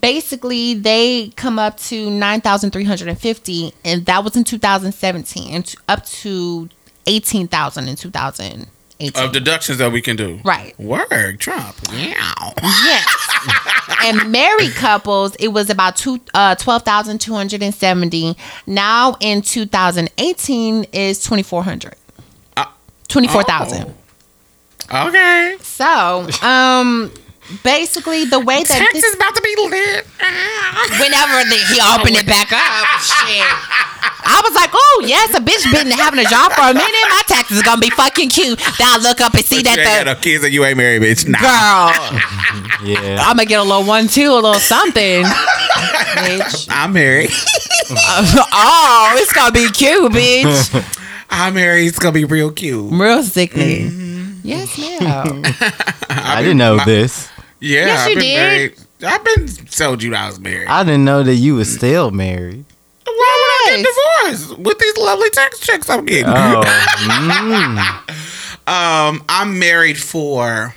Basically, 0.01 0.74
they 0.74 1.28
come 1.37 1.59
up 1.59 1.76
to 1.78 2.11
9,350 2.11 3.72
and 3.85 4.07
that 4.07 4.24
was 4.24 4.37
in 4.37 4.45
2017 4.45 5.55
and 5.55 5.74
up 5.89 6.05
to 6.07 6.68
18,000 7.07 7.89
in 7.89 7.97
2018. 7.97 9.22
Of 9.24 9.32
deductions 9.32 9.78
that 9.78 9.93
we 9.93 10.01
can 10.01 10.16
do. 10.16 10.41
Right. 10.45 10.78
Work, 10.78 11.39
Trump. 11.39 11.76
Yeah. 11.93 12.32
Yes. 12.62 13.07
and 14.05 14.32
married 14.32 14.72
couples, 14.72 15.35
it 15.37 15.49
was 15.49 15.68
about 15.68 15.97
two 15.97 16.20
uh 16.32 16.55
twelve 16.55 16.82
thousand 16.82 17.20
two 17.20 17.35
hundred 17.35 17.62
and 17.62 17.74
seventy. 17.74 18.37
Now 18.66 19.16
in 19.20 19.43
two 19.43 19.66
thousand 19.66 20.11
eighteen 20.18 20.85
is 20.93 21.22
twenty 21.22 21.43
four 21.43 21.62
hundred. 21.62 21.97
Uh, 22.57 22.66
Twenty 23.09 23.28
four 23.28 23.43
thousand. 23.43 23.95
Oh. 24.91 25.09
Okay. 25.09 25.57
So, 25.61 26.28
um 26.47 27.12
basically 27.62 28.24
the 28.24 28.40
way 28.40 28.62
that 28.62 28.78
Texas 28.78 29.03
this, 29.03 29.14
about 29.14 29.34
to 29.34 29.42
be 29.42 29.55
lit. 29.68 30.07
whenever 31.01 31.45
the, 31.49 31.59
he 31.72 31.80
opened 31.80 32.16
it 32.16 32.26
back 32.26 32.53
up, 32.53 32.86
shit. 33.01 33.84
I 34.26 34.40
was 34.42 34.55
like, 34.55 34.70
oh 34.72 35.05
yes, 35.07 35.34
a 35.36 35.40
bitch 35.40 35.64
been 35.70 35.90
having 35.92 36.18
a 36.18 36.24
job 36.28 36.53
for 36.53 36.62
a 36.62 36.74
minute. 36.74 37.07
My 37.11 37.22
taxes 37.26 37.61
are 37.61 37.62
gonna 37.62 37.80
be 37.80 37.90
fucking 37.90 38.30
cute. 38.30 38.59
Then 38.78 38.88
I 38.88 38.97
look 38.97 39.20
up 39.20 39.34
and 39.34 39.45
see 39.45 39.57
you 39.57 39.68
ain't 39.68 39.76
got 39.76 39.76
that 39.76 40.03
no 40.07 40.14
kids 40.14 40.45
and 40.45 40.53
you 40.53 40.64
ain't 40.64 40.78
married, 40.78 41.03
bitch. 41.03 41.28
Nah. 41.28 41.38
girl. 41.40 42.20
Yeah. 42.84 43.16
I'm 43.20 43.36
gonna 43.36 43.47
get 43.47 43.61
a 43.61 43.62
little 43.62 43.84
one 43.84 44.09
two, 44.09 44.30
a 44.30 44.34
little 44.34 44.55
something. 44.55 45.22
bitch. 45.24 46.68
I'm 46.70 46.92
married. 46.92 47.30
oh, 47.90 49.14
it's 49.16 49.32
gonna 49.32 49.53
be 49.53 49.70
cute, 49.70 50.12
bitch. 50.12 50.99
I'm 51.30 51.55
married. 51.55 51.86
It's 51.86 51.99
gonna 51.99 52.12
be 52.12 52.26
real 52.26 52.53
cute. 52.53 52.92
Real 52.92 53.22
sickening. 53.22 53.90
Mm-hmm. 53.90 54.14
Yes, 54.42 54.78
ma'am. 54.78 55.42
I 56.11 56.42
didn't 56.42 56.59
know 56.59 56.78
this. 56.84 57.30
Yeah, 57.61 57.86
Yes, 57.86 58.00
I've 58.00 58.09
you 58.11 58.14
been 58.16 58.24
did. 58.24 58.36
married. 58.36 58.78
I've 59.07 59.24
been 59.24 59.46
told 59.66 60.02
you 60.02 60.14
I 60.14 60.26
was 60.26 60.38
married. 60.40 60.68
I 60.68 60.84
didn't 60.84 61.05
know 61.05 61.22
that 61.22 61.34
you 61.34 61.57
were 61.57 61.64
still 61.64 62.11
married. 62.11 62.64
Why 63.05 63.12
would 63.66 63.72
I 63.72 63.82
get 63.82 63.86
divorced 64.36 64.59
with 64.59 64.78
these 64.78 64.96
lovely 64.96 65.30
tax 65.30 65.61
checks 65.61 65.88
I'm 65.90 66.05
getting? 66.05 66.26
Oh, 66.26 66.62
mm. 67.05 67.78
Um, 68.66 69.24
I'm 69.28 69.59
married 69.59 69.98
for 69.98 70.74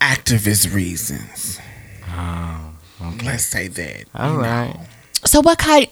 activist 0.00 0.72
reasons. 0.74 1.58
Oh, 2.08 2.72
Let's 3.24 3.44
say 3.44 3.68
that. 3.68 4.04
all 4.14 4.36
right. 4.36 4.74
So 5.24 5.40
what 5.40 5.58
kind? 5.58 5.88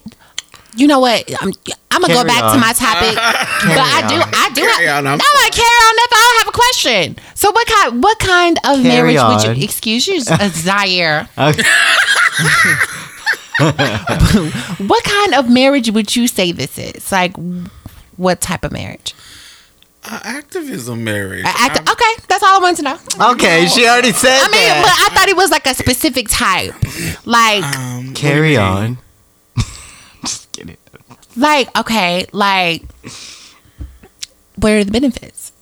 You 0.77 0.87
know 0.87 1.01
what? 1.01 1.29
I'm 1.43 1.53
I'm 1.91 2.01
gonna 2.01 2.15
go 2.15 2.25
Carry 2.25 2.29
back 2.29 2.53
to 2.53 2.59
my 2.59 2.73
topic, 2.73 3.15
but 3.15 3.79
I 3.79 4.03
do 4.09 4.17
I 4.19 4.51
do 4.55 4.61
Carry 4.63 4.87
have, 4.87 4.99
on, 4.99 5.05
no, 5.05 5.11
I'm 5.13 5.21
I 5.21 5.51
carry 5.53 5.67
on. 5.87 5.95
Nothing. 5.97 6.14
I 6.35 6.39
have 6.45 6.49
a 6.49 6.53
question. 6.53 7.17
So 7.35 7.51
what 7.53 7.67
kind 7.67 8.03
what 8.03 8.19
kind 8.19 8.57
of 8.59 8.63
Carry 8.77 8.83
marriage 8.83 9.15
would 9.17 9.49
on. 9.49 9.57
you? 9.57 9.65
Excuse 9.65 10.07
you, 10.09 10.21
uh, 10.29 10.49
Zaire. 10.49 11.29
What 14.89 15.05
kind 15.05 15.35
of 15.35 15.49
marriage 15.49 15.89
would 15.91 16.17
you 16.17 16.27
say 16.27 16.51
this 16.53 16.77
is? 16.77 17.13
Like, 17.13 17.37
what 18.17 18.41
type 18.41 18.65
of 18.65 18.73
marriage? 18.73 19.15
Uh, 20.03 20.19
activism 20.25 21.05
marriage. 21.05 21.45
A- 21.45 21.49
act- 21.49 21.89
okay, 21.89 22.13
that's 22.29 22.43
all 22.43 22.59
I 22.59 22.61
wanted 22.61 22.77
to 22.79 22.83
know. 22.83 22.99
Okay, 23.33 23.67
she 23.67 23.87
already 23.87 24.13
said 24.13 24.41
I 24.43 24.49
mean, 24.49 24.83
but 24.83 24.87
that. 24.87 25.09
I 25.11 25.15
thought 25.15 25.29
it 25.29 25.37
was 25.37 25.51
like 25.53 25.67
a 25.67 25.75
specific 25.75 26.29
type, 26.29 26.75
like. 27.25 27.63
um, 27.65 28.09
what 28.09 28.15
do 28.17 28.21
Carry 28.21 28.51
mean? 28.51 28.59
on. 28.59 28.99
Just 30.23 30.51
kidding. 30.53 30.77
Like, 31.37 31.75
okay, 31.79 32.27
like, 32.33 32.83
where 34.57 34.81
are 34.81 34.85
the 34.85 34.91
benefits? 34.93 35.53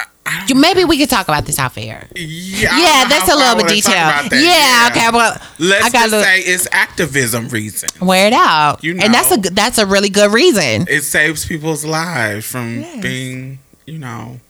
I 0.00 0.04
You- 0.48 0.54
Maybe 0.54 0.84
we 0.84 0.98
could 0.98 1.10
talk 1.10 1.28
about 1.28 1.44
this 1.46 1.58
off 1.58 1.76
air. 1.78 2.06
Yeah, 2.14 2.76
Yeah, 2.78 3.04
that's 3.08 3.30
a 3.30 3.36
little 3.36 3.56
bit 3.56 3.68
detailed. 3.68 4.26
about. 4.26 4.32
Yeah, 4.32 4.88
okay. 4.90 5.08
Well, 5.12 5.36
Let's 5.58 5.86
I 5.86 5.90
just 5.90 6.10
say 6.24 6.40
it's 6.40 6.68
activism 6.72 7.48
reason. 7.48 7.88
wear 8.00 8.26
it 8.28 8.32
out, 8.32 8.82
You 8.82 8.94
know, 8.94 9.04
and 9.04 9.12
that's 9.14 9.30
a 9.32 9.36
that's 9.36 9.78
a 9.78 9.86
really 9.86 10.08
good 10.08 10.32
reason. 10.32 10.86
It 10.88 11.02
saves 11.02 11.44
people's 11.46 11.84
lives 11.84 12.46
from 12.46 12.80
Yes. 12.80 13.02
being, 13.02 13.58
you 13.86 13.98
know, 13.98 14.40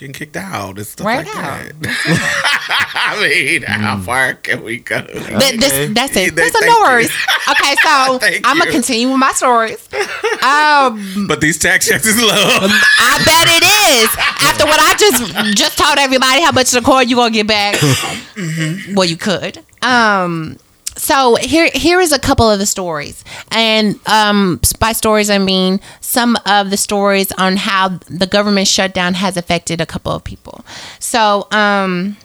getting 0.00 0.12
kicked 0.14 0.36
out 0.36 0.76
and 0.78 0.86
stuff 0.86 1.04
Wear 1.04 1.18
like 1.18 1.28
out. 1.36 1.60
that. 1.80 2.90
I 2.94 3.22
mean, 3.28 3.62
how 3.62 3.96
Mm. 3.96 4.04
far 4.04 4.34
can 4.34 4.64
we 4.64 4.78
go? 4.78 5.00
Th- 5.02 5.60
this, 5.60 5.90
that's 5.94 6.16
it. 6.16 6.34
Thank 6.34 6.52
That's 6.52 6.54
a 6.62 6.66
no 6.66 6.80
worries. 6.80 7.12
Okay, 7.48 7.74
so 7.82 8.18
I'm 8.44 8.58
gonna 8.58 8.70
continue 8.70 9.08
with 9.10 9.18
my 9.18 9.32
stories. 9.32 9.88
Um, 10.42 11.26
But 11.28 11.40
these 11.40 11.58
tax 11.58 11.86
checks 11.88 12.06
is 12.06 12.20
low. 12.20 12.28
I 12.32 13.22
bet 13.24 13.46
it 13.48 13.64
is. 14.02 14.10
After 14.48 14.64
what 14.66 14.80
I 14.80 14.94
just 14.94 15.56
just 15.56 15.78
told 15.78 15.98
everybody 15.98 16.42
how 16.42 16.52
much 16.52 16.72
of 16.74 16.82
the 16.82 16.90
coin 16.90 17.08
you 17.08 17.16
gonna 17.16 17.30
get 17.30 17.46
back. 17.46 17.76
Well, 18.94 19.04
you 19.06 19.16
could. 19.16 19.62
Um. 19.82 20.58
So 21.00 21.36
here 21.36 21.70
here 21.74 21.98
is 21.98 22.12
a 22.12 22.18
couple 22.18 22.50
of 22.50 22.58
the 22.58 22.66
stories, 22.66 23.24
and 23.50 23.98
um, 24.06 24.60
by 24.78 24.92
stories 24.92 25.30
I 25.30 25.38
mean 25.38 25.80
some 26.02 26.36
of 26.44 26.68
the 26.68 26.76
stories 26.76 27.32
on 27.32 27.56
how 27.56 27.88
the 28.06 28.26
government 28.26 28.68
shutdown 28.68 29.14
has 29.14 29.38
affected 29.38 29.80
a 29.80 29.86
couple 29.86 30.12
of 30.12 30.22
people. 30.22 30.62
So 30.98 31.48
um, 31.52 32.18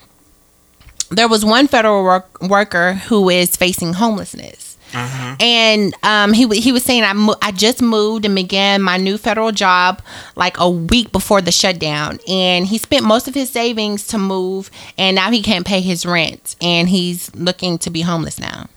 there 1.10 1.30
was 1.30 1.45
one 1.45 1.68
federal 1.68 2.03
work, 2.03 2.41
worker 2.41 2.95
who 3.07 3.30
is 3.30 3.56
facing 3.56 3.93
homelessness. 3.93 4.74
And 4.94 5.94
um, 6.03 6.32
he 6.34 6.45
wa- 6.45 6.56
he 6.56 6.72
was 6.72 6.84
saying 6.84 7.03
I 7.03 7.14
mo- 7.14 7.36
I 7.41 7.52
just 7.52 7.82
moved 7.82 8.24
and 8.26 8.34
began 8.36 8.82
my 8.82 8.98
new 8.98 9.18
federal 9.18 9.52
job 9.52 10.02
like 10.36 10.57
a 10.57 10.70
week 10.70 11.12
before 11.12 11.41
the 11.41 11.52
shutdown, 11.52 12.20
and 12.28 12.66
he 12.66 12.78
spent 12.78 13.03
most 13.06 13.28
of 13.28 13.34
his 13.34 13.49
savings 13.49 14.07
to 14.07 14.18
move, 14.18 14.72
and 14.98 15.16
now 15.16 15.32
he 15.32 15.41
can't 15.41 15.66
pay 15.66 15.82
his 15.82 16.06
rent, 16.06 16.56
and 16.62 16.88
he's 16.88 17.34
looking 17.36 17.78
to 17.80 17.90
be 17.90 18.02
homeless 18.02 18.40
now. 18.40 18.68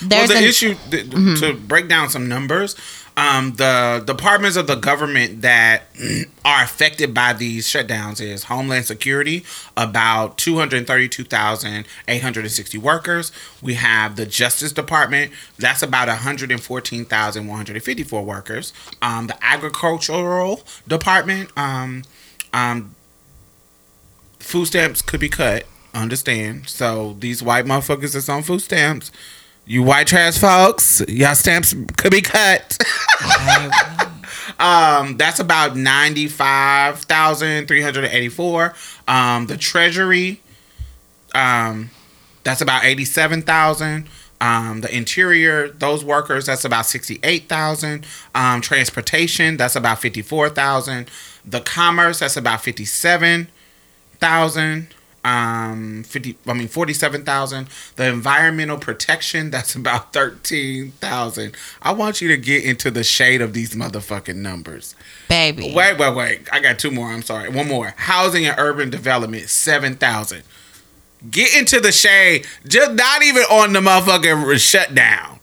Well, 0.00 0.08
There's 0.10 0.28
the 0.28 0.36
an- 0.36 0.44
issue 0.44 0.76
th- 0.90 1.10
to 1.40 1.54
break 1.54 1.88
down 1.88 2.08
some 2.10 2.28
numbers. 2.28 2.76
Um, 3.18 3.54
the 3.56 4.02
departments 4.06 4.56
of 4.56 4.68
the 4.68 4.76
government 4.76 5.42
that 5.42 5.82
are 6.44 6.62
affected 6.62 7.12
by 7.12 7.32
these 7.32 7.66
shutdowns 7.66 8.20
is 8.20 8.44
Homeland 8.44 8.86
Security, 8.86 9.44
about 9.76 10.38
232,860 10.38 12.78
workers. 12.78 13.32
We 13.60 13.74
have 13.74 14.14
the 14.14 14.24
Justice 14.24 14.70
Department, 14.70 15.32
that's 15.58 15.82
about 15.82 16.06
114,154 16.06 18.24
workers. 18.24 18.72
Um, 19.02 19.26
the 19.26 19.44
Agricultural 19.44 20.62
Department, 20.86 21.50
um, 21.58 22.04
um, 22.52 22.94
food 24.38 24.66
stamps 24.66 25.02
could 25.02 25.18
be 25.18 25.28
cut. 25.28 25.64
Understand? 25.92 26.68
So 26.68 27.16
these 27.18 27.42
white 27.42 27.64
motherfuckers 27.64 28.12
that's 28.12 28.28
on 28.28 28.44
food 28.44 28.60
stamps, 28.60 29.10
you 29.68 29.82
white 29.82 30.06
trash 30.06 30.38
folks, 30.38 31.02
y'all 31.08 31.34
stamps 31.34 31.74
could 31.98 32.10
be 32.10 32.22
cut. 32.22 32.78
um, 34.58 35.18
that's 35.18 35.40
about 35.40 35.76
ninety 35.76 36.26
five 36.26 37.00
thousand 37.00 37.68
three 37.68 37.82
hundred 37.82 38.06
eighty 38.06 38.30
four. 38.30 38.74
Um, 39.06 39.46
the 39.46 39.58
Treasury, 39.58 40.40
um, 41.34 41.90
that's 42.44 42.62
about 42.62 42.84
eighty 42.84 43.04
seven 43.04 43.42
thousand. 43.42 44.08
Um, 44.40 44.80
the 44.80 44.96
interior, 44.96 45.68
those 45.68 46.02
workers, 46.02 46.46
that's 46.46 46.64
about 46.64 46.86
sixty 46.86 47.20
eight 47.22 47.46
thousand. 47.46 48.06
Um, 48.34 48.62
transportation, 48.62 49.58
that's 49.58 49.76
about 49.76 49.98
fifty 49.98 50.22
four 50.22 50.48
thousand. 50.48 51.10
The 51.44 51.60
commerce, 51.60 52.20
that's 52.20 52.38
about 52.38 52.62
fifty 52.62 52.86
seven 52.86 53.50
thousand 54.18 54.94
um 55.28 56.02
50 56.04 56.36
i 56.46 56.52
mean 56.52 56.68
47,000 56.68 57.68
the 57.96 58.06
environmental 58.06 58.78
protection 58.78 59.50
that's 59.50 59.74
about 59.74 60.12
13,000 60.12 61.54
i 61.82 61.92
want 61.92 62.20
you 62.20 62.28
to 62.28 62.36
get 62.36 62.64
into 62.64 62.90
the 62.90 63.04
shade 63.04 63.40
of 63.40 63.52
these 63.52 63.74
motherfucking 63.74 64.36
numbers. 64.36 64.94
Baby. 65.28 65.72
wait 65.74 65.98
wait 65.98 66.14
wait. 66.14 66.48
I 66.52 66.60
got 66.60 66.78
two 66.78 66.90
more. 66.90 67.08
I'm 67.08 67.22
sorry. 67.22 67.48
One 67.48 67.68
more. 67.68 67.94
Housing 67.96 68.46
and 68.46 68.58
urban 68.58 68.90
development 68.90 69.48
7,000 69.48 70.42
get 71.30 71.56
into 71.56 71.80
the 71.80 71.92
shade. 71.92 72.46
Just 72.66 72.92
not 72.92 73.22
even 73.22 73.42
on 73.44 73.72
the 73.72 73.80
motherfucking 73.80 74.58
shutdown 74.58 75.38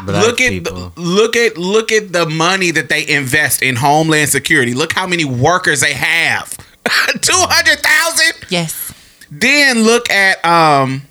Black 0.05 0.25
look 0.27 0.41
at 0.41 0.51
people. 0.51 0.91
the, 0.91 1.01
look 1.01 1.37
at 1.37 1.57
look 1.57 1.93
at 1.93 2.13
the 2.13 2.27
money 2.27 2.73
that 2.73 2.89
they 2.89 3.07
invest 3.07 3.63
in 3.63 3.77
homeland 3.77 4.31
security. 4.31 4.75
Look 4.75 4.93
how 4.93 5.07
many 5.07 5.25
workers 5.25 5.81
they 5.81 5.93
have. 5.93 6.57
200,000. 7.21 8.33
yes. 8.49 8.93
Then 9.31 9.83
look 9.85 10.11
at 10.11 10.45
um 10.45 11.03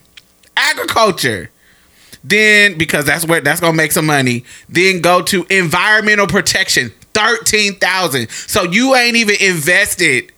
agriculture. 0.57 1.49
Then 2.23 2.77
because 2.77 3.05
that's 3.05 3.25
where 3.25 3.39
that's 3.41 3.59
gonna 3.61 3.77
make 3.77 3.91
some 3.93 4.05
money. 4.05 4.43
Then 4.67 4.99
go 5.01 5.21
to 5.23 5.45
environmental 5.49 6.27
protection, 6.27 6.91
thirteen 7.13 7.75
thousand. 7.75 8.29
So 8.29 8.63
you 8.63 8.95
ain't 8.95 9.15
even 9.15 9.35
invested 9.39 10.31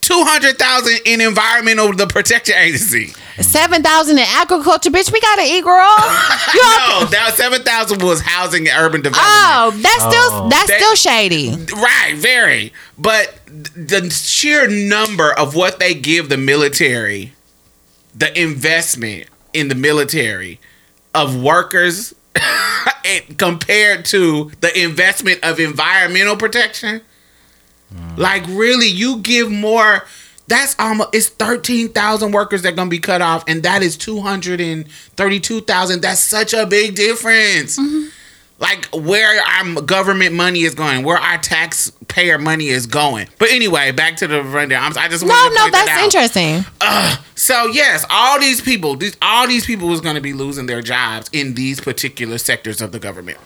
two 0.00 0.22
hundred 0.26 0.58
thousand 0.58 0.98
in 1.04 1.20
environmental 1.20 1.92
the 1.92 2.06
protection 2.06 2.54
agency. 2.56 3.12
Seven 3.40 3.82
thousand 3.82 4.18
in 4.18 4.24
agriculture, 4.28 4.90
bitch. 4.90 5.12
We 5.12 5.20
gotta 5.20 5.42
eat, 5.42 5.62
girl. 5.64 5.96
You 6.54 6.60
No, 6.62 7.04
that 7.06 7.32
seven 7.36 7.62
thousand 7.62 8.02
was 8.02 8.20
housing 8.20 8.68
and 8.68 8.76
urban 8.78 9.02
development. 9.02 9.26
Oh, 9.30 9.70
that's 9.76 9.98
still 10.00 10.12
Oh. 10.42 10.48
that's 10.50 10.68
That- 10.68 10.80
still 10.80 10.94
shady. 10.96 11.50
Right, 11.74 12.14
very. 12.16 12.72
But 12.98 13.34
the 13.46 14.10
sheer 14.10 14.68
number 14.68 15.32
of 15.32 15.54
what 15.54 15.78
they 15.78 15.94
give 15.94 16.28
the 16.28 16.36
military, 16.36 17.32
the 18.14 18.38
investment 18.40 19.26
in 19.52 19.68
the 19.68 19.74
military 19.74 20.60
of 21.14 21.36
workers 21.40 22.12
it- 22.12 22.16
compared 23.38 24.04
to 24.06 24.50
the 24.60 24.82
investment 24.82 25.40
of 25.42 25.60
environmental 25.60 26.36
protection, 26.36 27.00
mm. 27.92 28.18
like 28.18 28.44
really, 28.48 28.88
you 28.88 29.18
give 29.18 29.50
more. 29.50 30.06
That's 30.46 30.74
almost 30.80 31.14
it's 31.14 31.28
thirteen 31.28 31.90
thousand 31.90 32.32
workers 32.32 32.62
that 32.62 32.72
are 32.72 32.76
gonna 32.76 32.90
be 32.90 32.98
cut 32.98 33.22
off, 33.22 33.44
and 33.46 33.62
that 33.62 33.82
is 33.82 33.96
two 33.96 34.20
hundred 34.20 34.60
and 34.60 34.90
thirty-two 35.16 35.60
thousand. 35.60 36.02
That's 36.02 36.20
such 36.20 36.52
a 36.52 36.66
big 36.66 36.96
difference 36.96 37.78
mm-hmm. 37.78 38.08
Like 38.60 38.86
where 38.92 39.42
our 39.42 39.80
government 39.82 40.34
money 40.34 40.60
is 40.62 40.74
going, 40.74 41.02
where 41.02 41.16
our 41.16 41.38
taxpayer 41.38 42.38
money 42.38 42.68
is 42.68 42.86
going. 42.86 43.26
But 43.38 43.50
anyway, 43.50 43.90
back 43.90 44.16
to 44.18 44.26
the 44.26 44.42
rundown. 44.42 44.96
I 44.98 45.08
just 45.08 45.24
No, 45.24 45.28
to 45.34 45.54
no, 45.54 45.70
that 45.70 45.70
that's 45.72 45.90
out. 45.90 46.04
interesting. 46.04 46.64
So 47.36 47.66
yes, 47.68 48.04
all 48.10 48.38
these 48.38 48.60
people, 48.60 48.96
these 48.96 49.16
all 49.22 49.46
these 49.48 49.64
people 49.64 49.88
was 49.88 50.00
going 50.02 50.14
to 50.16 50.20
be 50.20 50.34
losing 50.34 50.66
their 50.66 50.82
jobs 50.82 51.30
in 51.32 51.54
these 51.54 51.80
particular 51.80 52.36
sectors 52.38 52.80
of 52.82 52.92
the 52.92 52.98
government. 52.98 53.38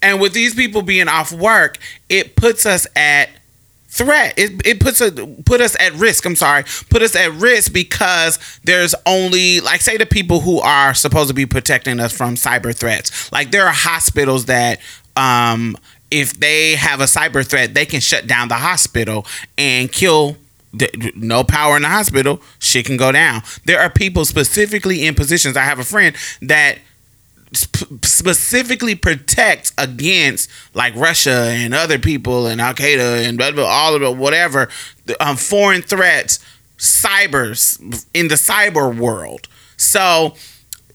And 0.00 0.20
with 0.20 0.32
these 0.32 0.54
people 0.54 0.82
being 0.82 1.06
off 1.06 1.32
work, 1.32 1.78
it 2.08 2.34
puts 2.34 2.64
us 2.66 2.86
at 2.96 3.28
threat. 3.92 4.34
It, 4.38 4.66
it 4.66 4.80
puts 4.80 5.00
a 5.00 5.12
put 5.44 5.60
us 5.60 5.76
at 5.78 5.92
risk. 5.94 6.24
I'm 6.24 6.34
sorry, 6.34 6.64
put 6.88 7.02
us 7.02 7.14
at 7.14 7.30
risk 7.32 7.72
because 7.72 8.38
there's 8.64 8.94
only 9.04 9.60
like 9.60 9.82
say 9.82 9.98
the 9.98 10.06
people 10.06 10.40
who 10.40 10.60
are 10.60 10.94
supposed 10.94 11.28
to 11.28 11.34
be 11.34 11.44
protecting 11.44 12.00
us 12.00 12.16
from 12.16 12.34
cyber 12.34 12.74
threats. 12.74 13.30
Like 13.30 13.50
there 13.50 13.66
are 13.66 13.72
hospitals 13.72 14.46
that 14.46 14.80
um 15.14 15.76
if 16.10 16.38
they 16.40 16.74
have 16.74 17.00
a 17.00 17.04
cyber 17.04 17.46
threat, 17.46 17.74
they 17.74 17.86
can 17.86 18.00
shut 18.00 18.26
down 18.26 18.48
the 18.48 18.56
hospital 18.56 19.26
and 19.56 19.90
kill 19.92 20.36
no 21.14 21.44
power 21.44 21.76
in 21.76 21.82
the 21.82 21.88
hospital, 21.88 22.40
shit 22.58 22.86
can 22.86 22.96
go 22.96 23.12
down. 23.12 23.42
There 23.66 23.78
are 23.78 23.90
people 23.90 24.24
specifically 24.24 25.04
in 25.04 25.14
positions. 25.14 25.56
I 25.56 25.64
have 25.64 25.78
a 25.78 25.84
friend 25.84 26.16
that 26.40 26.78
specifically 27.52 28.94
protect 28.94 29.72
against 29.76 30.50
like 30.74 30.94
Russia 30.96 31.50
and 31.50 31.74
other 31.74 31.98
people 31.98 32.46
and 32.46 32.60
Al 32.60 32.74
Qaeda 32.74 33.26
and 33.26 33.36
blah, 33.36 33.50
blah, 33.50 33.64
all 33.64 33.94
of 33.94 34.02
it, 34.02 34.16
whatever, 34.16 34.68
the, 35.06 35.22
um, 35.24 35.36
foreign 35.36 35.82
threats, 35.82 36.38
cybers 36.78 38.06
in 38.14 38.28
the 38.28 38.34
cyber 38.36 38.96
world. 38.96 39.48
So 39.76 40.34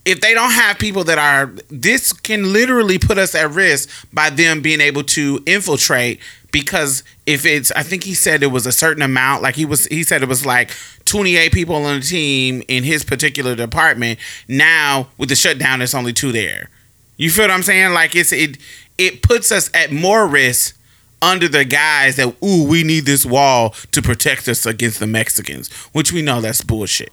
if 0.04 0.20
they 0.20 0.32
don't 0.32 0.52
have 0.52 0.78
people 0.78 1.04
that 1.04 1.18
are, 1.18 1.52
this 1.68 2.12
can 2.12 2.52
literally 2.52 2.98
put 2.98 3.18
us 3.18 3.34
at 3.34 3.50
risk 3.50 3.88
by 4.12 4.30
them 4.30 4.62
being 4.62 4.80
able 4.80 5.04
to 5.04 5.42
infiltrate. 5.46 6.20
Because 6.50 7.02
if 7.26 7.44
it's, 7.44 7.70
I 7.72 7.82
think 7.82 8.04
he 8.04 8.14
said 8.14 8.42
it 8.42 8.48
was 8.48 8.66
a 8.66 8.72
certain 8.72 9.02
amount. 9.02 9.42
Like 9.42 9.54
he 9.54 9.64
was, 9.64 9.86
he 9.86 10.02
said 10.02 10.22
it 10.22 10.28
was 10.28 10.46
like 10.46 10.70
28 11.04 11.52
people 11.52 11.74
on 11.74 12.00
the 12.00 12.04
team 12.04 12.62
in 12.68 12.84
his 12.84 13.04
particular 13.04 13.54
department. 13.54 14.18
Now 14.48 15.08
with 15.18 15.28
the 15.28 15.36
shutdown, 15.36 15.80
there's 15.80 15.94
only 15.94 16.12
two 16.12 16.32
there. 16.32 16.70
You 17.18 17.30
feel 17.30 17.44
what 17.44 17.50
I'm 17.50 17.62
saying? 17.62 17.92
Like 17.92 18.16
it's 18.16 18.32
it, 18.32 18.58
it 18.96 19.22
puts 19.22 19.52
us 19.52 19.70
at 19.74 19.92
more 19.92 20.26
risk 20.26 20.76
under 21.20 21.48
the 21.48 21.64
guise 21.64 22.16
that 22.16 22.34
ooh, 22.42 22.66
we 22.66 22.84
need 22.84 23.04
this 23.04 23.26
wall 23.26 23.74
to 23.92 24.00
protect 24.00 24.48
us 24.48 24.64
against 24.66 25.00
the 25.00 25.06
Mexicans, 25.06 25.70
which 25.92 26.12
we 26.12 26.22
know 26.22 26.40
that's 26.40 26.62
bullshit. 26.62 27.12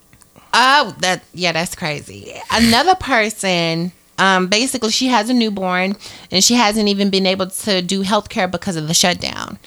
Oh, 0.54 0.94
that 1.00 1.22
yeah, 1.34 1.52
that's 1.52 1.74
crazy. 1.74 2.32
Another 2.50 2.94
person, 2.94 3.92
um, 4.18 4.46
basically, 4.48 4.90
she 4.90 5.08
has 5.08 5.28
a 5.28 5.34
newborn, 5.34 5.96
and 6.30 6.42
she 6.42 6.54
hasn't 6.54 6.88
even 6.88 7.10
been 7.10 7.26
able 7.26 7.48
to 7.48 7.82
do 7.82 8.02
healthcare 8.02 8.50
because 8.50 8.76
of 8.76 8.88
the 8.88 8.94
shutdown. 8.94 9.58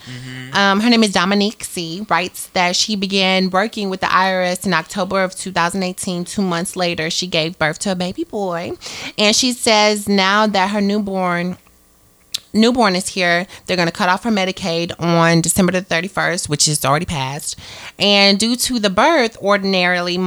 Um, 0.54 0.80
her 0.80 0.90
name 0.90 1.04
is 1.04 1.14
Dominique 1.14 1.64
C. 1.64 2.06
Writes 2.10 2.48
that 2.48 2.76
she 2.76 2.96
began 2.96 3.50
working 3.52 3.90
with 3.90 4.00
the 4.00 4.08
IRS 4.08 4.66
in 4.66 4.74
October 4.74 5.24
of 5.24 5.36
2018. 5.36 6.26
Two 6.26 6.42
months 6.42 6.76
later, 6.76 7.10
she 7.10 7.28
gave 7.28 7.58
birth 7.60 7.80
to 7.80 7.92
a 7.92 7.96
baby 7.96 8.24
boy, 8.24 8.74
and 9.18 9.36
she 9.36 9.54
says 9.54 10.08
now 10.10 10.48
that 10.48 10.72
her 10.72 10.82
newborn 10.82 11.58
newborn 12.54 12.96
is 12.96 13.10
here. 13.10 13.48
They're 13.66 13.78
going 13.78 13.88
to 13.88 13.94
cut 13.94 14.10
off 14.10 14.24
her 14.24 14.32
Medicaid 14.32 14.94
on 15.00 15.42
December 15.42 15.72
the 15.72 15.82
31st, 15.82 16.50
which 16.50 16.68
is 16.68 16.84
already 16.86 17.06
passed. 17.06 17.58
And 17.98 18.40
due 18.40 18.56
to 18.56 18.80
the 18.80 18.90
birth, 18.90 19.38
ordinarily 19.38 20.18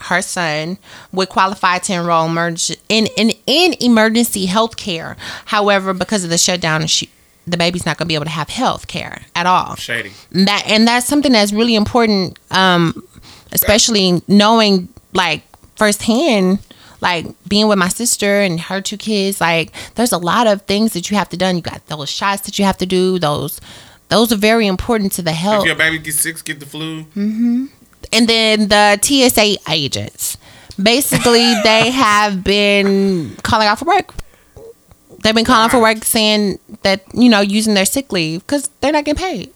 her 0.00 0.22
son 0.22 0.78
would 1.12 1.28
qualify 1.28 1.78
to 1.78 1.92
enroll 1.94 2.28
emerg- 2.28 2.76
in, 2.88 3.06
in, 3.16 3.32
in 3.46 3.74
emergency 3.80 4.46
health 4.46 4.76
care. 4.76 5.16
However, 5.46 5.94
because 5.94 6.24
of 6.24 6.30
the 6.30 6.38
shutdown, 6.38 6.86
she, 6.86 7.10
the 7.46 7.56
baby's 7.56 7.86
not 7.86 7.98
going 7.98 8.06
to 8.06 8.08
be 8.08 8.14
able 8.14 8.24
to 8.24 8.30
have 8.30 8.48
health 8.48 8.86
care 8.86 9.22
at 9.34 9.46
all 9.46 9.74
Shady. 9.74 10.12
And 10.32 10.46
that 10.46 10.62
and 10.66 10.86
that's 10.86 11.06
something 11.06 11.32
that's 11.32 11.52
really 11.52 11.74
important 11.74 12.38
um 12.52 13.02
especially 13.50 14.22
knowing 14.28 14.88
like 15.12 15.42
firsthand 15.76 16.60
like 17.02 17.26
being 17.48 17.68
with 17.68 17.78
my 17.78 17.88
sister 17.88 18.40
and 18.40 18.58
her 18.60 18.80
two 18.80 18.96
kids 18.96 19.40
like 19.40 19.72
there's 19.96 20.12
a 20.12 20.18
lot 20.18 20.46
of 20.46 20.62
things 20.62 20.92
that 20.94 21.10
you 21.10 21.16
have 21.18 21.28
to 21.28 21.36
done 21.36 21.56
you 21.56 21.62
got 21.62 21.84
those 21.88 22.08
shots 22.08 22.42
that 22.42 22.58
you 22.58 22.64
have 22.64 22.78
to 22.78 22.86
do 22.86 23.18
those 23.18 23.60
those 24.08 24.32
are 24.32 24.36
very 24.36 24.66
important 24.66 25.10
to 25.12 25.22
the 25.22 25.32
health. 25.32 25.62
If 25.62 25.68
your 25.68 25.76
baby 25.76 25.98
gets 25.98 26.20
sick, 26.20 26.42
get 26.44 26.60
the 26.60 26.66
flu. 26.66 27.04
Mhm. 27.16 27.68
and 28.12 28.28
then 28.28 28.68
the 28.68 28.98
TSA 29.02 29.56
agents 29.70 30.36
basically 30.82 31.52
they 31.64 31.90
have 31.90 32.42
been 32.44 33.36
calling 33.42 33.66
out 33.68 33.78
for 33.78 33.84
work 33.86 34.14
they've 35.22 35.34
been 35.34 35.44
calling 35.44 35.70
for 35.70 35.80
work 35.80 36.04
saying 36.04 36.58
that 36.82 37.02
you 37.14 37.28
know 37.28 37.40
using 37.40 37.74
their 37.74 37.84
sick 37.86 38.10
leave 38.12 38.40
because 38.46 38.70
they're 38.80 38.92
not 38.92 39.04
getting 39.04 39.22
paid 39.22 39.52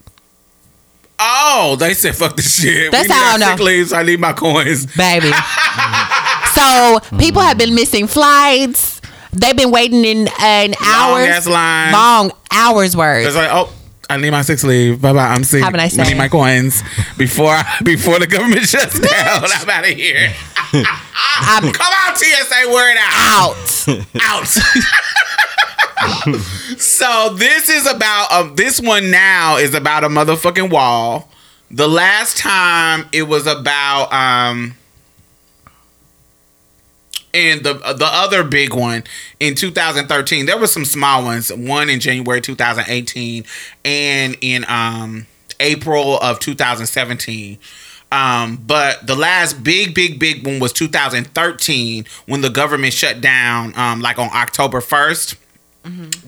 Oh, 1.18 1.77
they 1.78 1.94
said 1.94 2.14
fuck 2.14 2.36
this 2.36 2.60
shit. 2.60 2.93
That's 2.93 3.09
we 3.09 3.14
how 3.14 3.35
I 3.35 3.36
know. 3.39 3.47
sick 3.56 3.60
leave, 3.60 3.89
so 3.89 3.97
I 3.97 4.02
need 4.02 4.20
my 4.20 4.35
coins. 4.35 4.85
baby. 4.85 5.31
so 6.66 7.01
people 7.18 7.43
have 7.43 7.59
been 7.59 7.74
missing 7.74 8.06
flights. 8.06 9.01
They've 9.32 9.56
been 9.56 9.70
waiting 9.70 10.05
in 10.05 10.28
an 10.40 10.74
hours, 10.82 11.47
lines. 11.47 11.93
long 11.93 12.32
hours 12.51 12.97
worth. 12.97 13.26
It's 13.26 13.36
like, 13.36 13.51
oh, 13.52 13.70
I 14.09 14.16
need 14.16 14.30
my 14.30 14.43
six 14.43 14.64
leave. 14.64 15.02
Bye 15.02 15.12
bye. 15.12 15.26
I'm 15.26 15.44
sick. 15.44 15.62
Have 15.62 15.74
a 15.74 15.76
nice 15.76 15.98
I 15.98 16.05
need 16.05 16.16
my 16.16 16.28
coins 16.28 16.82
before 17.18 17.59
before 17.84 18.18
the 18.18 18.26
government 18.26 18.62
shuts 18.66 18.98
down. 18.98 19.43
I'm 19.44 19.68
out 19.76 19.84
of 19.84 19.90
here. 19.94 20.32
I'm 20.72 21.72
Come 21.72 21.93
on, 22.09 22.16
TSA, 22.16 22.72
word 22.72 22.97
out. 22.98 23.56
out. 24.22 24.47
out. 24.47 24.47
so 26.78 27.34
this 27.34 27.68
is 27.68 27.86
about 27.86 28.32
um, 28.32 28.55
this 28.56 28.80
one 28.80 29.10
now 29.10 29.56
is 29.56 29.74
about 29.74 30.05
a 30.05 30.09
motherfucking 30.09 30.70
wall. 30.70 31.30
The 31.70 31.88
last 31.88 32.38
time 32.38 33.06
it 33.12 33.24
was 33.24 33.47
about 33.47 34.12
um 34.12 34.74
and 37.37 37.63
the 37.63 37.75
the 37.75 38.09
other 38.11 38.43
big 38.43 38.73
one 38.75 39.05
in 39.39 39.55
2013 39.55 40.47
there 40.47 40.59
were 40.59 40.67
some 40.67 40.85
small 40.85 41.23
ones 41.23 41.53
one 41.53 41.91
in 41.91 42.01
January 42.01 42.41
2018 42.41 43.45
and 43.85 44.37
in 44.41 44.65
um 44.69 45.27
April 45.61 46.19
of 46.19 46.41
2017 46.41 47.59
um, 48.13 48.63
but 48.65 49.05
the 49.05 49.17
last 49.17 49.65
big, 49.65 49.93
big, 49.93 50.21
big 50.21 50.47
one 50.47 50.61
was 50.61 50.73
2013 50.73 52.07
when 52.27 52.41
the 52.41 52.49
government 52.49 52.93
shut 52.93 53.21
down, 53.21 53.77
um, 53.77 54.01
like 54.01 54.17
on 54.21 54.31
October 54.33 54.81
1st 54.81 55.37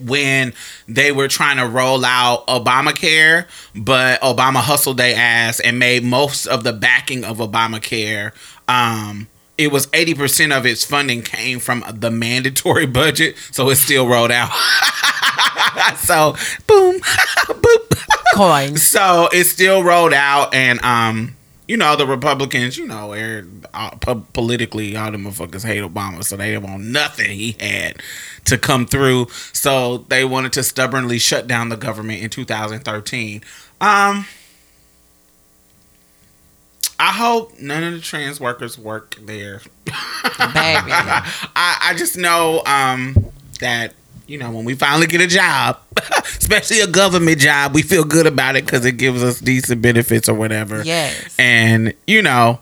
when 0.05 0.53
they 0.87 1.11
were 1.11 1.27
trying 1.27 1.57
to 1.57 1.67
roll 1.67 2.05
out 2.05 2.47
Obamacare, 2.47 3.45
but 3.75 4.21
Obama 4.21 4.57
hustled 4.57 4.97
their 4.97 5.15
ass 5.17 5.59
and 5.59 5.77
made 5.77 6.03
most 6.03 6.45
of 6.45 6.63
the 6.63 6.73
backing 6.73 7.23
of 7.23 7.37
Obamacare. 7.37 8.31
Um, 8.67 9.27
it 9.59 9.73
was 9.73 9.87
80% 9.87 10.57
of 10.57 10.65
its 10.65 10.85
funding 10.85 11.21
came 11.21 11.59
from 11.59 11.83
the 11.93 12.09
mandatory 12.09 12.85
budget, 13.01 13.35
so 13.51 13.69
it 13.69 13.75
still 13.75 14.07
rolled 14.07 14.31
out. 14.31 14.51
so, 15.97 16.35
boom, 16.65 16.99
boop. 17.01 18.35
Coins. 18.35 18.87
So 18.87 19.27
it 19.33 19.43
still 19.43 19.83
rolled 19.83 20.13
out, 20.13 20.53
and 20.53 20.79
um, 20.81 21.35
you 21.67 21.75
know 21.75 21.97
the 21.97 22.07
Republicans, 22.07 22.77
you 22.77 22.87
know, 22.87 23.11
are 23.11 23.45
uh, 23.73 23.89
po- 23.97 24.25
politically 24.31 24.95
all 24.95 25.11
the 25.11 25.17
motherfuckers 25.17 25.65
hate 25.65 25.83
Obama, 25.83 26.23
so 26.23 26.37
they 26.37 26.51
didn't 26.51 26.63
want 26.69 26.83
nothing 26.83 27.31
he 27.31 27.57
had 27.59 28.01
to 28.45 28.57
come 28.57 28.85
through. 28.85 29.27
So 29.51 30.05
they 30.07 30.23
wanted 30.23 30.53
to 30.53 30.63
stubbornly 30.63 31.19
shut 31.19 31.47
down 31.47 31.67
the 31.67 31.75
government 31.75 32.23
in 32.23 32.29
2013. 32.29 33.41
Um, 33.81 34.25
I 36.99 37.11
hope 37.13 37.57
none 37.59 37.81
of 37.83 37.93
the 37.93 37.99
trans 38.01 38.39
workers 38.41 38.77
work 38.77 39.15
there. 39.21 39.61
Baby. 39.85 39.95
I, 40.43 41.77
I 41.81 41.93
just 41.97 42.17
know 42.17 42.61
um, 42.65 43.15
that 43.61 43.93
you 44.27 44.37
know 44.37 44.51
when 44.51 44.65
we 44.65 44.75
finally 44.75 45.07
get 45.07 45.21
a 45.21 45.27
job, 45.27 45.79
especially 46.17 46.81
a 46.81 46.87
government 46.87 47.39
job, 47.39 47.73
we 47.73 47.83
feel 47.83 48.03
good 48.03 48.27
about 48.27 48.57
it 48.57 48.65
because 48.65 48.85
it 48.85 48.93
gives 48.97 49.23
us 49.23 49.39
decent 49.39 49.81
benefits 49.81 50.27
or 50.27 50.33
whatever. 50.35 50.83
Yes. 50.83 51.33
And 51.39 51.93
you 52.05 52.21
know, 52.21 52.59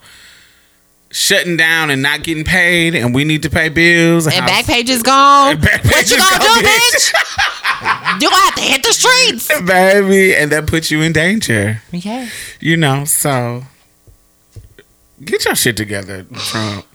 shutting 1.09 1.57
down 1.57 1.89
and 1.89 2.03
not 2.03 2.22
getting 2.23 2.43
paid, 2.43 2.93
and 2.93 3.15
we 3.15 3.23
need 3.23 3.41
to 3.41 3.49
pay 3.49 3.69
bills. 3.69 4.27
And 4.27 4.35
how- 4.35 4.47
Backpage 4.47 4.89
is 4.89 5.01
gone. 5.01 5.53
And 5.53 5.61
back 5.61 5.84
what 5.84 5.93
page 5.93 6.11
you 6.11 6.18
gonna 6.19 6.38
gone, 6.38 6.61
do, 6.61 6.68
bitch? 6.68 7.14
you 8.22 8.30
gonna 8.30 8.41
have 8.43 8.55
to 8.55 8.61
hit 8.61 8.84
the 8.84 8.93
streets. 8.93 9.47
baby, 9.65 10.35
and 10.35 10.51
that 10.51 10.68
puts 10.68 10.91
you 10.91 11.01
in 11.01 11.11
danger. 11.11 11.81
Yeah. 11.91 12.30
You 12.59 12.77
know, 12.77 13.03
so 13.05 13.64
get 15.23 15.45
your 15.45 15.56
shit 15.56 15.77
together, 15.77 16.26
Trump. 16.34 16.85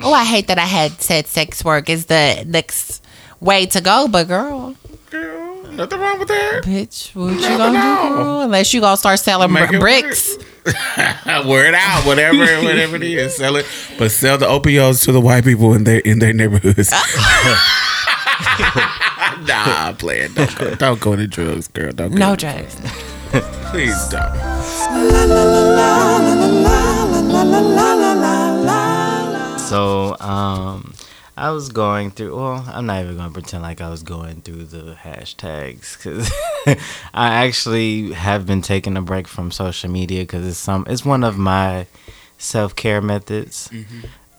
Oh, 0.00 0.12
I 0.12 0.24
hate 0.24 0.48
that 0.48 0.58
I 0.58 0.66
had 0.66 1.00
said 1.00 1.26
sex 1.26 1.64
work 1.64 1.88
is 1.88 2.06
the 2.06 2.44
next 2.46 3.02
way 3.40 3.66
to 3.66 3.80
go, 3.80 4.08
but 4.08 4.26
girl, 4.28 4.74
Girl, 5.10 5.62
nothing 5.72 6.00
wrong 6.00 6.18
with 6.18 6.28
that. 6.28 6.62
bitch, 6.64 7.14
what 7.14 7.34
you 7.34 7.40
gonna 7.56 7.78
know. 7.78 8.02
do, 8.02 8.08
girl? 8.16 8.40
Unless 8.40 8.74
you 8.74 8.80
gonna 8.80 8.96
start 8.96 9.20
selling 9.20 9.52
br- 9.52 9.78
bricks. 9.78 10.36
Word 11.46 11.74
out, 11.76 12.02
whatever, 12.04 12.38
whatever 12.64 12.96
it 12.96 13.04
is, 13.04 13.36
sell 13.36 13.54
it, 13.54 13.66
but 13.98 14.10
sell 14.10 14.36
the 14.36 14.46
opioids 14.46 15.04
to 15.04 15.12
the 15.12 15.20
white 15.20 15.44
people 15.44 15.74
in 15.74 15.84
their 15.84 16.00
in 16.00 16.18
their 16.18 16.32
neighborhoods. 16.32 16.90
nah, 19.46 19.92
play 19.92 20.22
it. 20.22 20.34
Don't 20.34 20.58
go, 20.58 20.74
don't 20.74 21.00
go 21.00 21.14
to 21.14 21.28
drugs, 21.28 21.68
girl. 21.68 21.92
Don't 21.92 22.10
go 22.10 22.16
No 22.18 22.34
to 22.34 22.46
drugs. 22.46 22.74
Please 23.70 24.08
don't. 24.08 24.34
So, 29.68 30.16
um, 30.20 30.94
I 31.36 31.50
was 31.50 31.68
going 31.68 32.12
through. 32.12 32.34
Well, 32.34 32.64
I'm 32.66 32.86
not 32.86 33.02
even 33.02 33.16
going 33.16 33.28
to 33.28 33.32
pretend 33.34 33.62
like 33.62 33.82
I 33.82 33.90
was 33.90 34.02
going 34.02 34.40
through 34.40 34.64
the 34.64 34.94
hashtags 34.94 35.98
because 35.98 36.32
I 37.12 37.44
actually 37.44 38.12
have 38.12 38.46
been 38.46 38.62
taking 38.62 38.96
a 38.96 39.02
break 39.02 39.28
from 39.28 39.50
social 39.50 39.90
media 39.90 40.22
because 40.22 40.46
it's 40.46 40.56
some. 40.56 40.86
It's 40.88 41.04
one 41.04 41.24
of 41.24 41.36
my 41.36 41.86
self 42.38 42.74
care 42.74 43.02
methods. 43.02 43.68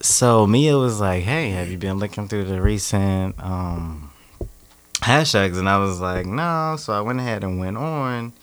So 0.01 0.47
Mia 0.47 0.77
was 0.77 0.99
like, 0.99 1.23
"Hey, 1.23 1.51
have 1.51 1.69
you 1.69 1.77
been 1.77 1.99
looking 1.99 2.27
through 2.27 2.45
the 2.45 2.59
recent 2.61 3.35
um, 3.43 4.11
hashtags?" 5.01 5.59
And 5.59 5.69
I 5.69 5.77
was 5.77 5.99
like, 5.99 6.25
"No." 6.25 6.77
So 6.79 6.93
I 6.93 7.01
went 7.01 7.19
ahead 7.19 7.43
and 7.43 7.59
went 7.59 7.77
on, 7.77 8.33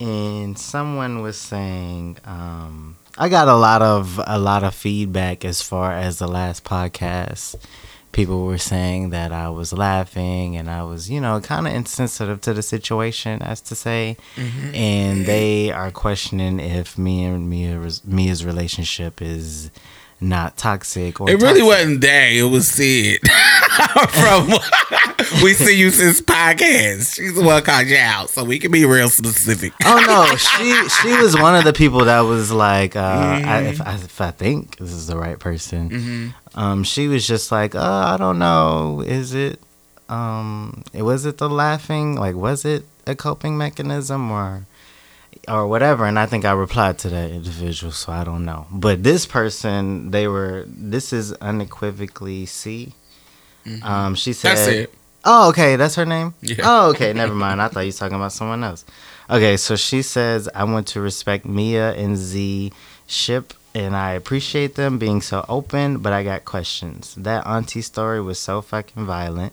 and 0.00 0.58
someone 0.58 1.20
was 1.20 1.36
saying. 1.38 2.16
Um, 2.24 2.96
I 3.18 3.28
got 3.28 3.48
a 3.48 3.56
lot 3.56 3.82
of 3.82 4.20
a 4.26 4.38
lot 4.38 4.62
of 4.64 4.74
feedback 4.74 5.44
as 5.44 5.62
far 5.62 5.92
as 5.92 6.18
the 6.18 6.28
last 6.28 6.64
podcast. 6.64 7.56
People 8.12 8.46
were 8.46 8.56
saying 8.58 9.10
that 9.10 9.30
I 9.30 9.50
was 9.50 9.72
laughing 9.74 10.56
and 10.56 10.70
I 10.70 10.82
was, 10.84 11.10
you 11.10 11.20
know, 11.20 11.38
kind 11.40 11.66
of 11.66 11.74
insensitive 11.74 12.40
to 12.42 12.54
the 12.54 12.62
situation, 12.62 13.42
as 13.42 13.60
to 13.62 13.74
say, 13.74 14.16
mm-hmm. 14.36 14.74
and 14.74 15.26
they 15.26 15.70
are 15.70 15.90
questioning 15.90 16.58
if 16.58 16.96
me 16.96 17.24
and 17.24 17.50
Mia, 17.50 17.78
Mia's 18.06 18.42
relationship 18.44 19.20
is 19.20 19.70
not 20.18 20.56
toxic 20.56 21.20
or 21.20 21.28
It 21.28 21.34
really 21.42 21.60
toxic. 21.60 21.64
wasn't 21.66 22.00
they. 22.00 22.38
It 22.38 22.44
was 22.44 22.68
Sid 22.68 23.20
from 24.10 24.48
We 25.42 25.52
See 25.52 25.76
You 25.78 25.90
Since 25.90 26.22
podcast. 26.22 27.14
She's 27.16 27.34
the 27.34 27.42
one 27.42 27.62
called 27.62 27.86
you 27.86 27.96
out, 27.98 28.30
so 28.30 28.44
we 28.44 28.58
can 28.58 28.70
be 28.72 28.84
real 28.84 29.08
specific. 29.08 29.72
Oh 29.84 30.02
no, 30.06 30.36
she 30.36 30.88
she 31.02 31.22
was 31.22 31.36
one 31.36 31.54
of 31.54 31.64
the 31.64 31.72
people 31.72 32.04
that 32.04 32.20
was 32.20 32.50
like, 32.50 32.96
uh, 32.96 33.00
I, 33.44 33.60
if, 33.62 33.80
I, 33.80 33.94
if 33.94 34.20
I 34.20 34.30
think 34.30 34.78
this 34.78 34.92
is 34.92 35.06
the 35.06 35.16
right 35.16 35.38
person, 35.38 36.32
um, 36.54 36.84
she 36.84 37.08
was 37.08 37.26
just 37.26 37.52
like, 37.52 37.74
uh, 37.74 37.80
I 37.80 38.16
don't 38.16 38.38
know, 38.38 39.02
is 39.06 39.34
it 39.34 39.60
um, 40.08 40.82
it 40.92 41.02
was 41.02 41.26
it 41.26 41.38
the 41.38 41.48
laughing? 41.48 42.14
Like, 42.16 42.34
was 42.34 42.64
it 42.64 42.84
a 43.06 43.14
coping 43.14 43.58
mechanism 43.58 44.30
or 44.30 44.66
or 45.48 45.66
whatever? 45.66 46.06
And 46.06 46.18
I 46.18 46.26
think 46.26 46.44
I 46.44 46.52
replied 46.52 46.98
to 47.00 47.08
that 47.10 47.30
individual, 47.30 47.92
so 47.92 48.12
I 48.12 48.24
don't 48.24 48.44
know. 48.44 48.66
But 48.70 49.02
this 49.02 49.26
person, 49.26 50.10
they 50.12 50.28
were. 50.28 50.64
This 50.66 51.12
is 51.12 51.32
unequivocally 51.34 52.46
C. 52.46 52.94
Um, 53.82 54.14
she 54.14 54.32
said, 54.32 54.50
That's 54.56 54.66
it. 54.66 54.94
Oh, 55.24 55.48
okay, 55.48 55.74
that's 55.76 55.96
her 55.96 56.06
name. 56.06 56.34
Yeah. 56.40 56.56
Oh, 56.62 56.90
okay, 56.90 57.12
never 57.12 57.34
mind. 57.34 57.60
I 57.60 57.66
thought 57.68 57.80
you 57.80 57.88
were 57.88 57.92
talking 57.92 58.14
about 58.16 58.32
someone 58.32 58.62
else. 58.62 58.84
Okay, 59.28 59.56
so 59.56 59.74
she 59.74 60.02
says, 60.02 60.48
"I 60.54 60.62
want 60.62 60.86
to 60.88 61.00
respect 61.00 61.44
Mia 61.44 61.92
and 61.94 62.16
Z 62.16 62.72
ship, 63.08 63.52
and 63.74 63.96
I 63.96 64.12
appreciate 64.12 64.76
them 64.76 64.98
being 64.98 65.20
so 65.20 65.44
open, 65.48 65.98
but 65.98 66.12
I 66.12 66.22
got 66.22 66.44
questions. 66.44 67.14
That 67.16 67.44
auntie 67.44 67.82
story 67.82 68.20
was 68.20 68.38
so 68.38 68.62
fucking 68.62 69.04
violent. 69.04 69.52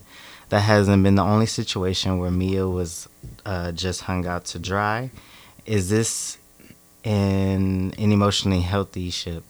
That 0.50 0.60
hasn't 0.62 1.02
been 1.02 1.16
the 1.16 1.24
only 1.24 1.48
situation 1.48 2.20
where 2.20 2.30
Mia 2.30 2.68
was 2.68 3.10
uh, 3.48 3.72
just 3.72 4.02
hung 4.02 4.28
out 4.28 4.46
to 4.46 4.60
dry. 4.60 5.10
Is 5.66 5.90
this 5.90 6.38
in 7.04 7.94
an 7.98 8.12
emotionally 8.12 8.62
healthy 8.62 9.10
ship?" 9.10 9.44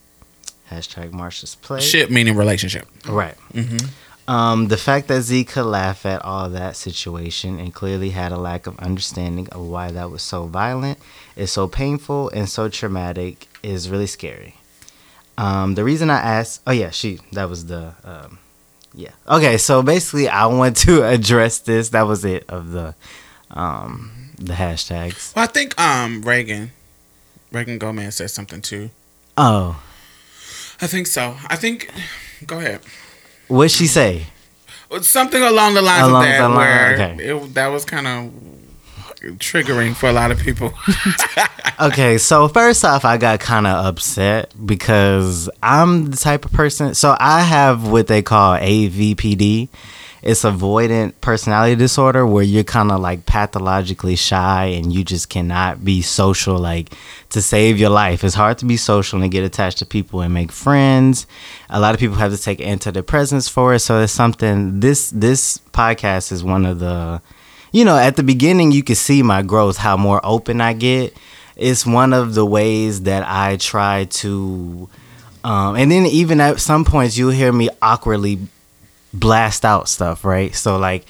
Hashtag 0.72 1.12
Marsha's 1.12 1.56
Place. 1.56 1.84
Ship 1.84 2.10
meaning 2.10 2.36
relationship. 2.38 2.88
Right. 3.08 3.36
Um, 4.28 4.70
the 4.70 4.78
fact 4.78 5.10
that 5.10 5.22
Z 5.22 5.44
could 5.46 5.66
laugh 5.66 6.06
at 6.06 6.22
all 6.24 6.50
that 6.50 6.76
situation 6.78 7.60
and 7.60 7.74
clearly 7.74 8.12
had 8.12 8.32
a 8.32 8.38
lack 8.38 8.68
of 8.68 8.80
understanding 8.80 9.50
of 9.50 9.62
why 9.62 9.92
that 9.92 10.10
was 10.10 10.22
so 10.22 10.46
violent, 10.46 10.98
is 11.36 11.52
so 11.52 11.68
painful 11.68 12.30
and 12.30 12.48
so 12.48 12.70
traumatic 12.70 13.48
is 13.62 13.90
really 13.90 14.08
scary. 14.08 14.56
Um, 15.38 15.76
the 15.76 15.84
reason 15.84 16.10
I 16.10 16.20
asked, 16.20 16.62
oh 16.66 16.72
yeah, 16.72 16.92
she, 16.92 17.20
that 17.34 17.50
was 17.50 17.66
the, 17.66 17.94
um, 18.06 18.38
yeah. 18.94 19.12
Okay, 19.28 19.58
so 19.58 19.82
basically, 19.82 20.30
I 20.30 20.46
want 20.46 20.78
to 20.78 21.04
address 21.08 21.60
this. 21.60 21.90
That 21.90 22.04
was 22.04 22.24
it 22.24 22.46
of 22.48 22.72
the, 22.72 22.96
um, 23.52 24.32
the 24.38 24.54
hashtags. 24.54 25.36
Well, 25.36 25.44
I 25.44 25.48
think 25.48 25.80
um 25.80 26.22
Reagan, 26.22 26.72
Reagan 27.52 27.78
Gomez 27.78 28.16
said 28.16 28.32
something 28.32 28.62
too. 28.62 28.90
Oh, 29.38 29.82
I 30.82 30.88
think 30.88 31.08
so. 31.08 31.38
I 31.48 31.56
think. 31.56 31.90
Go 32.46 32.60
ahead. 32.60 32.82
What'd 33.48 33.72
she 33.72 33.88
say? 33.88 34.26
Something 35.02 35.42
along 35.42 35.74
the 35.74 35.82
lines 35.82 36.08
Along 36.08 36.24
of 36.24 36.30
that, 36.30 36.38
the 36.38 36.50
line, 36.50 36.58
where 36.58 36.94
okay. 36.94 37.30
it, 37.30 37.54
that 37.56 37.68
was 37.68 37.84
kind 37.84 38.06
of 38.06 38.32
triggering 39.40 39.96
for 39.96 40.08
a 40.08 40.14
lot 40.14 40.32
of 40.32 40.40
people. 40.40 40.74
okay, 41.82 42.18
so 42.18 42.48
first 42.48 42.84
off, 42.86 43.06
I 43.06 43.18
got 43.18 43.40
kind 43.40 43.66
of 43.66 43.86
upset 43.86 44.54
because 44.66 45.50
I'm 45.62 46.12
the 46.12 46.18
type 46.18 46.46
of 46.46 46.52
person. 46.52 46.94
So 46.94 47.16
I 47.20 47.42
have 47.42 47.88
what 47.88 48.08
they 48.08 48.22
call 48.22 48.58
AVPD. 48.58 49.70
It's 50.24 50.44
avoidant 50.44 51.14
personality 51.20 51.76
disorder 51.76 52.26
where 52.26 52.44
you're 52.44 52.64
kind 52.64 52.92
of 52.92 53.02
like 53.02 53.26
pathologically 53.26 54.16
shy 54.16 54.66
and 54.68 54.94
you 54.94 55.04
just 55.04 55.30
cannot 55.30 55.84
be 55.84 56.02
social. 56.02 56.58
Like 56.58 56.94
to 57.32 57.42
save 57.42 57.78
your 57.78 57.90
life, 57.90 58.24
it's 58.24 58.36
hard 58.36 58.58
to 58.60 58.66
be 58.66 58.78
social 58.78 59.22
and 59.22 59.30
get 59.30 59.44
attached 59.44 59.80
to 59.80 59.86
people 59.86 60.22
and 60.22 60.34
make 60.34 60.52
friends. 60.52 61.28
A 61.70 61.80
lot 61.80 61.94
of 61.94 62.00
people 62.00 62.16
have 62.16 62.32
to 62.32 62.42
take 62.42 62.60
antidepressants 62.60 63.50
for 63.50 63.74
it. 63.74 63.80
So 63.80 64.02
it's 64.02 64.14
something. 64.14 64.80
This 64.80 65.12
this 65.12 65.60
podcast 65.74 66.32
is 66.32 66.44
one 66.44 66.66
of 66.66 66.80
the 66.80 67.22
you 67.74 67.84
know, 67.84 67.98
at 67.98 68.16
the 68.16 68.24
beginning, 68.24 68.72
you 68.72 68.84
can 68.84 68.96
see 68.96 69.24
my 69.24 69.42
growth, 69.42 69.78
how 69.78 69.98
more 69.98 70.22
open 70.24 70.62
I 70.62 70.74
get. 70.74 71.18
It's 71.56 71.86
one 71.86 72.14
of 72.14 72.36
the 72.36 72.46
ways 72.46 73.02
that 73.02 73.24
I 73.28 73.58
try 73.58 74.06
to, 74.06 74.88
um, 75.44 75.76
and 75.76 75.92
then 75.92 76.06
even 76.06 76.40
at 76.40 76.60
some 76.60 76.86
points, 76.86 77.18
you'll 77.18 77.32
hear 77.32 77.52
me 77.52 77.70
awkwardly 77.82 78.40
blast 79.14 79.66
out 79.66 79.88
stuff, 79.88 80.26
right? 80.26 80.54
So 80.56 80.78
like, 80.78 81.06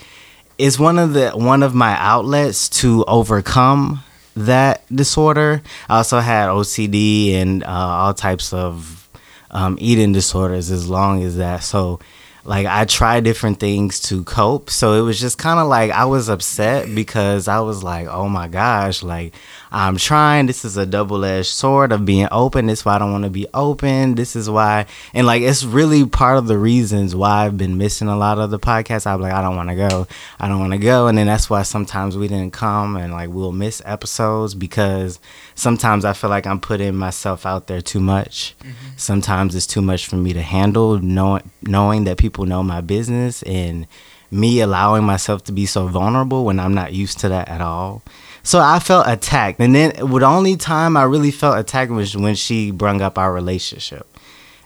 it's 0.58 0.78
one 0.78 0.98
of 0.98 1.14
the 1.14 1.30
one 1.30 1.62
of 1.62 1.74
my 1.74 1.96
outlets 1.98 2.68
to 2.80 3.04
overcome 3.06 4.02
that 4.36 4.82
disorder. 4.94 5.62
I 5.88 5.98
also 5.98 6.20
had 6.20 6.48
OCD 6.48 7.34
and 7.34 7.64
uh, 7.64 7.68
all 7.68 8.14
types 8.14 8.52
of 8.52 9.08
um, 9.50 9.76
eating 9.80 10.12
disorders 10.12 10.70
as 10.70 10.88
long 10.88 11.22
as 11.22 11.36
that. 11.36 11.62
So 11.62 12.00
like 12.44 12.66
I 12.66 12.84
tried 12.84 13.24
different 13.24 13.58
things 13.58 14.00
to 14.02 14.22
cope. 14.24 14.70
So 14.70 14.94
it 14.94 15.00
was 15.00 15.18
just 15.18 15.38
kind 15.38 15.58
of 15.58 15.66
like 15.68 15.90
I 15.90 16.04
was 16.04 16.28
upset 16.28 16.94
because 16.94 17.48
I 17.48 17.60
was 17.60 17.82
like, 17.82 18.06
oh 18.06 18.28
my 18.28 18.48
gosh, 18.48 19.02
like 19.02 19.34
I'm 19.74 19.96
trying. 19.96 20.46
This 20.46 20.64
is 20.64 20.76
a 20.76 20.86
double 20.86 21.24
edged 21.24 21.48
sword 21.48 21.90
of 21.90 22.06
being 22.06 22.28
open. 22.30 22.66
This 22.66 22.78
is 22.78 22.84
why 22.84 22.94
I 22.94 22.98
don't 23.00 23.10
want 23.10 23.24
to 23.24 23.30
be 23.30 23.48
open. 23.52 24.14
This 24.14 24.36
is 24.36 24.48
why, 24.48 24.86
and 25.12 25.26
like 25.26 25.42
it's 25.42 25.64
really 25.64 26.06
part 26.06 26.38
of 26.38 26.46
the 26.46 26.56
reasons 26.56 27.16
why 27.16 27.44
I've 27.44 27.58
been 27.58 27.76
missing 27.76 28.06
a 28.06 28.16
lot 28.16 28.38
of 28.38 28.52
the 28.52 28.58
podcasts. 28.60 29.04
I'm 29.04 29.20
like, 29.20 29.32
I 29.32 29.42
don't 29.42 29.56
want 29.56 29.70
to 29.70 29.74
go. 29.74 30.06
I 30.38 30.46
don't 30.46 30.60
want 30.60 30.74
to 30.74 30.78
go, 30.78 31.08
and 31.08 31.18
then 31.18 31.26
that's 31.26 31.50
why 31.50 31.64
sometimes 31.64 32.16
we 32.16 32.28
didn't 32.28 32.52
come 32.52 32.96
and 32.96 33.12
like 33.12 33.30
we'll 33.30 33.50
miss 33.50 33.82
episodes 33.84 34.54
because 34.54 35.18
sometimes 35.56 36.04
I 36.04 36.12
feel 36.12 36.30
like 36.30 36.46
I'm 36.46 36.60
putting 36.60 36.94
myself 36.94 37.44
out 37.44 37.66
there 37.66 37.80
too 37.80 38.00
much. 38.00 38.54
Mm-hmm. 38.60 38.96
Sometimes 38.96 39.56
it's 39.56 39.66
too 39.66 39.82
much 39.82 40.06
for 40.06 40.14
me 40.14 40.32
to 40.34 40.42
handle, 40.42 41.00
knowing 41.00 41.50
knowing 41.62 42.04
that 42.04 42.18
people 42.18 42.46
know 42.46 42.62
my 42.62 42.80
business 42.80 43.42
and 43.42 43.88
me 44.30 44.60
allowing 44.60 45.02
myself 45.02 45.42
to 45.44 45.52
be 45.52 45.66
so 45.66 45.88
vulnerable 45.88 46.44
when 46.44 46.60
I'm 46.60 46.74
not 46.74 46.92
used 46.92 47.18
to 47.20 47.28
that 47.30 47.48
at 47.48 47.60
all. 47.60 48.02
So 48.44 48.60
I 48.60 48.78
felt 48.78 49.08
attacked, 49.08 49.58
and 49.58 49.74
then 49.74 49.92
the 49.96 50.26
only 50.26 50.56
time 50.56 50.98
I 50.98 51.04
really 51.04 51.30
felt 51.30 51.58
attacked 51.58 51.90
was 51.90 52.14
when 52.14 52.34
she 52.34 52.70
brung 52.70 53.00
up 53.00 53.18
our 53.18 53.32
relationship, 53.32 54.06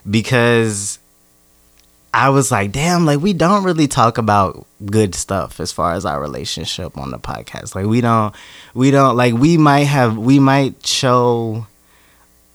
because 0.09 0.99
I 2.13 2.31
was 2.31 2.51
like, 2.51 2.73
damn, 2.73 3.07
like 3.07 3.21
we 3.21 3.33
don't 3.33 3.63
really 3.63 3.87
talk 3.87 4.19
about 4.19 4.67
good 4.85 5.15
stuff 5.15 5.61
as 5.61 5.71
far 5.71 5.93
as 5.93 6.05
our 6.05 6.21
relationship 6.21 6.99
on 6.99 7.13
the 7.13 7.19
podcast. 7.19 7.77
Like 7.77 7.87
we 7.87 8.01
don't, 8.01 8.35
we 8.75 8.91
don't 8.91 9.17
like 9.17 9.35
we 9.35 9.57
might 9.57 9.85
have 9.85 10.19
we 10.19 10.41
might 10.41 10.85
show 10.85 11.67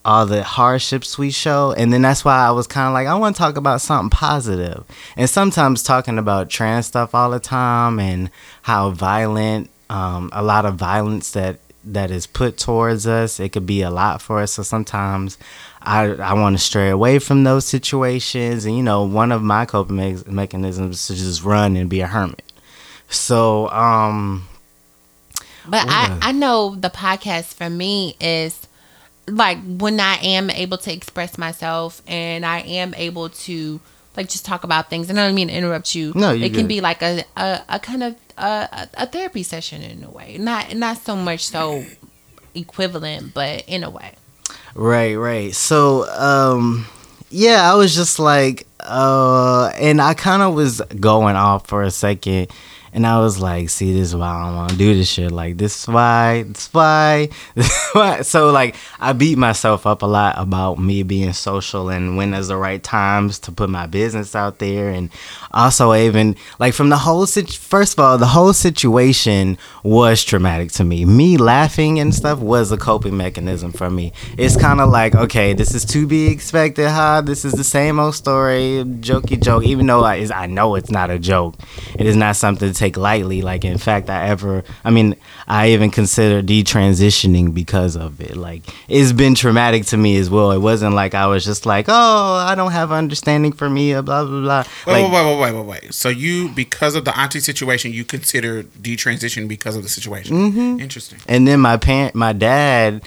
all 0.05 0.25
the 0.25 0.43
hardships 0.43 1.17
we 1.17 1.31
show 1.31 1.71
and 1.77 1.93
then 1.93 2.01
that's 2.01 2.25
why 2.25 2.45
i 2.45 2.51
was 2.51 2.67
kind 2.67 2.87
of 2.87 2.93
like 2.93 3.07
i 3.07 3.15
want 3.15 3.33
to 3.33 3.39
talk 3.39 3.55
about 3.55 3.79
something 3.79 4.09
positive. 4.09 4.83
positive 4.83 5.13
and 5.15 5.29
sometimes 5.29 5.81
talking 5.81 6.17
about 6.17 6.49
trans 6.49 6.87
stuff 6.87 7.15
all 7.15 7.29
the 7.29 7.39
time 7.39 8.01
and 8.01 8.29
how 8.63 8.89
violent 8.89 9.69
um, 9.93 10.29
a 10.33 10.41
lot 10.43 10.65
of 10.65 10.75
violence 10.75 11.31
that 11.31 11.55
that 11.85 12.09
is 12.11 12.25
put 12.27 12.57
towards 12.57 13.05
us 13.05 13.39
it 13.39 13.49
could 13.53 13.65
be 13.65 13.81
a 13.81 13.89
lot 13.89 14.21
for 14.21 14.39
us 14.39 14.53
so 14.53 14.63
sometimes 14.63 15.37
i 15.81 16.03
i 16.31 16.33
want 16.33 16.55
to 16.57 16.63
stray 16.63 16.89
away 16.89 17.19
from 17.19 17.43
those 17.43 17.65
situations 17.65 18.63
and 18.65 18.75
you 18.77 18.83
know 18.83 19.03
one 19.03 19.31
of 19.33 19.41
my 19.41 19.65
coping 19.65 19.97
me- 19.97 20.23
mechanisms 20.25 20.95
is 21.01 21.07
to 21.07 21.13
just 21.15 21.43
run 21.43 21.75
and 21.75 21.89
be 21.89 21.99
a 21.99 22.07
hermit 22.07 22.47
so 23.09 23.67
um 23.69 24.47
But 25.67 25.87
I, 25.89 26.07
Yeah. 26.07 26.19
I 26.21 26.31
know 26.31 26.75
the 26.75 26.89
podcast 26.89 27.53
for 27.53 27.69
me 27.69 28.15
is 28.19 28.53
like 29.27 29.57
when 29.83 29.99
I 29.99 30.15
am 30.35 30.49
able 30.49 30.77
to 30.79 30.91
express 30.91 31.37
myself 31.37 32.01
and 32.07 32.45
I 32.45 32.59
am 32.81 32.93
able 32.95 33.29
to 33.47 33.79
like 34.17 34.27
just 34.29 34.45
talk 34.45 34.63
about 34.63 34.89
things. 34.89 35.09
And 35.09 35.19
I 35.19 35.25
don't 35.25 35.35
mean 35.35 35.47
to 35.47 35.53
interrupt 35.53 35.95
you. 35.95 36.11
No, 36.15 36.31
you're 36.31 36.47
it 36.47 36.53
can 36.53 36.63
good. 36.63 36.67
be 36.75 36.81
like 36.81 37.01
a, 37.01 37.23
a, 37.37 37.61
a 37.69 37.79
kind 37.79 38.03
of 38.03 38.15
a, 38.37 38.87
a 38.95 39.07
therapy 39.07 39.43
session 39.43 39.81
in 39.81 40.03
a 40.03 40.09
way. 40.09 40.37
Not 40.37 40.75
not 40.75 40.97
so 40.97 41.15
much 41.15 41.45
so 41.45 41.83
equivalent, 42.55 43.33
but 43.33 43.63
in 43.67 43.83
a 43.83 43.89
way. 43.89 44.13
Right, 44.75 45.15
right. 45.15 45.53
So, 45.53 46.09
um, 46.09 46.87
yeah, 47.29 47.71
I 47.71 47.75
was 47.75 47.95
just 47.95 48.17
like, 48.19 48.65
uh, 48.79 49.71
and 49.79 50.01
I 50.01 50.13
kind 50.13 50.41
of 50.41 50.55
was 50.55 50.81
going 50.99 51.35
off 51.35 51.67
for 51.67 51.83
a 51.83 51.91
second, 51.91 52.51
and 52.93 53.07
I 53.07 53.19
was 53.19 53.39
like, 53.39 53.69
see, 53.69 53.91
this 53.91 54.09
is 54.09 54.15
why 54.15 54.27
I 54.27 54.45
don't 54.45 54.55
want 54.55 54.71
to 54.71 54.77
do 54.77 54.93
this 54.93 55.09
shit. 55.09 55.31
Like, 55.31 55.57
this 55.57 55.81
is 55.81 55.87
why, 55.87 56.43
this 56.43 56.67
is 56.67 56.73
why, 56.73 57.29
this 57.55 57.65
is 57.65 57.89
why. 57.93 58.21
So, 58.21 58.51
like, 58.51 58.75
I 58.99 59.13
beat 59.13 59.37
myself 59.37 59.87
up 59.87 60.03
a 60.03 60.05
lot 60.05 60.35
about 60.37 60.77
me 60.77 61.01
being 61.01 61.33
social 61.33 61.89
and 61.89 62.17
when 62.17 62.33
is 62.33 62.49
the 62.49 62.57
right 62.57 62.81
times 62.83 63.39
to 63.39 63.51
put 63.51 63.69
my 63.69 63.87
business 63.87 64.35
out 64.35 64.59
there, 64.59 64.89
and 64.89 65.09
also 65.51 65.93
even 65.93 66.35
like 66.59 66.73
from 66.73 66.89
the 66.89 66.97
whole 66.97 67.25
sit. 67.25 67.49
First 67.51 67.93
of 67.93 67.99
all, 67.99 68.17
the 68.17 68.27
whole 68.27 68.53
situation 68.53 69.57
was 69.83 70.23
traumatic 70.23 70.71
to 70.73 70.83
me. 70.83 71.05
Me 71.05 71.37
laughing 71.37 71.99
and 71.99 72.13
stuff 72.13 72.39
was 72.39 72.71
a 72.71 72.77
coping 72.77 73.17
mechanism 73.17 73.71
for 73.71 73.89
me. 73.89 74.13
It's 74.37 74.55
kind 74.55 74.79
of 74.79 74.89
like, 74.89 75.15
okay, 75.15 75.53
this 75.53 75.73
is 75.73 75.85
to 75.85 76.07
be 76.07 76.27
expected, 76.27 76.89
huh? 76.89 77.21
This 77.21 77.45
is 77.45 77.53
the 77.53 77.63
same 77.63 77.99
old 77.99 78.15
story, 78.15 78.83
jokey 78.99 79.41
joke. 79.41 79.63
Even 79.65 79.87
though 79.87 80.03
I, 80.03 80.27
I 80.33 80.47
know 80.47 80.75
it's 80.75 80.91
not 80.91 81.09
a 81.09 81.19
joke, 81.19 81.55
it 81.97 82.05
is 82.05 82.15
not 82.15 82.35
something 82.35 82.71
to 82.71 82.73
take 82.83 82.97
lightly. 82.97 83.41
Like, 83.41 83.63
in 83.65 83.77
fact, 83.77 84.09
I 84.09 84.27
ever, 84.27 84.63
I 84.83 84.89
mean, 84.91 85.15
I 85.47 85.71
even 85.71 85.89
consider 85.91 86.41
detransitioning 86.41 87.53
because 87.53 87.95
of 87.95 88.19
it. 88.21 88.35
Like, 88.35 88.61
it's 88.87 89.11
been 89.13 89.35
traumatic 89.35 89.85
to 89.87 89.97
me 89.97 90.17
as 90.17 90.29
well. 90.29 90.51
It 90.51 90.59
wasn't 90.59 90.95
like 90.95 91.13
I 91.13 91.27
was 91.27 91.45
just 91.45 91.65
like, 91.65 91.85
oh, 91.87 92.33
I 92.49 92.55
don't 92.55 92.71
have 92.71 92.91
understanding 92.91 93.51
for 93.51 93.69
me, 93.69 93.93
blah 93.93 94.01
blah 94.01 94.25
blah. 94.25 94.63
Wait, 94.87 95.01
Like, 95.01 95.11
wait, 95.11 95.25
wait, 95.25 95.39
wait, 95.41 95.53
wait, 95.55 95.65
wait. 95.65 95.93
So 95.93 96.09
you, 96.09 96.49
because 96.49 96.95
of 96.95 97.05
the 97.05 97.17
auntie 97.17 97.39
situation, 97.39 97.91
you 97.93 98.03
consider 98.05 98.63
detransition 98.63 99.47
because 99.47 99.75
of 99.75 99.83
the 99.83 99.89
situation. 99.89 100.35
Mm-hmm. 100.35 100.79
Interesting. 100.79 101.19
and 101.27 101.47
then 101.47 101.59
my 101.59 101.77
parent 101.77 102.15
my 102.15 102.33
dad 102.33 103.01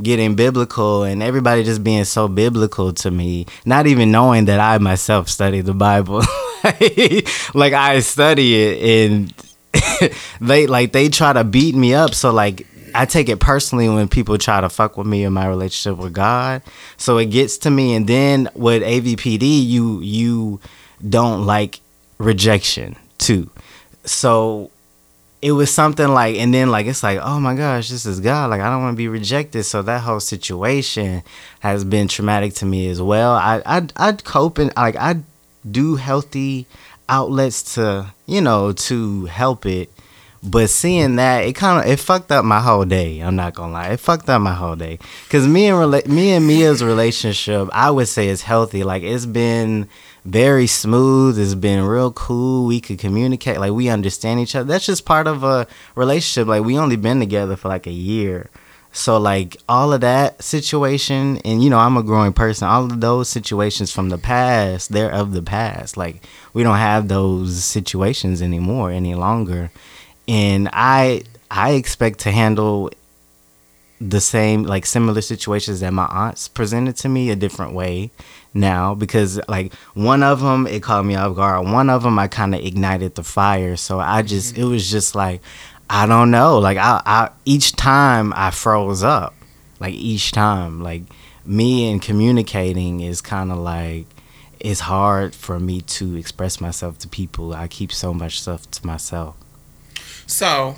getting 0.00 0.34
biblical 0.34 1.02
and 1.02 1.22
everybody 1.22 1.62
just 1.64 1.82
being 1.84 2.04
so 2.04 2.28
biblical 2.28 2.92
to 2.92 3.10
me 3.10 3.46
not 3.64 3.86
even 3.86 4.10
knowing 4.10 4.46
that 4.46 4.60
i 4.60 4.78
myself 4.78 5.28
study 5.28 5.60
the 5.60 5.74
bible 5.74 6.22
like, 7.54 7.72
I 7.72 8.00
study 8.00 8.54
it 8.54 9.10
and 9.10 9.34
they 10.40 10.66
like 10.66 10.92
they 10.92 11.08
try 11.08 11.32
to 11.32 11.44
beat 11.44 11.74
me 11.74 11.94
up. 11.94 12.14
So 12.14 12.32
like 12.32 12.66
I 12.94 13.06
take 13.06 13.28
it 13.28 13.40
personally 13.40 13.88
when 13.88 14.08
people 14.08 14.38
try 14.38 14.60
to 14.60 14.68
fuck 14.68 14.96
with 14.96 15.06
me 15.06 15.24
in 15.24 15.32
my 15.32 15.46
relationship 15.46 15.98
with 15.98 16.12
God. 16.12 16.62
So 16.96 17.18
it 17.18 17.26
gets 17.26 17.58
to 17.58 17.70
me 17.70 17.94
and 17.94 18.06
then 18.06 18.48
with 18.54 18.82
AVPD 18.82 19.66
you 19.66 20.00
you 20.00 20.60
don't 21.06 21.46
like 21.46 21.80
rejection 22.18 22.96
too. 23.18 23.50
So 24.04 24.70
it 25.40 25.52
was 25.52 25.72
something 25.72 26.08
like 26.08 26.36
and 26.36 26.54
then 26.54 26.70
like 26.70 26.86
it's 26.86 27.02
like 27.02 27.18
oh 27.20 27.40
my 27.40 27.52
gosh 27.56 27.88
this 27.88 28.06
is 28.06 28.20
god 28.20 28.48
like 28.48 28.60
i 28.60 28.70
don't 28.70 28.80
want 28.80 28.94
to 28.94 28.96
be 28.96 29.08
rejected 29.08 29.64
so 29.64 29.82
that 29.82 30.02
whole 30.02 30.20
situation 30.20 31.20
has 31.58 31.82
been 31.82 32.06
traumatic 32.06 32.54
to 32.54 32.64
me 32.64 32.86
as 32.86 33.02
well 33.02 33.32
i 33.32 33.60
i 33.66 33.84
i'd 33.96 34.22
cope 34.22 34.58
and 34.58 34.72
like 34.76 34.94
i 34.94 35.20
do 35.68 35.96
healthy 35.96 36.66
outlets 37.08 37.74
to 37.74 38.12
you 38.26 38.40
know 38.40 38.72
to 38.72 39.26
help 39.26 39.66
it 39.66 39.90
but 40.42 40.68
seeing 40.68 41.16
that 41.16 41.44
it 41.44 41.54
kind 41.54 41.84
of 41.84 41.90
it 41.90 41.98
fucked 42.00 42.32
up 42.32 42.44
my 42.44 42.60
whole 42.60 42.84
day 42.84 43.20
i'm 43.20 43.36
not 43.36 43.54
gonna 43.54 43.72
lie 43.72 43.88
it 43.88 44.00
fucked 44.00 44.28
up 44.28 44.40
my 44.40 44.54
whole 44.54 44.76
day 44.76 44.98
because 45.24 45.46
me 45.46 45.66
and 45.66 45.76
rela- 45.76 46.06
me 46.06 46.32
and 46.32 46.46
mia's 46.46 46.82
relationship 46.82 47.68
i 47.72 47.90
would 47.90 48.08
say 48.08 48.28
is 48.28 48.42
healthy 48.42 48.82
like 48.82 49.02
it's 49.02 49.26
been 49.26 49.88
very 50.24 50.66
smooth. 50.66 51.38
It's 51.38 51.54
been 51.54 51.84
real 51.84 52.12
cool. 52.12 52.66
We 52.66 52.80
could 52.80 52.98
communicate. 52.98 53.58
Like 53.58 53.72
we 53.72 53.88
understand 53.88 54.40
each 54.40 54.54
other. 54.54 54.66
That's 54.66 54.86
just 54.86 55.04
part 55.04 55.26
of 55.26 55.42
a 55.42 55.66
relationship. 55.94 56.46
Like 56.48 56.64
we 56.64 56.78
only 56.78 56.96
been 56.96 57.20
together 57.20 57.56
for 57.56 57.68
like 57.68 57.86
a 57.86 57.92
year. 57.92 58.48
So 58.92 59.16
like 59.16 59.56
all 59.68 59.92
of 59.92 60.02
that 60.02 60.42
situation 60.42 61.38
and 61.38 61.64
you 61.64 61.70
know, 61.70 61.78
I'm 61.78 61.96
a 61.96 62.02
growing 62.02 62.32
person. 62.32 62.68
All 62.68 62.84
of 62.84 63.00
those 63.00 63.28
situations 63.28 63.90
from 63.90 64.10
the 64.10 64.18
past, 64.18 64.92
they're 64.92 65.10
of 65.10 65.32
the 65.32 65.42
past. 65.42 65.96
Like 65.96 66.22
we 66.52 66.62
don't 66.62 66.76
have 66.76 67.08
those 67.08 67.64
situations 67.64 68.42
anymore 68.42 68.90
any 68.90 69.14
longer. 69.14 69.70
And 70.28 70.68
I 70.72 71.22
I 71.50 71.72
expect 71.72 72.20
to 72.20 72.30
handle 72.30 72.90
the 74.10 74.20
same 74.20 74.64
like 74.64 74.84
similar 74.84 75.20
situations 75.20 75.80
that 75.80 75.92
my 75.92 76.06
aunts 76.06 76.48
presented 76.48 76.96
to 76.96 77.08
me 77.08 77.30
a 77.30 77.36
different 77.36 77.72
way 77.72 78.10
now 78.52 78.94
because 78.94 79.40
like 79.48 79.72
one 79.94 80.22
of 80.22 80.40
them 80.40 80.66
it 80.66 80.82
caught 80.82 81.04
me 81.04 81.14
off 81.14 81.36
guard 81.36 81.64
one 81.66 81.88
of 81.88 82.02
them 82.02 82.18
i 82.18 82.26
kind 82.26 82.54
of 82.54 82.60
ignited 82.60 83.14
the 83.14 83.22
fire 83.22 83.76
so 83.76 84.00
i 84.00 84.20
just 84.20 84.54
mm-hmm. 84.54 84.62
it 84.62 84.64
was 84.66 84.90
just 84.90 85.14
like 85.14 85.40
i 85.94 86.06
don't 86.06 86.30
know. 86.30 86.58
Like 86.58 86.78
I, 86.78 87.02
I 87.04 87.30
each 87.44 87.76
time 87.76 88.32
i 88.34 88.50
froze 88.50 89.02
up 89.02 89.34
like 89.78 89.94
each 89.94 90.32
time 90.32 90.80
like 90.82 91.02
me 91.44 91.90
and 91.90 92.00
communicating 92.00 93.00
is 93.00 93.20
kind 93.20 93.52
of 93.52 93.58
like 93.58 94.06
it's 94.60 94.80
hard 94.80 95.34
for 95.34 95.58
me 95.58 95.80
to 95.80 96.14
express 96.16 96.60
myself 96.60 96.96
to 97.00 97.08
people. 97.08 97.52
I 97.52 97.66
keep 97.66 97.90
so 97.92 98.14
much 98.14 98.40
stuff 98.40 98.70
to 98.70 98.86
myself. 98.86 99.34
So 100.26 100.76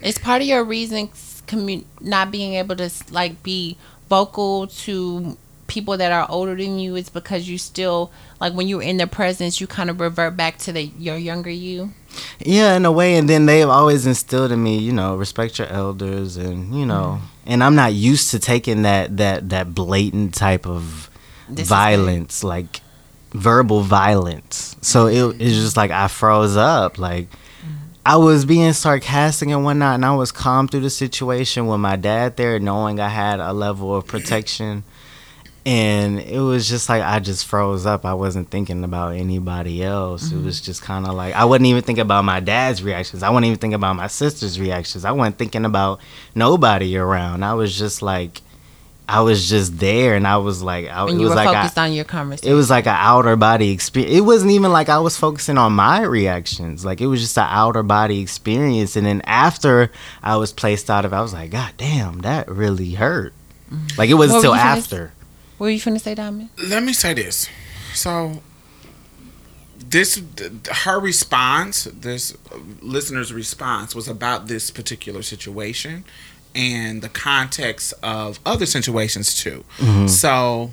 It's 0.00 0.18
part 0.18 0.42
of 0.42 0.46
your 0.48 0.62
reason 0.62 1.08
commu- 1.48 1.84
not 2.00 2.30
being 2.30 2.54
able 2.54 2.76
to 2.76 2.88
like 3.10 3.42
be 3.42 3.76
vocal 4.08 4.68
to 4.68 5.36
people 5.66 5.96
that 5.96 6.12
are 6.12 6.26
older 6.28 6.54
than 6.54 6.78
you 6.78 6.96
is 6.96 7.08
because 7.08 7.48
you 7.48 7.58
still 7.58 8.10
like 8.40 8.52
when 8.52 8.68
you're 8.68 8.82
in 8.82 8.96
their 8.96 9.06
presence 9.06 9.60
you 9.60 9.66
kind 9.66 9.90
of 9.90 10.00
revert 10.00 10.36
back 10.36 10.58
to 10.58 10.72
the 10.72 10.82
your 10.98 11.16
younger 11.16 11.50
you. 11.50 11.92
Yeah, 12.40 12.76
in 12.76 12.84
a 12.84 12.92
way, 12.92 13.16
and 13.16 13.28
then 13.28 13.46
they've 13.46 13.68
always 13.68 14.06
instilled 14.06 14.52
in 14.52 14.62
me, 14.62 14.78
you 14.78 14.92
know, 14.92 15.16
respect 15.16 15.58
your 15.58 15.68
elders, 15.68 16.36
and 16.36 16.74
you 16.74 16.86
know, 16.86 17.20
mm. 17.20 17.28
and 17.46 17.62
I'm 17.62 17.74
not 17.74 17.92
used 17.92 18.30
to 18.30 18.38
taking 18.38 18.82
that 18.82 19.16
that 19.16 19.50
that 19.50 19.74
blatant 19.74 20.34
type 20.34 20.66
of 20.66 21.10
Disrespect. 21.48 21.68
violence, 21.68 22.44
like 22.44 22.80
verbal 23.32 23.82
violence. 23.82 24.76
So 24.80 25.06
it, 25.06 25.40
it's 25.40 25.56
just 25.56 25.76
like 25.76 25.90
I 25.90 26.08
froze 26.08 26.56
up, 26.56 26.98
like. 26.98 27.28
Mm. 27.30 27.36
I 28.06 28.16
was 28.18 28.44
being 28.44 28.72
sarcastic 28.72 29.48
and 29.48 29.64
whatnot, 29.64 29.96
and 29.96 30.04
I 30.04 30.14
was 30.14 30.30
calm 30.30 30.68
through 30.68 30.82
the 30.82 30.90
situation 30.90 31.66
with 31.66 31.80
my 31.80 31.96
dad 31.96 32.36
there, 32.36 32.60
knowing 32.60 33.00
I 33.00 33.08
had 33.08 33.40
a 33.40 33.52
level 33.52 33.96
of 33.96 34.06
protection. 34.06 34.84
And 35.66 36.20
it 36.20 36.38
was 36.38 36.68
just 36.68 36.88
like 36.88 37.02
I 37.02 37.18
just 37.18 37.44
froze 37.44 37.86
up. 37.86 38.04
I 38.04 38.14
wasn't 38.14 38.50
thinking 38.50 38.84
about 38.84 39.16
anybody 39.16 39.82
else. 39.82 40.30
It 40.30 40.36
was 40.40 40.58
mm-hmm. 40.60 40.64
just 40.64 40.80
kind 40.80 41.04
of 41.04 41.14
like 41.14 41.34
I 41.34 41.44
wasn't 41.44 41.66
even 41.66 41.82
thinking 41.82 42.02
about 42.02 42.24
my 42.24 42.38
dad's 42.38 42.84
reactions. 42.84 43.24
I 43.24 43.30
wasn't 43.30 43.46
even 43.46 43.58
thinking 43.58 43.74
about 43.74 43.96
my 43.96 44.06
sister's 44.06 44.60
reactions. 44.60 45.04
I 45.04 45.10
wasn't 45.10 45.38
thinking 45.38 45.64
about 45.64 45.98
nobody 46.36 46.96
around. 46.96 47.42
I 47.42 47.54
was 47.54 47.76
just 47.76 48.00
like, 48.00 48.42
I 49.08 49.22
was 49.22 49.48
just 49.48 49.80
there, 49.80 50.14
and 50.14 50.24
I 50.24 50.36
was 50.36 50.62
like, 50.62 50.86
I, 50.86 51.04
And 51.08 51.20
it 51.20 51.24
was 51.24 51.34
like 51.34 51.48
I- 51.48 51.54
focused 51.54 51.78
on 51.78 51.92
your 51.92 52.04
conversation. 52.04 52.52
it 52.52 52.54
was 52.54 52.70
like 52.70 52.86
an 52.86 52.96
outer 52.96 53.34
body 53.34 53.72
experience. 53.72 54.14
It 54.14 54.20
wasn't 54.20 54.52
even 54.52 54.70
like 54.70 54.88
I 54.88 55.00
was 55.00 55.16
focusing 55.16 55.58
on 55.58 55.72
my 55.72 56.02
reactions. 56.02 56.84
Like 56.84 57.00
it 57.00 57.08
was 57.08 57.20
just 57.20 57.36
an 57.38 57.48
outer 57.48 57.82
body 57.82 58.20
experience. 58.20 58.94
And 58.94 59.04
then 59.04 59.20
after 59.22 59.90
I 60.22 60.36
was 60.36 60.52
placed 60.52 60.90
out 60.90 61.04
of 61.04 61.12
I 61.12 61.22
was 61.22 61.32
like, 61.32 61.50
God 61.50 61.72
damn, 61.76 62.20
that 62.20 62.48
really 62.48 62.92
hurt. 62.92 63.32
Mm-hmm. 63.68 63.98
Like 63.98 64.10
it 64.10 64.14
wasn't 64.14 64.36
until 64.36 64.54
after. 64.54 65.12
What 65.58 65.66
were 65.66 65.70
you 65.70 65.80
finna 65.80 66.00
say, 66.00 66.14
Diamond? 66.14 66.50
let 66.68 66.82
me 66.82 66.92
say 66.92 67.14
this. 67.14 67.48
So 67.94 68.42
this 69.78 70.22
her 70.84 71.00
response, 71.00 71.84
this 71.84 72.36
listener's 72.80 73.32
response 73.32 73.94
was 73.94 74.08
about 74.08 74.48
this 74.48 74.70
particular 74.70 75.22
situation 75.22 76.04
and 76.54 77.02
the 77.02 77.08
context 77.08 77.94
of 78.02 78.40
other 78.44 78.66
situations 78.66 79.34
too. 79.34 79.64
Mm-hmm. 79.78 80.06
So 80.08 80.72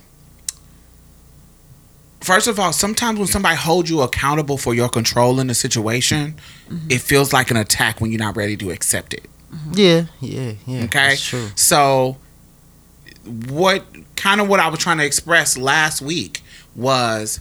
First 2.24 2.48
of 2.48 2.58
all, 2.58 2.72
sometimes 2.72 3.20
when 3.20 3.28
somebody 3.28 3.58
holds 3.58 3.90
you 3.90 4.00
accountable 4.00 4.58
for 4.58 4.74
your 4.74 4.88
control 4.88 5.42
in 5.42 5.50
a 5.50 5.54
situation, 5.54 6.38
mm-hmm. 6.70 6.88
it 6.90 7.02
feels 7.02 7.34
like 7.34 7.52
an 7.52 7.58
attack 7.58 8.00
when 8.00 8.12
you're 8.12 8.20
not 8.20 8.38
ready 8.38 8.56
to 8.56 8.72
accept 8.72 9.14
it. 9.14 9.26
Mm-hmm. 9.54 9.74
Yeah, 9.76 10.06
yeah, 10.22 10.54
yeah. 10.66 10.84
Okay. 10.86 11.10
That's 11.10 11.28
true. 11.28 11.50
So, 11.56 12.16
what 13.26 13.86
kind 14.16 14.42
of 14.42 14.48
what 14.50 14.60
I 14.60 14.68
was 14.68 14.80
trying 14.80 14.98
to 14.98 15.06
express 15.06 15.58
last 15.58 16.02
week 16.02 16.42
was 16.76 17.40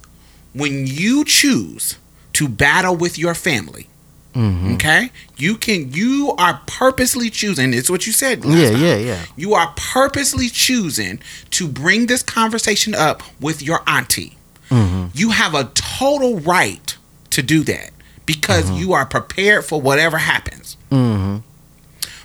when 0.54 0.86
you 0.86 1.24
choose 1.24 1.98
to 2.34 2.48
battle 2.48 2.96
with 2.96 3.18
your 3.18 3.34
family. 3.34 3.88
Mm-hmm. 4.34 4.74
Okay, 4.74 5.10
you 5.36 5.56
can. 5.56 5.92
You 5.92 6.34
are 6.38 6.60
purposely 6.66 7.28
choosing. 7.28 7.74
It's 7.74 7.90
what 7.90 8.06
you 8.06 8.12
said. 8.12 8.44
last 8.46 8.56
Yeah, 8.58 8.70
time. 8.70 8.80
yeah, 8.82 8.96
yeah. 8.96 9.24
You 9.36 9.52
are 9.52 9.74
purposely 9.76 10.48
choosing 10.48 11.20
to 11.50 11.68
bring 11.68 12.06
this 12.06 12.22
conversation 12.22 12.94
up 12.94 13.22
with 13.40 13.60
your 13.60 13.80
auntie. 13.86 14.38
Mm-hmm. 14.70 15.08
You 15.12 15.30
have 15.32 15.54
a 15.54 15.64
total 15.74 16.38
right 16.40 16.96
to 17.28 17.42
do 17.42 17.62
that 17.64 17.90
because 18.24 18.70
you 18.70 18.94
are 18.94 19.04
prepared 19.04 19.66
for 19.66 19.78
whatever 19.82 20.16
happens. 20.16 20.78
Mm-hmm. 20.90 21.38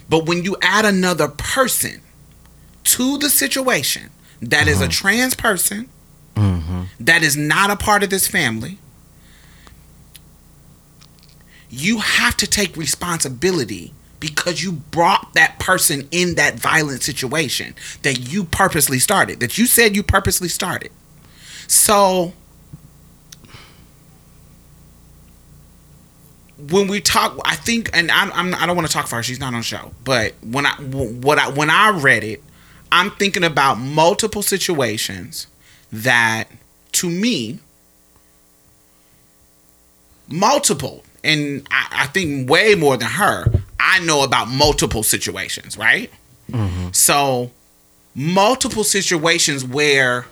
But 0.09 0.25
when 0.27 0.45
you 0.45 0.55
add 0.61 0.85
another 0.85 1.27
person 1.27 2.01
to 2.87 3.17
the 3.17 3.29
situation 3.29 4.09
that 4.41 4.67
is 4.67 4.81
a 4.81 4.87
trans 4.87 5.35
person, 5.35 5.89
Mm-hmm. 6.35 6.83
that 6.99 7.23
is 7.23 7.35
not 7.35 7.71
a 7.71 7.75
part 7.75 8.03
of 8.03 8.11
this 8.11 8.27
family, 8.27 8.77
you 11.67 11.97
have 11.97 12.37
to 12.37 12.45
take 12.45 12.77
responsibility 12.77 13.91
because 14.19 14.61
you 14.63 14.73
brought 14.73 15.33
that 15.33 15.57
person 15.57 16.07
in 16.11 16.35
that 16.35 16.53
violent 16.59 17.01
situation 17.01 17.73
that 18.03 18.31
you 18.31 18.43
purposely 18.43 18.99
started, 18.99 19.39
that 19.39 19.57
you 19.57 19.65
said 19.65 19.95
you 19.95 20.03
purposely 20.03 20.47
started. 20.47 20.91
So 21.67 22.33
when 26.57 26.87
we 26.87 27.01
talk, 27.01 27.39
I 27.45 27.55
think, 27.55 27.89
and 27.93 28.11
I, 28.11 28.29
I'm, 28.29 28.53
I 28.55 28.65
don't 28.65 28.75
want 28.75 28.87
to 28.87 28.93
talk 28.93 29.07
for 29.07 29.15
her. 29.17 29.23
She's 29.23 29.39
not 29.39 29.53
on 29.53 29.61
show. 29.61 29.91
But 30.03 30.33
when 30.43 30.65
I, 30.67 30.73
what 30.75 31.39
I, 31.39 31.49
when 31.49 31.69
I 31.69 31.89
read 31.89 32.23
it, 32.23 32.43
I'm 32.91 33.11
thinking 33.11 33.43
about 33.43 33.75
multiple 33.75 34.41
situations 34.41 35.47
that, 35.91 36.45
to 36.93 37.09
me, 37.09 37.59
multiple, 40.27 41.03
and 41.23 41.67
I, 41.71 42.03
I 42.03 42.07
think 42.07 42.49
way 42.49 42.75
more 42.75 42.97
than 42.97 43.09
her. 43.09 43.51
I 43.79 43.99
know 43.99 44.23
about 44.23 44.47
multiple 44.49 45.03
situations, 45.03 45.77
right? 45.77 46.11
Mm-hmm. 46.51 46.89
So, 46.91 47.51
multiple 48.15 48.83
situations 48.83 49.63
where 49.63 50.25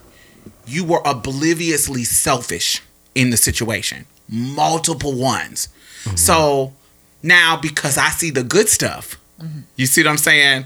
you 0.68 0.84
were 0.84 1.02
obliviously 1.06 2.04
selfish 2.04 2.82
in 3.14 3.30
the 3.30 3.38
situation. 3.38 4.06
Multiple 4.28 5.14
ones. 5.14 5.70
Mm-hmm. 6.04 6.16
So 6.18 6.74
now, 7.22 7.58
because 7.58 7.98
I 7.98 8.10
see 8.10 8.32
the 8.32 8.44
good 8.44 8.70
stuff, 8.70 9.20
mm-hmm. 9.40 9.62
you 9.76 9.86
see 9.86 10.04
what 10.04 10.10
I'm 10.10 10.18
saying? 10.18 10.66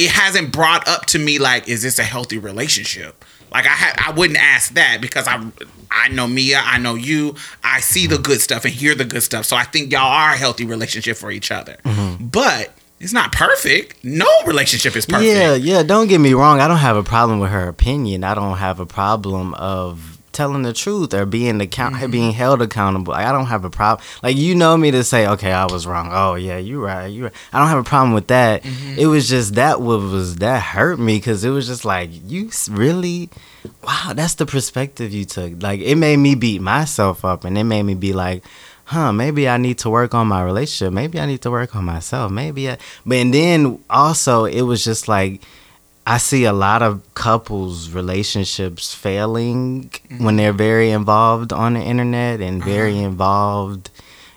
It 0.00 0.10
hasn't 0.10 0.52
brought 0.52 0.88
up 0.88 1.06
to 1.06 1.18
me 1.18 1.38
like, 1.38 1.68
is 1.68 1.82
this 1.82 1.98
a 1.98 2.04
healthy 2.04 2.38
relationship? 2.38 3.22
Like 3.52 3.66
I 3.66 3.70
ha- 3.70 4.04
I 4.08 4.12
wouldn't 4.12 4.38
ask 4.38 4.74
that 4.74 4.98
because 5.00 5.26
I 5.26 5.44
I 5.90 6.08
know 6.08 6.26
Mia, 6.26 6.60
I 6.64 6.78
know 6.78 6.94
you, 6.94 7.34
I 7.64 7.80
see 7.80 8.06
the 8.06 8.18
good 8.18 8.40
stuff 8.40 8.64
and 8.64 8.72
hear 8.72 8.94
the 8.94 9.04
good 9.04 9.22
stuff. 9.22 9.44
So 9.44 9.56
I 9.56 9.64
think 9.64 9.92
y'all 9.92 10.02
are 10.02 10.32
a 10.32 10.36
healthy 10.36 10.64
relationship 10.64 11.16
for 11.16 11.30
each 11.30 11.50
other. 11.50 11.76
Mm-hmm. 11.84 12.26
But 12.26 12.72
it's 13.00 13.12
not 13.12 13.32
perfect. 13.32 14.04
No 14.04 14.28
relationship 14.46 14.94
is 14.94 15.04
perfect. 15.04 15.26
Yeah, 15.26 15.54
yeah. 15.54 15.82
Don't 15.82 16.06
get 16.06 16.18
me 16.18 16.32
wrong. 16.32 16.60
I 16.60 16.68
don't 16.68 16.78
have 16.78 16.96
a 16.96 17.02
problem 17.02 17.40
with 17.40 17.50
her 17.50 17.68
opinion. 17.68 18.24
I 18.24 18.34
don't 18.34 18.58
have 18.58 18.78
a 18.78 18.86
problem 18.86 19.54
of 19.54 20.19
telling 20.32 20.62
the 20.62 20.72
truth 20.72 21.12
or 21.14 21.26
being 21.26 21.60
account 21.60 21.96
Mm-hmm. 21.96 22.10
being 22.10 22.32
held 22.32 22.62
accountable. 22.62 23.12
Like, 23.12 23.26
I 23.26 23.32
don't 23.32 23.46
have 23.46 23.64
a 23.64 23.70
problem. 23.70 24.06
Like 24.22 24.36
you 24.36 24.54
know 24.54 24.76
me 24.76 24.90
to 24.90 25.02
say, 25.02 25.26
okay, 25.26 25.52
I 25.52 25.64
was 25.66 25.86
wrong. 25.86 26.10
Oh 26.12 26.34
yeah, 26.34 26.58
you 26.58 26.84
right. 26.84 27.06
You 27.06 27.24
right. 27.24 27.32
I 27.52 27.58
don't 27.58 27.68
have 27.68 27.78
a 27.78 27.84
problem 27.88 28.12
with 28.12 28.28
that. 28.28 28.62
Mm-hmm. 28.62 28.98
It 28.98 29.06
was 29.06 29.28
just 29.28 29.54
that 29.54 29.80
what 29.80 30.00
was 30.00 30.36
that 30.36 30.62
hurt 30.62 30.98
me 30.98 31.16
because 31.16 31.44
it 31.44 31.50
was 31.50 31.66
just 31.66 31.84
like 31.84 32.10
you 32.26 32.50
really, 32.70 33.28
wow, 33.82 34.12
that's 34.14 34.34
the 34.34 34.46
perspective 34.46 35.12
you 35.12 35.24
took. 35.24 35.62
Like 35.62 35.80
it 35.80 35.96
made 35.96 36.18
me 36.18 36.34
beat 36.34 36.60
myself 36.62 37.24
up 37.24 37.44
and 37.44 37.56
it 37.58 37.64
made 37.64 37.82
me 37.84 37.94
be 37.94 38.12
like. 38.12 38.44
Huh, 38.84 39.12
maybe 39.12 39.48
I 39.48 39.56
need 39.56 39.78
to 39.78 39.88
work 39.90 40.14
on 40.14 40.26
my 40.26 40.42
relationship. 40.42 40.92
Maybe 40.92 41.20
I 41.20 41.26
need 41.26 41.42
to 41.42 41.50
work 41.52 41.76
on 41.76 41.84
myself. 41.84 42.32
Maybe 42.32 42.68
I, 42.68 42.76
but 43.06 43.18
and 43.18 43.32
then 43.32 43.78
also 43.88 44.46
it 44.46 44.62
was 44.62 44.82
just 44.82 45.06
like 45.06 45.42
I 46.06 46.18
see 46.18 46.44
a 46.44 46.52
lot 46.52 46.82
of 46.82 47.02
couples 47.14 47.90
relationships 47.90 48.94
failing 48.94 49.90
when 50.18 50.36
they're 50.36 50.52
very 50.52 50.90
involved 50.90 51.52
on 51.52 51.74
the 51.74 51.80
internet 51.80 52.40
and 52.40 52.60
mm-hmm. 52.60 52.70
very 52.70 52.98
involved 52.98 53.90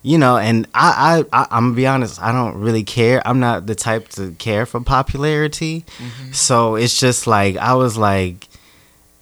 you 0.03 0.17
know 0.17 0.37
and 0.37 0.67
I, 0.73 1.23
I, 1.31 1.41
I 1.41 1.47
i'm 1.49 1.67
gonna 1.67 1.75
be 1.75 1.87
honest 1.87 2.21
i 2.21 2.31
don't 2.31 2.57
really 2.57 2.83
care. 2.83 3.25
I'm 3.25 3.39
not 3.39 3.65
the 3.65 3.75
type 3.75 4.09
to 4.09 4.31
care 4.33 4.65
for 4.65 4.81
popularity. 4.81 5.85
Mm-hmm. 5.97 6.33
So 6.33 6.75
it's 6.75 6.99
just 6.99 7.25
like 7.25 7.57
i 7.57 7.73
was 7.73 7.97
like 7.97 8.47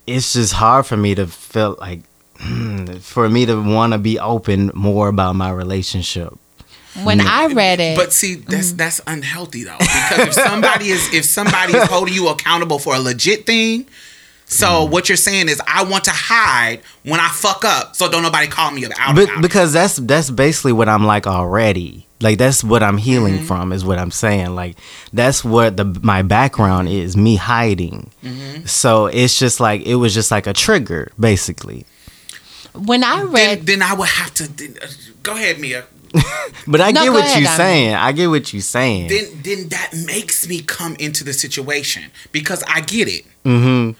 it's 0.08 0.34
just 0.34 0.54
hard 0.54 0.86
for 0.86 0.98
me 0.98 1.16
to 1.16 1.28
feel 1.28 1.78
like 1.80 2.02
for 3.00 3.30
me 3.30 3.46
to 3.46 3.56
want 3.62 3.94
to 3.94 4.00
be 4.00 4.20
open 4.20 4.72
more 4.74 5.08
about 5.08 5.36
my 5.36 5.52
relationship 5.52 6.38
When 7.04 7.20
mm. 7.20 7.26
I 7.26 7.48
read 7.54 7.80
it, 7.80 7.98
But 7.98 8.12
see, 8.12 8.36
that's 8.36 8.74
mm. 8.74 8.78
that's 8.78 9.02
unhealthy 9.08 9.64
though. 9.64 9.78
Because 9.80 10.28
if 10.28 10.34
somebody 10.34 10.90
is 10.90 11.14
if 11.14 11.26
somebody 11.26 11.74
is 11.74 11.88
holding 11.88 12.14
you 12.14 12.28
accountable 12.28 12.80
for 12.80 12.96
a 12.96 13.00
legit 13.00 13.46
thing, 13.46 13.88
so 14.46 14.68
mm. 14.68 14.92
what 14.92 15.08
you're 15.08 15.16
saying 15.16 15.48
is 15.48 15.62
I 15.66 15.84
want 15.86 16.04
to 16.06 16.12
hide 16.14 16.82
when 17.04 17.22
I 17.22 17.30
fuck 17.30 17.64
up, 17.64 17.96
so 17.96 18.12
don't 18.12 18.24
nobody 18.24 18.48
call 18.48 18.72
me 18.72 18.86
out. 18.86 19.16
But, 19.16 19.30
about 19.30 19.42
because 19.42 19.72
that's 19.72 19.96
that's 19.96 20.30
basically 20.30 20.74
what 20.74 20.90
I'm 20.90 21.06
like 21.06 21.28
already. 21.28 22.08
Like 22.20 22.38
that's 22.38 22.62
what 22.62 22.84
I'm 22.84 22.98
healing 22.98 23.36
mm-hmm. 23.36 23.46
from 23.46 23.72
is 23.72 23.86
what 23.86 23.98
I'm 23.98 24.12
saying. 24.12 24.54
Like 24.54 24.76
that's 25.14 25.46
what 25.46 25.78
the 25.78 25.86
my 25.86 26.22
background 26.24 26.90
is, 26.90 27.16
me 27.16 27.38
hiding. 27.38 28.12
Mm-hmm. 28.22 28.66
So 28.66 29.06
it's 29.06 29.40
just 29.40 29.62
like 29.62 29.84
it 29.84 29.96
was 29.96 30.14
just 30.14 30.30
like 30.30 30.46
a 30.46 30.54
trigger, 30.54 31.10
basically. 31.18 31.86
when 32.74 33.04
I 33.04 33.24
then, 33.24 33.32
read, 33.32 33.66
then 33.66 33.82
I 33.82 33.94
would 33.94 34.10
have 34.10 34.34
to 34.36 34.48
then, 34.48 34.76
uh, 34.84 34.88
go 35.24 35.36
ahead, 35.36 35.60
Mia. 35.60 35.86
But 36.68 36.80
I 36.82 36.92
No, 36.92 37.04
get 37.04 37.12
what 37.14 37.24
ahead, 37.26 37.40
you're 37.40 37.46
Diamond. 37.46 37.58
saying. 37.58 37.96
I 37.96 38.12
get 38.12 38.28
what 38.28 38.54
you're 38.54 38.62
saying. 38.62 39.08
Then 39.08 39.26
then 39.44 39.70
that 39.70 39.92
makes 40.06 40.48
me 40.48 40.62
come 40.62 40.96
into 41.00 41.24
the 41.24 41.34
situation 41.34 42.04
because 42.32 42.64
I 42.68 42.82
get 42.82 43.08
it. 43.08 43.26
hmm 43.44 43.92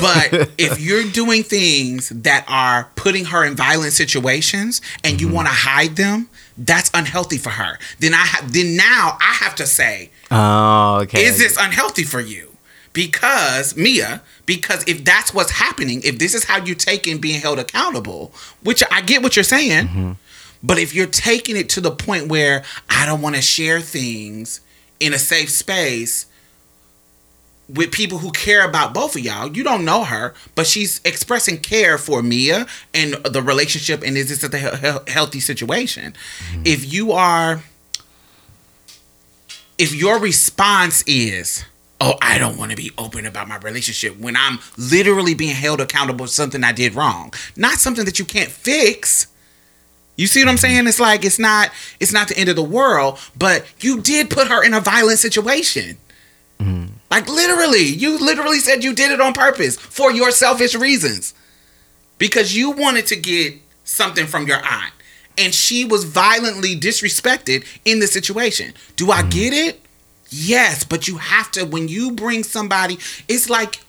But 0.00 0.50
if 0.58 0.80
you're 0.80 1.04
doing 1.04 1.42
things 1.42 2.08
that 2.10 2.44
are 2.48 2.90
putting 2.96 3.26
her 3.26 3.44
in 3.44 3.54
violent 3.56 3.92
situations 3.92 4.80
and 5.04 5.20
you 5.20 5.28
want 5.28 5.48
to 5.48 5.52
hide 5.54 5.96
them, 5.96 6.30
that's 6.56 6.90
unhealthy 6.94 7.36
for 7.38 7.50
her. 7.50 7.78
Then 8.00 8.14
I 8.14 8.24
ha- 8.32 8.46
then 8.48 8.76
now 8.76 9.18
I 9.20 9.32
have 9.44 9.54
to 9.56 9.66
say, 9.66 10.10
Oh, 10.30 11.00
okay. 11.02 11.22
is 11.24 11.36
this 11.38 11.56
unhealthy 11.60 12.04
for 12.04 12.20
you? 12.20 12.52
Because 12.94 13.76
Mia, 13.76 14.22
because 14.46 14.82
if 14.88 15.04
that's 15.04 15.34
what's 15.34 15.50
happening, 15.50 16.00
if 16.02 16.18
this 16.18 16.34
is 16.34 16.44
how 16.44 16.56
you're 16.64 16.74
taking 16.74 17.18
being 17.18 17.40
held 17.42 17.58
accountable, 17.58 18.32
which 18.62 18.82
I 18.90 19.02
get 19.02 19.22
what 19.22 19.36
you're 19.36 19.42
saying, 19.44 20.16
but 20.62 20.78
if 20.78 20.94
you're 20.94 21.06
taking 21.06 21.56
it 21.56 21.68
to 21.70 21.80
the 21.80 21.90
point 21.90 22.28
where 22.28 22.64
I 22.88 23.06
don't 23.06 23.22
want 23.22 23.36
to 23.36 23.42
share 23.42 23.80
things 23.80 24.60
in 25.00 25.12
a 25.12 25.18
safe 25.18 25.50
space 25.50 26.26
with 27.68 27.90
people 27.90 28.18
who 28.18 28.30
care 28.30 28.64
about 28.64 28.94
both 28.94 29.16
of 29.16 29.22
y'all, 29.22 29.54
you 29.54 29.64
don't 29.64 29.84
know 29.84 30.04
her, 30.04 30.34
but 30.54 30.66
she's 30.66 31.00
expressing 31.04 31.58
care 31.58 31.98
for 31.98 32.22
Mia 32.22 32.66
and 32.94 33.14
the 33.14 33.42
relationship, 33.42 34.02
and 34.04 34.16
is 34.16 34.28
this 34.28 34.44
a 34.44 34.56
he- 34.56 34.86
he- 34.86 35.12
healthy 35.12 35.40
situation? 35.40 36.14
Mm-hmm. 36.50 36.62
If 36.64 36.92
you 36.92 37.12
are 37.12 37.62
if 39.78 39.94
your 39.94 40.18
response 40.18 41.02
is, 41.06 41.64
"Oh, 42.00 42.14
I 42.22 42.38
don't 42.38 42.56
want 42.56 42.70
to 42.70 42.76
be 42.76 42.92
open 42.96 43.26
about 43.26 43.48
my 43.48 43.58
relationship," 43.58 44.18
when 44.18 44.36
I'm 44.36 44.58
literally 44.78 45.34
being 45.34 45.54
held 45.54 45.80
accountable 45.80 46.26
for 46.26 46.32
something 46.32 46.64
I 46.64 46.72
did 46.72 46.94
wrong, 46.94 47.32
not 47.56 47.78
something 47.78 48.04
that 48.04 48.18
you 48.18 48.24
can't 48.24 48.50
fix. 48.50 49.26
You 50.16 50.26
see 50.26 50.42
what 50.42 50.50
I'm 50.50 50.56
saying? 50.56 50.86
It's 50.86 51.00
like 51.00 51.24
it's 51.24 51.38
not 51.38 51.70
it's 52.00 52.12
not 52.12 52.28
the 52.28 52.38
end 52.38 52.48
of 52.48 52.56
the 52.56 52.62
world, 52.62 53.18
but 53.36 53.66
you 53.80 54.00
did 54.00 54.30
put 54.30 54.48
her 54.48 54.64
in 54.64 54.74
a 54.74 54.80
violent 54.80 55.18
situation. 55.18 55.98
Mm-hmm. 56.58 56.94
Like 57.10 57.28
literally, 57.28 57.84
you 57.84 58.18
literally 58.18 58.58
said 58.58 58.82
you 58.82 58.94
did 58.94 59.12
it 59.12 59.20
on 59.20 59.34
purpose 59.34 59.76
for 59.76 60.10
your 60.10 60.30
selfish 60.30 60.74
reasons. 60.74 61.34
Because 62.18 62.56
you 62.56 62.70
wanted 62.70 63.06
to 63.08 63.16
get 63.16 63.54
something 63.84 64.26
from 64.26 64.46
your 64.46 64.56
aunt 64.56 64.92
and 65.36 65.54
she 65.54 65.84
was 65.84 66.04
violently 66.04 66.74
disrespected 66.74 67.66
in 67.84 68.00
the 68.00 68.06
situation. 68.06 68.72
Do 68.96 69.10
I 69.10 69.20
mm-hmm. 69.20 69.28
get 69.28 69.52
it? 69.52 69.80
Yes, 70.30 70.82
but 70.82 71.06
you 71.06 71.18
have 71.18 71.50
to 71.52 71.64
when 71.64 71.88
you 71.88 72.12
bring 72.12 72.42
somebody, 72.42 72.98
it's 73.28 73.48
like 73.48 73.80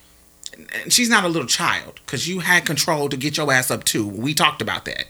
she's 0.90 1.10
not 1.10 1.24
a 1.24 1.28
little 1.28 1.48
child 1.48 2.00
because 2.06 2.28
you 2.28 2.40
had 2.40 2.66
control 2.66 3.10
to 3.10 3.18
get 3.18 3.38
your 3.38 3.52
ass 3.52 3.72
up 3.72 3.84
too. 3.84 4.08
We 4.08 4.34
talked 4.34 4.62
about 4.62 4.86
that. 4.86 5.06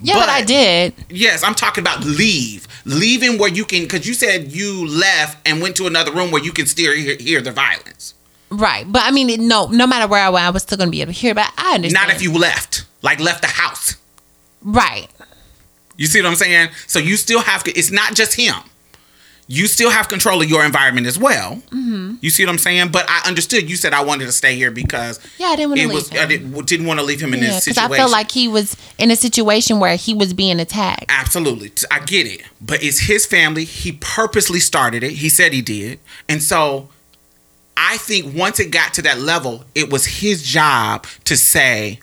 Yeah, 0.00 0.14
but, 0.14 0.28
I 0.28 0.42
did. 0.42 0.94
Yes, 1.08 1.42
I'm 1.42 1.54
talking 1.54 1.82
about 1.82 2.04
leave. 2.04 2.66
Leaving 2.84 3.38
where 3.38 3.50
you 3.50 3.64
can, 3.64 3.82
because 3.82 4.06
you 4.06 4.14
said 4.14 4.52
you 4.52 4.86
left 4.88 5.46
and 5.46 5.60
went 5.60 5.76
to 5.76 5.86
another 5.86 6.12
room 6.12 6.30
where 6.30 6.42
you 6.42 6.52
can 6.52 6.66
still 6.66 6.94
hear, 6.94 7.16
hear 7.16 7.40
the 7.40 7.52
violence. 7.52 8.14
Right, 8.50 8.90
but 8.90 9.02
I 9.04 9.10
mean, 9.10 9.46
no, 9.46 9.66
no 9.66 9.86
matter 9.86 10.06
where 10.08 10.22
I 10.22 10.30
went, 10.30 10.46
I 10.46 10.50
was 10.50 10.62
still 10.62 10.78
gonna 10.78 10.90
be 10.90 11.02
able 11.02 11.12
to 11.12 11.18
hear. 11.18 11.34
But 11.34 11.52
I 11.58 11.74
understand. 11.74 12.08
Not 12.08 12.14
if 12.14 12.22
you 12.22 12.32
left, 12.32 12.86
like 13.02 13.20
left 13.20 13.42
the 13.42 13.48
house. 13.48 13.96
right. 14.62 15.08
You 15.98 16.06
see 16.06 16.22
what 16.22 16.28
I'm 16.28 16.36
saying? 16.36 16.70
So 16.86 17.00
you 17.00 17.16
still 17.16 17.40
have 17.40 17.64
to, 17.64 17.76
it's 17.76 17.90
not 17.90 18.14
just 18.14 18.34
him. 18.34 18.54
You 19.50 19.66
still 19.66 19.90
have 19.90 20.08
control 20.08 20.42
of 20.42 20.48
your 20.48 20.62
environment 20.62 21.06
as 21.06 21.18
well. 21.18 21.56
Mm-hmm. 21.70 22.16
You 22.20 22.28
see 22.28 22.44
what 22.44 22.50
I'm 22.52 22.58
saying? 22.58 22.90
But 22.92 23.06
I 23.08 23.26
understood 23.26 23.68
you 23.70 23.76
said 23.76 23.94
I 23.94 24.04
wanted 24.04 24.26
to 24.26 24.32
stay 24.32 24.54
here 24.56 24.70
because 24.70 25.18
Yeah, 25.38 25.46
I 25.46 25.56
didn't 25.56 25.70
want 25.70 25.80
to 25.80 25.86
leave. 25.86 25.94
was, 25.94 26.08
him. 26.10 26.20
I 26.22 26.26
didn't, 26.26 26.66
didn't 26.66 26.86
want 26.86 27.00
to 27.00 27.06
leave 27.06 27.20
him 27.20 27.32
in 27.32 27.40
yeah, 27.40 27.46
this 27.46 27.64
because 27.64 27.76
situation. 27.76 27.94
I 27.94 27.96
felt 27.96 28.12
like 28.12 28.30
he 28.30 28.46
was 28.46 28.76
in 28.98 29.10
a 29.10 29.16
situation 29.16 29.80
where 29.80 29.96
he 29.96 30.12
was 30.12 30.34
being 30.34 30.60
attacked. 30.60 31.06
Absolutely. 31.08 31.72
I 31.90 32.00
get 32.00 32.26
it. 32.26 32.42
But 32.60 32.82
it's 32.82 33.00
his 33.00 33.24
family. 33.24 33.64
He 33.64 33.92
purposely 33.92 34.60
started 34.60 35.02
it. 35.02 35.12
He 35.12 35.30
said 35.30 35.54
he 35.54 35.62
did. 35.62 35.98
And 36.28 36.42
so 36.42 36.90
I 37.74 37.96
think 37.96 38.36
once 38.36 38.60
it 38.60 38.70
got 38.70 38.92
to 38.94 39.02
that 39.02 39.18
level, 39.18 39.64
it 39.74 39.90
was 39.90 40.04
his 40.04 40.42
job 40.42 41.06
to 41.24 41.38
say, 41.38 42.00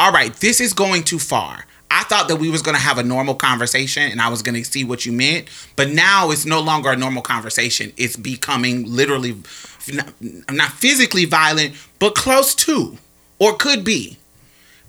all 0.00 0.10
right, 0.10 0.34
this 0.34 0.60
is 0.60 0.72
going 0.72 1.04
too 1.04 1.20
far. 1.20 1.64
I 1.90 2.04
thought 2.04 2.28
that 2.28 2.36
we 2.36 2.50
was 2.50 2.62
to 2.74 2.80
have 2.82 2.98
a 2.98 3.02
normal 3.02 3.34
conversation 3.34 4.10
and 4.10 4.20
I 4.20 4.28
was 4.28 4.42
to 4.62 4.64
see 4.64 4.84
what 4.84 5.06
you 5.06 5.12
meant, 5.12 5.48
but 5.74 5.88
now 5.90 6.30
it's 6.30 6.44
no 6.44 6.60
longer 6.60 6.90
a 6.90 6.96
normal 6.96 7.22
conversation. 7.22 7.92
It's 7.96 8.16
becoming 8.16 8.84
literally 8.84 9.36
not, 9.92 10.12
not 10.50 10.70
physically 10.72 11.24
violent, 11.24 11.74
but 11.98 12.14
close 12.14 12.54
to 12.56 12.98
or 13.38 13.54
could 13.56 13.84
be. 13.84 14.18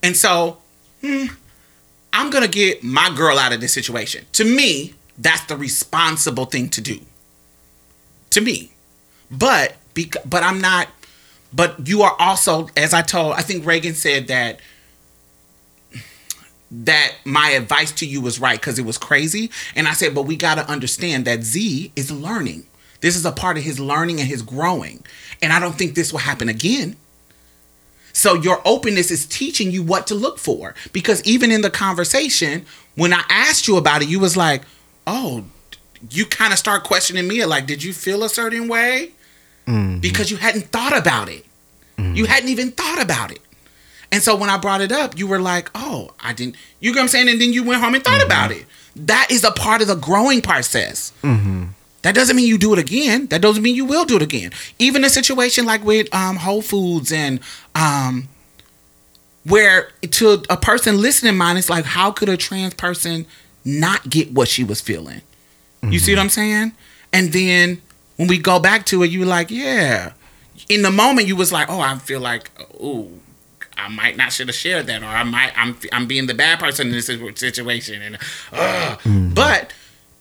And 0.04 0.16
so, 0.16 0.58
hmm, 1.02 1.28
I'm 2.12 2.30
gonna 2.30 2.48
get 2.48 2.84
my 2.84 3.14
girl 3.16 3.38
out 3.38 3.54
of 3.54 3.62
this 3.62 3.74
situation. 3.74 4.26
To 4.34 4.44
me, 4.44 4.94
that's 5.18 5.46
the 5.46 5.56
responsible 5.56 6.46
thing 6.46 6.70
to 6.70 6.82
do. 6.82 7.00
To 8.32 8.42
me, 8.42 8.72
but 9.32 9.76
bec- 9.94 10.24
but 10.26 10.44
I'm 10.44 10.62
not. 10.62 10.88
But 11.52 11.88
you 11.88 12.04
are 12.04 12.16
also, 12.20 12.70
as 12.78 12.94
I 12.94 13.02
told, 13.02 13.34
I 13.34 13.42
think 13.42 13.66
Reagan 13.66 13.96
said 13.96 14.28
that 14.28 14.60
that 16.72 17.14
my 17.26 17.50
advice 17.52 17.91
to 17.94 18.06
you 18.06 18.22
was 18.22 18.40
right 18.40 18.60
because 18.60 18.78
it 18.78 18.86
was 18.86 18.98
crazy, 18.98 19.50
and 19.76 19.88
I 19.88 19.94
said, 19.94 20.14
but 20.14 20.24
we 20.24 20.36
got 20.36 20.56
to 20.56 20.70
understand 20.70 21.26
that 21.26 21.44
Z 21.44 21.91
is 21.96 22.12
learning. 22.12 22.66
This 23.02 23.16
is 23.16 23.26
a 23.26 23.32
part 23.32 23.58
of 23.58 23.64
his 23.64 23.80
learning 23.80 24.20
and 24.20 24.28
his 24.28 24.41
growing, 24.41 25.04
and 25.41 25.54
I 25.54 25.60
don't 25.60 25.78
think 25.78 25.96
this 25.96 26.12
will 26.12 26.20
happen 26.20 26.50
again. 26.50 26.96
So 28.14 28.34
your 28.34 28.62
openness 28.66 29.12
is 29.12 29.26
teaching 29.26 29.72
you 29.72 29.84
what 29.84 30.08
to 30.08 30.16
look 30.16 30.40
for. 30.40 30.76
Because 30.91 31.24
even 31.24 31.52
in 31.52 31.62
the 31.62 31.70
conversation, 31.70 32.66
when 32.96 33.14
I 33.14 33.24
asked 33.30 33.68
you 33.68 33.78
about 33.78 34.02
it, 34.02 34.10
you 34.10 34.20
was 34.20 34.36
like, 34.36 34.64
"Oh, 35.08 35.46
you 36.12 36.26
kind 36.26 36.52
of 36.52 36.60
start 36.60 36.84
questioning 36.84 37.28
me 37.28 37.46
like, 37.46 37.66
did 37.66 37.84
you 37.84 37.94
feel 37.94 38.24
a 38.24 38.30
certain 38.30 38.68
way?" 38.68 39.12
Mm-hmm. 39.68 40.00
Because 40.00 40.32
you 40.32 40.38
hadn't 40.38 40.68
thought 40.72 40.98
about 40.98 41.30
it. 41.30 41.46
You 41.98 42.04
mm-hmm. 42.04 42.26
hadn't 42.26 42.50
even 42.50 42.72
thought 42.72 43.02
about 43.02 43.32
it. 43.32 43.40
And 44.11 44.23
so 44.23 44.36
when 44.36 44.49
I 44.49 44.57
brought 44.57 44.81
it 44.81 44.91
up, 44.91 45.18
you 45.19 45.27
were 45.27 45.40
like, 45.40 45.69
"Oh, 45.76 46.11
I 46.19 46.34
didn't." 46.34 46.56
You 46.80 46.91
know 46.91 46.98
what 46.98 47.02
I'm 47.03 47.07
saying? 47.10 47.30
And 47.30 47.40
then 47.40 47.53
you 47.53 47.64
went 47.64 47.81
home 47.81 47.94
and 47.95 48.03
thought 48.03 48.23
about 48.26 48.52
it. 48.52 48.65
That 48.95 49.27
is 49.30 49.44
a 49.44 49.52
part 49.52 49.81
of 49.81 49.88
the 49.88 49.95
growing 49.95 50.41
process. 50.41 51.11
That 52.02 52.15
doesn't 52.15 52.36
mean 52.36 52.48
you 52.48 52.57
do 52.57 52.72
it 52.73 52.80
again. 52.80 53.27
That 53.27 53.41
doesn't 53.41 53.61
mean 53.61 53.76
you 53.76 53.86
will 53.86 54.06
do 54.06 54.15
it 54.15 54.22
again. 54.22 54.52
Even 54.80 55.03
a 55.03 55.10
situation 55.10 55.65
like 55.65 55.84
with 55.84 56.14
um, 56.15 56.38
Whole 56.38 56.61
Foods 56.61 57.11
and 57.11 57.40
um, 57.76 58.30
where 59.44 59.90
to 60.11 60.44
a 60.49 60.57
person 60.57 61.02
listening 61.02 61.38
mind, 61.38 61.57
it's 61.57 61.69
like, 61.69 61.86
how 61.86 62.11
could 62.11 62.30
a 62.30 62.38
trans 62.38 62.73
person 62.73 63.26
not 63.65 64.10
get 64.10 64.31
what 64.31 64.48
she 64.48 64.64
was 64.64 64.81
feeling? 64.81 65.22
You 65.84 65.99
see 65.99 66.14
what 66.14 66.19
I'm 66.19 66.30
saying? 66.30 66.73
And 67.14 67.31
then 67.31 67.81
when 68.18 68.27
we 68.27 68.38
go 68.38 68.60
back 68.60 68.86
to 68.88 69.03
it, 69.03 69.11
you 69.11 69.22
were 69.22 69.26
like, 69.26 69.49
yeah. 69.52 70.14
In 70.68 70.81
the 70.81 70.91
moment, 70.91 71.27
you 71.27 71.36
was 71.38 71.52
like, 71.53 71.69
oh, 71.69 71.80
I 71.80 71.98
feel 71.99 72.19
like, 72.19 72.49
oh, 72.81 73.10
I 73.85 73.89
might 73.89 74.18
not 74.18 74.31
should 74.31 74.47
have 74.47 74.56
shared 74.56 74.88
that, 74.88 75.01
or 75.03 75.07
I 75.07 75.23
might 75.23 75.51
I'm 75.56 75.77
I'm 75.91 76.07
being 76.07 76.27
the 76.27 76.34
bad 76.34 76.60
person 76.60 76.88
in 76.88 76.93
this 76.93 77.07
situation, 77.07 78.01
and 78.01 78.18
uh, 78.51 78.97
but 79.34 79.73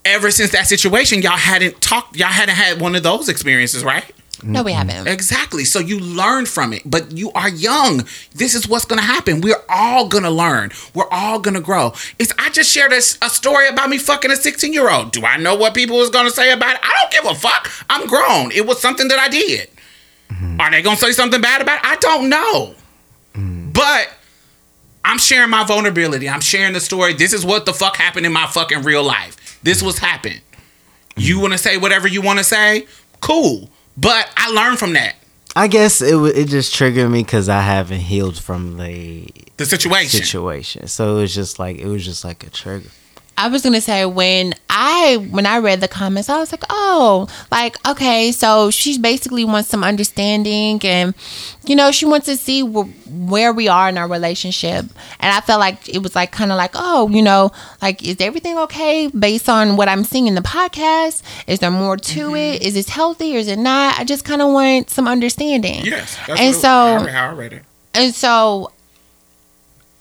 ever 0.05 0.31
since 0.31 0.53
that 0.53 0.67
situation, 0.67 1.23
y'all 1.23 1.33
hadn't 1.33 1.81
talked, 1.81 2.17
y'all 2.17 2.29
hadn't 2.29 2.55
had 2.55 2.81
one 2.81 2.95
of 2.95 3.03
those 3.03 3.29
experiences, 3.29 3.85
right? 3.85 4.05
No, 4.43 4.63
we 4.63 4.73
haven't. 4.73 5.09
Exactly. 5.09 5.65
So 5.65 5.81
you 5.81 5.99
learn 5.99 6.47
from 6.47 6.73
it, 6.73 6.83
but 6.87 7.11
you 7.11 7.33
are 7.33 7.49
young. 7.49 8.07
This 8.35 8.55
is 8.55 8.69
what's 8.69 8.85
going 8.85 9.01
to 9.01 9.05
happen. 9.05 9.41
We're 9.41 9.61
all 9.69 10.07
going 10.07 10.23
to 10.23 10.31
learn. 10.31 10.71
We're 10.95 11.09
all 11.11 11.41
going 11.41 11.55
to 11.55 11.61
grow. 11.61 11.93
It's 12.21 12.33
I 12.39 12.51
just 12.51 12.71
shared 12.71 12.93
a, 12.93 12.99
a 12.99 13.31
story 13.31 13.69
about 13.69 13.91
me 13.91 13.99
fucking 13.99 14.31
a 14.31 14.37
16 14.37 14.73
year 14.73 14.91
old. 14.91 15.13
Do 15.13 15.25
I 15.25 15.39
know 15.39 15.57
what 15.57 15.75
people 15.75 15.97
was 15.97 16.11
going 16.11 16.27
to 16.27 16.31
say 16.31 16.53
about 16.53 16.77
it? 16.77 16.81
I 16.85 16.97
don't 17.01 17.13
give 17.13 17.33
a 17.33 17.35
fuck. 17.35 17.69
I'm 17.91 18.07
grown. 18.07 18.53
It 18.53 18.67
was 18.67 18.81
something 18.81 19.09
that 19.09 19.19
I 19.19 19.29
did. 19.29 19.71
Are 20.61 20.71
they 20.71 20.83
going 20.83 20.97
to 20.97 21.03
say 21.05 21.13
something 21.13 21.41
bad 21.41 21.63
about 21.63 21.79
it? 21.79 21.85
I 21.85 21.97
don't 21.97 22.29
know. 22.29 22.75
But 23.73 24.11
I'm 25.05 25.19
sharing 25.19 25.51
my 25.51 25.65
vulnerability. 25.65 26.29
I'm 26.29 26.41
sharing 26.41 26.73
the 26.73 26.81
story. 26.81 27.15
This 27.15 27.33
is 27.33 27.45
what 27.45 27.67
the 27.67 27.73
fuck 27.73 27.97
happened 27.97 28.27
in 28.27 28.33
my 28.33 28.47
fucking 28.47 28.83
real 28.83 29.03
life. 29.05 29.59
This 29.63 29.83
was 29.83 29.99
happened. 29.99 30.41
You 31.17 31.41
want 31.41 31.53
to 31.53 31.59
say 31.59 31.77
whatever 31.79 32.07
you 32.09 32.23
want 32.23 32.39
to 32.39 32.45
say? 32.45 32.87
Cool. 33.21 33.71
But 33.97 34.31
I 34.37 34.51
learned 34.51 34.79
from 34.79 34.93
that. 34.93 35.17
I 35.57 35.67
guess 35.67 36.01
it 36.01 36.15
it 36.37 36.49
just 36.49 36.75
triggered 36.75 37.11
me 37.11 37.23
because 37.25 37.49
I 37.49 37.63
haven't 37.63 38.01
healed 38.01 38.39
from 38.39 38.77
the 38.77 39.27
The 39.57 39.67
situation. 39.67 40.21
situation. 40.23 40.87
So 40.87 41.17
it 41.17 41.21
was 41.23 41.35
just 41.35 41.59
like 41.59 41.79
it 41.79 41.87
was 41.87 42.05
just 42.05 42.25
like 42.25 42.47
a 42.47 42.51
trigger. 42.51 42.91
I 43.39 43.47
was 43.47 43.63
gonna 43.63 43.81
say 43.81 44.05
when 44.05 44.53
I 44.69 45.17
when 45.31 45.47
I 45.47 45.59
read 45.59 45.81
the 45.81 45.87
comments, 45.87 46.29
I 46.29 46.41
was 46.41 46.51
like, 46.51 46.65
oh, 46.71 47.29
like 47.53 47.77
okay, 47.87 48.33
so 48.33 48.73
she 48.73 48.99
basically 48.99 49.45
wants 49.45 49.69
some 49.69 49.85
understanding, 49.85 50.81
and 50.83 51.15
you 51.65 51.77
know, 51.77 51.93
she 51.93 52.05
wants 52.05 52.27
to 52.27 52.37
see 52.37 52.63
wh- 52.63 52.89
where 53.09 53.53
we 53.53 53.69
are 53.69 53.89
in 53.89 53.97
our 53.97 54.09
relationship. 54.09 54.87
And 55.21 55.33
I 55.33 55.41
felt 55.41 55.61
like 55.61 55.89
it 55.89 56.03
was 56.03 56.17
like 56.17 56.33
kind 56.33 56.51
of 56.51 56.57
like, 56.57 56.73
oh, 56.75 57.09
you 57.11 57.23
know, 57.23 57.53
like 57.81 58.05
is 58.05 58.17
everything 58.21 58.59
okay 58.59 59.07
based 59.07 59.49
on 59.49 59.77
what 59.77 59.89
I'm 59.89 60.03
seeing 60.03 60.27
in 60.27 60.35
the 60.35 60.41
podcast? 60.41 61.23
Is 61.47 61.61
there 61.61 61.71
more 61.71 61.97
to 61.97 62.21
mm-hmm. 62.21 62.37
it? 62.37 62.63
Is 62.63 62.75
this 62.75 62.89
healthy 62.89 63.37
or 63.37 63.39
is 63.39 63.47
it 63.47 63.61
not? 63.61 64.01
I 64.01 64.05
just 64.05 64.25
kind 64.25 64.43
of 64.43 64.53
want 64.53 64.91
some 64.91 65.07
understanding. 65.07 65.85
Yes. 65.85 66.19
that's 66.27 66.41
and 66.41 66.55
so 66.57 67.09
how 67.09 67.31
I 67.31 67.33
read 67.35 67.53
it. 67.53 67.63
and 67.95 68.13
so 68.13 68.73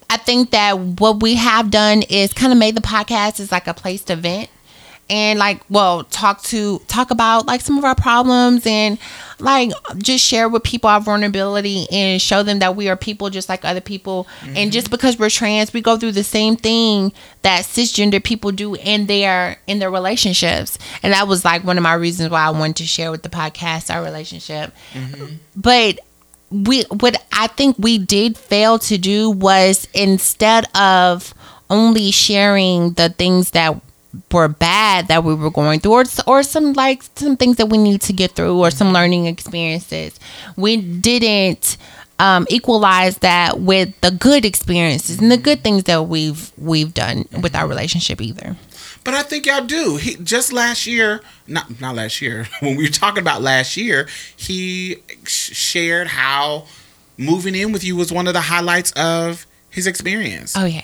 I 0.10 0.18
think 0.18 0.52
that 0.52 0.80
what 0.80 1.22
we 1.22 1.36
have 1.36 1.70
done 1.70 2.04
is 2.04 2.34
kind 2.34 2.54
of 2.54 2.60
made 2.60 2.76
the 2.76 2.82
podcast 2.82 3.40
is 3.40 3.52
like 3.52 3.68
a 3.68 3.74
place 3.74 4.04
to 4.06 4.16
vent 4.16 4.50
and 5.10 5.40
like 5.40 5.62
well 5.70 6.04
talk 6.06 6.42
to 6.44 6.80
talk 6.88 7.12
about 7.12 7.46
like 7.46 7.62
some 7.62 7.78
of 7.78 7.84
our 7.86 7.96
problems 7.96 8.66
and 8.66 8.98
like 9.40 9.72
just 9.98 10.24
share 10.24 10.50
with 10.50 10.64
people 10.64 10.90
our 10.90 11.00
vulnerability 11.00 11.88
and 11.92 12.22
show 12.22 12.44
them 12.44 12.60
that 12.60 12.76
we 12.76 12.90
are 12.90 12.96
people 12.96 13.30
just 13.30 13.50
like 13.50 13.64
other 13.64 13.82
people. 13.82 14.28
And 14.44 14.72
just 14.72 14.88
mm-hmm. 14.88 14.92
because 14.92 15.20
we're 15.20 15.30
trans 15.30 15.74
we 15.74 15.82
go 15.82 15.98
through 15.98 16.14
the 16.14 16.24
same 16.24 16.56
thing 16.56 17.14
that 17.44 17.66
cisgender 17.66 18.24
people 18.24 18.52
do 18.52 18.76
in 18.76 19.06
their 19.06 19.60
in 19.68 19.80
their 19.80 19.92
relationships. 19.92 20.78
And 21.04 21.14
that 21.14 21.28
was 21.28 21.46
like 21.46 21.64
one 21.64 21.78
of 21.78 21.84
my 21.84 21.94
reasons 21.94 22.32
why 22.32 22.46
I 22.46 22.50
wanted 22.50 22.78
to 22.78 22.86
share 22.86 23.12
with 23.12 23.24
the 23.24 23.30
podcast 23.30 23.94
our 23.94 24.04
relationship. 24.04 24.74
Mm-hmm. 24.94 25.36
But 25.56 26.00
we 26.50 26.84
what 26.84 27.22
I 27.32 27.48
think 27.48 27.78
we 27.78 27.98
did 27.98 28.38
fail 28.38 28.80
to 28.80 28.98
do 28.98 29.30
was 29.30 29.88
instead 29.94 30.66
of 30.76 31.34
only 31.70 32.12
sharing 32.12 32.92
the 32.94 33.10
things 33.10 33.52
that 33.52 33.82
were 34.32 34.48
bad 34.48 35.10
that 35.10 35.24
we 35.24 35.36
were 35.36 35.52
going 35.52 35.80
through 35.80 35.92
or, 35.94 36.04
or 36.26 36.44
some 36.44 36.74
like 36.74 37.04
some 37.16 37.36
things 37.38 37.58
that 37.58 37.68
we 37.68 37.78
need 37.78 38.02
to 38.02 38.14
get 38.14 38.32
through 38.32 38.58
or 38.58 38.72
some 38.72 38.94
learning 38.94 39.26
experiences 39.26 40.20
we 40.56 40.78
didn't 40.78 41.78
um, 42.20 42.48
equalize 42.50 43.20
that 43.20 43.60
with 43.60 44.00
the 44.02 44.10
good 44.10 44.44
experiences 44.44 45.20
and 45.20 45.32
the 45.32 45.38
good 45.38 45.62
things 45.64 45.84
that 45.84 46.04
we've 46.04 46.52
we've 46.58 46.94
done 46.94 47.26
with 47.42 47.56
our 47.56 47.68
relationship 47.68 48.22
either 48.22 48.56
But 49.08 49.14
I 49.14 49.24
think 49.24 49.46
y'all 49.46 49.64
do. 49.64 49.96
He 49.96 50.18
just 50.18 50.52
last 50.52 50.86
year, 50.86 51.22
not 51.48 51.80
not 51.80 51.96
last 51.96 52.22
year. 52.22 52.46
When 52.60 52.76
we 52.76 52.84
were 52.84 52.90
talking 52.90 53.22
about 53.22 53.42
last 53.42 53.78
year, 53.78 54.10
he 54.36 54.98
sh- 55.24 55.56
shared 55.56 56.08
how 56.08 56.66
moving 57.16 57.56
in 57.56 57.72
with 57.72 57.86
you 57.86 57.96
was 57.96 58.12
one 58.12 58.28
of 58.28 58.34
the 58.34 58.42
highlights 58.42 58.92
of 58.98 59.48
his 59.70 59.88
experience. 59.88 60.58
oh 60.58 60.66
yeah 60.66 60.82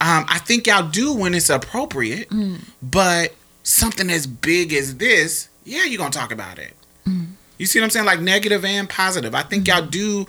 Um, 0.00 0.24
I 0.30 0.38
think 0.46 0.66
y'all 0.66 0.88
do 0.88 1.12
when 1.12 1.34
it's 1.34 1.50
appropriate, 1.50 2.30
mm. 2.30 2.58
but 2.82 3.34
something 3.64 4.08
as 4.08 4.26
big 4.26 4.72
as 4.72 4.96
this, 4.96 5.50
yeah, 5.62 5.84
you're 5.84 5.98
gonna 5.98 6.10
talk 6.10 6.32
about 6.32 6.58
it. 6.58 6.72
Mm. 7.06 7.32
You 7.58 7.66
see 7.66 7.78
what 7.78 7.84
I'm 7.84 7.90
saying? 7.90 8.06
Like 8.06 8.20
negative 8.20 8.64
and 8.64 8.88
positive. 8.88 9.34
I 9.34 9.42
think 9.42 9.64
mm. 9.64 9.68
y'all 9.68 9.86
do. 9.86 10.26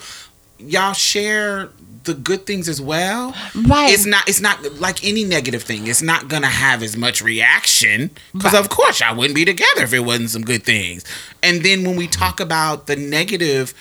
Y'all 0.59 0.91
share 0.91 1.69
the 2.07 2.15
good 2.15 2.45
things 2.47 2.67
as 2.67 2.81
well. 2.81 3.35
Right. 3.55 3.93
It's 3.93 4.05
not. 4.05 4.27
It's 4.27 4.41
not 4.41 4.79
like 4.81 5.05
any 5.05 5.23
negative 5.23 5.61
thing. 5.63 5.85
It's 5.87 6.01
not 6.01 6.27
gonna 6.27 6.47
have 6.47 6.81
as 6.81 6.97
much 6.97 7.21
reaction 7.21 8.09
because, 8.33 8.53
Right. 8.53 8.59
of 8.59 8.69
course, 8.69 8.99
y'all 8.99 9.15
wouldn't 9.15 9.35
be 9.35 9.45
together 9.45 9.83
if 9.83 9.93
it 9.93 9.99
wasn't 9.99 10.31
some 10.31 10.41
good 10.41 10.63
things. 10.63 11.05
And 11.43 11.61
then 11.63 11.83
when 11.85 11.95
we 11.95 12.07
talk 12.07 12.39
about 12.39 12.87
the 12.87 12.95
negative, 12.95 13.73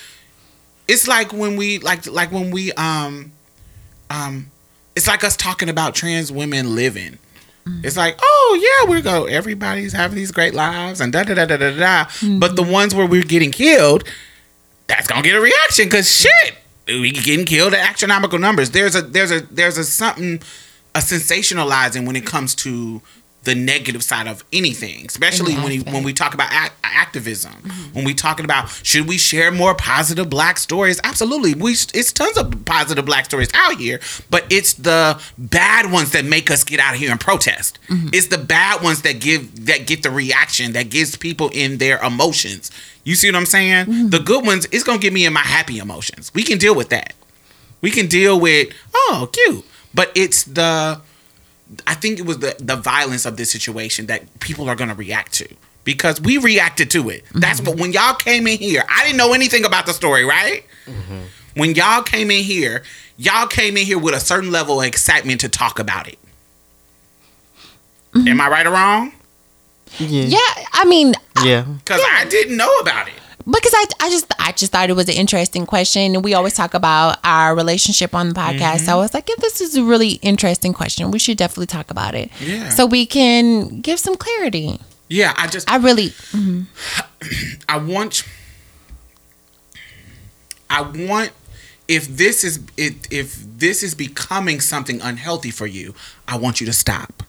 it's 0.87 1.07
like 1.07 1.33
when 1.33 1.55
we 1.57 1.79
like 1.79 2.05
like 2.05 2.31
when 2.31 2.51
we 2.51 2.71
um 2.73 3.31
um 4.09 4.51
it's 4.95 5.07
like 5.07 5.23
us 5.23 5.35
talking 5.35 5.69
about 5.69 5.95
trans 5.95 6.31
women 6.31 6.75
living. 6.75 7.17
It's 7.83 7.97
like, 7.97 8.17
oh 8.21 8.59
yeah, 8.85 8.89
we 8.89 9.01
go. 9.01 9.25
Everybody's 9.25 9.91
having 9.91 10.15
these 10.15 10.31
great 10.31 10.53
lives 10.53 11.01
and 11.01 11.11
da 11.11 11.23
da 11.23 11.33
da 11.33 11.45
da 11.45 11.57
da 11.57 11.71
da. 11.77 12.05
But 12.39 12.55
the 12.55 12.63
ones 12.63 12.95
where 12.95 13.05
we're 13.05 13.23
getting 13.23 13.51
killed, 13.51 14.05
that's 14.87 15.05
gonna 15.05 15.21
get 15.21 15.35
a 15.35 15.41
reaction 15.41 15.85
because 15.87 16.09
shit, 16.09 16.55
we 16.87 17.11
getting 17.11 17.45
killed 17.45 17.73
at 17.73 17.89
astronomical 17.89 18.39
numbers. 18.39 18.71
There's 18.71 18.95
a 18.95 19.01
there's 19.01 19.31
a 19.31 19.41
there's 19.41 19.77
a 19.77 19.83
something 19.83 20.41
a 20.95 20.99
sensationalizing 20.99 22.07
when 22.07 22.15
it 22.15 22.25
comes 22.25 22.55
to 22.55 23.01
the 23.43 23.55
negative 23.55 24.03
side 24.03 24.27
of 24.27 24.43
anything, 24.51 25.05
especially 25.05 25.55
when 25.55 25.71
he, 25.71 25.79
when 25.79 26.03
we 26.03 26.11
talk 26.11 26.33
about 26.33 26.51
ac- 26.51 26.73
activism. 26.83 27.53
Mm-hmm. 27.53 27.93
When 27.95 28.03
we 28.03 28.13
talking 28.13 28.43
about 28.43 28.69
should 28.83 29.07
we 29.07 29.17
share 29.17 29.51
more 29.51 29.73
positive 29.73 30.29
black 30.29 30.57
stories? 30.57 30.99
Absolutely, 31.03 31.53
we 31.53 31.71
it's 31.71 32.11
tons 32.11 32.37
of 32.37 32.65
positive 32.65 33.05
black 33.05 33.25
stories 33.25 33.49
out 33.53 33.77
here, 33.77 34.01
but 34.29 34.45
it's 34.49 34.73
the 34.73 35.21
bad 35.37 35.91
ones 35.91 36.11
that 36.11 36.25
make 36.25 36.51
us 36.51 36.63
get 36.63 36.79
out 36.79 36.95
of 36.95 36.99
here 36.99 37.09
and 37.09 37.19
protest. 37.19 37.79
Mm-hmm. 37.87 38.09
It's 38.11 38.27
the 38.27 38.37
bad 38.37 38.83
ones 38.83 39.03
that 39.03 39.21
give 39.21 39.65
that 39.65 39.87
get 39.87 40.03
the 40.03 40.11
reaction 40.11 40.73
that 40.73 40.89
gives 40.89 41.15
people 41.15 41.49
in 41.53 41.77
their 41.77 41.99
emotions. 42.03 42.69
You 43.05 43.15
see 43.15 43.29
what 43.29 43.37
I'm 43.37 43.45
saying? 43.45 43.85
Mm-hmm. 43.85 44.09
The 44.09 44.19
good 44.19 44.45
ones, 44.45 44.67
it's 44.73 44.83
gonna 44.83 44.99
get 44.99 45.13
me 45.13 45.25
in 45.25 45.31
my 45.31 45.39
happy 45.39 45.77
emotions. 45.77 46.33
We 46.33 46.43
can 46.43 46.57
deal 46.57 46.75
with 46.75 46.89
that. 46.89 47.13
We 47.79 47.91
can 47.91 48.07
deal 48.07 48.37
with 48.39 48.73
oh 48.93 49.29
cute, 49.31 49.63
but 49.93 50.11
it's 50.15 50.43
the 50.43 50.99
I 51.85 51.95
think 51.95 52.19
it 52.19 52.25
was 52.25 52.39
the 52.39 52.55
the 52.59 52.75
violence 52.75 53.25
of 53.25 53.37
this 53.37 53.51
situation 53.51 54.05
that 54.07 54.39
people 54.39 54.69
are 54.69 54.75
gonna 54.75 54.95
react 54.95 55.33
to 55.33 55.47
because 55.83 56.19
we 56.21 56.37
reacted 56.37 56.91
to 56.91 57.09
it. 57.09 57.25
Mm-hmm. 57.25 57.39
That's 57.39 57.61
what 57.61 57.77
when 57.77 57.93
y'all 57.93 58.15
came 58.15 58.47
in 58.47 58.57
here, 58.57 58.83
I 58.89 59.03
didn't 59.03 59.17
know 59.17 59.33
anything 59.33 59.65
about 59.65 59.85
the 59.85 59.93
story, 59.93 60.23
right? 60.23 60.63
Mm-hmm. 60.85 61.19
When 61.55 61.75
y'all 61.75 62.03
came 62.03 62.29
in 62.29 62.43
here, 62.43 62.83
y'all 63.17 63.47
came 63.47 63.77
in 63.77 63.85
here 63.85 63.97
with 63.97 64.13
a 64.13 64.19
certain 64.19 64.51
level 64.51 64.81
of 64.81 64.87
excitement 64.87 65.41
to 65.41 65.49
talk 65.49 65.79
about 65.79 66.07
it. 66.07 66.19
Mm-hmm. 68.13 68.27
Am 68.27 68.41
I 68.41 68.49
right 68.49 68.67
or 68.67 68.71
wrong? 68.71 69.13
Yeah. 69.99 70.23
yeah 70.23 70.65
I 70.73 70.85
mean 70.85 71.13
Yeah. 71.43 71.61
Because 71.61 72.01
I 72.05 72.25
didn't 72.25 72.57
know 72.57 72.73
about 72.79 73.07
it. 73.07 73.13
Because 73.49 73.71
I, 73.73 73.85
I 74.01 74.09
just 74.09 74.33
I 74.39 74.51
just 74.51 74.71
thought 74.71 74.89
it 74.89 74.95
was 74.95 75.07
an 75.07 75.15
interesting 75.15 75.65
question. 75.65 76.15
And 76.15 76.23
we 76.23 76.33
always 76.33 76.53
talk 76.53 76.73
about 76.73 77.17
our 77.23 77.55
relationship 77.55 78.13
on 78.13 78.29
the 78.29 78.35
podcast. 78.35 78.79
So 78.79 78.83
mm-hmm. 78.83 78.89
I 78.91 78.95
was 78.95 79.13
like 79.13 79.29
if 79.29 79.37
this 79.37 79.61
is 79.61 79.75
a 79.75 79.83
really 79.83 80.13
interesting 80.21 80.73
question 80.73 81.11
we 81.11 81.19
should 81.19 81.37
definitely 81.37 81.67
talk 81.67 81.89
about 81.89 82.13
it. 82.13 82.29
Yeah. 82.41 82.69
so 82.69 82.85
we 82.85 83.05
can 83.05 83.81
give 83.81 83.99
some 83.99 84.15
clarity. 84.15 84.79
Yeah, 85.09 85.33
I 85.37 85.47
just 85.47 85.69
I 85.71 85.77
really 85.77 86.09
mm-hmm. 86.09 86.63
I 87.69 87.77
want 87.77 88.23
I 90.69 90.81
want 90.81 91.31
if 91.87 92.07
this 92.07 92.43
is 92.43 92.59
if, 92.75 92.95
if 93.11 93.37
this 93.57 93.81
is 93.81 93.95
becoming 93.95 94.59
something 94.59 94.99
unhealthy 95.01 95.51
for 95.51 95.65
you, 95.65 95.95
I 96.27 96.37
want 96.37 96.59
you 96.59 96.65
to 96.67 96.73
stop. 96.73 97.23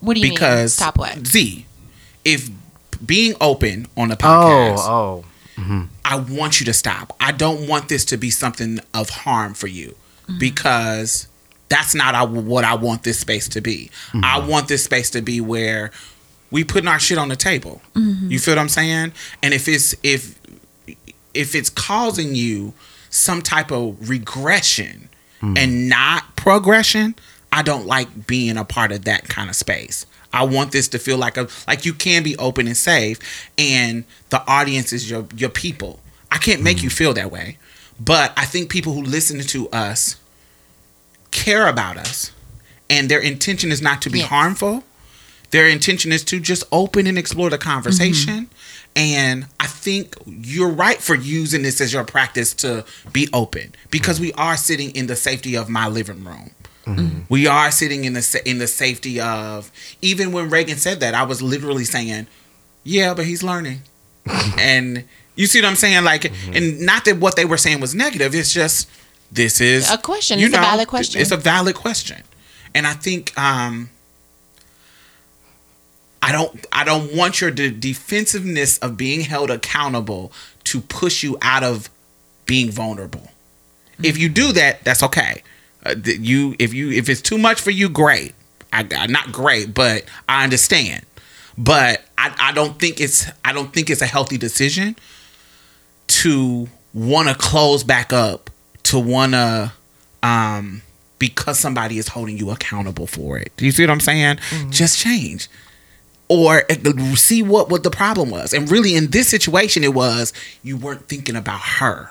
what 0.00 0.14
do 0.14 0.20
you 0.20 0.24
mean? 0.24 0.34
Because 0.34 0.74
stop 0.74 0.96
what? 0.96 1.26
Z, 1.26 1.66
if 2.24 2.48
being 3.04 3.34
open 3.40 3.86
on 3.96 4.08
the 4.08 4.14
oh, 4.16 4.18
podcast, 4.18 4.78
Oh, 4.78 5.24
oh. 5.24 5.24
I 6.04 6.16
want 6.16 6.60
you 6.60 6.66
to 6.66 6.72
stop. 6.72 7.14
I 7.20 7.32
don't 7.32 7.68
want 7.68 7.88
this 7.88 8.04
to 8.06 8.16
be 8.16 8.30
something 8.30 8.80
of 8.92 9.10
harm 9.10 9.54
for 9.54 9.66
you 9.68 9.94
Mm-hmm. 10.24 10.38
because 10.38 11.28
that's 11.68 11.94
not 11.94 12.30
what 12.30 12.64
I 12.64 12.74
want 12.76 13.02
this 13.02 13.18
space 13.18 13.46
to 13.50 13.60
be. 13.60 13.90
I 14.22 14.38
want 14.38 14.68
this 14.68 14.82
space 14.84 15.10
to 15.10 15.20
be 15.20 15.38
where 15.42 15.90
we 16.50 16.64
putting 16.64 16.88
our 16.88 16.98
shit 16.98 17.18
on 17.18 17.28
the 17.28 17.36
table. 17.36 17.82
Mm-hmm. 17.94 18.30
You 18.30 18.38
feel 18.38 18.52
what 18.54 18.60
I'm 18.60 18.70
saying? 18.70 19.12
And 19.42 19.52
if 19.52 19.68
it's 19.68 19.94
if 20.02 20.40
if 21.34 21.54
it's 21.54 21.68
causing 21.68 22.34
you 22.34 22.72
some 23.10 23.42
type 23.42 23.70
of 23.70 24.08
regression 24.08 25.10
and 25.42 25.90
not 25.90 26.36
progression, 26.36 27.14
I 27.52 27.60
don't 27.60 27.84
like 27.86 28.26
being 28.26 28.56
a 28.56 28.64
part 28.64 28.92
of 28.92 29.04
that 29.04 29.28
kind 29.28 29.50
of 29.50 29.56
space. 29.56 30.06
I 30.34 30.42
want 30.42 30.72
this 30.72 30.88
to 30.88 30.98
feel 30.98 31.16
like 31.16 31.36
a 31.36 31.48
like 31.68 31.86
you 31.86 31.94
can 31.94 32.24
be 32.24 32.36
open 32.38 32.66
and 32.66 32.76
safe 32.76 33.20
and 33.56 34.04
the 34.30 34.42
audience 34.50 34.92
is 34.92 35.08
your 35.08 35.26
your 35.36 35.48
people. 35.48 36.00
I 36.30 36.38
can't 36.38 36.60
make 36.60 36.82
you 36.82 36.90
mm. 36.90 36.92
feel 36.92 37.14
that 37.14 37.30
way. 37.30 37.58
But 38.00 38.32
I 38.36 38.44
think 38.44 38.68
people 38.68 38.92
who 38.92 39.02
listen 39.02 39.38
to 39.38 39.68
us 39.70 40.16
care 41.30 41.68
about 41.68 41.96
us 41.96 42.32
and 42.90 43.08
their 43.08 43.20
intention 43.20 43.70
is 43.70 43.80
not 43.80 44.02
to 44.02 44.10
be 44.10 44.18
Yes. 44.18 44.28
harmful. 44.28 44.82
Their 45.52 45.68
intention 45.68 46.10
is 46.10 46.24
to 46.24 46.40
just 46.40 46.64
open 46.72 47.06
and 47.06 47.16
explore 47.16 47.48
the 47.48 47.58
conversation. 47.58 48.46
Mm-hmm. 48.46 48.96
And 48.96 49.46
I 49.60 49.68
think 49.68 50.16
you're 50.26 50.68
right 50.68 51.00
for 51.00 51.14
using 51.14 51.62
this 51.62 51.80
as 51.80 51.92
your 51.92 52.02
practice 52.02 52.52
to 52.54 52.84
be 53.12 53.28
open 53.32 53.72
because 53.90 54.18
we 54.18 54.32
are 54.32 54.56
sitting 54.56 54.90
in 54.90 55.06
the 55.06 55.14
safety 55.14 55.56
of 55.56 55.68
my 55.68 55.86
living 55.86 56.24
room. 56.24 56.50
Mm-hmm. 56.86 57.22
We 57.28 57.46
are 57.46 57.70
sitting 57.70 58.04
in 58.04 58.12
the 58.12 58.42
in 58.44 58.58
the 58.58 58.66
safety 58.66 59.20
of 59.20 59.70
even 60.02 60.32
when 60.32 60.50
Reagan 60.50 60.76
said 60.76 61.00
that 61.00 61.14
I 61.14 61.22
was 61.22 61.40
literally 61.40 61.84
saying, 61.84 62.26
"Yeah, 62.82 63.14
but 63.14 63.24
he's 63.24 63.42
learning." 63.42 63.82
and 64.58 65.04
you 65.34 65.46
see 65.46 65.60
what 65.60 65.68
I'm 65.68 65.76
saying? 65.76 66.04
Like, 66.04 66.22
mm-hmm. 66.22 66.54
and 66.54 66.80
not 66.80 67.04
that 67.06 67.18
what 67.18 67.36
they 67.36 67.44
were 67.44 67.56
saying 67.56 67.80
was 67.80 67.94
negative. 67.94 68.34
It's 68.34 68.52
just 68.52 68.88
this 69.32 69.60
is 69.60 69.90
A 69.90 69.98
question. 69.98 70.38
It's 70.38 70.54
a 70.54 70.58
valid 70.58 70.88
question. 70.88 71.20
It's 71.20 71.30
a 71.30 71.36
valid 71.36 71.74
question, 71.74 72.22
and 72.74 72.86
I 72.86 72.92
think 72.92 73.36
um, 73.38 73.90
I 76.22 76.32
don't 76.32 76.66
I 76.72 76.84
don't 76.84 77.14
want 77.14 77.40
your 77.40 77.50
de- 77.50 77.70
defensiveness 77.70 78.78
of 78.78 78.96
being 78.96 79.20
held 79.20 79.50
accountable 79.50 80.32
to 80.64 80.80
push 80.80 81.22
you 81.22 81.36
out 81.42 81.62
of 81.62 81.90
being 82.46 82.70
vulnerable. 82.70 83.30
If 84.02 84.18
you 84.18 84.28
mm-hmm. 84.28 84.34
do 84.34 84.52
that, 84.52 84.84
that's 84.84 85.02
okay. 85.02 85.42
Uh, 85.84 85.94
you 86.04 86.56
if 86.58 86.72
you 86.72 86.90
if 86.90 87.08
it's 87.08 87.20
too 87.20 87.38
much 87.38 87.60
for 87.60 87.70
you, 87.70 87.88
great. 87.88 88.34
I, 88.72 88.86
I 88.96 89.06
not 89.06 89.32
great, 89.32 89.74
but 89.74 90.04
I 90.28 90.44
understand. 90.44 91.04
But 91.56 92.02
I, 92.18 92.34
I 92.38 92.52
don't 92.52 92.78
think 92.78 93.00
it's 93.00 93.26
I 93.44 93.52
don't 93.52 93.72
think 93.72 93.90
it's 93.90 94.02
a 94.02 94.06
healthy 94.06 94.38
decision 94.38 94.96
to 96.06 96.68
want 96.92 97.28
to 97.28 97.34
close 97.34 97.84
back 97.84 98.12
up 98.12 98.50
to 98.84 98.98
want 98.98 99.32
to 99.32 99.72
um 100.22 100.82
because 101.18 101.58
somebody 101.58 101.98
is 101.98 102.08
holding 102.08 102.36
you 102.36 102.50
accountable 102.50 103.06
for 103.06 103.38
it. 103.38 103.52
Do 103.56 103.64
you 103.64 103.72
see 103.72 103.82
what 103.82 103.90
I'm 103.90 104.00
saying? 104.00 104.38
Just 104.70 104.98
change 104.98 105.48
or 106.28 106.64
uh, 106.70 107.14
see 107.14 107.42
what 107.42 107.70
what 107.70 107.82
the 107.82 107.90
problem 107.90 108.30
was. 108.30 108.52
And 108.52 108.70
really, 108.70 108.94
in 108.94 109.08
this 109.10 109.28
situation, 109.28 109.84
it 109.84 109.94
was 109.94 110.32
you 110.62 110.76
weren't 110.76 111.08
thinking 111.08 111.36
about 111.36 111.60
her. 111.60 112.10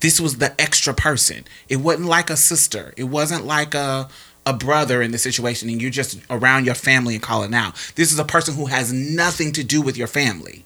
This 0.00 0.20
was 0.20 0.38
the 0.38 0.58
extra 0.60 0.94
person. 0.94 1.44
It 1.68 1.76
wasn't 1.76 2.08
like 2.08 2.30
a 2.30 2.36
sister. 2.36 2.92
It 2.96 3.04
wasn't 3.04 3.44
like 3.44 3.74
a 3.74 4.08
a 4.44 4.52
brother 4.52 5.02
in 5.02 5.10
the 5.10 5.18
situation, 5.18 5.68
and 5.68 5.82
you're 5.82 5.90
just 5.90 6.20
around 6.30 6.66
your 6.66 6.76
family 6.76 7.14
and 7.14 7.22
calling 7.22 7.52
out. 7.52 7.74
This 7.96 8.12
is 8.12 8.18
a 8.18 8.24
person 8.24 8.54
who 8.54 8.66
has 8.66 8.92
nothing 8.92 9.50
to 9.52 9.64
do 9.64 9.82
with 9.82 9.96
your 9.96 10.06
family. 10.06 10.64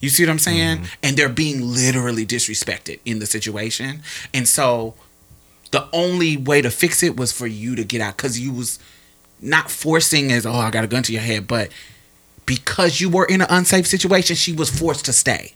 You 0.00 0.08
see 0.08 0.24
what 0.24 0.30
I'm 0.30 0.38
saying? 0.40 0.78
Mm-hmm. 0.78 0.84
And 1.04 1.16
they're 1.16 1.28
being 1.28 1.72
literally 1.72 2.26
disrespected 2.26 2.98
in 3.04 3.20
the 3.20 3.26
situation. 3.26 4.02
And 4.34 4.48
so 4.48 4.94
the 5.70 5.88
only 5.92 6.36
way 6.36 6.60
to 6.60 6.70
fix 6.70 7.02
it 7.02 7.16
was 7.16 7.32
for 7.32 7.46
you 7.46 7.76
to 7.76 7.84
get 7.84 8.00
out 8.00 8.16
because 8.16 8.38
you 8.38 8.52
was 8.52 8.78
not 9.40 9.70
forcing 9.70 10.32
as 10.32 10.44
oh 10.44 10.52
I 10.52 10.70
got 10.70 10.84
a 10.84 10.88
gun 10.88 11.02
to 11.04 11.12
your 11.12 11.22
head, 11.22 11.46
but 11.46 11.70
because 12.46 13.00
you 13.00 13.10
were 13.10 13.24
in 13.24 13.42
an 13.42 13.48
unsafe 13.50 13.86
situation, 13.86 14.36
she 14.36 14.52
was 14.52 14.70
forced 14.70 15.04
to 15.06 15.12
stay. 15.12 15.54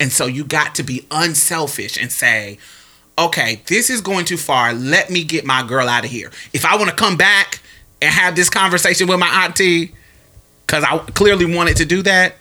And 0.00 0.10
so 0.10 0.26
you 0.26 0.44
got 0.44 0.74
to 0.76 0.82
be 0.82 1.06
unselfish 1.10 2.00
and 2.00 2.10
say, 2.10 2.58
okay, 3.18 3.60
this 3.66 3.90
is 3.90 4.00
going 4.00 4.24
too 4.24 4.38
far. 4.38 4.72
Let 4.72 5.10
me 5.10 5.22
get 5.22 5.44
my 5.44 5.62
girl 5.62 5.88
out 5.88 6.04
of 6.04 6.10
here. 6.10 6.30
If 6.52 6.64
I 6.64 6.76
want 6.76 6.88
to 6.88 6.96
come 6.96 7.16
back 7.16 7.60
and 8.00 8.12
have 8.12 8.34
this 8.34 8.48
conversation 8.48 9.06
with 9.06 9.20
my 9.20 9.44
auntie, 9.44 9.92
because 10.66 10.84
I 10.84 10.98
clearly 11.12 11.54
wanted 11.54 11.76
to 11.76 11.84
do 11.84 12.02
that, 12.02 12.36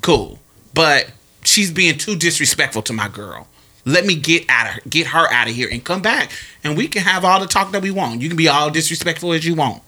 cool. 0.00 0.38
But 0.72 1.10
she's 1.44 1.70
being 1.70 1.98
too 1.98 2.16
disrespectful 2.16 2.82
to 2.82 2.92
my 2.92 3.08
girl. 3.08 3.48
Let 3.84 4.06
me 4.06 4.14
get 4.14 4.48
out 4.48 4.78
of 4.78 4.90
get 4.90 5.08
her 5.08 5.30
out 5.30 5.48
of 5.48 5.54
here 5.54 5.68
and 5.70 5.84
come 5.84 6.02
back, 6.02 6.30
and 6.62 6.76
we 6.76 6.86
can 6.86 7.02
have 7.02 7.24
all 7.24 7.40
the 7.40 7.46
talk 7.46 7.72
that 7.72 7.82
we 7.82 7.90
want. 7.90 8.22
You 8.22 8.28
can 8.28 8.36
be 8.36 8.46
all 8.48 8.70
disrespectful 8.70 9.32
as 9.32 9.44
you 9.44 9.56
want, 9.56 9.82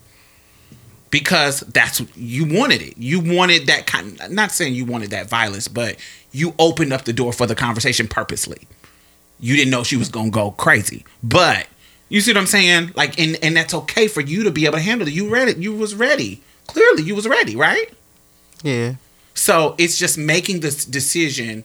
because 1.14 1.60
that's 1.60 2.02
you 2.16 2.44
wanted 2.44 2.82
it. 2.82 2.98
You 2.98 3.20
wanted 3.20 3.68
that 3.68 3.86
kind. 3.86 4.20
Not 4.30 4.50
saying 4.50 4.74
you 4.74 4.84
wanted 4.84 5.10
that 5.10 5.28
violence, 5.28 5.68
but 5.68 5.94
you 6.32 6.54
opened 6.58 6.92
up 6.92 7.04
the 7.04 7.12
door 7.12 7.32
for 7.32 7.46
the 7.46 7.54
conversation 7.54 8.08
purposely. 8.08 8.66
You 9.38 9.54
didn't 9.54 9.70
know 9.70 9.84
she 9.84 9.96
was 9.96 10.08
gonna 10.08 10.30
go 10.30 10.50
crazy, 10.50 11.04
but 11.22 11.68
you 12.08 12.20
see 12.20 12.32
what 12.32 12.38
I'm 12.38 12.46
saying? 12.46 12.90
Like, 12.96 13.16
and 13.20 13.38
and 13.44 13.56
that's 13.56 13.72
okay 13.74 14.08
for 14.08 14.22
you 14.22 14.42
to 14.42 14.50
be 14.50 14.64
able 14.64 14.78
to 14.78 14.82
handle 14.82 15.06
it. 15.06 15.14
You 15.14 15.28
read 15.28 15.46
it. 15.46 15.56
You 15.58 15.72
was 15.72 15.94
ready. 15.94 16.42
Clearly, 16.66 17.04
you 17.04 17.14
was 17.14 17.28
ready, 17.28 17.54
right? 17.54 17.92
Yeah. 18.64 18.94
So 19.34 19.76
it's 19.78 19.96
just 19.96 20.18
making 20.18 20.60
this 20.60 20.84
decision. 20.84 21.62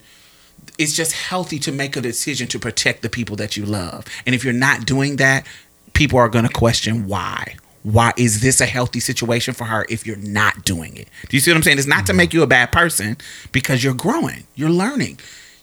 It's 0.78 0.94
just 0.94 1.14
healthy 1.14 1.58
to 1.60 1.72
make 1.72 1.98
a 1.98 2.02
decision 2.02 2.48
to 2.50 2.60
protect 2.60 3.02
the 3.02 3.10
people 3.10 3.36
that 3.38 3.58
you 3.58 3.66
love. 3.66 4.06
And 4.28 4.36
if 4.36 4.44
you're 4.44 4.54
not 4.54 4.86
doing 4.86 5.16
that, 5.16 5.48
people 5.94 6.20
are 6.20 6.30
going 6.30 6.46
to 6.46 6.54
question 6.54 7.08
why. 7.08 7.56
Why 7.84 8.12
is 8.18 8.42
this 8.42 8.60
a 8.60 8.66
healthy 8.66 9.00
situation 9.00 9.54
for 9.54 9.64
her 9.66 9.86
if 9.90 10.06
you're 10.06 10.18
not 10.18 10.66
doing 10.66 10.96
it? 10.98 11.08
Do 11.30 11.38
you 11.38 11.42
see 11.42 11.50
what 11.52 11.58
I'm 11.58 11.64
saying? 11.64 11.78
It's 11.78 11.88
not 11.88 12.06
to 12.08 12.14
make 12.14 12.34
you 12.34 12.44
a 12.44 12.48
bad 12.48 12.72
person 12.74 13.18
because 13.54 13.84
you're 13.84 13.94
growing, 13.94 14.44
you're 14.56 14.70
learning. 14.70 15.20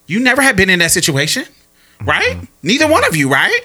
You 0.06 0.20
never 0.20 0.40
have 0.40 0.56
been 0.56 0.70
in 0.70 0.78
that 0.78 0.92
situation, 0.92 1.44
right? 2.04 2.38
Neither 2.62 2.88
one 2.88 3.04
of 3.04 3.16
you, 3.16 3.28
right? 3.30 3.60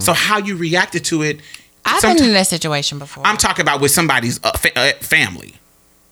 So 0.00 0.12
how 0.12 0.38
you 0.38 0.56
reacted 0.56 1.04
to 1.06 1.22
it. 1.22 1.40
I've 1.84 2.02
somet- 2.02 2.18
been 2.18 2.24
in 2.28 2.32
that 2.34 2.46
situation 2.46 2.98
before. 2.98 3.26
I'm 3.26 3.36
talking 3.36 3.62
about 3.62 3.80
with 3.80 3.90
somebody's 3.90 4.38
uh, 4.44 4.52
fa- 4.52 4.76
uh, 4.78 4.92
family, 5.00 5.54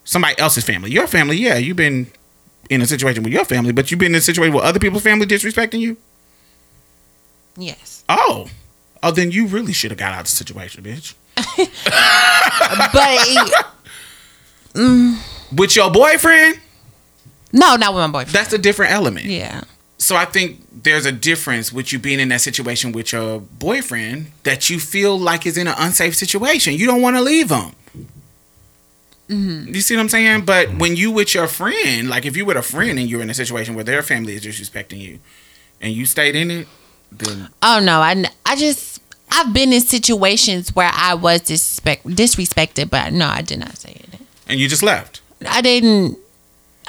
somebody 0.04 0.36
else's 0.38 0.64
family. 0.64 0.90
Your 0.90 1.06
family, 1.06 1.36
yeah, 1.36 1.56
you've 1.56 1.76
been 1.76 2.09
in 2.70 2.82
a 2.82 2.86
situation 2.86 3.22
with 3.22 3.32
your 3.32 3.44
family, 3.44 3.72
but 3.72 3.90
you've 3.90 3.98
been 4.00 4.12
in 4.12 4.18
a 4.18 4.20
situation 4.20 4.52
with 4.54 4.64
other 4.64 4.78
people's 4.80 5.02
family 5.02 5.26
disrespecting 5.26 5.80
you. 5.80 5.96
yes, 7.56 8.04
Oh, 8.09 8.48
oh, 9.02 9.10
then 9.10 9.30
you 9.30 9.46
really 9.46 9.72
should 9.72 9.90
have 9.90 9.98
got 9.98 10.12
out 10.12 10.20
of 10.20 10.26
the 10.26 10.32
situation, 10.32 10.82
bitch. 10.84 11.14
but 11.36 13.18
mm. 14.74 15.16
With 15.56 15.76
your 15.76 15.90
boyfriend, 15.90 16.60
no, 17.52 17.76
not 17.76 17.94
with 17.94 18.02
my 18.02 18.09
boyfriend. 18.09 18.34
that's 18.34 18.52
a 18.52 18.59
different 18.59 18.92
element. 18.92 19.26
yeah, 19.26 19.62
So 19.98 20.16
I 20.16 20.24
think 20.24 20.60
there's 20.72 21.06
a 21.06 21.12
difference 21.12 21.72
with 21.72 21.92
you 21.92 21.98
being 21.98 22.20
in 22.20 22.28
that 22.28 22.40
situation 22.40 22.92
with 22.92 23.12
your 23.12 23.40
boyfriend 23.40 24.32
that 24.44 24.70
you 24.70 24.80
feel 24.80 25.18
like 25.18 25.46
is 25.46 25.59
in 25.59 25.66
an 25.68 25.74
unsafe 25.78 26.14
situation. 26.14 26.74
You 26.74 26.86
don't 26.86 27.02
want 27.02 27.16
to 27.16 27.22
leave 27.22 27.50
him. 27.50 27.72
Mm-hmm. 29.28 29.74
You 29.74 29.80
see 29.80 29.94
what 29.96 30.02
I'm 30.02 30.09
saying? 30.09 30.44
But 30.44 30.74
when 30.78 30.96
you 30.96 31.10
with 31.10 31.34
your 31.34 31.46
friend, 31.46 32.09
like 32.09 32.26
if 32.26 32.36
you 32.36 32.44
with 32.44 32.56
a 32.56 32.62
friend 32.62 32.98
and 32.98 33.09
you're 33.09 33.22
in 33.22 33.30
a 33.30 33.34
situation 33.34 33.74
where 33.74 33.84
their 33.84 34.02
family 34.02 34.34
is 34.34 34.44
disrespecting 34.44 34.98
you, 34.98 35.20
and 35.80 35.92
you 35.92 36.06
stayed 36.06 36.36
in 36.36 36.50
it, 36.50 36.68
then 37.10 37.48
Oh 37.62 37.80
no, 37.82 38.00
I 38.00 38.24
I 38.46 38.56
just 38.56 39.01
I've 39.34 39.52
been 39.54 39.72
in 39.72 39.80
situations 39.80 40.74
where 40.76 40.90
I 40.92 41.14
was 41.14 41.40
disrespect 41.40 42.06
disrespected, 42.06 42.90
but 42.90 43.12
no, 43.12 43.26
I 43.26 43.40
did 43.42 43.59
not 43.60 43.76
say 43.78 43.92
it. 43.92 44.20
and 44.48 44.60
you 44.60 44.68
just 44.68 44.82
left. 44.82 45.20
I 45.48 45.60
didn't. 45.62 46.18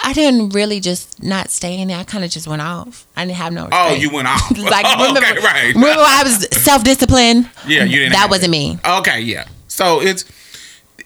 I 0.03 0.11
didn't 0.11 0.49
really 0.49 0.79
just 0.79 1.21
not 1.23 1.51
stay 1.51 1.79
in 1.79 1.87
there. 1.87 1.97
I 1.97 2.03
kind 2.03 2.23
of 2.25 2.31
just 2.31 2.47
went 2.47 2.61
off. 2.63 3.05
I 3.15 3.25
didn't 3.25 3.37
have 3.37 3.53
no. 3.53 3.69
Oh, 3.71 3.89
respect. 3.89 3.91
Oh, 3.91 3.93
you 4.01 4.09
went 4.09 4.27
off. 4.33 4.57
like 4.57 4.85
okay, 4.85 5.03
remember, 5.13 5.41
right? 5.41 5.71
remember 5.73 6.01
I 6.05 6.21
was 6.23 6.47
self 6.57 6.83
disciplined? 6.83 7.49
Yeah, 7.67 7.83
you 7.83 7.99
didn't. 7.99 8.13
That 8.13 8.27
wasn't 8.29 8.49
it. 8.49 8.57
me. 8.57 8.79
Okay, 8.85 9.21
yeah. 9.21 9.47
So 9.67 10.01
it's 10.01 10.25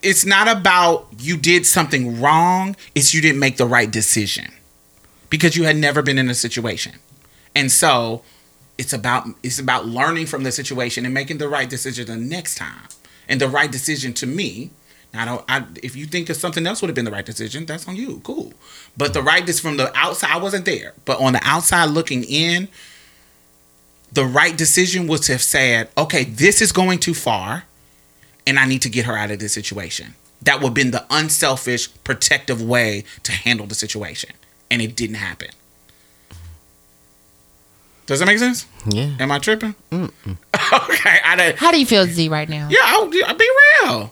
it's 0.01 0.25
not 0.25 0.47
about 0.47 1.07
you 1.19 1.37
did 1.37 1.65
something 1.65 2.19
wrong. 2.21 2.75
It's 2.95 3.13
you 3.13 3.21
didn't 3.21 3.39
make 3.39 3.57
the 3.57 3.65
right 3.67 3.91
decision 3.91 4.51
because 5.29 5.55
you 5.57 5.63
had 5.65 5.75
never 5.75 6.01
been 6.01 6.17
in 6.17 6.29
a 6.29 6.33
situation, 6.35 6.93
and 7.55 7.71
so 7.71 8.23
it's 8.77 8.93
about 8.93 9.27
it's 9.43 9.59
about 9.59 9.85
learning 9.85 10.27
from 10.27 10.43
the 10.43 10.51
situation 10.51 11.05
and 11.05 11.13
making 11.13 11.37
the 11.37 11.47
right 11.47 11.69
decision 11.69 12.07
the 12.07 12.15
next 12.15 12.55
time. 12.55 12.87
And 13.29 13.41
the 13.41 13.49
right 13.49 13.71
decision 13.71 14.13
to 14.15 14.27
me. 14.27 14.71
I 15.13 15.25
don't. 15.25 15.43
I, 15.49 15.65
if 15.81 15.95
you 15.95 16.05
think 16.05 16.29
of 16.29 16.37
something 16.37 16.65
else 16.67 16.81
would 16.81 16.89
have 16.89 16.95
been 16.95 17.05
the 17.05 17.11
right 17.11 17.25
decision, 17.25 17.65
that's 17.65 17.87
on 17.87 17.95
you. 17.95 18.21
Cool. 18.23 18.53
But 18.95 19.13
the 19.13 19.21
right 19.21 19.45
this 19.45 19.59
from 19.59 19.77
the 19.77 19.91
outside, 19.97 20.31
I 20.31 20.37
wasn't 20.37 20.65
there. 20.65 20.93
But 21.05 21.19
on 21.19 21.33
the 21.33 21.41
outside 21.43 21.85
looking 21.85 22.23
in, 22.23 22.67
the 24.11 24.25
right 24.25 24.55
decision 24.55 25.07
was 25.07 25.21
to 25.21 25.33
have 25.33 25.41
said, 25.41 25.89
okay, 25.97 26.23
this 26.23 26.61
is 26.61 26.71
going 26.71 26.99
too 26.99 27.13
far, 27.13 27.63
and 28.45 28.59
I 28.59 28.65
need 28.65 28.81
to 28.83 28.89
get 28.89 29.05
her 29.05 29.17
out 29.17 29.31
of 29.31 29.39
this 29.39 29.53
situation. 29.53 30.15
That 30.41 30.57
would 30.57 30.67
have 30.67 30.73
been 30.73 30.91
the 30.91 31.05
unselfish, 31.09 31.89
protective 32.03 32.61
way 32.61 33.03
to 33.23 33.31
handle 33.31 33.65
the 33.65 33.75
situation. 33.75 34.31
And 34.69 34.81
it 34.81 34.95
didn't 34.95 35.15
happen. 35.15 35.49
Does 38.07 38.19
that 38.19 38.25
make 38.25 38.39
sense? 38.39 38.65
Yeah. 38.87 39.11
Am 39.19 39.31
I 39.31 39.37
tripping? 39.39 39.75
okay. 39.91 40.09
I 40.53 41.35
don't, 41.37 41.55
How 41.57 41.71
do 41.71 41.79
you 41.79 41.85
feel, 41.85 42.05
Z, 42.05 42.29
right 42.29 42.47
now? 42.49 42.67
yeah, 42.71 42.79
I'll, 42.83 43.11
I'll 43.25 43.35
be 43.37 43.49
real. 43.83 44.11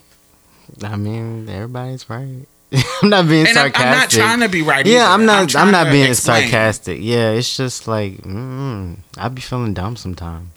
I 0.83 0.95
mean, 0.97 1.47
everybody's 1.49 2.09
right. 2.09 2.45
I'm 3.01 3.09
not 3.09 3.27
being 3.27 3.47
And 3.47 3.57
I'm, 3.57 3.71
sarcastic. 3.71 3.85
I'm 3.85 3.91
not 3.91 4.09
trying 4.09 4.39
to 4.41 4.49
be 4.49 4.61
right. 4.61 4.85
Yeah, 4.85 5.03
either. 5.05 5.13
I'm 5.13 5.25
not. 5.25 5.41
I'm, 5.41 5.47
trying 5.47 5.71
not 5.71 5.91
being 5.91 6.09
explain. 6.09 6.41
sarcastic. 6.43 6.99
Yeah, 7.01 7.31
it's 7.31 7.55
just 7.55 7.87
like 7.87 8.17
mm, 8.17 8.97
I 9.17 9.29
be 9.29 9.41
feeling 9.41 9.73
dumb 9.73 9.95
sometimes. 9.95 10.49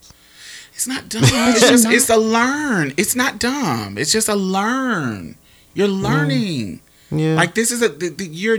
It's 0.75 0.87
not 0.89 1.09
dumb. 1.09 1.23
It's 1.27 1.61
just 1.69 1.87
it's 1.87 2.11
a 2.11 2.17
learn. 2.17 2.93
It's 2.97 3.15
not 3.15 3.39
dumb. 3.39 3.99
It's 3.99 4.11
just 4.11 4.29
a 4.29 4.35
learn. 4.35 5.37
You're 5.75 5.87
learning. 5.89 6.81
Yeah. 7.11 7.35
Like 7.35 7.55
this 7.55 7.71
is 7.71 7.81
a 7.83 7.89
the, 7.89 8.09
the, 8.11 8.27
you're 8.27 8.59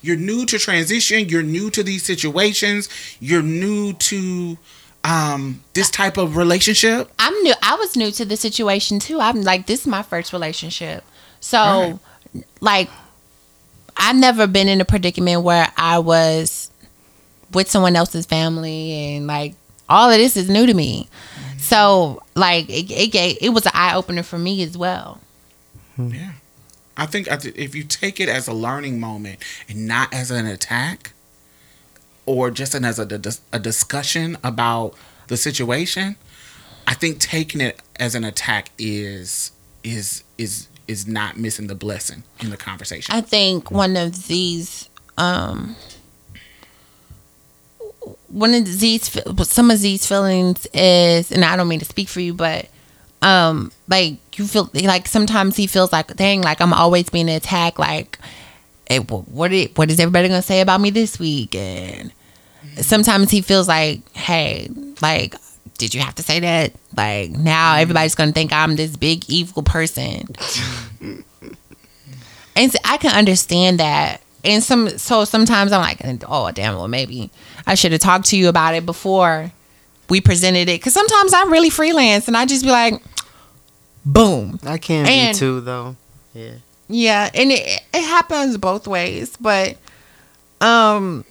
you're 0.00 0.16
new 0.16 0.46
to 0.46 0.58
transition. 0.58 1.28
You're 1.28 1.42
new 1.42 1.70
to 1.70 1.82
these 1.82 2.02
situations. 2.04 2.88
You're 3.20 3.42
new 3.42 3.92
to 3.94 4.56
um 5.04 5.62
this 5.74 5.90
type 5.90 6.16
of 6.16 6.36
relationship. 6.36 7.10
I'm 7.18 7.34
new. 7.42 7.54
I 7.62 7.74
was 7.74 7.96
new 7.96 8.10
to 8.12 8.24
the 8.24 8.36
situation 8.36 8.98
too. 8.98 9.20
I'm 9.20 9.42
like, 9.42 9.66
this 9.66 9.80
is 9.82 9.86
my 9.86 10.02
first 10.02 10.32
relationship. 10.32 11.04
So, 11.40 11.58
Right. 12.34 12.44
like, 12.60 12.90
I've 13.96 14.16
never 14.16 14.46
been 14.46 14.68
in 14.68 14.80
a 14.80 14.84
predicament 14.84 15.42
where 15.42 15.66
I 15.76 15.98
was 15.98 16.70
with 17.52 17.70
someone 17.70 17.96
else's 17.96 18.24
family 18.26 18.92
and 19.16 19.26
like 19.26 19.54
all 19.88 20.08
of 20.10 20.16
this 20.16 20.36
is 20.36 20.48
new 20.48 20.64
to 20.66 20.72
me. 20.72 21.08
So, 21.58 22.22
like, 22.34 22.68
it 22.70 22.90
it, 22.90 23.08
gave, 23.12 23.38
it 23.40 23.50
was 23.50 23.66
an 23.66 23.72
eye 23.74 23.94
opener 23.94 24.22
for 24.22 24.38
me 24.38 24.62
as 24.62 24.78
well. 24.78 25.20
Yeah. 25.98 26.32
I 26.96 27.06
think 27.06 27.28
if 27.28 27.74
you 27.74 27.84
take 27.84 28.20
it 28.20 28.28
as 28.28 28.48
a 28.48 28.52
learning 28.52 29.00
moment 29.00 29.38
and 29.68 29.86
not 29.86 30.12
as 30.12 30.30
an 30.30 30.46
attack 30.46 31.12
or 32.26 32.50
just 32.50 32.74
as 32.74 32.98
a, 32.98 33.20
a 33.52 33.58
discussion 33.58 34.36
about 34.44 34.94
the 35.28 35.36
situation, 35.36 36.16
I 36.86 36.94
think 36.94 37.18
taking 37.18 37.60
it 37.60 37.80
as 37.96 38.14
an 38.14 38.24
attack 38.24 38.70
is 38.78 39.52
is 39.82 40.22
is 40.38 40.68
is 40.88 41.06
not 41.06 41.36
missing 41.36 41.66
the 41.68 41.74
blessing 41.74 42.22
in 42.40 42.50
the 42.50 42.56
conversation. 42.56 43.14
I 43.14 43.20
think 43.20 43.70
one 43.70 43.96
of 43.96 44.26
these, 44.26 44.88
um, 45.16 45.76
one 48.28 48.54
of 48.54 48.80
these, 48.80 49.18
some 49.48 49.70
of 49.70 49.80
these 49.80 50.06
feelings 50.06 50.66
is, 50.74 51.30
and 51.32 51.44
I 51.44 51.56
don't 51.56 51.68
mean 51.68 51.78
to 51.78 51.84
speak 51.84 52.08
for 52.08 52.20
you, 52.20 52.34
but, 52.34 52.68
um, 53.22 53.72
like 53.88 54.16
you 54.38 54.46
feel 54.46 54.68
like 54.74 55.08
sometimes 55.08 55.56
he 55.56 55.66
feels 55.66 55.92
like, 55.92 56.14
dang, 56.16 56.42
like 56.42 56.60
I'm 56.60 56.72
always 56.72 57.08
being 57.08 57.28
attacked. 57.28 57.78
Like, 57.78 58.18
hey, 58.88 58.98
wh- 58.98 59.28
what 59.32 59.52
it, 59.52 59.76
what 59.78 59.90
is 59.90 60.00
everybody 60.00 60.28
gonna 60.28 60.42
say 60.42 60.60
about 60.60 60.80
me 60.80 60.90
this 60.90 61.18
week? 61.18 61.54
And 61.54 62.12
sometimes 62.80 63.30
he 63.30 63.40
feels 63.40 63.68
like, 63.68 64.00
hey, 64.14 64.68
like, 65.00 65.34
did 65.78 65.94
you 65.94 66.00
have 66.00 66.14
to 66.16 66.22
say 66.22 66.40
that? 66.40 66.72
Like 66.96 67.30
now 67.30 67.76
everybody's 67.76 68.14
gonna 68.14 68.32
think 68.32 68.52
I'm 68.52 68.76
this 68.76 68.96
big 68.96 69.28
evil 69.30 69.62
person. 69.62 70.28
And 72.54 72.70
so 72.70 72.78
I 72.84 72.98
can 72.98 73.16
understand 73.16 73.80
that. 73.80 74.20
And 74.44 74.62
some 74.62 74.90
so 74.98 75.24
sometimes 75.24 75.72
I'm 75.72 75.80
like, 75.80 76.24
oh 76.28 76.50
damn, 76.50 76.74
well 76.76 76.88
maybe 76.88 77.30
I 77.66 77.74
should 77.74 77.92
have 77.92 78.00
talked 78.00 78.26
to 78.26 78.36
you 78.36 78.48
about 78.48 78.74
it 78.74 78.84
before 78.84 79.52
we 80.08 80.20
presented 80.20 80.68
it. 80.68 80.82
Cause 80.82 80.92
sometimes 80.92 81.32
I'm 81.34 81.50
really 81.50 81.70
freelance 81.70 82.28
and 82.28 82.36
I 82.36 82.44
just 82.46 82.64
be 82.64 82.70
like, 82.70 83.00
boom. 84.04 84.58
I 84.64 84.78
can 84.78 85.06
And- 85.06 85.34
be 85.34 85.38
too 85.38 85.60
though. 85.60 85.96
Yeah. 86.34 86.52
Yeah, 86.88 87.30
and 87.32 87.50
it 87.52 87.82
it 87.94 88.02
happens 88.02 88.58
both 88.58 88.86
ways, 88.86 89.36
but 89.40 89.76
um 90.60 91.24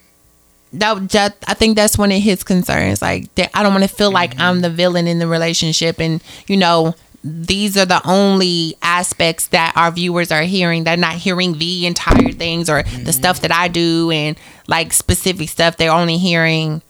that, 0.74 1.10
that 1.10 1.36
I 1.48 1.54
think 1.54 1.76
that's 1.76 1.98
one 1.98 2.12
of 2.12 2.22
his 2.22 2.44
concerns. 2.44 3.02
Like 3.02 3.34
that 3.36 3.52
I 3.54 3.62
don't 3.62 3.74
want 3.74 3.84
to 3.84 3.94
feel 3.94 4.12
like 4.12 4.40
I'm 4.40 4.62
the 4.62 4.70
villain 4.70 5.08
in 5.08 5.20
the 5.20 5.28
relationship, 5.28 6.00
and 6.00 6.24
you 6.48 6.58
know 6.58 6.96
these 7.24 7.78
are 7.78 7.86
the 7.86 8.02
only 8.08 8.76
aspects 8.82 9.48
that 9.50 9.74
our 9.76 9.92
viewers 9.92 10.32
are 10.32 10.42
hearing. 10.44 10.84
They're 10.86 10.98
not 10.98 11.16
hearing 11.16 11.60
the 11.60 11.86
entire 11.86 12.32
things 12.32 12.68
or 12.70 12.82
the 12.84 13.14
stuff 13.14 13.42
that 13.42 13.52
I 13.52 13.68
do 13.68 14.10
and 14.10 14.36
like 14.68 14.94
specific 14.94 15.50
stuff. 15.50 15.78
They're 15.78 15.92
only 15.92 16.18
hearing 16.18 16.82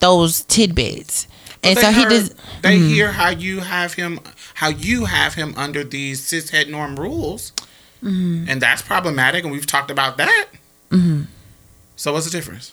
those 0.00 0.42
tidbits, 0.44 1.26
and 1.62 1.78
so 1.78 1.90
he 1.90 2.04
does. 2.04 2.30
They 2.62 2.76
mm-hmm. 2.76 2.88
hear 2.88 3.12
how 3.12 3.30
you 3.30 3.60
have 3.60 3.94
him, 3.94 4.20
how 4.54 4.68
you 4.68 5.06
have 5.06 5.34
him 5.34 5.54
under 5.56 5.84
these 5.84 6.20
cishet 6.20 6.68
norm 6.68 6.96
rules, 6.96 7.52
mm-hmm. 8.02 8.44
and 8.48 8.60
that's 8.60 8.82
problematic. 8.82 9.44
And 9.44 9.52
we've 9.52 9.66
talked 9.66 9.90
about 9.90 10.16
that. 10.18 10.46
Mm-hmm. 10.90 11.24
So 11.96 12.12
what's 12.12 12.26
the 12.26 12.32
difference? 12.32 12.72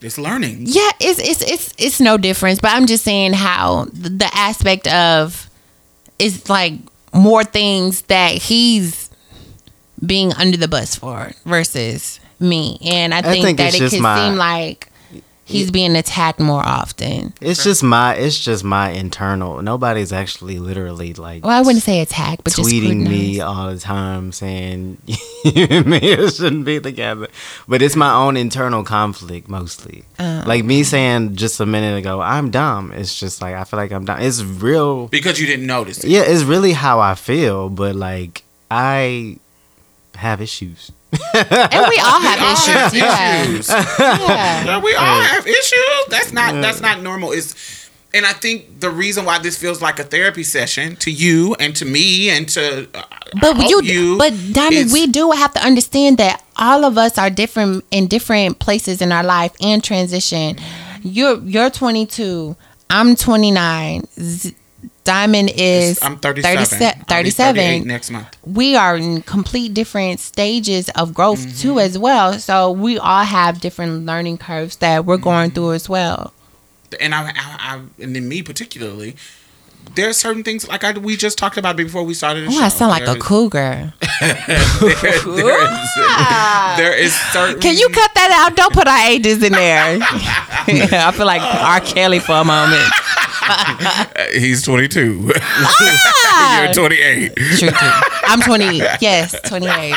It's 0.00 0.18
learning. 0.18 0.64
Yeah, 0.66 0.90
it's 1.00 1.18
it's 1.18 1.42
it's 1.42 1.74
it's 1.78 2.00
no 2.00 2.16
difference. 2.18 2.60
But 2.60 2.72
I'm 2.72 2.86
just 2.86 3.04
saying 3.04 3.32
how 3.32 3.86
the, 3.92 4.10
the 4.10 4.30
aspect 4.34 4.86
of 4.88 5.48
is 6.18 6.48
like 6.48 6.74
more 7.12 7.44
things 7.44 8.02
that 8.02 8.32
he's 8.32 9.10
being 10.04 10.32
under 10.34 10.56
the 10.56 10.68
bus 10.68 10.94
for 10.94 11.32
versus 11.44 12.20
me, 12.38 12.78
and 12.84 13.14
I 13.14 13.22
think, 13.22 13.44
think 13.44 13.58
that 13.58 13.74
it 13.74 13.90
can 13.90 14.02
my- 14.02 14.28
seem 14.28 14.36
like 14.36 14.90
he's 15.46 15.70
being 15.70 15.96
attacked 15.96 16.40
more 16.40 16.62
often. 16.62 17.32
It's 17.40 17.62
just 17.62 17.82
my 17.82 18.14
it's 18.14 18.38
just 18.38 18.64
my 18.64 18.90
internal. 18.90 19.62
Nobody's 19.62 20.12
actually 20.12 20.58
literally 20.58 21.14
like 21.14 21.44
Well, 21.44 21.56
I 21.56 21.62
wouldn't 21.62 21.84
say 21.84 22.00
attack, 22.00 22.42
but 22.44 22.54
just 22.54 22.68
tweeting 22.68 23.08
me 23.08 23.40
all 23.40 23.72
the 23.72 23.78
time 23.78 24.32
saying 24.32 24.98
you 25.44 25.66
and 25.70 25.86
me 25.86 26.00
shouldn't 26.28 26.64
be 26.64 26.80
together. 26.80 27.28
But 27.68 27.80
it's 27.80 27.96
my 27.96 28.12
own 28.12 28.36
internal 28.36 28.82
conflict 28.82 29.48
mostly. 29.48 30.04
Uh. 30.18 30.42
like 30.46 30.64
me 30.64 30.82
saying 30.82 31.36
just 31.36 31.60
a 31.60 31.66
minute 31.66 31.96
ago, 31.96 32.20
I'm 32.20 32.50
dumb. 32.50 32.92
It's 32.92 33.18
just 33.18 33.40
like 33.40 33.54
I 33.54 33.64
feel 33.64 33.78
like 33.78 33.92
I'm 33.92 34.04
dumb. 34.04 34.20
It's 34.20 34.42
real 34.42 35.08
Because 35.08 35.40
you 35.40 35.46
didn't 35.46 35.66
notice 35.66 36.04
it. 36.04 36.10
Yeah, 36.10 36.22
it's 36.22 36.42
really 36.42 36.72
how 36.72 37.00
I 37.00 37.14
feel, 37.14 37.70
but 37.70 37.94
like 37.94 38.42
I 38.70 39.38
have 40.16 40.40
issues. 40.40 40.90
And 41.34 41.86
we 41.88 41.98
all 41.98 42.20
have 42.20 42.40
all 42.40 42.52
issues. 42.52 42.74
have 42.74 42.94
yeah. 42.94 43.42
issues. 43.42 43.68
yeah. 43.68 44.64
Yeah, 44.64 44.80
we 44.80 44.94
all 44.94 45.20
have 45.20 45.46
issues. 45.46 46.06
That's 46.08 46.32
not 46.32 46.60
that's 46.62 46.80
not 46.80 47.02
normal. 47.02 47.32
Is 47.32 47.54
and 48.14 48.24
I 48.24 48.32
think 48.32 48.80
the 48.80 48.90
reason 48.90 49.24
why 49.24 49.38
this 49.38 49.58
feels 49.58 49.82
like 49.82 49.98
a 49.98 50.04
therapy 50.04 50.42
session 50.42 50.96
to 50.96 51.10
you 51.10 51.54
and 51.60 51.76
to 51.76 51.84
me 51.84 52.30
and 52.30 52.48
to 52.50 52.88
uh, 52.94 53.02
I 53.10 53.40
But 53.40 53.56
hope 53.56 53.68
you, 53.68 53.82
you, 53.82 54.18
but 54.18 54.32
Diamond, 54.52 54.92
we 54.92 55.06
do 55.06 55.30
have 55.32 55.52
to 55.54 55.60
understand 55.60 56.18
that 56.18 56.42
all 56.56 56.84
of 56.84 56.96
us 56.96 57.18
are 57.18 57.28
different 57.30 57.84
in 57.90 58.06
different 58.06 58.58
places 58.58 59.02
in 59.02 59.12
our 59.12 59.24
life 59.24 59.54
and 59.60 59.84
transition. 59.84 60.56
You're 61.02 61.38
you're 61.40 61.70
22. 61.70 62.56
I'm 62.88 63.16
29. 63.16 64.06
Z- 64.18 64.54
Diamond 65.04 65.52
is 65.56 66.02
I'm 66.02 66.18
37. 66.18 66.56
37. 66.56 66.86
I'll 67.08 67.22
be 67.24 67.30
37. 67.30 67.86
next 67.88 68.10
month. 68.10 68.36
we 68.44 68.74
are 68.76 68.96
in 68.96 69.22
complete 69.22 69.72
different 69.72 70.18
stages 70.20 70.88
of 70.96 71.14
growth 71.14 71.38
Mm-hmm. 71.38 71.58
too 71.62 71.78
as 71.80 71.96
well. 71.96 72.34
So 72.40 72.72
we 72.72 72.98
all 72.98 73.22
have 73.24 73.60
different 73.60 74.04
learning 74.04 74.38
curves 74.38 74.76
that 74.76 75.04
we're 75.04 75.16
going 75.16 75.52
through 75.52 75.72
as 75.74 75.88
well. 75.88 76.32
and 77.00 77.14
I, 77.14 77.28
I, 77.28 77.32
I 77.36 77.80
and 78.02 78.14
then 78.16 78.28
me 78.28 78.42
particularly, 78.42 79.14
there 79.94 80.08
are 80.08 80.12
certain 80.12 80.42
things 80.42 80.66
like 80.66 80.82
I 80.82 80.90
we 80.98 81.16
just 81.16 81.38
talked 81.38 81.56
about 81.56 81.76
before 81.76 82.02
we 82.02 82.12
started. 82.14 82.48
Oh. 82.50 82.60
I 82.60 82.68
sound 82.68 82.90
like 82.90 83.04
There 83.04 83.16
a 83.16 83.20
cougar. 83.20 83.92
there, 84.20 84.34
there 84.80 85.62
is, 85.62 86.76
there 86.76 86.96
is 86.98 87.14
certain. 87.32 87.60
Can 87.60 87.76
you 87.76 87.88
cut 87.90 88.10
that 88.14 88.30
out? 88.50 88.56
Don't 88.56 88.72
put 88.74 88.88
our 88.88 89.06
ages 89.06 89.42
in 89.42 89.52
there. 89.52 89.98
I 90.02 91.12
feel 91.16 91.26
like 91.26 91.42
R. 91.42 91.80
Kelly 91.80 92.18
for 92.18 92.32
a 92.32 92.44
moment. 92.44 92.82
He's 94.32 94.62
22. 94.62 95.32
Ah! 96.28 96.64
You're 96.64 96.74
28. 96.74 97.36
True, 97.36 97.68
true. 97.68 97.88
I'm 98.24 98.40
20. 98.40 98.78
Yes, 99.00 99.34
28. 99.42 99.94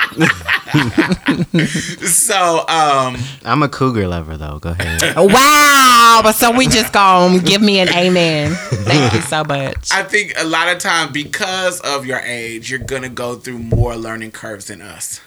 So, 2.08 2.60
um, 2.68 3.18
I'm 3.44 3.64
a 3.64 3.70
cougar 3.70 4.08
lover 4.08 4.38
though. 4.38 4.60
Go 4.60 4.70
ahead. 4.70 5.16
Wow. 5.16 6.20
But 6.24 6.34
so 6.34 6.52
we 6.56 6.68
just 6.68 6.94
gonna 6.94 7.40
give 7.40 7.62
me 7.62 7.80
an 7.80 7.90
amen. 7.90 8.54
Thank 8.54 9.14
you 9.14 9.22
so 9.22 9.44
much. 9.44 9.90
I 9.92 10.04
think 10.04 10.34
a 10.38 10.46
lot 10.46 10.70
of 10.70 10.78
time 10.78 11.12
because 11.12 11.80
of 11.82 12.06
your 12.06 12.20
age, 12.20 12.70
you're 12.70 12.80
gonna 12.80 13.10
go 13.10 13.36
through 13.36 13.60
more 13.60 13.96
learning 13.96 14.32
curves 14.32 14.66
than 14.68 14.82
us. 14.82 15.20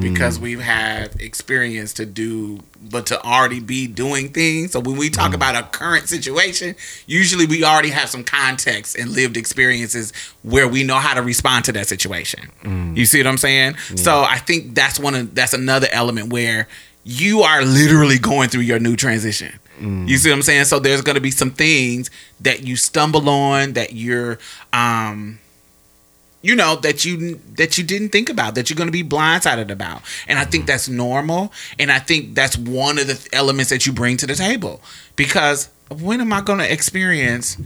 Because 0.00 0.38
mm. 0.38 0.42
we've 0.42 0.60
had 0.60 1.20
experience 1.20 1.92
to 1.94 2.06
do, 2.06 2.60
but 2.80 3.06
to 3.06 3.22
already 3.24 3.60
be 3.60 3.86
doing 3.86 4.28
things. 4.28 4.72
So 4.72 4.80
when 4.80 4.96
we 4.96 5.10
talk 5.10 5.32
mm. 5.32 5.34
about 5.34 5.54
a 5.54 5.66
current 5.66 6.08
situation, 6.08 6.74
usually 7.06 7.46
we 7.46 7.64
already 7.64 7.90
have 7.90 8.08
some 8.08 8.24
context 8.24 8.96
and 8.96 9.10
lived 9.10 9.36
experiences 9.36 10.12
where 10.42 10.68
we 10.68 10.84
know 10.84 10.96
how 10.96 11.14
to 11.14 11.22
respond 11.22 11.64
to 11.66 11.72
that 11.72 11.86
situation. 11.86 12.50
Mm. 12.62 12.96
You 12.96 13.06
see 13.06 13.18
what 13.18 13.26
I'm 13.26 13.38
saying? 13.38 13.76
So 13.96 14.22
I 14.22 14.38
think 14.38 14.74
that's 14.74 14.98
one 14.98 15.14
of 15.14 15.34
that's 15.34 15.54
another 15.54 15.88
element 15.90 16.32
where 16.32 16.68
you 17.04 17.42
are 17.42 17.64
literally 17.64 18.18
going 18.18 18.48
through 18.48 18.62
your 18.62 18.78
new 18.78 18.96
transition. 18.96 19.58
You 19.80 20.16
see 20.18 20.30
what 20.30 20.36
I'm 20.36 20.42
saying? 20.42 20.64
So 20.64 20.80
there's 20.80 21.02
going 21.02 21.14
to 21.14 21.20
be 21.20 21.30
some 21.30 21.50
things 21.50 22.10
that 22.40 22.64
you 22.64 22.74
stumble 22.74 23.28
on 23.28 23.74
that 23.74 23.92
you're 23.92 24.38
um 24.72 25.38
you 26.48 26.56
know 26.56 26.76
that 26.76 27.04
you 27.04 27.38
that 27.56 27.76
you 27.76 27.84
didn't 27.84 28.08
think 28.08 28.30
about 28.30 28.54
that 28.54 28.70
you're 28.70 28.76
going 28.76 28.88
to 28.88 28.92
be 28.92 29.04
blindsided 29.04 29.70
about. 29.70 30.02
And 30.26 30.38
i 30.38 30.44
think 30.44 30.62
mm-hmm. 30.62 30.68
that's 30.68 30.88
normal. 30.88 31.52
And 31.78 31.92
i 31.92 31.98
think 31.98 32.34
that's 32.34 32.56
one 32.56 32.98
of 32.98 33.06
the 33.06 33.28
elements 33.32 33.70
that 33.70 33.86
you 33.86 33.92
bring 33.92 34.16
to 34.16 34.26
the 34.26 34.34
table. 34.34 34.80
Because 35.14 35.68
when 35.90 36.20
am 36.20 36.32
i 36.32 36.40
going 36.40 36.58
to 36.58 36.72
experience 36.72 37.56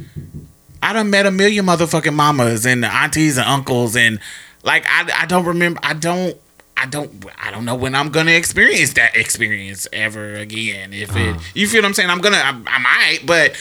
i 0.82 0.92
done 0.92 1.10
met 1.10 1.26
a 1.26 1.30
million 1.30 1.66
motherfucking 1.66 2.14
mamas 2.14 2.66
and 2.66 2.84
aunties 2.84 3.36
and 3.36 3.46
uncles 3.46 3.96
and 3.96 4.20
like 4.62 4.84
i, 4.88 5.22
I 5.22 5.26
don't 5.26 5.44
remember 5.44 5.80
i 5.82 5.94
don't 5.94 6.36
I 6.74 6.86
don't 6.86 7.26
I 7.38 7.50
don't 7.52 7.64
know 7.64 7.76
when 7.76 7.94
I'm 7.94 8.08
gonna 8.08 8.32
experience 8.32 8.94
that 8.94 9.14
experience 9.14 9.86
ever 9.92 10.34
again. 10.34 10.92
If 10.92 11.14
it 11.14 11.36
uh-huh. 11.36 11.40
you 11.54 11.68
feel 11.68 11.82
what 11.82 11.88
I'm 11.88 11.94
saying, 11.94 12.10
I'm 12.10 12.20
gonna 12.20 12.38
I, 12.38 12.48
I 12.66 12.78
might, 12.78 13.20
but 13.24 13.56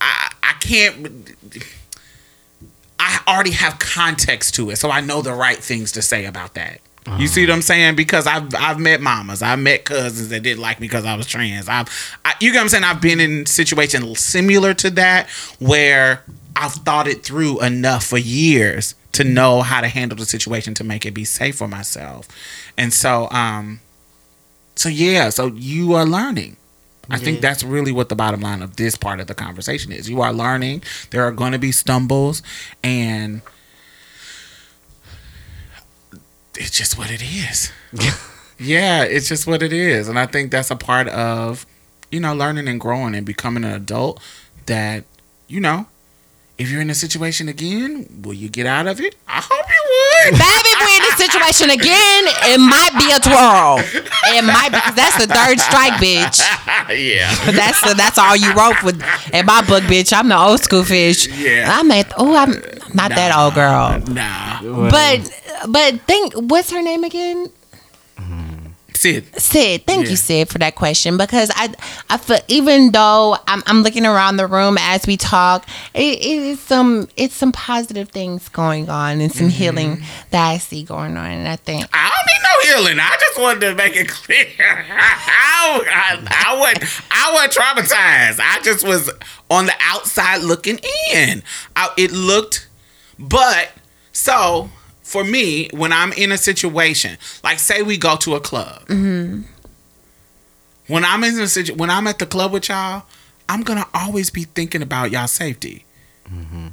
I 0.00 0.32
I 0.42 0.52
can't 0.60 1.28
I 3.04 3.32
already 3.32 3.50
have 3.50 3.78
context 3.78 4.54
to 4.54 4.70
it, 4.70 4.76
so 4.76 4.90
I 4.90 5.00
know 5.00 5.20
the 5.20 5.34
right 5.34 5.58
things 5.58 5.92
to 5.92 6.02
say 6.02 6.24
about 6.24 6.54
that. 6.54 6.80
You 7.18 7.26
see 7.26 7.44
what 7.44 7.52
I'm 7.52 7.60
saying? 7.60 7.96
Because 7.96 8.26
I've 8.26 8.54
I've 8.54 8.78
met 8.78 9.02
mamas, 9.02 9.42
I've 9.42 9.58
met 9.58 9.84
cousins 9.84 10.30
that 10.30 10.42
didn't 10.42 10.62
like 10.62 10.80
me 10.80 10.86
because 10.88 11.04
I 11.04 11.14
was 11.16 11.26
trans. 11.26 11.68
I've, 11.68 11.88
I, 12.24 12.32
you 12.40 12.50
get 12.50 12.58
what 12.58 12.62
I'm 12.62 12.68
saying? 12.70 12.84
I've 12.84 13.02
been 13.02 13.20
in 13.20 13.44
situations 13.44 14.20
similar 14.20 14.72
to 14.72 14.88
that 14.90 15.28
where 15.58 16.24
I've 16.56 16.72
thought 16.72 17.06
it 17.06 17.22
through 17.22 17.60
enough 17.60 18.06
for 18.06 18.16
years 18.16 18.94
to 19.12 19.22
know 19.22 19.60
how 19.60 19.82
to 19.82 19.88
handle 19.88 20.16
the 20.16 20.24
situation 20.24 20.72
to 20.74 20.84
make 20.84 21.04
it 21.04 21.12
be 21.12 21.26
safe 21.26 21.56
for 21.56 21.68
myself. 21.68 22.26
And 22.78 22.92
so, 22.92 23.28
um, 23.30 23.80
so 24.76 24.88
yeah, 24.88 25.28
so 25.28 25.48
you 25.48 25.92
are 25.92 26.06
learning. 26.06 26.56
I 27.10 27.18
think 27.18 27.40
that's 27.40 27.62
really 27.62 27.92
what 27.92 28.08
the 28.08 28.14
bottom 28.14 28.40
line 28.40 28.62
of 28.62 28.76
this 28.76 28.96
part 28.96 29.20
of 29.20 29.26
the 29.26 29.34
conversation 29.34 29.92
is. 29.92 30.08
You 30.08 30.20
are 30.22 30.32
learning. 30.32 30.82
There 31.10 31.22
are 31.24 31.32
going 31.32 31.52
to 31.52 31.58
be 31.58 31.72
stumbles, 31.72 32.42
and 32.82 33.42
it's 36.56 36.70
just 36.70 36.96
what 36.98 37.10
it 37.10 37.22
is. 37.22 37.72
yeah, 38.58 39.02
it's 39.04 39.28
just 39.28 39.46
what 39.46 39.62
it 39.62 39.72
is, 39.72 40.08
and 40.08 40.18
I 40.18 40.26
think 40.26 40.50
that's 40.50 40.70
a 40.70 40.76
part 40.76 41.08
of 41.08 41.66
you 42.10 42.20
know 42.20 42.34
learning 42.34 42.68
and 42.68 42.80
growing 42.80 43.14
and 43.14 43.26
becoming 43.26 43.64
an 43.64 43.72
adult. 43.72 44.20
That 44.66 45.04
you 45.46 45.60
know, 45.60 45.86
if 46.56 46.70
you're 46.70 46.80
in 46.80 46.90
a 46.90 46.94
situation 46.94 47.48
again, 47.48 48.06
will 48.22 48.34
you 48.34 48.48
get 48.48 48.66
out 48.66 48.86
of 48.86 49.00
it? 49.00 49.16
I 49.26 49.40
hope 49.42 49.66
you 49.68 49.82
would. 49.90 50.38
Baby, 50.38 50.68
if 50.70 50.78
we're 50.80 50.96
in 50.96 51.02
this 51.02 51.16
situation 51.26 51.70
again, 51.70 52.24
it 52.54 52.58
might 52.58 52.94
be 52.96 53.10
a 53.10 53.18
twirl. 53.18 53.78
It 54.36 54.42
might 54.44 54.70
be 54.70 54.78
'cause 54.80 54.94
that's 54.94 55.18
the 55.18 55.26
third 55.32 55.58
strike, 55.60 55.94
bitch. 55.94 56.38
yeah. 56.90 57.34
That's 57.50 57.80
the, 57.80 57.94
that's 57.94 58.18
all 58.18 58.36
you 58.36 58.52
wrote 58.52 58.82
with 58.82 59.02
in 59.32 59.46
my 59.46 59.62
book, 59.62 59.82
bitch. 59.84 60.12
I'm 60.16 60.28
the 60.28 60.38
old 60.38 60.60
school 60.60 60.84
fish. 60.84 61.26
Yeah. 61.28 61.66
I'm 61.78 61.90
at 61.90 62.12
oh, 62.18 62.34
I'm 62.36 62.50
not 62.94 63.10
that 63.10 63.34
old 63.36 63.54
girl. 63.54 64.00
Nah. 64.14 64.90
But 64.90 65.30
but 65.68 66.00
think 66.02 66.34
what's 66.34 66.70
her 66.70 66.82
name 66.82 67.04
again? 67.04 67.50
Sid. 69.04 69.40
Sid, 69.40 69.86
thank 69.86 70.04
Yeah. 70.04 70.10
you, 70.12 70.16
Sid, 70.16 70.48
for 70.48 70.56
that 70.58 70.74
question 70.76 71.18
because 71.18 71.50
I, 71.54 71.74
I 72.08 72.16
feel 72.16 72.38
even 72.48 72.90
though 72.92 73.36
I'm, 73.46 73.62
I'm 73.66 73.82
looking 73.82 74.06
around 74.06 74.38
the 74.38 74.46
room 74.46 74.78
as 74.80 75.06
we 75.06 75.18
talk, 75.18 75.68
it, 75.92 76.18
it 76.20 76.24
is 76.24 76.58
some 76.60 77.08
it's 77.16 77.34
some 77.34 77.52
positive 77.52 78.08
things 78.08 78.48
going 78.48 78.88
on 78.88 79.20
and 79.20 79.30
Mm-hmm. 79.30 79.38
some 79.38 79.48
healing 79.50 80.02
that 80.30 80.48
I 80.48 80.56
see 80.58 80.84
going 80.84 81.16
on, 81.18 81.30
and 81.30 81.46
I 81.48 81.56
think 81.56 81.86
I 81.92 82.10
don't 82.10 82.26
need 82.26 82.42
no 82.80 82.82
healing. 82.86 82.98
I 82.98 83.16
just 83.20 83.38
wanted 83.38 83.60
to 83.60 83.74
make 83.74 83.94
it 83.94 84.08
clear. 84.08 84.46
I, 84.58 85.82
I, 85.86 86.46
I 86.48 86.58
wasn't 86.58 87.02
I 87.10 87.32
wasn't 87.32 87.52
traumatized. 87.52 88.40
I 88.40 88.60
just 88.62 88.86
was 88.86 89.10
on 89.50 89.66
the 89.66 89.74
outside 89.80 90.42
looking 90.42 90.78
in. 91.12 91.42
I, 91.76 91.90
it 91.98 92.10
looked, 92.10 92.68
but 93.18 93.70
so 94.12 94.70
for 95.04 95.22
me, 95.22 95.68
when 95.72 95.92
I'm 95.92 96.12
in 96.14 96.32
a 96.32 96.38
situation, 96.38 97.18
like 97.44 97.60
say 97.60 97.82
we 97.82 97.98
go 97.98 98.16
to 98.16 98.34
a 98.34 98.40
club, 98.40 98.80
mm-hmm. 98.86 99.42
when 100.88 101.04
I'm 101.04 101.22
in 101.22 101.38
a 101.38 101.46
situ- 101.46 101.74
when 101.74 101.90
I'm 101.90 102.06
at 102.06 102.18
the 102.18 102.26
club 102.26 102.52
with 102.52 102.70
y'all, 102.70 103.04
I'm 103.48 103.62
gonna 103.62 103.86
always 103.92 104.30
be 104.30 104.44
thinking 104.44 104.82
about 104.82 105.10
y'all 105.12 105.28
safety. 105.28 105.84
Mm-hmm. 106.26 106.68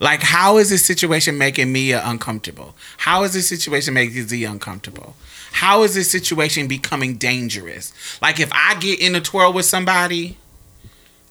Like, 0.00 0.22
how 0.22 0.56
is 0.56 0.70
this 0.70 0.84
situation 0.84 1.36
making 1.36 1.70
me 1.70 1.92
uncomfortable? 1.92 2.74
How 2.96 3.24
is 3.24 3.34
this 3.34 3.46
situation 3.46 3.92
making 3.92 4.28
Z 4.28 4.42
uncomfortable? 4.44 5.14
How 5.52 5.82
is 5.82 5.94
this 5.94 6.10
situation 6.10 6.66
becoming 6.66 7.16
dangerous? 7.16 7.92
Like, 8.22 8.40
if 8.40 8.50
I 8.54 8.76
get 8.80 8.98
in 8.98 9.14
a 9.14 9.20
twirl 9.20 9.52
with 9.52 9.66
somebody, 9.66 10.38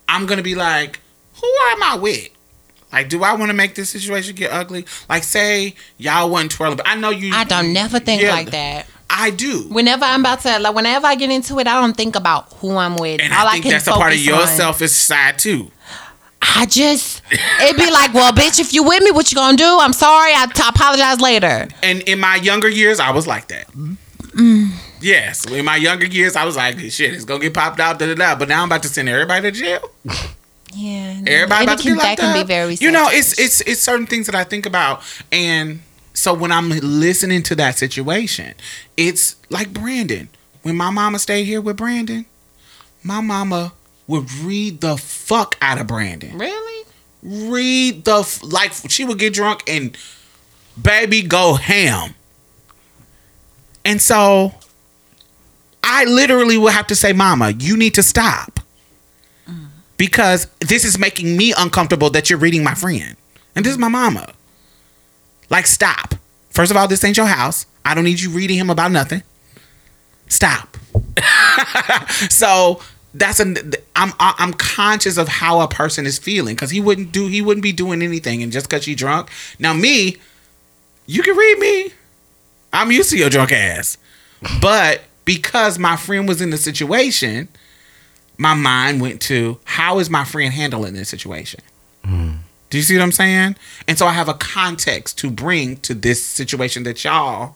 I'm 0.08 0.28
gonna 0.28 0.44
be 0.44 0.54
like, 0.54 1.00
who 1.42 1.52
am 1.72 1.82
I 1.82 1.98
with? 2.00 2.30
Like, 2.92 3.10
do 3.10 3.24
I 3.24 3.34
want 3.34 3.50
to 3.50 3.54
make 3.54 3.76
this 3.76 3.90
situation 3.90 4.36
get 4.36 4.52
ugly? 4.52 4.86
Like, 5.08 5.24
say 5.24 5.76
y'all 5.98 6.30
wasn't 6.30 6.52
twirling, 6.52 6.78
but 6.78 6.88
I 6.88 6.96
know 6.96 7.10
you. 7.12 7.34
I 7.34 7.44
don't 7.44 7.72
never 7.74 8.00
think 8.00 8.22
Yeah, 8.22 8.32
like 8.32 8.52
that. 8.52 8.88
I 9.10 9.32
do. 9.32 9.64
Whenever 9.70 10.06
I'm 10.06 10.20
about 10.22 10.42
to 10.42 10.60
like, 10.60 10.76
whenever 10.76 11.08
I 11.08 11.16
get 11.16 11.30
into 11.32 11.58
it, 11.60 11.68
I 11.68 11.80
don't 11.82 11.96
think 11.98 12.16
about 12.16 12.54
who 12.54 12.78
I'm 12.78 12.96
with. 12.96 13.22
And 13.22 13.34
All 13.34 13.48
I 13.48 13.54
think 13.54 13.64
can 13.64 13.72
that's 13.72 13.88
a 13.88 13.92
part 13.92 14.14
of 14.14 14.20
your 14.20 14.42
on- 14.42 14.48
selfish 14.48 14.92
side 14.92 15.40
too. 15.40 15.72
I 16.42 16.66
just 16.68 17.22
it'd 17.62 17.76
be 17.76 17.92
like, 17.92 18.14
well, 18.14 18.32
bitch, 18.32 18.60
if 18.60 18.74
you 18.74 18.84
with 18.84 19.04
me, 19.04 19.12
what 19.12 19.32
you 19.32 19.36
gonna 19.36 19.58
do? 19.58 19.78
I'm 19.82 19.94
sorry. 19.94 20.32
I 20.34 20.46
t- 20.46 20.64
apologize 20.66 21.20
later. 21.20 21.68
And 21.84 22.02
in 22.04 22.20
my 22.20 22.36
younger 22.38 22.70
years, 22.70 23.00
I 23.00 23.12
was 23.12 23.28
like 23.28 23.50
that. 23.50 23.68
Mm. 23.72 24.72
Yes, 25.02 25.46
in 25.50 25.66
my 25.66 25.76
younger 25.76 26.06
years, 26.06 26.36
I 26.36 26.46
was 26.46 26.56
like, 26.56 26.80
shit, 26.80 27.14
it's 27.14 27.26
gonna 27.26 27.42
get 27.42 27.54
popped 27.54 27.80
out, 27.80 28.00
da 28.00 28.06
da 28.06 28.16
da. 28.16 28.36
But 28.36 28.48
now 28.48 28.62
I'm 28.64 28.70
about 28.70 28.84
to 28.84 28.90
send 28.90 29.10
everybody 29.10 29.52
to 29.52 29.58
jail. 29.58 29.92
Yeah, 30.74 31.22
Everybody 31.26 31.64
about 31.64 31.78
to 31.80 31.84
can, 31.84 31.94
be 31.94 31.98
like 31.98 32.18
that 32.18 32.20
can 32.20 32.42
be 32.44 32.48
very. 32.48 32.76
You 32.76 32.92
know, 32.92 33.08
it's 33.10 33.38
it's 33.40 33.62
it's 33.62 33.82
certain 33.82 34.06
things 34.06 34.28
that 34.28 34.36
I 34.36 34.44
think 34.44 34.66
about, 34.66 35.02
and 35.32 35.82
so 36.14 36.34
when 36.34 36.52
I'm 36.52 36.70
listening 36.70 37.44
to 37.44 37.56
that 37.56 37.78
situation, 37.78 38.54
it's 38.98 39.36
like 39.50 39.74
Brandon. 39.74 40.30
When 40.62 40.76
my 40.76 40.90
mama 40.90 41.18
stayed 41.20 41.46
here 41.46 41.62
with 41.62 41.78
Brandon, 41.78 42.26
my 43.04 43.22
mama 43.22 43.74
would 44.08 44.32
read 44.34 44.82
the 44.82 44.98
fuck 44.98 45.56
out 45.62 45.80
of 45.80 45.88
Brandon. 45.88 46.38
really. 46.38 46.86
Read 47.22 48.06
the 48.06 48.20
f- 48.20 48.42
like 48.44 48.72
she 48.90 49.04
would 49.04 49.20
get 49.20 49.34
drunk 49.34 49.64
and 49.68 49.98
baby 50.82 51.22
go 51.22 51.56
ham. 51.56 52.16
And 53.84 54.02
so 54.02 54.54
I 55.84 56.06
literally 56.06 56.58
would 56.58 56.74
have 56.74 56.88
to 56.88 56.96
say, 56.96 57.12
Mama, 57.14 57.52
you 57.52 57.76
need 57.76 57.94
to 57.96 58.04
stop. 58.04 58.59
Because 60.00 60.48
this 60.62 60.86
is 60.86 60.98
making 60.98 61.36
me 61.36 61.54
uncomfortable 61.58 62.10
that 62.12 62.30
you're 62.30 62.40
reading 62.40 62.64
my 62.64 62.74
friend. 62.74 63.18
And 63.54 63.66
this 63.66 63.74
is 63.74 63.78
my 63.78 63.90
mama. 63.90 64.34
Like, 65.50 65.68
stop. 65.68 66.16
First 66.52 66.72
of 66.72 66.78
all, 66.78 66.88
this 66.88 67.04
ain't 67.04 67.18
your 67.18 67.26
house. 67.26 67.66
I 67.84 67.94
don't 67.94 68.06
need 68.06 68.22
you 68.22 68.30
reading 68.30 68.58
him 68.58 68.70
about 68.70 68.94
nothing. 68.94 69.24
Stop. 70.30 70.78
so 72.30 72.80
that's 73.14 73.42
a 73.42 73.56
I'm 73.96 74.14
I'm 74.20 74.54
conscious 74.54 75.18
of 75.18 75.28
how 75.28 75.60
a 75.60 75.68
person 75.68 76.06
is 76.06 76.18
feeling 76.18 76.56
because 76.56 76.70
he 76.70 76.80
wouldn't 76.80 77.12
do 77.12 77.28
he 77.28 77.42
wouldn't 77.42 77.64
be 77.64 77.74
doing 77.74 78.02
anything 78.02 78.42
and 78.42 78.54
just 78.54 78.70
because 78.70 78.86
she 78.86 78.96
drunk. 78.96 79.30
Now 79.58 79.74
me, 79.74 80.16
you 81.08 81.24
can 81.24 81.36
read 81.36 81.60
me. 81.60 81.92
I'm 82.72 82.92
used 82.92 83.10
to 83.10 83.18
your 83.18 83.30
drunk 83.30 83.52
ass, 83.52 83.98
but 84.62 85.02
because 85.26 85.78
my 85.78 85.98
friend 85.98 86.26
was 86.26 86.42
in 86.42 86.52
the 86.52 86.58
situation, 86.58 87.50
my 88.40 88.56
mind 88.56 89.02
went 89.02 89.22
to 89.22 89.60
how 89.66 90.00
is 90.00 90.10
my 90.10 90.24
friend 90.24 90.54
handling 90.54 90.94
this 90.94 91.10
situation. 91.10 91.60
Do 92.70 92.78
you 92.78 92.84
see 92.84 92.96
what 92.96 93.04
I'm 93.04 93.12
saying? 93.12 93.56
And 93.88 93.98
so 93.98 94.06
I 94.06 94.14
have 94.14 94.30
a 94.30 94.34
context 94.34 95.18
to 95.20 95.30
bring 95.30 95.78
to 95.78 95.94
this 95.94 96.24
situation 96.24 96.84
that 96.84 97.04
y'all 97.04 97.56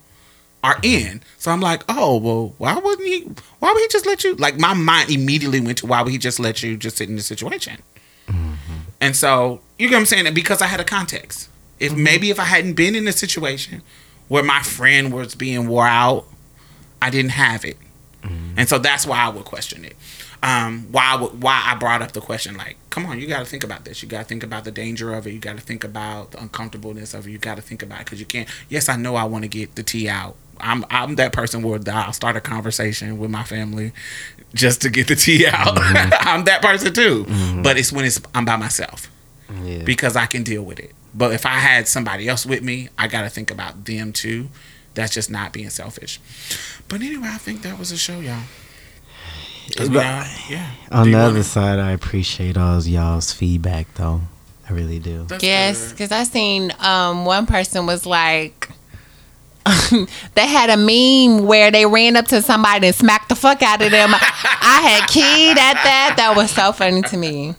are 0.64 0.78
in. 0.82 1.22
So 1.38 1.52
I'm 1.52 1.62
like, 1.62 1.84
oh 1.88 2.18
well, 2.18 2.54
why 2.58 2.76
wouldn't 2.76 3.08
he? 3.08 3.22
Why 3.60 3.72
would 3.72 3.82
he 3.82 3.88
just 3.90 4.06
let 4.06 4.24
you? 4.24 4.36
Like 4.36 4.60
my 4.60 4.74
mind 4.74 5.10
immediately 5.10 5.62
went 5.62 5.78
to 5.80 5.86
why 5.86 6.02
would 6.02 6.12
he 6.12 6.18
just 6.18 6.40
let 6.40 6.64
you 6.64 6.78
just 6.78 6.98
sit 6.98 7.10
in 7.10 7.16
the 7.16 7.22
situation? 7.22 7.82
And 9.00 9.16
so 9.16 9.62
you 9.78 9.90
get 9.90 9.96
what 9.96 10.00
I'm 10.00 10.06
saying? 10.06 10.28
And 10.28 10.36
because 10.36 10.62
I 10.62 10.68
had 10.68 10.80
a 10.80 10.86
context. 10.86 11.50
If 11.80 11.92
mm-hmm. 11.92 12.04
maybe 12.04 12.30
if 12.30 12.40
I 12.40 12.46
hadn't 12.46 12.74
been 12.74 12.96
in 12.96 13.08
a 13.08 13.12
situation 13.12 13.82
where 14.30 14.44
my 14.44 14.62
friend 14.62 15.14
was 15.14 15.36
being 15.36 15.68
wore 15.68 15.88
out, 15.88 16.26
I 17.02 17.10
didn't 17.10 17.32
have 17.32 17.66
it. 17.66 17.78
Mm-hmm. 18.22 18.60
And 18.60 18.70
so 18.70 18.80
that's 18.80 19.06
why 19.06 19.20
I 19.20 19.30
would 19.30 19.44
question 19.44 19.84
it. 19.84 19.98
Um, 20.44 20.88
why 20.92 21.04
I 21.14 21.18
why 21.18 21.64
I 21.66 21.76
brought 21.76 22.02
up 22.02 22.12
the 22.12 22.20
question 22.20 22.58
like, 22.58 22.76
come 22.90 23.06
on, 23.06 23.18
you 23.18 23.28
got 23.28 23.40
to 23.40 23.46
think 23.46 23.64
about 23.64 23.86
this. 23.86 24.04
You 24.04 24.10
got 24.10 24.20
to 24.20 24.26
think 24.26 24.44
about 24.44 24.66
the 24.66 24.72
danger 24.72 25.14
of 25.14 25.26
it. 25.26 25.32
You 25.32 25.40
got 25.40 25.56
to 25.56 25.62
think 25.64 25.86
about 25.86 26.32
the 26.32 26.42
uncomfortableness 26.42 27.14
of 27.14 27.26
it. 27.26 27.32
You 27.32 27.38
got 27.38 27.56
to 27.56 27.62
think 27.62 27.82
about 27.82 28.02
it 28.02 28.06
because 28.06 28.20
you 28.20 28.26
can't. 28.26 28.50
Yes, 28.68 28.90
I 28.90 28.98
know 28.98 29.16
I 29.16 29.24
want 29.24 29.46
to 29.46 29.48
get 29.48 29.76
the 29.76 29.84
tea 29.84 30.10
out. 30.10 30.36
I'm 30.60 30.84
I'm 30.90 31.16
that 31.16 31.32
person 31.32 31.64
where 31.64 31.80
I'll 31.92 32.12
start 32.12 32.36
a 32.36 32.42
conversation 32.42 33.18
with 33.20 33.32
my 33.32 33.44
family 33.44 33.94
just 34.54 34.82
to 34.82 34.90
get 34.90 35.08
the 35.08 35.16
tea 35.16 35.48
out. 35.52 35.78
I'm 35.80 36.44
that 36.44 36.62
person 36.62 36.94
too. 36.94 37.26
But 37.64 37.78
it's 37.78 37.94
when 37.94 38.04
it's 38.04 38.20
I'm 38.36 38.44
by 38.44 38.58
myself 38.58 39.10
Yeah. 39.64 39.84
because 39.84 40.18
I 40.18 40.26
can 40.26 40.44
deal 40.44 40.64
with 40.64 40.78
it. 40.80 40.92
But 41.16 41.32
if 41.34 41.46
I 41.46 41.60
had 41.60 41.88
somebody 41.88 42.28
else 42.28 42.46
with 42.46 42.64
me, 42.64 42.90
I 42.98 43.08
got 43.08 43.22
to 43.22 43.30
think 43.30 43.50
about 43.50 43.86
them 43.86 44.12
too. 44.12 44.50
That's 44.94 45.14
just 45.14 45.32
not 45.32 45.54
being 45.54 45.70
selfish. 45.70 46.20
But 46.90 47.02
anyway, 47.02 47.30
I 47.32 47.38
think 47.38 47.62
that 47.62 47.80
was 47.80 47.92
a 47.94 47.98
show, 47.98 48.20
y'all. 48.20 48.44
'Cause 49.76 49.90
yeah. 49.90 50.70
On 50.92 51.10
the 51.10 51.18
wanna- 51.18 51.28
other 51.30 51.44
side, 51.44 51.80
I 51.80 51.92
appreciate 51.92 52.58
all 52.58 52.82
y'all's 52.84 53.32
feedback, 53.32 53.88
though. 53.96 54.22
I 54.70 54.74
really 54.74 55.00
do. 55.00 55.26
That's 55.28 55.44
Yes, 55.44 55.92
because 55.92 56.12
I 56.12 56.24
seen 56.24 56.72
um 56.80 57.26
one 57.26 57.46
person 57.46 57.86
was 57.86 58.06
like. 58.06 58.70
they 60.36 60.46
had 60.46 60.70
a 60.70 60.76
meme 60.76 61.48
where 61.48 61.72
they 61.72 61.86
ran 61.86 62.18
up 62.18 62.26
to 62.28 62.42
somebody 62.42 62.88
and 62.88 62.96
smacked 62.96 63.30
the 63.30 63.36
fuck 63.36 63.62
out 63.62 63.82
of 63.82 63.92
them. 63.92 64.10
I 64.14 64.82
had 65.00 65.08
keyed 65.10 65.58
at 65.58 65.76
that. 65.76 66.16
That 66.18 66.36
was 66.36 66.52
so 66.52 66.74
funny 66.74 67.02
to 67.04 67.16
me. 67.16 67.56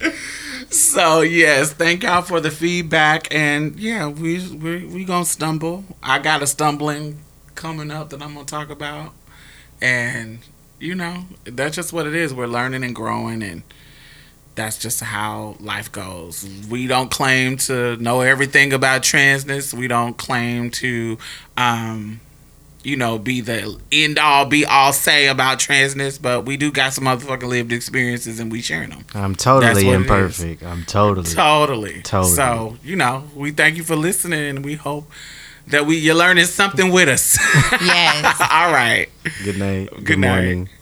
So 0.69 1.23
yes, 1.23 1.73
thank 1.73 2.03
y'all 2.03 2.21
for 2.21 2.41
the 2.41 2.51
feedback, 2.51 3.35
and 3.35 3.79
yeah, 3.81 4.09
we 4.09 4.47
we 4.55 4.85
we 4.85 5.05
gonna 5.07 5.25
stumble. 5.25 5.85
I 6.03 6.19
got 6.19 6.43
a 6.43 6.47
stumbling 6.47 7.21
coming 7.55 7.91
up 7.91 8.11
that 8.11 8.21
I'm 8.23 8.35
gonna 8.35 8.45
talk 8.45 8.69
about, 8.69 9.13
and 9.81 10.41
you 10.81 10.95
know 10.95 11.25
that's 11.45 11.77
just 11.77 11.93
what 11.93 12.07
it 12.07 12.15
is. 12.15 12.35
We're 12.35 12.47
learning 12.47 12.85
and 12.85 12.95
growing, 12.95 13.43
and 13.43 13.63
that's 14.55 14.79
just 14.79 15.01
how 15.01 15.57
life 15.61 15.91
goes. 15.91 16.49
We 16.69 16.87
don't 16.87 17.11
claim 17.11 17.57
to 17.59 17.97
know 17.97 18.21
everything 18.21 18.73
about 18.73 19.03
transness. 19.03 19.75
We 19.75 19.89
don't 19.89 20.17
claim 20.17 20.71
to, 20.73 21.19
um, 21.57 22.21
you 22.83 22.97
know, 22.97 23.19
be 23.19 23.41
the 23.41 23.79
end 23.91 24.19
all, 24.19 24.47
be 24.47 24.65
all 24.65 24.93
say 24.93 25.27
about 25.27 25.59
transness. 25.59 26.21
But 26.21 26.45
we 26.45 26.57
do 26.57 26.71
got 26.71 26.93
some 26.93 27.05
motherfucking 27.05 27.49
lived 27.49 27.73
experiences, 27.73 28.39
and 28.39 28.53
we 28.53 28.61
sharing 28.61 28.91
them. 28.91 29.05
I'm 29.15 29.35
totally 29.35 29.89
imperfect. 29.89 30.63
I'm 30.63 30.85
totally. 30.85 31.31
Totally. 31.31 32.03
Totally. 32.03 32.35
So 32.35 32.77
you 32.85 32.97
know, 32.97 33.25
we 33.35 33.51
thank 33.51 33.77
you 33.77 33.83
for 33.83 33.97
listening, 33.97 34.45
and 34.45 34.65
we 34.65 34.75
hope 34.75 35.11
that 35.69 35.87
we 35.87 35.97
you're 35.99 36.15
learning 36.15 36.45
something 36.47 36.91
with 36.93 37.09
us. 37.09 37.39
Yes. 37.81 38.41
all 38.51 38.73
right. 38.73 39.09
Good 39.45 39.59
night. 39.59 39.91
Good, 39.91 40.05
Good 40.05 40.19
night. 40.19 40.31
morning. 40.45 40.69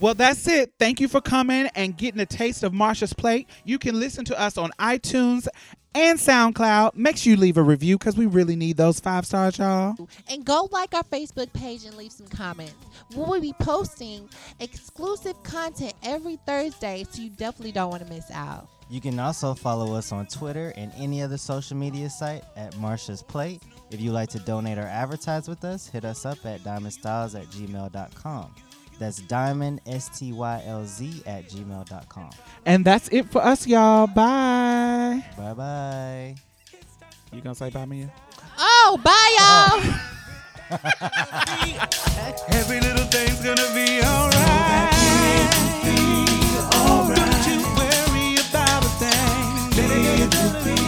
Well, 0.00 0.12
that's 0.14 0.46
it. 0.46 0.72
Thank 0.78 1.00
you 1.00 1.08
for 1.08 1.20
coming 1.22 1.66
and 1.74 1.96
getting 1.96 2.20
a 2.20 2.26
taste 2.26 2.62
of 2.62 2.72
Marsha's 2.72 3.14
plate. 3.14 3.48
You 3.64 3.78
can 3.78 3.98
listen 3.98 4.24
to 4.26 4.38
us 4.38 4.58
on 4.58 4.70
iTunes 4.78 5.46
and 5.94 6.18
SoundCloud. 6.18 6.96
Make 6.96 7.16
sure 7.16 7.30
you 7.30 7.36
leave 7.38 7.56
a 7.56 7.62
review 7.62 7.96
because 7.96 8.16
we 8.16 8.26
really 8.26 8.56
need 8.56 8.76
those 8.76 9.00
five 9.00 9.24
stars, 9.24 9.56
y'all. 9.58 9.94
and 10.28 10.44
go 10.44 10.68
like 10.72 10.94
our 10.94 11.04
Facebook 11.04 11.50
page 11.54 11.84
and 11.86 11.96
leave 11.96 12.12
some 12.12 12.26
comments. 12.26 12.74
We 13.12 13.22
will 13.22 13.40
be 13.40 13.54
posting 13.58 14.28
exclusive 14.60 15.42
content 15.44 15.94
every 16.02 16.36
Thursday, 16.46 17.06
so 17.10 17.22
you 17.22 17.30
definitely 17.30 17.72
don't 17.72 17.90
want 17.90 18.06
to 18.06 18.12
miss 18.12 18.30
out. 18.32 18.68
You 18.90 19.00
can 19.00 19.18
also 19.18 19.54
follow 19.54 19.94
us 19.94 20.12
on 20.12 20.26
Twitter 20.26 20.74
and 20.76 20.92
any 20.98 21.22
other 21.22 21.38
social 21.38 21.76
media 21.78 22.10
site 22.10 22.44
at 22.56 22.74
Marsha's 22.74 23.22
Plate. 23.22 23.62
If 23.92 24.00
you'd 24.00 24.12
like 24.12 24.30
to 24.30 24.38
donate 24.38 24.78
or 24.78 24.86
advertise 24.86 25.48
with 25.48 25.64
us, 25.64 25.86
hit 25.86 26.04
us 26.04 26.24
up 26.24 26.44
at 26.46 26.60
diamondstylz 26.60 27.38
at 27.38 27.46
gmail.com. 27.48 28.54
That's 28.98 29.18
diamond, 29.22 29.80
S 29.86 30.08
T 30.18 30.32
Y 30.32 30.62
L 30.66 30.84
Z, 30.86 31.22
at 31.26 31.48
gmail.com. 31.48 32.30
And 32.64 32.84
that's 32.84 33.08
it 33.08 33.30
for 33.30 33.42
us, 33.42 33.66
y'all. 33.66 34.06
Bye. 34.06 35.24
Bye 35.36 35.54
bye. 35.54 36.34
You 37.32 37.40
gonna 37.40 37.54
say 37.54 37.70
bye, 37.70 37.84
Mia? 37.84 38.12
Oh, 38.58 39.00
bye, 39.02 39.36
y'all. 39.38 39.80
Every 42.48 42.80
little 42.80 43.04
thing's 43.06 43.40
gonna 43.42 43.74
be 43.74 44.00
alright. 44.02 44.92
Don't 47.14 47.46
you 47.46 47.60
worry 47.76 48.36
about 48.48 48.84
a 48.84 48.88
thing. 49.00 49.70
Baby, 49.76 50.81